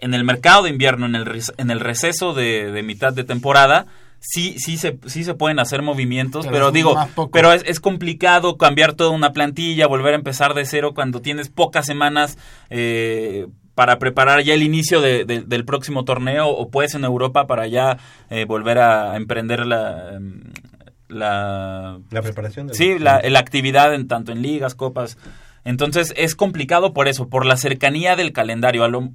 En 0.00 0.12
el 0.14 0.24
mercado 0.24 0.64
de 0.64 0.70
invierno, 0.70 1.06
en 1.06 1.14
el, 1.14 1.40
en 1.56 1.70
el 1.70 1.80
receso 1.80 2.34
de, 2.34 2.70
de 2.72 2.82
mitad 2.82 3.12
de 3.12 3.24
temporada, 3.24 3.86
sí, 4.26 4.56
sí 4.58 4.76
se, 4.78 4.98
sí 5.06 5.22
se 5.22 5.34
pueden 5.34 5.58
hacer 5.58 5.82
movimientos, 5.82 6.46
Pero 6.52 6.70
digo, 6.72 6.94
pero 7.32 7.52
es, 7.52 7.62
es 7.66 7.78
complicado 7.80 8.56
cambiar 8.56 8.94
toda 8.94 9.10
una 9.10 9.32
plantilla, 9.32 9.86
volver 9.86 10.14
a 10.14 10.16
empezar 10.16 10.54
de 10.54 10.64
cero 10.64 10.92
cuando 10.94 11.20
tienes 11.20 11.50
pocas 11.50 11.84
semanas 11.86 12.38
eh, 12.70 13.46
para 13.74 13.98
preparar 13.98 14.42
ya 14.42 14.54
el 14.54 14.62
inicio 14.62 15.00
de- 15.00 15.24
de- 15.24 15.42
del 15.42 15.64
próximo 15.64 16.04
torneo 16.04 16.48
o 16.48 16.70
puedes 16.70 16.94
en 16.94 17.04
Europa 17.04 17.46
para 17.46 17.66
ya 17.66 17.98
eh, 18.30 18.44
volver 18.46 18.78
a 18.78 19.16
emprender 19.16 19.66
la... 19.66 20.14
em, 20.14 20.42
la, 21.08 21.98
La 22.10 22.22
preparación 22.22 22.66
del- 22.66 22.76
Sí, 22.76 22.98
la, 22.98 23.20
la 23.22 23.38
actividad 23.38 23.94
en 23.94 24.08
tanto 24.08 24.32
en 24.32 24.42
ligas, 24.42 24.74
copas. 24.74 25.18
Entonces 25.64 26.12
es 26.16 26.34
complicado 26.34 26.92
por 26.92 27.08
eso, 27.08 27.28
por 27.28 27.46
la 27.46 27.56
cercanía 27.56 28.16
del 28.16 28.32
calendario. 28.32 28.84
A 28.84 28.88
lo, 28.88 29.10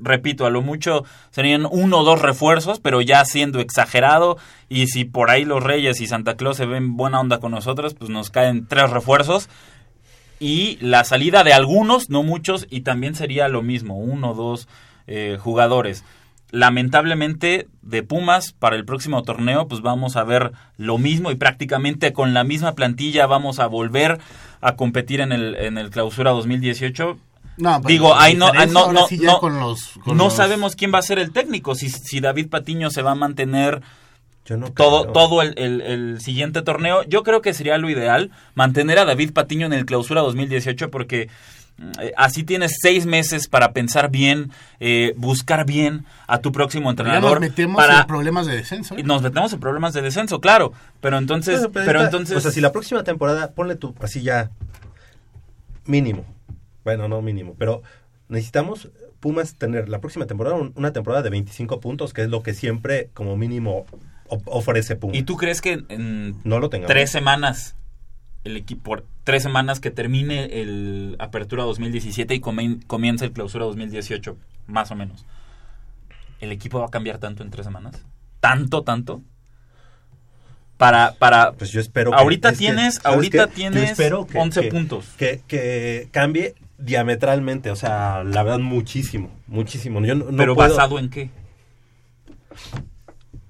repito, 0.00 0.46
a 0.46 0.50
lo 0.50 0.62
mucho 0.62 1.04
serían 1.30 1.66
uno 1.70 1.98
o 1.98 2.04
dos 2.04 2.20
refuerzos, 2.20 2.80
pero 2.80 3.00
ya 3.00 3.24
siendo 3.24 3.60
exagerado. 3.60 4.38
Y 4.68 4.86
si 4.88 5.04
por 5.04 5.30
ahí 5.30 5.44
los 5.44 5.62
Reyes 5.62 6.00
y 6.00 6.06
Santa 6.06 6.36
Claus 6.36 6.56
se 6.56 6.66
ven 6.66 6.96
buena 6.96 7.20
onda 7.20 7.38
con 7.40 7.52
nosotros, 7.52 7.94
pues 7.94 8.10
nos 8.10 8.30
caen 8.30 8.66
tres 8.66 8.90
refuerzos. 8.90 9.48
Y 10.40 10.78
la 10.80 11.04
salida 11.04 11.42
de 11.42 11.52
algunos, 11.52 12.10
no 12.10 12.22
muchos, 12.22 12.66
y 12.70 12.82
también 12.82 13.14
sería 13.14 13.48
lo 13.48 13.62
mismo, 13.62 13.98
uno 13.98 14.30
o 14.30 14.34
dos 14.34 14.68
eh, 15.06 15.36
jugadores. 15.40 16.04
Lamentablemente, 16.50 17.68
de 17.82 18.02
Pumas 18.02 18.52
para 18.52 18.76
el 18.76 18.84
próximo 18.84 19.22
torneo, 19.22 19.68
pues 19.68 19.82
vamos 19.82 20.16
a 20.16 20.24
ver 20.24 20.52
lo 20.78 20.96
mismo 20.96 21.30
y 21.30 21.34
prácticamente 21.34 22.12
con 22.12 22.32
la 22.32 22.44
misma 22.44 22.74
plantilla 22.74 23.26
vamos 23.26 23.58
a 23.58 23.66
volver 23.66 24.18
a 24.60 24.76
competir 24.76 25.20
en 25.20 25.32
el, 25.32 25.56
en 25.56 25.76
el 25.76 25.90
clausura 25.90 26.30
2018. 26.30 27.18
No, 27.58 27.80
pero 27.82 27.88
Digo, 27.88 28.14
ahí 28.16 28.34
no, 28.34 28.52
no, 28.52 28.92
no, 28.92 29.06
sí 29.06 29.18
no, 29.18 29.38
con 29.40 29.58
los- 29.60 29.92
con 30.04 30.16
no 30.16 30.24
los- 30.24 30.34
sabemos 30.34 30.76
quién 30.76 30.92
va 30.94 30.98
a 30.98 31.02
ser 31.02 31.18
el 31.18 31.32
técnico, 31.32 31.74
si, 31.74 31.90
si 31.90 32.20
David 32.20 32.48
Patiño 32.48 32.90
se 32.90 33.02
va 33.02 33.10
a 33.12 33.14
mantener 33.16 33.82
no 34.50 34.70
todo, 34.72 35.02
creo. 35.02 35.12
todo 35.12 35.42
el, 35.42 35.52
el- 35.58 35.80
el 35.82 36.20
siguiente 36.22 36.62
torneo. 36.62 37.02
Yo 37.04 37.22
creo 37.22 37.42
que 37.42 37.52
sería 37.52 37.76
lo 37.76 37.90
ideal 37.90 38.30
mantener 38.54 38.98
a 38.98 39.04
David 39.04 39.32
Patiño 39.32 39.66
en 39.66 39.74
el 39.74 39.84
clausura 39.84 40.22
2018 40.22 40.90
porque 40.90 41.28
eh, 42.00 42.12
así 42.16 42.42
tienes 42.44 42.78
seis 42.80 43.04
meses 43.06 43.46
para 43.46 43.72
pensar 43.72 44.10
bien, 44.10 44.50
eh, 44.80 45.12
buscar 45.16 45.64
bien 45.66 46.06
a 46.26 46.38
tu 46.38 46.50
próximo 46.50 46.92
Pero 46.94 47.08
ya 47.08 47.14
entrenador. 47.16 47.40
nos 47.40 47.48
metemos 47.50 47.76
para, 47.76 48.00
en 48.00 48.06
problemas 48.06 48.46
de 48.46 48.56
descenso. 48.56 48.94
¿eh? 48.96 49.00
y 49.00 49.02
nos 49.02 49.20
metemos 49.22 49.52
en 49.52 49.60
problemas 49.60 49.92
de 49.94 50.02
descenso, 50.02 50.40
claro. 50.40 50.72
Pero 51.00 51.18
entonces, 51.18 51.58
Bueno, 51.58 51.72
pero, 51.74 51.98
está- 52.00 52.04
entonces, 52.06 52.36
O 52.36 52.40
sea, 52.40 52.50
si 52.50 52.60
la 52.60 52.72
próxima 52.72 53.04
temporada, 53.04 53.50
ponle 53.52 53.76
tú 53.76 53.94
así 54.00 54.22
ya 54.22 54.50
mínimo. 55.84 56.24
Bueno, 56.88 57.06
no 57.06 57.20
mínimo, 57.20 57.54
pero 57.58 57.82
necesitamos 58.30 58.88
Pumas 59.20 59.56
tener 59.56 59.90
la 59.90 60.00
próxima 60.00 60.24
temporada 60.26 60.56
un- 60.56 60.72
una 60.74 60.92
temporada 60.94 61.22
de 61.22 61.28
25 61.28 61.80
puntos, 61.80 62.14
que 62.14 62.22
es 62.22 62.28
lo 62.30 62.42
que 62.42 62.54
siempre 62.54 63.10
como 63.12 63.36
mínimo 63.36 63.84
ofrece 64.46 64.96
Pumas. 64.96 65.16
¿Y 65.18 65.22
tú 65.22 65.36
crees 65.36 65.60
que 65.60 65.84
en 65.90 66.34
No 66.44 66.60
lo 66.60 66.70
tengamos. 66.70 66.88
tres 66.88 67.10
semanas, 67.10 67.74
el 68.44 68.56
equipo, 68.56 68.82
por 68.84 69.04
tres 69.24 69.42
semanas 69.42 69.80
que 69.80 69.90
termine 69.90 70.62
el 70.62 71.16
Apertura 71.18 71.64
2017 71.64 72.34
y 72.36 72.40
comien- 72.40 72.82
comience 72.86 73.24
el 73.26 73.32
Clausura 73.32 73.66
2018, 73.66 74.38
más 74.66 74.90
o 74.90 74.94
menos, 74.94 75.26
el 76.40 76.50
equipo 76.52 76.78
va 76.80 76.86
a 76.86 76.90
cambiar 76.90 77.18
tanto 77.18 77.42
en 77.42 77.50
tres 77.50 77.66
semanas? 77.66 78.02
¿Tanto, 78.40 78.82
tanto? 78.82 79.20
Para, 80.78 81.14
para, 81.18 81.52
pues 81.52 81.70
yo 81.72 81.80
espero 81.80 82.12
que- 82.12 82.16
ahorita 82.18 82.52
que, 82.52 82.56
tienes, 82.58 82.94
¿sabes 82.94 83.16
ahorita 83.16 83.48
tienes 83.48 83.90
espero 83.90 84.26
que- 84.26 84.38
11 84.38 84.60
que- 84.62 84.68
puntos. 84.68 85.06
Que, 85.18 85.40
que 85.48 86.08
cambie 86.12 86.54
diametralmente, 86.78 87.70
o 87.70 87.76
sea, 87.76 88.22
la 88.24 88.42
verdad 88.42 88.58
muchísimo, 88.60 89.30
muchísimo. 89.46 90.00
Yo 90.04 90.14
no, 90.14 90.26
no 90.30 90.36
Pero 90.36 90.54
puedo- 90.54 90.68
basado 90.70 90.98
en 90.98 91.10
qué? 91.10 91.30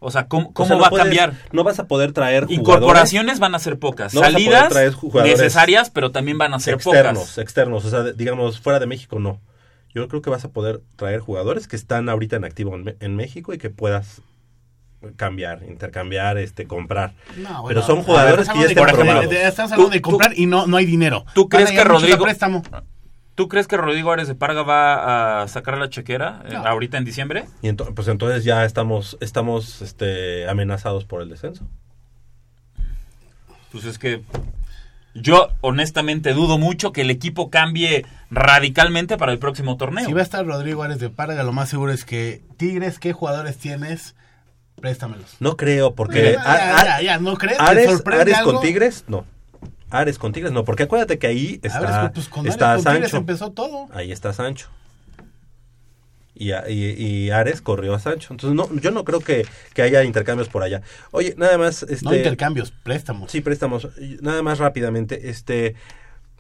O 0.00 0.10
sea, 0.10 0.28
¿cómo, 0.28 0.48
O 0.48 0.52
cómo 0.52 0.66
sea, 0.68 0.76
no 0.76 0.82
va 0.82 0.90
puedes- 0.90 1.02
a 1.02 1.04
cambiar? 1.08 1.32
No 1.52 1.64
vas 1.64 1.78
a 1.80 1.88
poder 1.88 2.12
traer 2.12 2.44
jugadores 2.44 2.60
Incorporaciones 2.60 3.40
van 3.40 3.54
a 3.54 3.58
ser 3.58 3.78
pocas. 3.78 4.14
No 4.14 4.20
vas 4.20 4.30
a 4.30 4.32
poder 4.38 4.70
Salidas 4.70 5.24
necesarias, 5.24 5.90
pero 5.90 6.12
también 6.12 6.38
van 6.38 6.54
a 6.54 6.60
ser 6.60 6.74
externos, 6.74 7.18
pocas. 7.18 7.38
externos, 7.38 7.84
o 7.84 7.90
sea, 7.90 8.02
de- 8.02 8.12
digamos 8.12 8.60
fuera 8.60 8.78
de 8.78 8.86
México 8.86 9.18
no. 9.18 9.40
Yo 9.94 10.06
creo 10.06 10.22
que 10.22 10.30
vas 10.30 10.44
a 10.44 10.50
poder 10.52 10.82
traer 10.96 11.18
jugadores 11.20 11.66
que 11.66 11.74
están 11.74 12.08
ahorita 12.08 12.36
en 12.36 12.44
activo 12.44 12.76
en, 13.00 13.16
México 13.16 13.52
y 13.54 13.58
que 13.58 13.70
puedas 13.70 14.22
cambiar, 15.16 15.64
intercambiar, 15.68 16.38
este, 16.38 16.66
comprar. 16.66 17.14
No, 17.36 17.62
bueno, 17.62 17.68
Pero 17.68 17.82
son 17.82 17.96
ver, 17.96 18.04
jugadores 18.04 18.40
estamos 18.42 18.66
que 18.66 18.74
ya 18.74 18.80
están 18.80 18.86
de- 18.86 19.02
probados. 19.02 19.30
de- 19.30 19.36
de- 19.36 19.48
Estamos 19.48 19.72
hablando 19.72 19.92
de 19.92 20.00
comprar 20.02 20.38
y 20.38 20.46
no, 20.46 20.66
no 20.68 20.76
hay 20.76 20.84
dinero. 20.86 21.24
¿Tú 21.34 21.48
crees 21.48 21.70
que 21.72 21.82
Rodrigo 21.82 22.22
préstamo. 22.22 22.62
¿Tú 23.38 23.46
crees 23.46 23.68
que 23.68 23.76
Rodrigo 23.76 24.10
Árez 24.10 24.26
de 24.26 24.34
Parga 24.34 24.64
va 24.64 25.42
a 25.42 25.46
sacar 25.46 25.78
la 25.78 25.88
chequera 25.88 26.42
eh, 26.46 26.54
No. 26.54 26.66
ahorita 26.66 26.98
en 26.98 27.04
diciembre? 27.04 27.44
Y 27.62 27.68
ento- 27.68 27.94
pues 27.94 28.08
entonces 28.08 28.42
ya 28.42 28.64
estamos, 28.64 29.16
estamos 29.20 29.80
este, 29.80 30.48
amenazados 30.48 31.04
por 31.04 31.22
el 31.22 31.28
descenso. 31.28 31.64
Pues 33.70 33.84
es 33.84 33.96
que 34.00 34.24
yo 35.14 35.50
honestamente 35.60 36.32
dudo 36.34 36.58
mucho 36.58 36.90
que 36.90 37.02
el 37.02 37.10
equipo 37.10 37.48
cambie 37.48 38.04
radicalmente 38.28 39.16
para 39.16 39.30
el 39.30 39.38
próximo 39.38 39.76
torneo. 39.76 40.04
Si 40.04 40.12
va 40.12 40.18
a 40.18 40.24
estar 40.24 40.44
Rodrigo 40.44 40.82
Árez 40.82 40.98
de 40.98 41.08
Parga, 41.08 41.40
lo 41.44 41.52
más 41.52 41.68
seguro 41.68 41.92
es 41.92 42.04
que 42.04 42.42
Tigres, 42.56 42.98
¿qué 42.98 43.12
jugadores 43.12 43.56
tienes? 43.56 44.16
Préstamelos. 44.80 45.36
No 45.38 45.56
creo, 45.56 45.94
porque 45.94 46.32
Ya, 46.32 46.42
ya, 46.44 46.84
ya, 46.84 47.02
ya, 47.02 47.18
¿no 47.20 47.36
crees? 47.36 47.58
¿Te 47.58 47.62
Ares, 47.62 48.02
Ares 48.04 48.38
con 48.40 48.60
Tigres, 48.60 49.04
no. 49.06 49.24
Ares 49.90 50.18
con 50.18 50.32
Tigres, 50.32 50.52
no, 50.52 50.64
porque 50.64 50.82
acuérdate 50.84 51.18
que 51.18 51.26
ahí 51.26 51.60
está, 51.62 51.98
Ares, 52.00 52.10
pues, 52.14 52.28
con 52.28 52.46
está 52.46 52.72
Ares 52.72 52.84
con 52.84 52.92
Sancho. 52.94 53.16
empezó 53.16 53.52
todo. 53.52 53.86
Ahí 53.92 54.12
está 54.12 54.32
Sancho. 54.32 54.68
Y, 56.34 56.52
y- 56.52 56.94
y 57.26 57.30
Ares 57.30 57.60
corrió 57.60 57.94
a 57.94 57.98
Sancho. 57.98 58.32
Entonces, 58.32 58.54
no, 58.54 58.72
yo 58.80 58.92
no 58.92 59.04
creo 59.04 59.18
que, 59.20 59.44
que 59.74 59.82
haya 59.82 60.04
intercambios 60.04 60.48
por 60.48 60.62
allá. 60.62 60.82
Oye, 61.10 61.34
nada 61.36 61.58
más. 61.58 61.82
Este, 61.82 62.04
No 62.04 62.14
intercambios, 62.14 62.70
préstamos. 62.70 63.32
Sí, 63.32 63.40
préstamos. 63.40 63.88
Nada 64.20 64.42
más 64.42 64.58
rápidamente. 64.58 65.30
Este, 65.30 65.74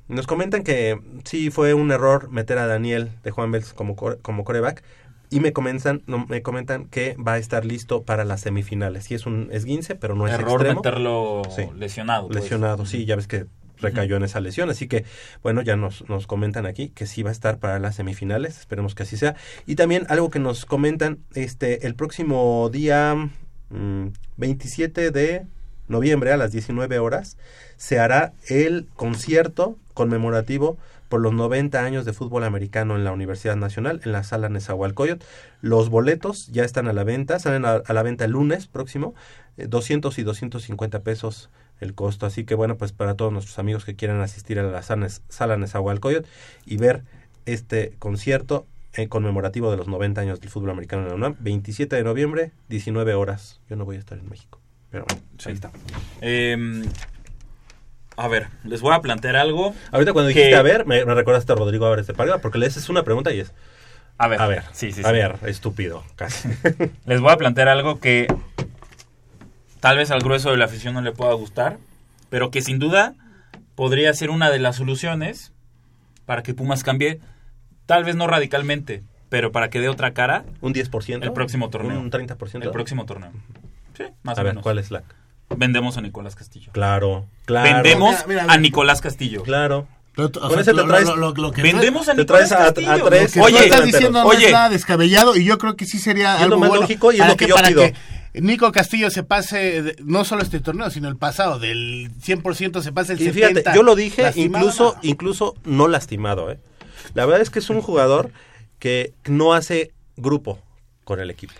nos 0.06 0.26
comentan 0.28 0.62
que 0.62 1.00
sí 1.24 1.50
fue 1.50 1.74
un 1.74 1.90
error 1.90 2.30
meter 2.30 2.58
a 2.58 2.66
Daniel 2.68 3.10
de 3.24 3.30
Juan 3.32 3.50
Bels 3.50 3.72
como, 3.72 3.96
como 3.96 4.44
coreback. 4.44 4.84
Y 5.30 5.40
me 5.40 5.52
comentan, 5.52 6.02
no, 6.06 6.26
me 6.26 6.42
comentan 6.42 6.86
que 6.86 7.14
va 7.16 7.34
a 7.34 7.38
estar 7.38 7.64
listo 7.64 8.02
para 8.02 8.24
las 8.24 8.40
semifinales. 8.40 9.04
Sí, 9.04 9.14
es 9.14 9.26
un 9.26 9.48
esguince, 9.52 9.94
pero 9.94 10.14
no 10.14 10.26
es 10.26 10.34
Error 10.34 10.52
extremo. 10.52 10.80
meterlo 10.80 11.42
Sí. 11.54 11.62
lesionado. 11.76 12.28
pues. 12.28 12.40
Lesionado, 12.42 12.86
sí, 12.86 13.04
ya 13.04 13.16
ves 13.16 13.26
que 13.26 13.46
recayó 13.80 14.16
en 14.16 14.24
esa 14.24 14.40
lesión. 14.40 14.70
Así 14.70 14.88
que, 14.88 15.04
bueno, 15.42 15.62
ya 15.62 15.76
nos, 15.76 16.08
nos 16.08 16.26
comentan 16.26 16.66
aquí 16.66 16.88
que 16.88 17.06
sí 17.06 17.22
va 17.22 17.30
a 17.30 17.32
estar 17.32 17.58
para 17.58 17.78
las 17.78 17.94
semifinales. 17.96 18.58
Esperemos 18.58 18.94
que 18.94 19.04
así 19.04 19.16
sea. 19.16 19.36
Y 19.66 19.74
también 19.76 20.06
algo 20.08 20.30
que 20.30 20.38
nos 20.38 20.64
comentan, 20.64 21.18
este, 21.34 21.86
el 21.86 21.94
próximo 21.94 22.68
día 22.72 23.14
mm, 23.70 24.06
27 24.38 25.10
de 25.10 25.46
noviembre 25.88 26.32
a 26.32 26.36
las 26.36 26.52
19 26.52 26.98
horas 26.98 27.36
se 27.76 27.98
hará 27.98 28.32
el 28.48 28.88
concierto 28.96 29.76
conmemorativo 29.94 30.76
por 31.08 31.20
los 31.20 31.32
90 31.32 31.82
años 31.82 32.04
de 32.04 32.12
fútbol 32.12 32.44
americano 32.44 32.96
en 32.96 33.04
la 33.04 33.12
Universidad 33.12 33.56
Nacional, 33.56 34.00
en 34.04 34.12
la 34.12 34.22
sala 34.22 34.48
Nezahualcóyotl. 34.48 35.24
Los 35.60 35.88
boletos 35.88 36.48
ya 36.48 36.64
están 36.64 36.88
a 36.88 36.92
la 36.92 37.04
venta, 37.04 37.38
salen 37.38 37.64
a, 37.64 37.82
a 37.84 37.92
la 37.92 38.02
venta 38.02 38.24
el 38.24 38.32
lunes 38.32 38.66
próximo, 38.66 39.14
eh, 39.56 39.66
200 39.68 40.18
y 40.18 40.22
250 40.22 41.00
pesos 41.00 41.50
el 41.80 41.94
costo. 41.94 42.26
Así 42.26 42.44
que 42.44 42.54
bueno, 42.54 42.76
pues 42.76 42.92
para 42.92 43.14
todos 43.14 43.32
nuestros 43.32 43.58
amigos 43.58 43.84
que 43.84 43.94
quieran 43.96 44.20
asistir 44.20 44.58
a 44.58 44.62
la 44.62 44.82
sala, 44.82 45.08
sala 45.08 45.56
Nezahualcóyotl 45.56 46.28
y 46.66 46.76
ver 46.76 47.02
este 47.46 47.94
concierto 47.98 48.66
eh, 48.94 49.08
conmemorativo 49.08 49.70
de 49.70 49.76
los 49.76 49.88
90 49.88 50.20
años 50.20 50.40
del 50.40 50.50
fútbol 50.50 50.70
americano 50.70 51.02
en 51.02 51.08
la 51.08 51.14
UNAM, 51.14 51.36
27 51.40 51.96
de 51.96 52.04
noviembre, 52.04 52.52
19 52.68 53.14
horas. 53.14 53.60
Yo 53.68 53.76
no 53.76 53.84
voy 53.84 53.96
a 53.96 53.98
estar 54.00 54.18
en 54.18 54.28
México, 54.28 54.60
pero 54.90 55.04
bueno, 55.08 55.22
ahí 55.44 55.52
está. 55.52 55.70
Eh, 56.20 56.84
a 58.18 58.28
ver, 58.28 58.48
les 58.64 58.80
voy 58.80 58.94
a 58.94 59.00
plantear 59.00 59.36
algo. 59.36 59.74
Ahorita 59.92 60.12
cuando 60.12 60.28
que- 60.28 60.34
dijiste 60.34 60.56
a 60.56 60.62
ver, 60.62 60.84
me, 60.86 61.04
me 61.04 61.14
recordaste 61.14 61.52
a 61.52 61.54
Rodrigo 61.54 61.84
Álvarez 61.86 62.06
de 62.06 62.14
Parga, 62.14 62.38
porque 62.38 62.58
le 62.58 62.66
haces 62.66 62.88
una 62.88 63.02
pregunta 63.04 63.32
y 63.32 63.40
es... 63.40 63.52
A 64.20 64.26
ver, 64.28 64.40
A 64.42 64.46
ver, 64.48 64.64
sí, 64.72 64.90
sí, 64.92 65.02
a 65.02 65.06
sí. 65.08 65.12
ver, 65.12 65.36
estúpido, 65.46 66.02
casi. 66.16 66.48
Les 67.06 67.20
voy 67.20 67.30
a 67.32 67.36
plantear 67.36 67.68
algo 67.68 68.00
que 68.00 68.26
tal 69.80 69.96
vez 69.96 70.10
al 70.10 70.20
grueso 70.20 70.50
de 70.50 70.56
la 70.56 70.64
afición 70.64 70.94
no 70.94 71.02
le 71.02 71.12
pueda 71.12 71.32
gustar, 71.34 71.78
pero 72.28 72.50
que 72.50 72.60
sin 72.60 72.78
duda 72.80 73.14
podría 73.76 74.12
ser 74.14 74.30
una 74.30 74.50
de 74.50 74.58
las 74.58 74.76
soluciones 74.76 75.52
para 76.26 76.42
que 76.42 76.52
Pumas 76.52 76.82
cambie, 76.82 77.20
tal 77.86 78.02
vez 78.04 78.16
no 78.16 78.26
radicalmente, 78.26 79.02
pero 79.28 79.52
para 79.52 79.70
que 79.70 79.80
dé 79.80 79.88
otra 79.88 80.12
cara. 80.14 80.44
¿Un 80.60 80.74
10%? 80.74 81.22
El 81.22 81.32
próximo 81.32 81.70
torneo. 81.70 82.00
¿Un 82.00 82.10
30%? 82.10 82.64
El 82.64 82.70
próximo 82.72 83.06
torneo. 83.06 83.30
Sí, 83.96 84.04
más 84.24 84.36
a 84.36 84.40
o 84.40 84.44
ver, 84.44 84.52
menos. 84.54 84.62
¿cuál 84.64 84.78
es 84.78 84.90
la...? 84.90 85.04
Vendemos 85.56 85.96
a 85.96 86.00
Nicolás 86.02 86.34
Castillo. 86.36 86.72
Claro, 86.72 87.26
claro. 87.46 87.74
Vendemos 87.82 88.14
Mira, 88.26 88.42
mira, 88.42 88.52
a 88.54 88.58
Nicolás 88.58 89.00
Castillo. 89.00 89.42
Claro. 89.42 89.86
Pero, 90.14 90.28
o 90.28 90.30
Con 90.32 90.50
sea, 90.50 90.60
ese 90.60 90.70
te 90.72 90.76
lo- 90.76 90.86
traes- 90.86 91.06
lo- 91.06 91.16
lo- 91.16 91.32
lo 91.32 91.52
que 91.52 91.62
Vendemos 91.62 92.08
a 92.08 92.12
te 92.14 92.22
Nicolás 92.22 92.48
traes 92.48 92.52
a- 92.52 92.56
a 92.56 92.66
Castillo. 92.66 93.04
tres- 93.08 93.36
Lo 93.36 93.44
que 93.44 93.50
tú 93.50 93.56
Oye, 93.56 93.64
estás 93.64 93.84
diciendo 93.84 94.22
no 94.22 94.26
oye. 94.28 94.46
es 94.46 94.52
nada 94.52 94.68
descabellado 94.68 95.36
y 95.36 95.44
yo 95.44 95.58
creo 95.58 95.76
que 95.76 95.86
sí 95.86 95.98
sería 95.98 96.34
Es 96.34 96.40
lo 96.40 96.44
algo 96.46 96.58
más 96.58 96.68
bueno 96.70 96.82
lógico 96.82 97.12
y 97.12 97.20
es 97.20 97.26
lo 97.26 97.36
que 97.36 97.44
que, 97.44 97.48
yo 97.50 97.54
para 97.54 97.68
pido. 97.68 97.82
que 97.82 97.94
Nico 98.34 98.70
Castillo 98.72 99.10
se 99.10 99.22
pase 99.22 99.82
de- 99.82 99.96
no 100.04 100.24
solo 100.24 100.42
este 100.42 100.60
torneo, 100.60 100.90
sino 100.90 101.08
el 101.08 101.16
pasado 101.16 101.58
del 101.58 102.10
100% 102.20 102.82
se 102.82 102.92
pase 102.92 103.14
el 103.14 103.20
Y 103.20 103.24
70. 103.26 103.60
fíjate, 103.60 103.76
yo 103.76 103.82
lo 103.82 103.94
dije 103.94 104.22
lastimado, 104.22 104.64
incluso, 104.66 104.94
no. 104.94 105.00
incluso 105.08 105.54
no 105.64 105.88
lastimado, 105.88 106.50
¿eh? 106.50 106.58
La 107.14 107.24
verdad 107.24 107.40
es 107.40 107.50
que 107.50 107.60
es 107.60 107.70
un 107.70 107.80
jugador 107.80 108.30
que 108.78 109.14
no 109.26 109.54
hace 109.54 109.92
grupo 110.16 110.58
con 111.04 111.20
el 111.20 111.30
equipo. 111.30 111.54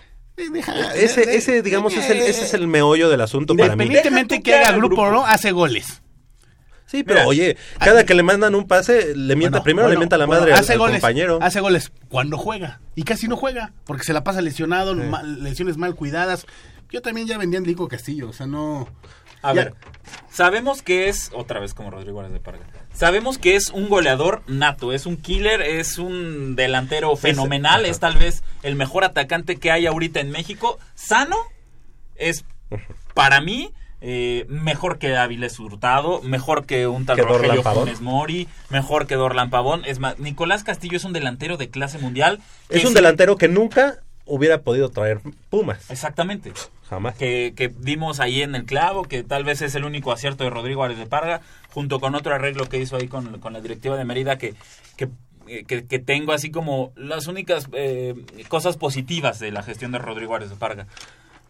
Deja- 0.53 0.95
Ese, 0.95 1.27
de- 1.27 1.37
ese 1.37 1.63
digamos, 1.63 1.95
es 1.95 2.09
el, 2.11 2.19
ese 2.19 2.45
es 2.45 2.55
el 2.55 2.67
meollo 2.69 3.09
del 3.09 3.21
asunto 3.21 3.55
para 3.55 3.75
mí. 3.77 3.85
Independientemente 3.85 4.43
que 4.43 4.55
haga 4.55 4.73
grupo 4.77 5.03
o 5.03 5.11
no, 5.11 5.27
hace 5.27 5.53
goles. 5.53 6.03
Sí, 6.87 7.05
pero 7.05 7.27
oye, 7.27 7.59
cada 7.79 8.07
que 8.07 8.15
le 8.15 8.23
mandan 8.23 8.55
un 8.55 8.67
pase, 8.67 9.15
le 9.15 9.37
mienta, 9.37 9.59
Bueno, 9.59 9.65
primero 9.65 9.89
le 9.89 9.97
bueno, 9.97 10.01
mienta 10.01 10.17
la 10.17 10.25
bueno, 10.25 10.41
madre 10.41 10.55
al, 10.55 10.61
hace 10.61 10.73
al 10.73 10.79
goles, 10.79 10.95
compañero. 10.97 11.39
Hace 11.43 11.61
goles 11.61 11.93
cuando 12.09 12.39
juega. 12.39 12.81
Y 12.95 13.03
casi 13.03 13.29
no 13.29 13.37
juega, 13.37 13.73
porque 13.85 14.05
se 14.05 14.15
la 14.15 14.25
pasa 14.25 14.41
lesionado, 14.41 14.95
mal- 14.95 15.43
lesiones 15.43 15.77
mal 15.77 15.95
cuidadas. 15.95 16.47
Yo 16.91 17.03
también 17.03 17.27
ya 17.27 17.37
vendía 17.37 17.61
Nico 17.61 17.87
Castillo, 17.89 18.31
o 18.31 18.33
sea, 18.33 18.47
no... 18.47 18.89
A 19.43 19.53
Ya. 19.53 19.65
ver, 19.65 19.75
sabemos 20.33 20.81
que 20.83 21.09
es, 21.11 21.31
otra 21.35 21.61
vez 21.61 21.75
como 21.75 21.91
Rodrigo 21.91 22.21
Álvarez 22.21 22.33
de 22.33 22.41
Parga, 22.41 22.65
sabemos 22.93 23.39
que 23.39 23.57
es 23.57 23.71
un 23.71 23.89
goleador 23.89 24.43
nato, 24.47 24.93
es 24.93 25.07
un 25.07 25.17
killer, 25.17 25.61
es 25.63 25.99
un 25.99 26.57
delantero 26.57 27.15
fenomenal, 27.17 27.87
es 27.87 28.01
tal 28.01 28.17
vez 28.17 28.43
el 28.63 28.77
mejor 28.77 29.05
atacante 29.05 29.57
que 29.57 29.71
hay 29.71 29.87
ahorita 29.87 30.21
en 30.21 30.31
México. 30.31 30.79
Sano 30.95 31.37
es, 32.17 32.45
para 33.15 33.41
mí, 33.41 33.73
eh, 34.01 34.47
mejor 34.49 34.99
que 34.99 35.17
Avilés 35.17 35.59
Hurtado, 35.59 36.23
mejor 36.23 36.67
que 36.67 36.87
un 36.87 37.05
tal 37.05 37.17
Que 37.17 37.23
Rogelio. 37.23 37.63
Funes 37.63 38.01
Mori, 38.01 38.47
mejor 38.71 39.07
que 39.07 39.17
Dorlan 39.17 39.51
Pavón. 39.51 39.85
Es 39.85 39.99
más, 39.99 40.19
Nicolás 40.19 40.63
Castillo 40.63 40.97
es 40.97 41.05
un 41.05 41.13
delantero 41.13 41.57
de 41.57 41.69
clase 41.69 41.99
mundial. 41.99 42.41
Es 42.69 42.85
un 42.85 42.95
delantero 42.95 43.37
que 43.37 43.49
nunca 43.49 43.99
hubiera 44.29 44.63
podido 44.63 44.89
traer 44.91 45.21
Pumas. 45.51 45.91
Exactamente. 45.91 46.53
Jamás. 46.89 47.17
que, 47.17 47.53
que 47.55 47.69
dimos 47.69 48.19
ahí 48.19 48.41
en 48.41 48.55
el 48.55 48.65
clavo, 48.65 49.03
que 49.05 49.23
tal 49.23 49.45
vez 49.45 49.61
es 49.61 49.75
el 49.75 49.85
único 49.85 50.11
acierto 50.11 50.45
de 50.45 50.51
Rodrigo 50.51 50.83
Álvarez 50.85 50.99
de 50.99 51.07
Parga, 51.07 51.43
junto 51.71 52.01
con 52.01 52.15
otro 52.15 52.35
arreglo 52.35 52.67
que 52.67 52.79
hizo 52.79 52.97
ahí 52.97 53.09
con, 53.09 53.41
con 53.41 53.53
la 53.53 53.61
directiva 53.61 53.97
de 53.97 54.07
Mérida, 54.07 54.39
que, 54.39 54.55
que, 54.97 55.09
eh, 55.49 55.65
que- 55.67 55.85
que 55.87 55.99
tengo 55.99 56.33
así 56.33 56.51
como 56.51 56.93
las 56.97 57.27
únicas 57.27 57.69
eh, 57.73 58.15
cosas 58.49 58.79
positivas 58.79 59.39
de 59.39 59.51
la 59.53 59.63
gestión 59.63 59.93
de 59.93 59.99
Rodrigo 59.99 60.33
Álvarez 60.35 60.49
de 60.49 60.57
Parga. 60.57 60.87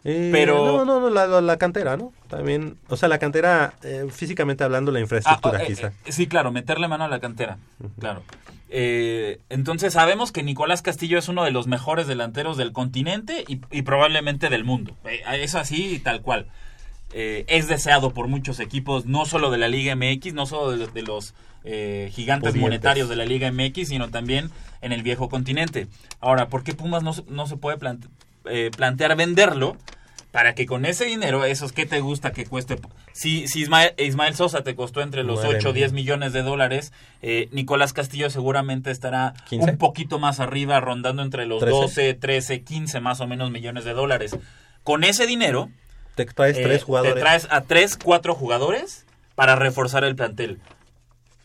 Eh, 0.04 0.30
Pero- 0.32 0.64
No, 0.64 0.84
no, 0.84 1.00
no, 1.00 1.10
la, 1.10 1.40
la- 1.40 1.56
cantera, 1.56 1.96
¿no? 1.96 2.12
También, 2.28 2.76
o 2.88 2.96
sea, 2.96 3.08
la 3.08 3.18
cantera, 3.18 3.74
eh, 3.82 4.06
físicamente 4.10 4.64
hablando, 4.64 4.90
la 4.90 5.00
infraestructura, 5.00 5.58
Ah, 5.58 5.62
eh, 5.62 5.66
quizá. 5.66 5.88
eh, 6.04 6.12
sí, 6.12 6.26
claro, 6.26 6.50
meterle 6.50 6.88
mano 6.88 7.04
a 7.04 7.08
la 7.08 7.20
cantera, 7.20 7.58
claro. 8.00 8.22
Eh, 8.70 9.40
entonces 9.48 9.92
sabemos 9.94 10.30
que 10.32 10.42
Nicolás 10.42 10.82
Castillo 10.82 11.18
es 11.18 11.28
uno 11.28 11.44
de 11.44 11.50
los 11.50 11.66
mejores 11.66 12.06
delanteros 12.06 12.56
del 12.56 12.72
continente 12.72 13.44
y, 13.48 13.60
y 13.70 13.82
probablemente 13.82 14.48
del 14.50 14.64
mundo. 14.64 14.96
Eh, 15.04 15.22
es 15.42 15.54
así 15.54 15.94
y 15.94 15.98
tal 15.98 16.20
cual. 16.22 16.46
Eh, 17.14 17.44
es 17.48 17.68
deseado 17.68 18.12
por 18.12 18.28
muchos 18.28 18.60
equipos, 18.60 19.06
no 19.06 19.24
solo 19.24 19.50
de 19.50 19.56
la 19.58 19.68
Liga 19.68 19.96
MX, 19.96 20.34
no 20.34 20.44
solo 20.44 20.70
de, 20.70 20.76
los- 20.76 20.92
de 20.94 21.02
los 21.02 21.34
eh, 21.64 22.10
gigantes 22.12 22.52
monetarios 22.60 23.08
de 23.08 23.16
la 23.16 23.24
Liga 23.24 23.50
MX, 23.50 23.88
sino 23.88 24.08
también 24.10 24.50
en 24.82 24.92
el 24.92 25.02
viejo 25.02 25.28
continente. 25.30 25.86
Ahora, 26.20 26.48
¿por 26.48 26.62
qué 26.64 26.74
Pumas 26.74 27.02
no, 27.02 27.14
se- 27.14 27.24
no 27.28 27.46
se 27.46 27.56
puede 27.56 27.78
plante- 27.78 28.08
eh, 28.44 28.70
plantear 28.76 29.16
venderlo? 29.16 29.76
Para 30.30 30.54
que 30.54 30.66
con 30.66 30.84
ese 30.84 31.06
dinero, 31.06 31.44
esos 31.44 31.72
que 31.72 31.86
te 31.86 32.00
gusta 32.00 32.32
que 32.32 32.44
cueste. 32.44 32.76
Si, 33.12 33.48
si 33.48 33.62
Ismael, 33.62 33.94
Ismael 33.96 34.34
Sosa 34.34 34.62
te 34.62 34.74
costó 34.74 35.00
entre 35.00 35.24
los 35.24 35.42
Madre 35.42 35.56
8 35.56 35.70
o 35.70 35.72
mía. 35.72 35.80
10 35.80 35.92
millones 35.94 36.32
de 36.34 36.42
dólares, 36.42 36.92
eh, 37.22 37.48
Nicolás 37.50 37.94
Castillo 37.94 38.28
seguramente 38.28 38.90
estará 38.90 39.32
15. 39.48 39.70
un 39.70 39.78
poquito 39.78 40.18
más 40.18 40.38
arriba, 40.38 40.80
rondando 40.80 41.22
entre 41.22 41.46
los 41.46 41.60
13. 41.60 41.74
12, 41.74 42.14
13, 42.14 42.62
15 42.62 43.00
más 43.00 43.20
o 43.20 43.26
menos 43.26 43.50
millones 43.50 43.84
de 43.84 43.94
dólares. 43.94 44.36
Con 44.84 45.02
ese 45.04 45.26
dinero, 45.26 45.70
Te 46.14 46.26
traes 46.26 46.58
eh, 46.58 46.62
tres 46.62 46.84
jugadores. 46.84 47.14
Te 47.14 47.20
traes 47.20 47.48
a 47.50 47.62
tres, 47.62 47.96
cuatro 47.96 48.34
jugadores 48.34 49.06
para 49.34 49.56
reforzar 49.56 50.04
el 50.04 50.16
plantel. 50.16 50.58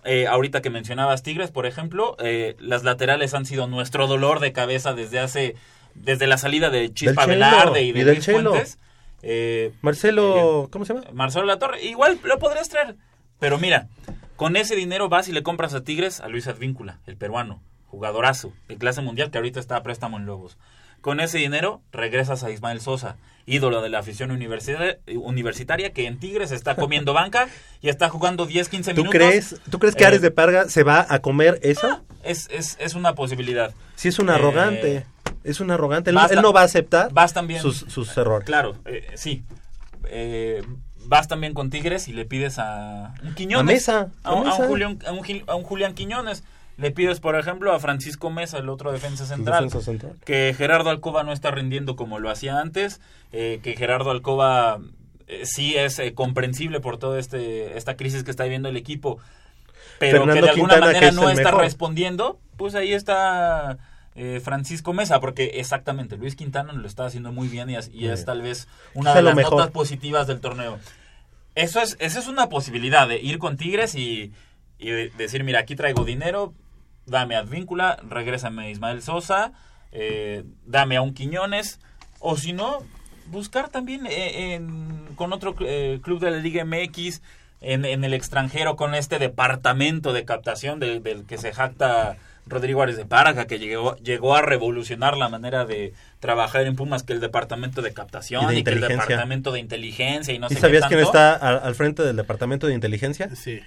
Eh, 0.05 0.27
ahorita 0.27 0.61
que 0.61 0.69
mencionabas 0.69 1.23
Tigres, 1.23 1.51
por 1.51 1.65
ejemplo, 1.65 2.17
eh, 2.19 2.55
las 2.59 2.83
laterales 2.83 3.33
han 3.33 3.45
sido 3.45 3.67
nuestro 3.67 4.07
dolor 4.07 4.39
de 4.39 4.51
cabeza 4.51 4.93
desde 4.93 5.19
hace, 5.19 5.55
desde 5.95 6.27
la 6.27 6.37
salida 6.37 6.69
de 6.69 6.93
Chispa 6.93 7.25
Velarde 7.25 7.81
y 7.83 7.91
de 7.91 7.99
y 8.01 8.03
Luis. 8.03 8.25
Fuentes. 8.25 8.79
Eh, 9.21 9.71
Marcelo, 9.81 10.67
¿cómo 10.71 10.85
se 10.85 10.93
llama? 10.93 11.05
Marcelo 11.13 11.45
Latorre, 11.45 11.81
igual 11.83 12.19
lo 12.23 12.39
podrías 12.39 12.69
traer. 12.69 12.95
Pero 13.39 13.57
mira, 13.57 13.87
con 14.35 14.55
ese 14.55 14.75
dinero 14.75 15.09
vas 15.09 15.27
y 15.27 15.31
le 15.31 15.43
compras 15.43 15.73
a 15.73 15.83
Tigres 15.83 16.19
a 16.19 16.27
Luis 16.27 16.47
Advíncula, 16.47 16.99
el 17.05 17.15
peruano, 17.17 17.61
jugadorazo, 17.87 18.53
de 18.67 18.77
clase 18.77 19.01
mundial 19.01 19.31
que 19.31 19.37
ahorita 19.37 19.59
está 19.59 19.77
a 19.77 19.83
préstamo 19.83 20.17
en 20.17 20.25
Lobos. 20.25 20.57
Con 21.01 21.19
ese 21.19 21.37
dinero 21.37 21.81
regresas 21.91 22.43
a 22.43 22.51
Ismael 22.51 22.79
Sosa, 22.79 23.17
ídolo 23.45 23.81
de 23.81 23.89
la 23.89 23.99
afición 23.99 24.31
universitaria, 24.31 24.99
universitaria 25.15 25.91
que 25.91 26.07
en 26.07 26.17
Tigres 26.19 26.51
está 26.51 26.75
comiendo 26.77 27.13
banca 27.13 27.47
y 27.81 27.89
está 27.89 28.09
jugando 28.09 28.45
10, 28.45 28.69
15 28.69 28.93
¿Tú 28.93 29.01
minutos. 29.03 29.17
crees, 29.19 29.55
¿Tú 29.69 29.79
crees 29.79 29.95
que 29.95 30.03
Eh, 30.03 30.07
Ares 30.07 30.21
de 30.21 30.31
Parga 30.31 30.69
se 30.69 30.83
va 30.83 31.05
a 31.09 31.19
comer 31.19 31.59
eso? 31.61 32.01
es, 32.23 32.47
es, 32.51 32.77
es 32.79 32.95
una 32.95 33.15
posibilidad. 33.15 33.73
Sí, 33.95 34.07
es 34.09 34.19
un 34.19 34.29
Eh, 34.29 34.33
arrogante. 34.33 35.05
Es 35.43 35.59
un 35.59 35.71
arrogante. 35.71 36.09
Él, 36.09 36.17
no 36.41 36.53
va 36.53 36.61
a 36.61 36.65
aceptar 36.65 37.11
vas 37.13 37.33
también- 37.33 37.61
sus, 37.61 37.77
sus 37.77 38.15
errores. 38.17 38.45
Claro, 38.45 38.75
eh, 38.85 39.07
sí. 39.15 39.43
Eh, 40.05 40.63
vas 41.05 41.27
también 41.27 41.53
con 41.53 41.69
Tigres 41.69 42.07
y 42.07 42.13
le 42.13 42.25
pides 42.25 42.59
a 42.59 43.13
un 43.23 43.33
Quiñones. 43.35 43.89
A 43.89 44.01
Mesa, 44.01 44.11
A, 44.23 44.29
a 44.29 44.33
un- 44.33 44.47
a 44.47 44.49
Mesa. 44.51 44.61
un 44.63 44.67
Julián, 44.69 44.99
a, 45.05 45.11
un 45.11 45.23
Gil- 45.23 45.43
a 45.47 45.55
un 45.55 45.63
Julián 45.63 45.93
Quiñones. 45.93 46.43
Le 46.77 46.89
pides, 46.89 47.19
por 47.19 47.35
ejemplo, 47.35 47.71
a 47.71 47.79
Francisco 47.79 48.31
Mesa, 48.31 48.57
el 48.57 48.67
otro 48.67 48.91
defensa 48.91 49.25
central. 49.27 49.65
Defensa 49.65 49.85
central. 49.91 50.13
Que 50.25 50.55
Gerardo 50.57 50.89
Alcoba 50.89 51.23
no 51.23 51.31
está 51.31 51.51
rindiendo 51.51 51.95
como 51.95 52.19
lo 52.19 52.29
hacía 52.31 52.59
antes. 52.59 52.99
eh, 53.31 53.59
que 53.63 53.75
Gerardo 53.75 54.09
Alcoba 54.11 54.79
eh, 55.27 55.41
sí 55.45 55.75
es 55.75 55.97
eh, 55.99 56.13
comprensible 56.13 56.79
por 56.79 56.97
toda 56.97 57.19
este, 57.19 57.77
esta 57.77 57.95
crisis 57.95 58.23
que 58.23 58.31
está 58.31 58.43
viviendo 58.43 58.69
el 58.69 58.77
equipo. 58.77 59.19
Pero 59.99 60.19
Fernando 60.19 60.33
que 60.33 60.41
de 60.41 60.49
alguna 60.49 60.73
Quintana, 60.73 60.93
manera 60.93 61.11
no 61.11 61.29
está 61.29 61.43
mejor. 61.49 61.61
respondiendo. 61.61 62.39
Pues 62.57 62.75
ahí 62.75 62.93
está 62.93 63.77
eh, 64.15 64.39
Francisco 64.43 64.93
Mesa, 64.93 65.19
porque 65.19 65.51
exactamente, 65.55 66.17
Luis 66.17 66.35
Quintana 66.35 66.73
lo 66.73 66.87
está 66.87 67.05
haciendo 67.05 67.31
muy 67.31 67.47
bien 67.47 67.69
y 67.69 67.75
es, 67.75 67.89
y 67.93 68.07
es 68.07 68.19
bien. 68.19 68.25
tal 68.25 68.41
vez 68.41 68.67
una 68.93 69.13
de 69.15 69.21
las 69.23 69.35
mejor. 69.35 69.53
notas 69.53 69.71
positivas 69.71 70.27
del 70.27 70.39
torneo. 70.39 70.79
Eso 71.55 71.81
es, 71.81 71.97
esa 71.99 72.19
es 72.19 72.27
una 72.27 72.49
posibilidad 72.49 73.07
de 73.07 73.19
ir 73.21 73.37
con 73.39 73.57
Tigres 73.57 73.95
y, 73.95 74.31
y 74.79 74.89
de- 74.89 75.09
decir, 75.17 75.43
mira, 75.43 75.59
aquí 75.59 75.75
traigo 75.75 76.03
dinero, 76.03 76.53
dame 77.05 77.35
a 77.35 77.39
Advíncula, 77.39 77.97
regrésame 78.09 78.65
a 78.65 78.69
Ismael 78.69 79.01
Sosa, 79.01 79.51
eh, 79.91 80.43
dame 80.65 80.97
a 80.97 81.01
un 81.01 81.13
Quiñones, 81.13 81.79
o 82.19 82.37
si 82.37 82.53
no, 82.53 82.79
buscar 83.27 83.69
también 83.69 84.05
eh, 84.07 84.55
en- 84.55 85.07
con 85.15 85.31
otro 85.33 85.55
eh, 85.61 85.99
club 86.01 86.19
de 86.19 86.31
la 86.31 86.37
Liga 86.37 86.65
MX 86.65 87.21
en, 87.61 87.85
en 87.85 88.03
el 88.03 88.13
extranjero 88.13 88.75
con 88.75 88.95
este 88.95 89.19
departamento 89.19 90.11
de 90.11 90.25
captación 90.25 90.79
del, 90.79 91.03
del 91.03 91.25
que 91.25 91.37
se 91.37 91.53
jacta 91.53 92.17
Rodrigo 92.45 92.81
Árez 92.81 92.97
de 92.97 93.05
Parga, 93.05 93.45
que 93.47 93.59
llegó, 93.59 93.95
llegó 93.97 94.35
a 94.35 94.41
revolucionar 94.41 95.15
la 95.17 95.29
manera 95.29 95.65
de 95.65 95.93
trabajar 96.19 96.65
en 96.65 96.75
Pumas 96.75 97.03
que 97.03 97.13
el 97.13 97.19
departamento 97.19 97.81
de 97.81 97.93
captación 97.93 98.53
Y 98.55 98.63
que 98.63 98.71
el 98.71 98.81
departamento 98.81 99.51
de 99.51 99.59
inteligencia 99.59 100.33
y 100.33 100.39
no 100.39 100.47
¿Y 100.49 100.55
sé 100.55 100.59
sabías 100.61 100.83
qué 100.83 100.95
quién 100.95 100.99
está 101.01 101.33
al, 101.35 101.59
al 101.63 101.75
frente 101.75 102.03
del 102.03 102.15
departamento 102.15 102.67
de 102.67 102.73
inteligencia? 102.73 103.29
Sí. 103.35 103.61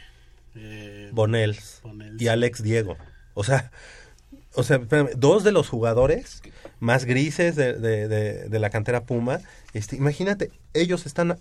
Eh, 0.55 1.11
Bonels 1.13 1.81
Bonels. 1.83 2.21
y 2.21 2.29
Alex 2.29 2.63
Diego. 2.63 2.97
O 3.35 3.45
sea, 3.45 3.71
o 4.55 4.63
sea, 4.63 4.77
espérame, 4.77 5.11
dos 5.17 5.45
de 5.45 5.53
los 5.53 5.69
jugadores 5.69 6.43
más 6.81 7.05
grises 7.05 7.57
de, 7.57 7.75
de- 7.75 8.09
de- 8.09 8.49
de 8.49 8.59
la 8.59 8.71
cantera 8.71 9.05
Puma. 9.05 9.41
Este, 9.75 9.97
imagínate, 9.97 10.51
ellos 10.73 11.05
están 11.07 11.37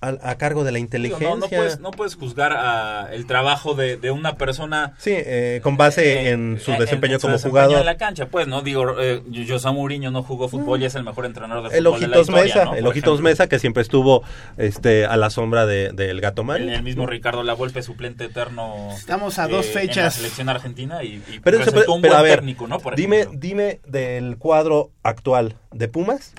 a, 0.00 0.08
a 0.30 0.36
cargo 0.36 0.62
de 0.62 0.72
la 0.72 0.76
Digo, 0.76 0.84
inteligencia. 0.84 1.28
no, 1.30 1.36
no 1.36 1.48
puedes, 1.48 1.80
no 1.80 1.90
puedes 1.90 2.14
juzgar 2.16 2.52
a 2.52 3.08
el 3.12 3.26
trabajo 3.26 3.74
de, 3.74 3.96
de 3.96 4.10
una 4.10 4.36
persona 4.36 4.92
Sí, 4.98 5.12
eh, 5.14 5.60
con 5.62 5.76
base 5.78 6.28
en 6.30 6.60
su 6.60 6.72
eh, 6.72 6.76
desempeño 6.78 7.14
en 7.14 7.20
su 7.20 7.26
como 7.26 7.32
desempeño 7.32 7.50
jugador. 7.64 7.80
en 7.80 7.86
la 7.86 7.96
cancha, 7.96 8.26
pues, 8.26 8.46
¿no? 8.46 8.60
Digo, 8.60 9.00
eh, 9.00 9.22
José 9.48 9.70
Mourinho 9.70 10.10
no 10.10 10.22
jugó 10.22 10.48
fútbol 10.48 10.82
y 10.82 10.84
es 10.84 10.94
el 10.96 11.02
mejor 11.02 11.24
entrenador 11.24 11.70
de 11.70 11.78
El 11.78 11.84
fútbol 11.84 12.00
de 12.00 12.08
la 12.08 12.16
Ojitos 12.18 12.28
historia, 12.28 12.44
Mesa, 12.54 12.64
¿no? 12.66 12.74
el 12.74 12.82
Por 12.82 12.90
Ojitos 12.90 13.14
ejemplo. 13.14 13.30
Mesa 13.30 13.48
que 13.48 13.58
siempre 13.58 13.82
estuvo 13.82 14.22
este 14.58 15.06
a 15.06 15.16
la 15.16 15.30
sombra 15.30 15.64
de- 15.66 15.92
del 15.92 16.20
gato 16.20 16.42
El, 16.42 16.46
Mari. 16.46 16.68
el 16.74 16.82
mismo 16.82 17.06
Ricardo 17.06 17.42
Lavolpe, 17.42 17.82
suplente 17.82 18.24
eterno. 18.26 18.90
Estamos 18.92 19.38
a 19.38 19.48
dos 19.48 19.66
eh, 19.66 19.70
fechas. 19.70 19.96
En 19.96 20.02
la 20.04 20.10
selección 20.10 20.48
argentina 20.50 21.02
y, 21.04 21.22
y 21.32 21.40
Pero, 21.42 21.58
resultó 21.58 21.80
pero- 21.80 21.94
un 21.94 22.02
pero 22.02 22.14
buen 22.14 22.20
a 22.20 22.22
ver, 22.28 22.38
técnico, 22.40 22.66
¿no? 22.68 22.78
Por 22.80 22.96
dime, 22.96 23.20
ejemplo. 23.20 23.38
dime 23.40 23.80
del 23.86 24.36
cuadro 24.36 24.90
actual 25.02 25.56
de 25.72 25.88
Pumas. 25.88 26.34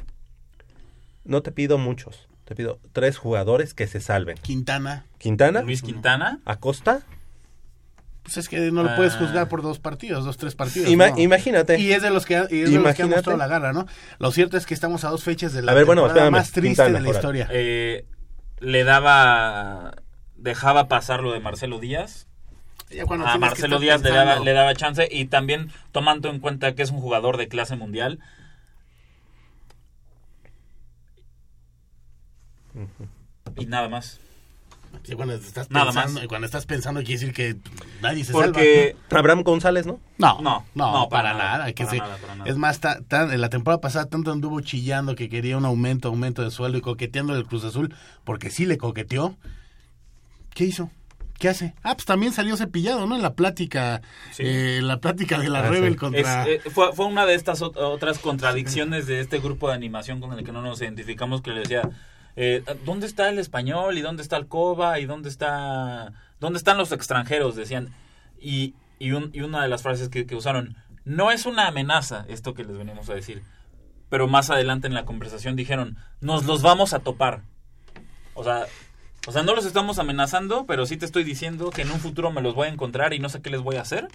No 1.25 1.41
te 1.41 1.51
pido 1.51 1.77
muchos. 1.77 2.26
Te 2.47 2.55
pido 2.55 2.79
tres 2.93 3.17
jugadores 3.17 3.73
que 3.73 3.87
se 3.87 3.99
salven. 3.99 4.37
Quintana. 4.37 5.03
Quintana, 5.17 5.61
Luis 5.63 5.81
Quintana. 5.81 6.39
Acosta. 6.45 7.01
Pues 8.23 8.37
es 8.37 8.47
que 8.49 8.71
no 8.71 8.83
lo 8.83 8.95
puedes 8.95 9.15
Ah. 9.15 9.19
juzgar 9.19 9.47
por 9.49 9.61
dos 9.61 9.79
partidos, 9.79 10.23
dos, 10.25 10.37
tres 10.37 10.55
partidos. 10.55 10.89
Ima- 10.89 11.11
¿no? 11.11 11.19
Imagínate. 11.19 11.77
Y 11.79 11.91
es 11.91 12.01
de 12.01 12.09
los 12.09 12.25
que, 12.25 12.33
y 12.35 12.37
es 12.37 12.47
de 12.49 12.55
los 12.57 12.69
que 12.69 12.77
ha 12.77 12.79
Imagínate. 12.79 13.15
mostrado 13.15 13.37
la 13.37 13.47
garra, 13.47 13.73
¿no? 13.73 13.85
Lo 14.19 14.31
cierto 14.31 14.55
es 14.57 14.65
que 14.65 14.73
estamos 14.73 15.03
a 15.03 15.09
dos 15.09 15.23
fechas 15.23 15.51
de 15.53 15.61
la 15.61 15.71
A 15.71 15.75
ver, 15.75 15.85
bueno, 15.85 16.05
espérame, 16.07 16.31
más 16.31 16.51
triste 16.51 16.83
Quintana, 16.83 16.99
de 16.99 17.03
la 17.03 17.09
historia. 17.09 17.47
Eh, 17.51 18.05
le 18.59 18.83
daba. 18.83 19.93
Dejaba 20.35 20.87
pasar 20.87 21.21
lo 21.21 21.33
de 21.33 21.39
Marcelo 21.39 21.79
Díaz. 21.79 22.27
Ya 22.89 23.05
cuando 23.05 23.25
a 23.27 23.37
Marcelo 23.37 23.79
Díaz 23.79 24.01
le 24.01 24.11
daba, 24.11 24.39
le 24.39 24.53
daba 24.53 24.73
chance 24.75 25.07
y 25.11 25.25
también 25.25 25.71
tomando 25.91 26.29
en 26.29 26.39
cuenta 26.39 26.75
que 26.75 26.83
es 26.83 26.91
un 26.91 26.99
jugador 27.01 27.35
de 27.37 27.47
clase 27.49 27.75
mundial. 27.75 28.19
Y 33.57 33.65
nada 33.65 33.89
más. 33.89 34.19
Sí, 35.03 35.13
cuando 35.15 35.35
estás 35.35 35.69
Nada 35.69 35.87
pensando, 35.87 36.19
más. 36.21 36.27
cuando 36.27 36.45
estás 36.45 36.65
pensando 36.65 37.01
quiere 37.01 37.19
decir 37.19 37.33
que 37.33 37.55
nadie 38.01 38.23
se 38.23 38.31
Porque 38.31 38.95
salva. 39.09 39.19
Abraham 39.19 39.43
González, 39.43 39.85
¿no? 39.85 39.99
No, 40.17 40.41
No, 40.41 40.65
no, 40.75 40.91
no, 40.93 41.09
para, 41.09 41.31
para 41.33 41.37
nada, 41.37 41.57
nada. 41.59 41.73
que 41.73 41.83
para 41.83 41.89
se- 41.91 41.97
nada, 41.97 42.17
para 42.17 42.35
nada. 42.35 42.49
Es 42.49 42.57
más, 42.57 42.79
tan- 42.79 43.31
en 43.31 43.41
la 43.41 43.49
temporada 43.49 43.81
pasada 43.81 44.05
tanto 44.05 44.31
anduvo 44.31 44.59
chillando 44.61 45.15
que 45.15 45.29
quería 45.29 45.57
un 45.57 45.65
aumento, 45.65 46.07
aumento 46.07 46.41
de 46.41 46.51
sueldo 46.51 46.77
y 46.77 46.81
coqueteando 46.81 47.33
del 47.35 47.45
Cruz 47.45 47.63
Azul, 47.65 47.93
porque 48.23 48.49
sí 48.49 48.65
le 48.65 48.77
coqueteó. 48.77 49.35
¿Qué 50.53 50.63
hizo? 50.65 50.89
¿Qué 51.37 51.49
hace? 51.49 51.75
Ah, 51.83 51.93
pues 51.93 52.05
también 52.05 52.31
salió 52.33 52.57
cepillado, 52.57 53.05
¿no? 53.05 53.15
En 53.15 53.21
la 53.21 53.33
plática, 53.35 54.01
eh, 54.39 54.79
la 54.81 54.99
plática 54.99 55.37
de 55.37 55.49
la 55.49 55.59
Ah, 55.59 55.69
Rebel 55.69 55.91
sí. 55.93 55.97
contra... 55.99 56.47
Es, 56.47 56.65
eh, 56.65 56.69
fue, 56.71 56.93
fue 56.93 57.05
una 57.05 57.27
de 57.27 57.35
estas 57.35 57.61
ot- 57.61 57.77
otras 57.77 58.17
contradicciones 58.17 59.05
de 59.05 59.19
este 59.19 59.37
grupo 59.39 59.67
de 59.67 59.75
animación 59.75 60.19
con 60.19 60.33
el 60.33 60.43
que 60.43 60.51
no 60.51 60.63
nos 60.63 60.81
identificamos 60.81 61.41
que 61.43 61.51
le 61.51 61.59
decía 61.59 61.87
eh, 62.37 62.63
¿dónde 62.85 63.05
está 63.07 63.27
el 63.29 63.39
español? 63.39 63.97
¿y 63.97 64.01
dónde 64.01 64.21
está 64.23 64.37
el 64.37 64.47
Coba? 64.47 64.99
¿y 64.99 65.05
dónde 65.05 65.27
está 65.27 66.13
dónde 66.39 66.57
están 66.57 66.77
los 66.77 66.91
extranjeros? 66.93 67.55
decían 67.57 67.93
y, 68.39 68.75
y, 68.99 69.11
un- 69.11 69.31
y 69.33 69.41
una 69.41 69.61
de 69.61 69.67
las 69.67 69.81
frases 69.81 70.07
que, 70.07 70.23
usaron 70.35 70.77
no 71.03 71.31
es 71.31 71.45
una 71.45 71.67
amenaza 71.67 72.25
esto 72.29 72.53
que 72.53 72.63
les 72.63 72.77
venimos 72.77 73.09
a 73.09 73.15
decir 73.15 73.43
pero 74.09 74.27
más 74.27 74.49
adelante 74.49 74.87
en 74.87 74.93
la 74.93 75.03
conversación 75.05 75.55
dijeron 75.57 75.97
nos 76.21 76.45
los 76.45 76.61
vamos 76.61 76.93
a 76.93 76.99
topar 76.99 77.41
o 78.35 78.43
sea 78.43 78.65
o 79.27 79.33
sea, 79.33 79.43
no 79.43 79.53
los 79.55 79.65
estamos 79.65 79.99
amenazando, 79.99 80.65
pero 80.65 80.85
sí 80.85 80.95
te 80.95 81.03
estoy 81.05 81.25
diciendo 81.25 81.69
que 81.69 81.81
en 81.81 81.91
un 81.91 81.99
futuro 81.99 82.31
me 82.31 82.41
los 82.41 82.55
voy 82.55 82.67
a 82.69 82.71
encontrar 82.71 83.13
y 83.13 83.19
no 83.19 83.27
sé 83.27 83.41
qué 83.41 83.49
les 83.49 83.59
voy 83.59 83.75
a 83.75 83.81
hacer. 83.81 84.07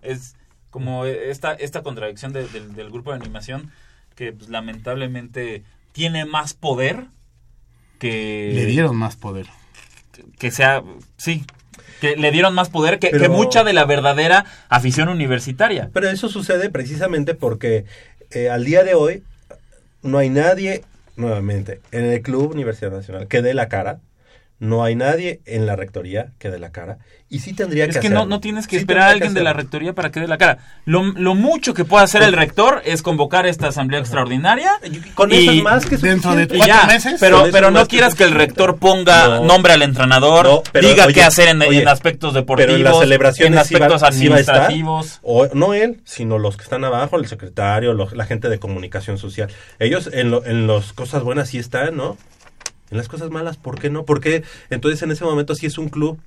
Es 0.00 0.36
como 0.70 1.06
esta, 1.06 1.54
esta 1.54 1.82
contradicción 1.82 2.32
de- 2.32 2.46
del- 2.46 2.74
del 2.76 2.88
grupo 2.88 3.10
de 3.10 3.16
animación 3.16 3.72
que 4.14 4.32
pues, 4.32 4.48
lamentablemente 4.48 5.64
tiene 5.90 6.24
más 6.24 6.54
poder 6.54 7.08
que... 8.00 8.50
Le 8.54 8.66
dieron 8.66 8.96
más 8.96 9.14
poder. 9.14 9.46
Que 10.38 10.50
sea... 10.50 10.82
Sí, 11.16 11.44
que 12.00 12.16
le 12.16 12.32
dieron 12.32 12.54
más 12.54 12.68
poder 12.70 12.98
que, 12.98 13.10
Pero- 13.10 13.22
que 13.22 13.28
mucha 13.28 13.62
de 13.62 13.72
la 13.74 13.84
verdadera 13.84 14.46
afición 14.68 15.08
universitaria. 15.08 15.90
Pero 15.92 16.08
eso 16.08 16.28
sucede 16.28 16.70
precisamente 16.70 17.34
porque 17.34 17.84
eh, 18.32 18.48
al 18.50 18.64
día 18.64 18.82
de 18.82 18.94
hoy 18.94 19.22
no 20.02 20.18
hay 20.18 20.30
nadie, 20.30 20.82
nuevamente, 21.16 21.80
en 21.92 22.06
el 22.06 22.22
Club 22.22 22.52
Universidad 22.52 22.90
Nacional 22.90 23.28
que 23.28 23.42
dé 23.42 23.54
la 23.54 23.68
cara. 23.68 24.00
No 24.60 24.84
hay 24.84 24.94
nadie 24.94 25.40
en 25.46 25.64
la 25.66 25.74
rectoría 25.74 26.32
que 26.38 26.50
dé 26.50 26.58
la 26.58 26.70
cara. 26.70 26.98
Y 27.30 27.38
sí 27.38 27.54
tendría 27.54 27.84
Es 27.86 27.94
que 27.94 28.00
que 28.00 28.08
no, 28.10 28.16
hacerlo. 28.20 28.28
no 28.36 28.40
tienes 28.40 28.66
que 28.66 28.76
Sí 28.76 28.80
esperar 28.80 29.04
a 29.04 29.06
que 29.06 29.12
alguien 29.14 29.32
de 29.34 29.42
la 29.42 29.52
rectoría 29.54 29.94
para 29.94 30.10
que 30.10 30.20
dé 30.20 30.28
la 30.28 30.36
cara. 30.36 30.58
Lo, 30.84 31.02
lo 31.02 31.34
mucho 31.34 31.72
que 31.72 31.84
puede 31.86 32.04
hacer 32.04 32.22
el 32.22 32.34
rector 32.34 32.82
es 32.84 33.00
convocar 33.02 33.46
esta 33.46 33.68
asamblea 33.68 34.00
extraordinaria. 34.00 34.72
Con 35.14 35.32
eso 35.32 35.50
es 35.50 35.62
más 35.62 35.86
que 35.86 35.96
Dentro 35.96 36.34
de 36.34 36.46
cuatro 36.46 36.66
ya, 36.66 36.86
meses. 36.86 37.16
Pero, 37.20 37.46
pero 37.50 37.70
no 37.70 37.82
que 37.84 37.88
quieras 37.88 38.14
que 38.14 38.24
el 38.24 38.32
rector 38.32 38.76
ponga 38.78 39.28
No. 39.28 39.44
nombre 39.44 39.72
al 39.72 39.80
entrenador, 39.82 40.44
No, 40.44 40.62
pero, 40.72 40.88
diga 40.88 41.04
oye, 41.06 41.14
qué 41.14 41.22
hacer 41.22 41.48
en, 41.48 41.62
oye, 41.62 41.80
en 41.82 41.88
aspectos 41.88 42.34
deportivos, 42.34 42.66
pero 42.66 42.76
en 42.76 42.84
las 42.84 42.98
celebraciones 42.98 43.60
en 43.60 43.64
sí 43.64 43.74
va- 43.76 43.86
aspectos 43.86 44.14
sí 44.16 44.28
va 44.28 44.36
a 44.36 44.40
estar, 44.40 44.56
administrativos. 44.56 45.20
o, 45.22 45.46
no 45.54 45.72
él, 45.72 46.00
sino 46.04 46.36
los 46.38 46.58
que 46.58 46.64
están 46.64 46.84
abajo, 46.84 47.16
el 47.16 47.26
secretario, 47.26 47.94
los- 47.94 48.12
la 48.12 48.26
gente 48.26 48.50
de 48.50 48.58
comunicación 48.58 49.16
social. 49.16 49.48
Ellos 49.78 50.10
en, 50.12 50.30
lo- 50.30 50.44
en 50.44 50.66
las 50.66 50.92
cosas 50.92 51.22
buenas 51.22 51.48
sí 51.48 51.56
están, 51.58 51.96
¿no? 51.96 52.18
En 52.90 52.96
las 52.96 53.08
cosas 53.08 53.30
malas, 53.30 53.56
¿por 53.56 53.78
qué 53.80 53.90
no? 53.90 54.04
Porque 54.04 54.42
entonces 54.70 55.00
en 55.02 55.10
ese 55.10 55.24
momento 55.24 55.54
sí 55.54 55.66
es 55.66 55.78
un 55.78 55.88
club. 55.88 56.18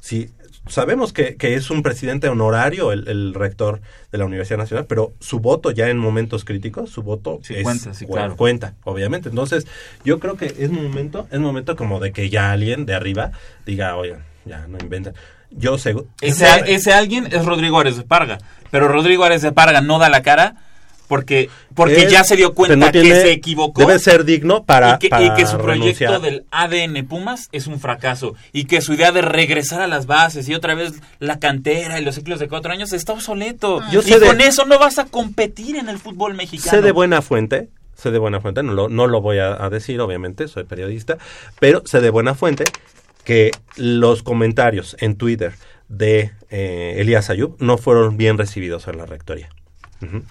Sí, 0.00 0.30
sabemos 0.66 1.12
que, 1.12 1.36
que 1.36 1.54
es 1.54 1.70
un 1.70 1.82
presidente 1.82 2.28
honorario 2.28 2.90
el, 2.92 3.06
el 3.08 3.34
rector 3.34 3.80
de 4.10 4.18
la 4.18 4.24
Universidad 4.24 4.58
Nacional, 4.58 4.86
pero 4.86 5.12
su 5.20 5.38
voto 5.38 5.70
ya 5.70 5.88
en 5.88 5.98
momentos 5.98 6.44
críticos, 6.44 6.90
su 6.90 7.02
voto 7.02 7.38
Sí, 7.42 7.54
es- 7.54 7.62
cuenta, 7.62 7.94
sí, 7.94 8.06
cu- 8.06 8.12
claro. 8.14 8.36
cuenta, 8.36 8.74
obviamente. 8.84 9.28
Entonces, 9.28 9.66
yo 10.04 10.18
creo 10.18 10.36
que 10.36 10.54
es 10.58 10.70
momento, 10.70 11.28
es 11.30 11.38
momento 11.38 11.76
como 11.76 12.00
de 12.00 12.10
que 12.12 12.30
ya 12.30 12.50
alguien 12.50 12.84
de 12.84 12.94
arriba 12.94 13.30
diga, 13.64 13.94
oigan, 13.96 14.24
ya 14.44 14.66
no 14.66 14.76
inventen. 14.78 15.14
Yo 15.52 15.78
sé, 15.78 15.94
Ese, 16.20 16.46
ese 16.66 16.92
alguien 16.94 17.28
es 17.30 17.44
Rodrigo 17.44 17.78
Ares 17.78 17.96
de 17.96 18.02
Parga. 18.02 18.38
Pero 18.72 18.88
Rodrigo 18.88 19.22
Ares 19.22 19.42
de 19.42 19.52
Parga 19.52 19.82
no 19.82 19.98
da 20.00 20.08
la 20.08 20.22
cara 20.22 20.56
porque, 21.12 21.50
porque 21.74 22.04
Él, 22.04 22.08
ya 22.08 22.24
se 22.24 22.36
dio 22.36 22.54
cuenta 22.54 22.74
no 22.74 22.90
que 22.90 23.04
se 23.04 23.32
equivocó. 23.32 23.82
Debe 23.82 23.98
ser 23.98 24.24
digno 24.24 24.64
para, 24.64 24.94
y 24.94 24.98
que, 24.98 25.08
para 25.10 25.26
y 25.26 25.34
que 25.34 25.44
su 25.44 25.58
proyecto 25.58 26.06
renunciar. 26.06 26.20
del 26.22 26.46
ADN 26.50 27.06
Pumas 27.06 27.50
es 27.52 27.66
un 27.66 27.78
fracaso 27.80 28.34
y 28.50 28.64
que 28.64 28.80
su 28.80 28.94
idea 28.94 29.12
de 29.12 29.20
regresar 29.20 29.82
a 29.82 29.86
las 29.88 30.06
bases 30.06 30.48
y 30.48 30.54
otra 30.54 30.74
vez 30.74 30.94
la 31.18 31.38
cantera 31.38 32.00
y 32.00 32.02
los 32.06 32.14
ciclos 32.14 32.40
de 32.40 32.48
cuatro 32.48 32.72
años 32.72 32.94
está 32.94 33.12
obsoleto. 33.12 33.82
Yo 33.92 34.00
y 34.00 34.10
de- 34.18 34.20
con 34.26 34.40
eso 34.40 34.64
no 34.64 34.78
vas 34.78 34.98
a 34.98 35.04
competir 35.04 35.76
en 35.76 35.90
el 35.90 35.98
fútbol 35.98 36.32
mexicano. 36.32 36.70
Sé 36.70 36.80
de 36.80 36.92
buena 36.92 37.20
fuente, 37.20 37.68
sé 37.94 38.10
de 38.10 38.18
buena 38.18 38.40
fuente, 38.40 38.62
no 38.62 38.72
lo, 38.72 38.88
no 38.88 39.06
lo 39.06 39.20
voy 39.20 39.36
a, 39.36 39.62
a 39.62 39.68
decir, 39.68 40.00
obviamente, 40.00 40.48
soy 40.48 40.64
periodista, 40.64 41.18
pero 41.60 41.82
sé 41.84 42.00
de 42.00 42.08
buena 42.08 42.34
fuente 42.34 42.64
que 43.22 43.50
los 43.76 44.22
comentarios 44.22 44.96
en 44.98 45.16
Twitter 45.16 45.52
de 45.90 46.30
eh, 46.48 46.94
Elías 46.96 47.28
Ayub 47.28 47.56
no 47.58 47.76
fueron 47.76 48.16
bien 48.16 48.38
recibidos 48.38 48.88
en 48.88 48.96
la 48.96 49.04
rectoría. 49.04 49.50
Ujú. 50.00 50.22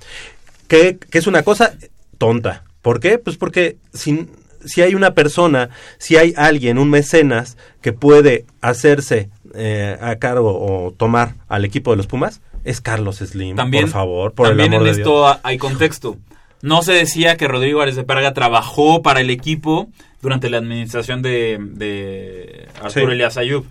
Que, 0.71 0.97
que 0.97 1.17
es 1.17 1.27
una 1.27 1.43
cosa 1.43 1.73
tonta. 2.17 2.63
¿Por 2.81 2.99
qué? 3.01 3.17
Pues 3.17 3.35
porque 3.35 3.75
si, 3.93 4.27
si 4.63 4.81
hay 4.81 4.95
una 4.95 5.13
persona, 5.13 5.69
si 5.97 6.15
hay 6.15 6.33
alguien, 6.37 6.77
un 6.77 6.89
mecenas, 6.89 7.57
que 7.81 7.91
puede 7.91 8.45
hacerse 8.61 9.29
eh, 9.53 9.97
a 10.01 10.15
cargo 10.15 10.57
o 10.59 10.91
tomar 10.93 11.35
al 11.49 11.65
equipo 11.65 11.91
de 11.91 11.97
los 11.97 12.07
Pumas, 12.07 12.39
es 12.63 12.79
Carlos 12.79 13.17
Slim, 13.17 13.57
También, 13.57 13.83
por 13.83 13.91
favor, 13.91 14.33
por 14.33 14.47
también 14.47 14.71
el 14.71 14.77
amor 14.77 14.87
en 14.87 14.93
de 14.95 15.01
esto 15.01 15.25
Dios. 15.25 15.37
hay 15.43 15.57
contexto. 15.57 16.17
No 16.61 16.83
se 16.83 16.93
decía 16.93 17.35
que 17.35 17.47
Rodrigo 17.49 17.81
Ares 17.81 17.95
de 17.97 18.03
Parga 18.03 18.33
trabajó 18.33 19.01
para 19.01 19.19
el 19.19 19.29
equipo 19.29 19.89
durante 20.21 20.49
la 20.49 20.59
administración 20.59 21.21
de, 21.21 21.57
de 21.59 22.67
Arturo 22.81 23.07
Sí. 23.07 23.11
Elías 23.11 23.35
Ayub. 23.37 23.65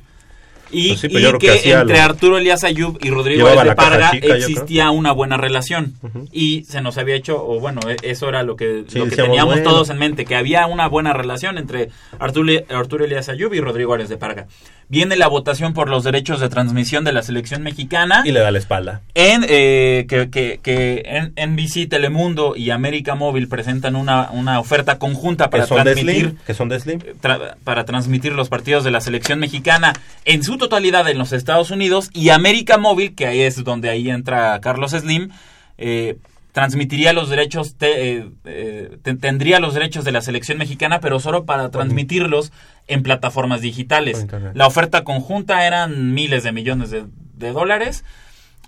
Y, 0.73 0.89
Pues 0.89 1.01
sí, 1.01 1.07
y 1.11 1.39
que, 1.39 1.73
entre 1.73 1.99
Arturo 2.01 2.39
Elías 2.39 2.63
Ayub 2.65 2.99
y 3.03 3.11
Rodrigo 3.11 3.49
de 3.49 3.75
Parga 3.75 4.11
chica, 4.13 4.37
existía 4.37 4.91
una 4.91 5.13
buena 5.13 5.37
relación. 5.37 5.95
Y 6.33 6.65
se 6.65 6.81
nos 6.81 6.97
había 6.99 7.15
hecho, 7.17 7.45
o 7.45 7.59
bueno, 7.61 7.81
e- 7.89 7.97
eso 8.03 8.29
era 8.29 8.43
lo 8.43 8.57
que, 8.57 8.85
Sí, 8.89 8.99
lo 8.99 9.07
que 9.09 9.17
teníamos 9.17 9.55
bueno. 9.55 9.71
todos 9.71 9.91
en 9.91 9.99
mente, 9.99 10.25
que 10.25 10.37
había 10.37 10.67
una 10.67 10.87
buena 10.89 11.13
relación 11.13 11.59
entre 11.59 11.91
Arturo, 12.19 12.53
Arturo 12.71 13.05
Elías 13.05 13.29
Ayub 13.29 13.53
y 13.55 13.61
Rodrigo 13.61 13.95
Ares 13.95 14.09
de 14.09 14.17
Parga. 14.17 14.47
Viene 14.91 15.17
la 15.17 15.29
votación 15.29 15.73
por 15.73 15.89
los 15.89 16.03
derechos 16.03 16.41
de 16.41 16.49
transmisión 16.49 17.05
de 17.05 17.13
la 17.13 17.23
selección 17.23 17.63
mexicana 17.63 18.23
Y 18.25 18.33
le 18.33 18.41
da 18.41 18.51
la 18.51 18.59
espalda. 18.59 19.03
en 19.15 19.47
eh, 19.49 20.05
que, 20.09 20.29
que, 20.31 20.59
que 20.63 21.31
NBC, 21.37 21.89
Telemundo 21.89 22.57
y 22.57 22.71
América 22.71 23.15
Móvil 23.15 23.47
presentan 23.47 23.95
una, 23.95 24.31
una 24.33 24.59
oferta 24.59 24.99
conjunta 24.99 25.49
para 25.49 25.65
transmitir 25.67 26.35
que 26.45 26.55
son 26.55 26.69
de 26.69 26.81
Slim. 26.81 26.99
tra- 27.23 27.55
para 27.63 27.85
transmitir 27.85 28.33
los 28.33 28.49
partidos 28.49 28.83
de 28.83 28.91
la 28.91 29.01
selección 29.01 29.39
mexicana 29.39 29.93
en 30.25 30.43
su 30.43 30.59
totalidad 30.59 31.09
en 31.09 31.19
los 31.19 31.33
Estados 31.33 31.71
Unidos 31.71 32.11
y 32.13 32.31
América 32.31 32.77
Móvil, 32.77 33.15
que 33.15 33.27
ahí 33.29 33.43
es 33.43 33.63
donde 33.63 33.91
ahí 33.91 34.11
entra 34.11 34.61
Carlos 34.61 34.91
Slim, 34.91 35.31
eh, 35.79 36.17
transmitiría 36.53 37.13
los 37.13 37.29
derechos, 37.29 37.77
te- 37.77 38.17
eh, 38.19 38.29
eh, 38.45 38.99
te- 39.03 39.15
tendría 39.15 39.61
los 39.61 39.75
derechos 39.75 40.05
de 40.05 40.13
la 40.13 40.21
selección 40.21 40.59
mexicana, 40.59 41.01
pero 41.01 41.21
solo 41.21 41.45
para 41.45 41.71
transmitirlos 41.71 42.53
en 42.89 43.03
plataformas 43.03 43.61
digitales. 43.61 44.19
La 44.55 44.67
oferta 44.67 45.05
conjunta 45.05 45.67
eran 45.67 46.13
miles 46.15 46.43
de 46.43 46.53
millones 46.53 46.91
de, 46.91 47.05
de 47.37 47.53
dólares 47.53 48.05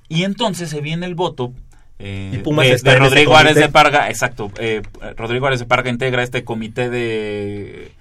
y 0.08 0.22
entonces 0.24 0.70
se 0.70 0.80
viene 0.80 1.06
el 1.06 1.14
voto. 1.14 1.52
eh, 1.98 2.30
Pumas 2.42 2.66
de, 2.66 2.70
de 2.90 2.98
Rodrigo 3.10 3.32
Ares 3.36 3.54
de 3.54 3.68
Parga, 3.72 4.08
exacto. 4.10 4.50
eh, 4.58 4.82
Rodrigo 5.16 5.46
Ares 5.46 5.60
de 5.60 5.66
Parga 5.66 5.90
integra 5.90 6.22
este 6.22 6.44
comité 6.44 6.88
de 6.90 7.92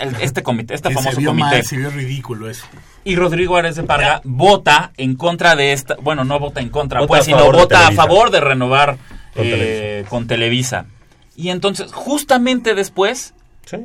el- 0.00 0.16
este 0.20 0.42
comité, 0.42 0.74
este 0.74 0.88
Que 0.88 0.94
famoso 0.94 1.14
se 1.14 1.20
vio 1.20 1.30
comité. 1.30 1.48
mal, 1.48 1.64
se 1.64 1.76
vio 1.76 1.90
ridículo 1.90 2.48
eso. 2.50 2.66
Y 3.04 3.16
Rodrigo 3.16 3.56
Ares 3.56 3.76
de 3.76 3.82
Parga 3.82 4.20
vota 4.24 4.92
en 4.96 5.14
contra 5.14 5.56
de 5.56 5.72
esta, 5.72 5.96
bueno, 6.00 6.24
no 6.24 6.38
vota 6.38 6.60
en 6.60 6.68
contra, 6.70 7.00
Vota 7.00 7.08
pues, 7.08 7.24
sino 7.24 7.50
vota 7.52 7.88
a 7.88 7.92
favor 7.92 8.30
de 8.30 8.40
renovar 8.40 8.96
Con 9.34 9.44
eh, 9.46 10.04
con 10.08 10.26
Televisa. 10.26 10.86
Y 11.36 11.48
entonces, 11.50 11.92
justamente 11.92 12.74
después, 12.74 13.34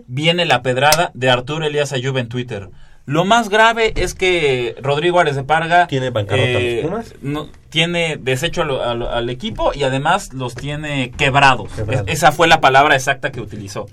viene 0.07 0.45
la 0.45 0.61
pedrada 0.61 1.11
de 1.15 1.29
Arturo 1.31 1.65
Elías 1.65 1.91
Ayub 1.93 2.17
en 2.17 2.29
Twitter. 2.29 2.69
Lo 3.09 3.25
más 3.25 3.49
grave 3.49 3.93
es 3.95 4.13
que 4.13 4.75
Rodrigo 4.83 5.19
Ares 5.19 5.35
de 5.35 5.43
Parga 5.43 5.87
¿Tiene 5.87 6.11
bancarrota 6.11 6.47
eh, 6.47 6.81
los 6.83 6.91
Pumas? 6.91 7.15
no, 7.23 7.49
tiene 7.69 8.17
desecho 8.21 8.61
al, 8.61 8.69
al- 8.79 9.01
al 9.07 9.29
equipo 9.31 9.71
y 9.73 9.81
además 9.83 10.31
los 10.33 10.53
tiene 10.53 11.09
quebrados. 11.11 11.71
Quebrados. 11.71 12.07
Es- 12.07 12.17
esa 12.17 12.31
fue 12.31 12.47
la 12.47 12.61
palabra 12.61 12.95
exacta 12.95 13.31
que 13.31 13.41
utilizó. 13.41 13.87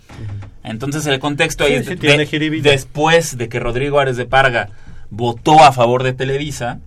Entonces 0.63 1.07
el 1.07 1.19
contexto 1.19 1.65
ahí 1.65 1.71
Sí, 1.71 1.77
es 1.77 1.85
sí 1.85 1.91
de- 1.91 1.97
tiene 1.97 2.27
jiribilla. 2.27 2.71
después 2.71 3.39
de 3.39 3.49
que 3.49 3.59
Rodrigo 3.59 3.99
Ares 4.01 4.19
de 4.19 4.27
Parga 4.27 4.69
votó 5.09 5.65
a 5.65 5.73
favor 5.73 6.03
de 6.03 6.13
Televisa, 6.13 6.81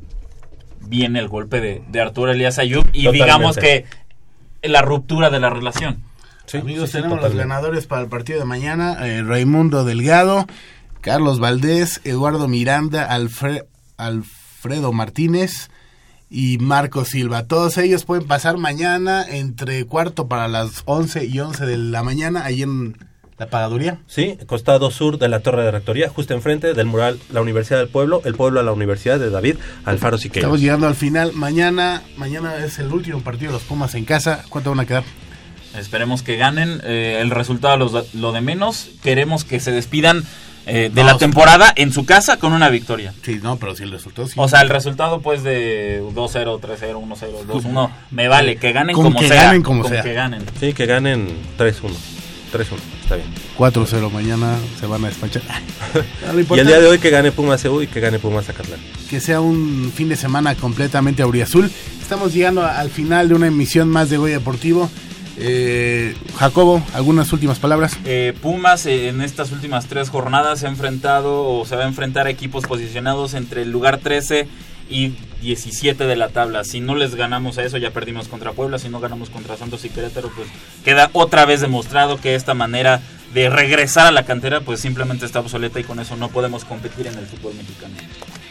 viene 0.81 1.17
el 1.19 1.29
golpe 1.29 1.61
de, 1.61 1.81
de 1.87 1.99
Arturo 2.01 2.31
Elías 2.31 2.59
Ayub 2.59 2.85
y 2.93 3.05
Totalmente. 3.05 3.11
digamos 3.25 3.57
que 3.57 3.85
la 4.61 4.81
ruptura 4.83 5.29
de 5.31 5.39
la 5.39 5.49
relación. 5.49 6.03
Amigos, 6.53 6.89
sí, 6.89 6.97
sí, 6.97 7.01
tenemos 7.03 7.21
los 7.21 7.35
ganadores 7.35 7.85
para 7.85 8.01
el 8.01 8.07
partido 8.07 8.39
de 8.39 8.45
mañana. 8.45 8.97
eh, 9.07 9.21
Raimundo 9.23 9.83
Delgado, 9.85 10.47
Carlos 11.01 11.39
Valdés, 11.39 12.01
Eduardo 12.03 12.47
Miranda, 12.47 13.07
Alfre- 13.09 13.65
Alfredo 13.97 14.91
Martínez 14.91 15.69
y 16.29 16.57
Marco 16.59 17.05
Silva. 17.05 17.43
Todos 17.47 17.77
ellos 17.77 18.05
pueden 18.05 18.27
pasar 18.27 18.57
mañana 18.57 19.25
entre 19.27 19.85
cuarto 19.85 20.27
para 20.27 20.47
las 20.47 20.83
11 20.85 21.25
y 21.25 21.39
11 21.39 21.65
de 21.65 21.77
la 21.77 22.03
mañana 22.03 22.43
ahí 22.45 22.61
en 22.63 22.97
la 23.37 23.47
pagaduría. 23.49 23.99
Sí, 24.05 24.37
costado 24.45 24.91
sur 24.91 25.17
de 25.17 25.29
la 25.29 25.39
Torre 25.39 25.63
de 25.63 25.71
Rectoría, 25.71 26.09
justo 26.09 26.33
enfrente 26.33 26.73
del 26.73 26.85
mural 26.87 27.19
La 27.31 27.41
Universidad 27.41 27.79
del 27.79 27.87
Pueblo, 27.87 28.21
el 28.25 28.35
pueblo 28.35 28.59
a 28.59 28.63
la 28.63 28.73
Universidad 28.73 29.17
de 29.17 29.29
David 29.29 29.55
Alfaro 29.85 30.17
Siqueiros. 30.17 30.43
Estamos 30.47 30.59
llegando 30.61 30.87
al 30.87 30.95
final. 30.95 31.31
Mañana, 31.33 32.03
mañana 32.17 32.57
es 32.65 32.79
el 32.79 32.91
último 32.91 33.21
partido 33.21 33.51
de 33.51 33.57
los 33.59 33.63
Pumas 33.63 33.95
en 33.95 34.03
casa. 34.03 34.43
¿Cuánto 34.49 34.71
van 34.71 34.81
a 34.81 34.85
quedar? 34.85 35.03
Esperemos 35.77 36.21
que 36.23 36.35
ganen. 36.35 36.81
eh, 36.83 37.19
el 37.21 37.29
resultado 37.31 37.77
los- 37.77 38.13
lo 38.13 38.33
de 38.33 38.41
menos. 38.41 38.89
Queremos 39.01 39.45
que 39.45 39.59
se 39.61 39.71
despidan 39.71 40.23
eh, 40.65 40.91
de 40.93 41.01
No, 41.01 41.07
la 41.07 41.13
sí. 41.13 41.19
temporada 41.19 41.73
en 41.75 41.91
su 41.91 42.05
casa 42.05 42.37
con 42.37 42.53
una 42.53 42.69
victoria. 42.69 43.13
Sí, 43.23 43.39
no, 43.41 43.57
pero 43.57 43.75
si 43.75 43.83
el 43.83 43.91
resultado 43.91 44.27
sí. 44.27 44.33
O 44.37 44.47
sea, 44.47 44.61
el 44.61 44.69
resultado 44.69 45.21
pues 45.21 45.43
de 45.43 46.01
2-0, 46.01 46.59
3-0, 46.59 46.93
1-0, 47.07 47.45
2-1, 47.47 47.89
me 48.11 48.27
vale, 48.27 48.57
que 48.57 48.71
ganen 48.71 48.95
Con 48.95 49.05
como 49.05 49.19
que 49.19 49.27
sea. 49.27 49.43
ganen 49.43 49.63
como 49.63 49.81
con 49.83 49.91
sea. 49.91 50.03
que 50.03 50.13
ganen. 50.13 50.43
Sí, 50.59 50.73
que 50.73 50.85
ganen 50.85 51.27
3-1. 51.57 51.89
3-1, 52.51 52.63
está 53.03 53.15
bien. 53.15 53.27
4-0 53.57 54.11
mañana 54.11 54.57
se 54.79 54.87
van 54.87 55.03
a 55.05 55.07
despachar. 55.09 55.43
Lo 56.33 56.55
Y 56.55 56.59
el 56.59 56.65
día 56.67 56.79
de 56.79 56.87
hoy 56.87 56.97
que 56.97 57.11
gane 57.11 57.31
Pumas 57.31 57.63
EU 57.63 57.83
y 57.83 57.87
que 57.87 57.99
gane 57.99 58.17
Pumas 58.17 58.45
Zacatlán. 58.45 58.79
que 59.09 59.19
sea 59.19 59.39
un 59.39 59.91
fin 59.95 60.09
de 60.09 60.15
semana 60.15 60.55
completamente 60.55 61.21
auriazul. 61.21 61.69
Estamos 62.01 62.33
llegando 62.33 62.65
al 62.65 62.89
final 62.89 63.29
de 63.29 63.35
una 63.35 63.45
emisión 63.47 63.87
más 63.89 64.09
de 64.09 64.17
Goya 64.17 64.39
Deportivo. 64.39 64.89
Eh, 65.41 66.15
Jacobo, 66.37 66.83
algunas 66.93 67.31
últimas 67.31 67.59
palabras. 67.59 67.97
Eh, 68.05 68.33
Pumas 68.41 68.85
eh, 68.85 69.07
en 69.07 69.21
estas 69.21 69.51
últimas 69.51 69.87
tres 69.87 70.09
jornadas 70.09 70.59
se 70.59 70.67
ha 70.67 70.69
enfrentado 70.69 71.47
o 71.47 71.65
se 71.65 71.77
va 71.77 71.85
a 71.85 71.87
enfrentar 71.87 72.27
a 72.27 72.29
equipos 72.29 72.65
posicionados 72.65 73.33
entre 73.33 73.61
el 73.61 73.71
lugar 73.71 73.99
13 73.99 74.47
y 74.89 75.13
17 75.41 76.05
de 76.05 76.15
la 76.17 76.29
tabla. 76.29 76.65
Si 76.65 76.81
no 76.81 76.95
les 76.95 77.15
ganamos 77.15 77.57
a 77.57 77.63
eso, 77.63 77.77
ya 77.77 77.91
perdimos 77.91 78.27
contra 78.27 78.51
Puebla. 78.51 78.79
Si 78.79 78.89
no 78.89 78.99
ganamos 78.99 79.29
contra 79.29 79.55
Santos 79.55 79.85
y 79.85 79.89
Querétaro, 79.89 80.29
pues 80.35 80.49
queda 80.83 81.09
otra 81.13 81.45
vez 81.45 81.61
demostrado 81.61 82.19
que 82.19 82.35
esta 82.35 82.53
manera 82.53 83.01
de 83.33 83.49
regresar 83.49 84.07
a 84.07 84.11
la 84.11 84.25
cantera, 84.25 84.59
pues 84.61 84.81
simplemente 84.81 85.25
está 85.25 85.39
obsoleta 85.39 85.79
y 85.79 85.83
con 85.83 85.99
eso 85.99 86.17
no 86.17 86.29
podemos 86.29 86.65
competir 86.65 87.07
en 87.07 87.17
el 87.17 87.25
fútbol 87.25 87.53
mexicano. 87.55 87.93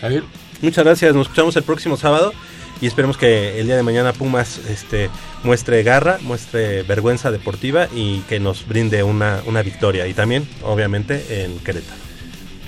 Javier. 0.01 0.23
Muchas 0.62 0.85
gracias, 0.85 1.15
nos 1.15 1.27
escuchamos 1.27 1.55
el 1.56 1.62
próximo 1.62 1.97
sábado 1.97 2.32
y 2.81 2.87
esperemos 2.87 3.17
que 3.17 3.61
el 3.61 3.67
día 3.67 3.77
de 3.77 3.83
mañana 3.83 4.13
Pumas 4.13 4.59
este, 4.69 5.11
muestre 5.43 5.83
garra, 5.83 6.19
muestre 6.23 6.83
vergüenza 6.83 7.31
deportiva 7.31 7.89
y 7.95 8.21
que 8.21 8.41
nos 8.41 8.67
brinde 8.67 9.03
una, 9.03 9.43
una 9.47 9.63
victoria. 9.63 10.07
Y 10.07 10.15
también, 10.15 10.49
obviamente, 10.63 11.45
en 11.45 11.59
Querétaro. 11.59 12.01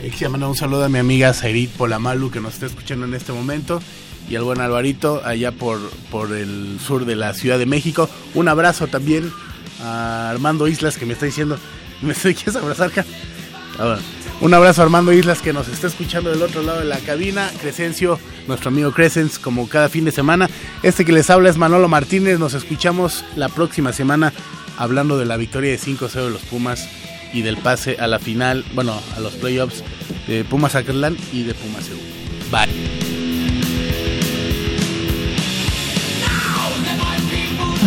Quisiera 0.03 0.31
mandar 0.31 0.49
un 0.49 0.57
saludo 0.57 0.85
a 0.85 0.89
mi 0.89 0.99
amiga 0.99 1.33
Zairit 1.35 1.71
Polamalu 1.73 2.31
que 2.31 2.41
nos 2.41 2.55
está 2.55 2.67
escuchando 2.67 3.05
en 3.05 3.15
este 3.15 3.33
momento 3.33 3.83
y 4.29 4.37
al 4.37 4.45
buen 4.45 4.61
Alvarito 4.61 5.21
allá 5.25 5.53
por, 5.53 5.79
por 6.11 6.33
el 6.33 6.79
sur 6.81 7.05
de 7.05 7.17
la 7.17 7.35
Ciudad 7.35 7.59
de 7.59 7.67
México. 7.67 8.09
Un 8.35 8.49
abrazo 8.49 8.87
también 8.87 9.31
a 9.83 10.31
Armando 10.31 10.69
Islas 10.69 10.97
que 10.97 11.05
me 11.05 11.13
está 11.13 11.27
diciendo, 11.27 11.59
¿me 12.03 12.15
quieres 12.15 12.57
abrazar? 12.57 12.91
Ca? 12.91 13.05
Ah. 13.79 13.99
Un 14.41 14.55
abrazo 14.55 14.81
a 14.81 14.85
Armando 14.85 15.13
Islas 15.13 15.43
que 15.43 15.53
nos 15.53 15.69
está 15.69 15.87
escuchando 15.87 16.31
del 16.31 16.41
otro 16.41 16.63
lado 16.63 16.81
de 16.81 16.87
la 16.87 16.99
cabina. 16.99 17.51
Crescencio, 17.61 18.19
nuestro 18.47 18.71
amigo 18.71 18.91
Crescens, 18.93 19.39
como 19.39 19.69
cada 19.69 19.91
fin 19.91 20.07
de 20.07 20.13
semana. 20.13 20.49
Este 20.83 21.05
que 21.05 21.13
les 21.13 21.29
habla 21.29 21.51
es 21.51 21.59
Manolo 21.59 21.89
Martínez. 21.89 22.39
Nos 22.39 22.55
escuchamos 22.55 23.23
la 23.37 23.51
próxima 23.51 23.93
semana 23.93 24.33
hablando 24.79 25.19
de 25.19 25.27
la 25.27 25.37
victoria 25.37 25.71
de 25.71 25.79
5-0 25.79 26.25
de 26.25 26.31
los 26.31 26.43
Pumas 26.43 26.89
y 27.35 27.43
del 27.43 27.59
pase 27.59 27.99
a 28.01 28.07
la 28.07 28.19
final, 28.19 28.65
bueno, 28.75 28.99
a 29.15 29.21
los 29.21 29.35
playoffs 29.35 29.85
de 30.27 30.43
Pumas 30.45 30.75
Acatlán 30.75 31.19
y 31.35 31.43
de 31.43 31.53
Pumas 31.55 31.89
EU. 31.91 31.99
Bye. 32.51 33.10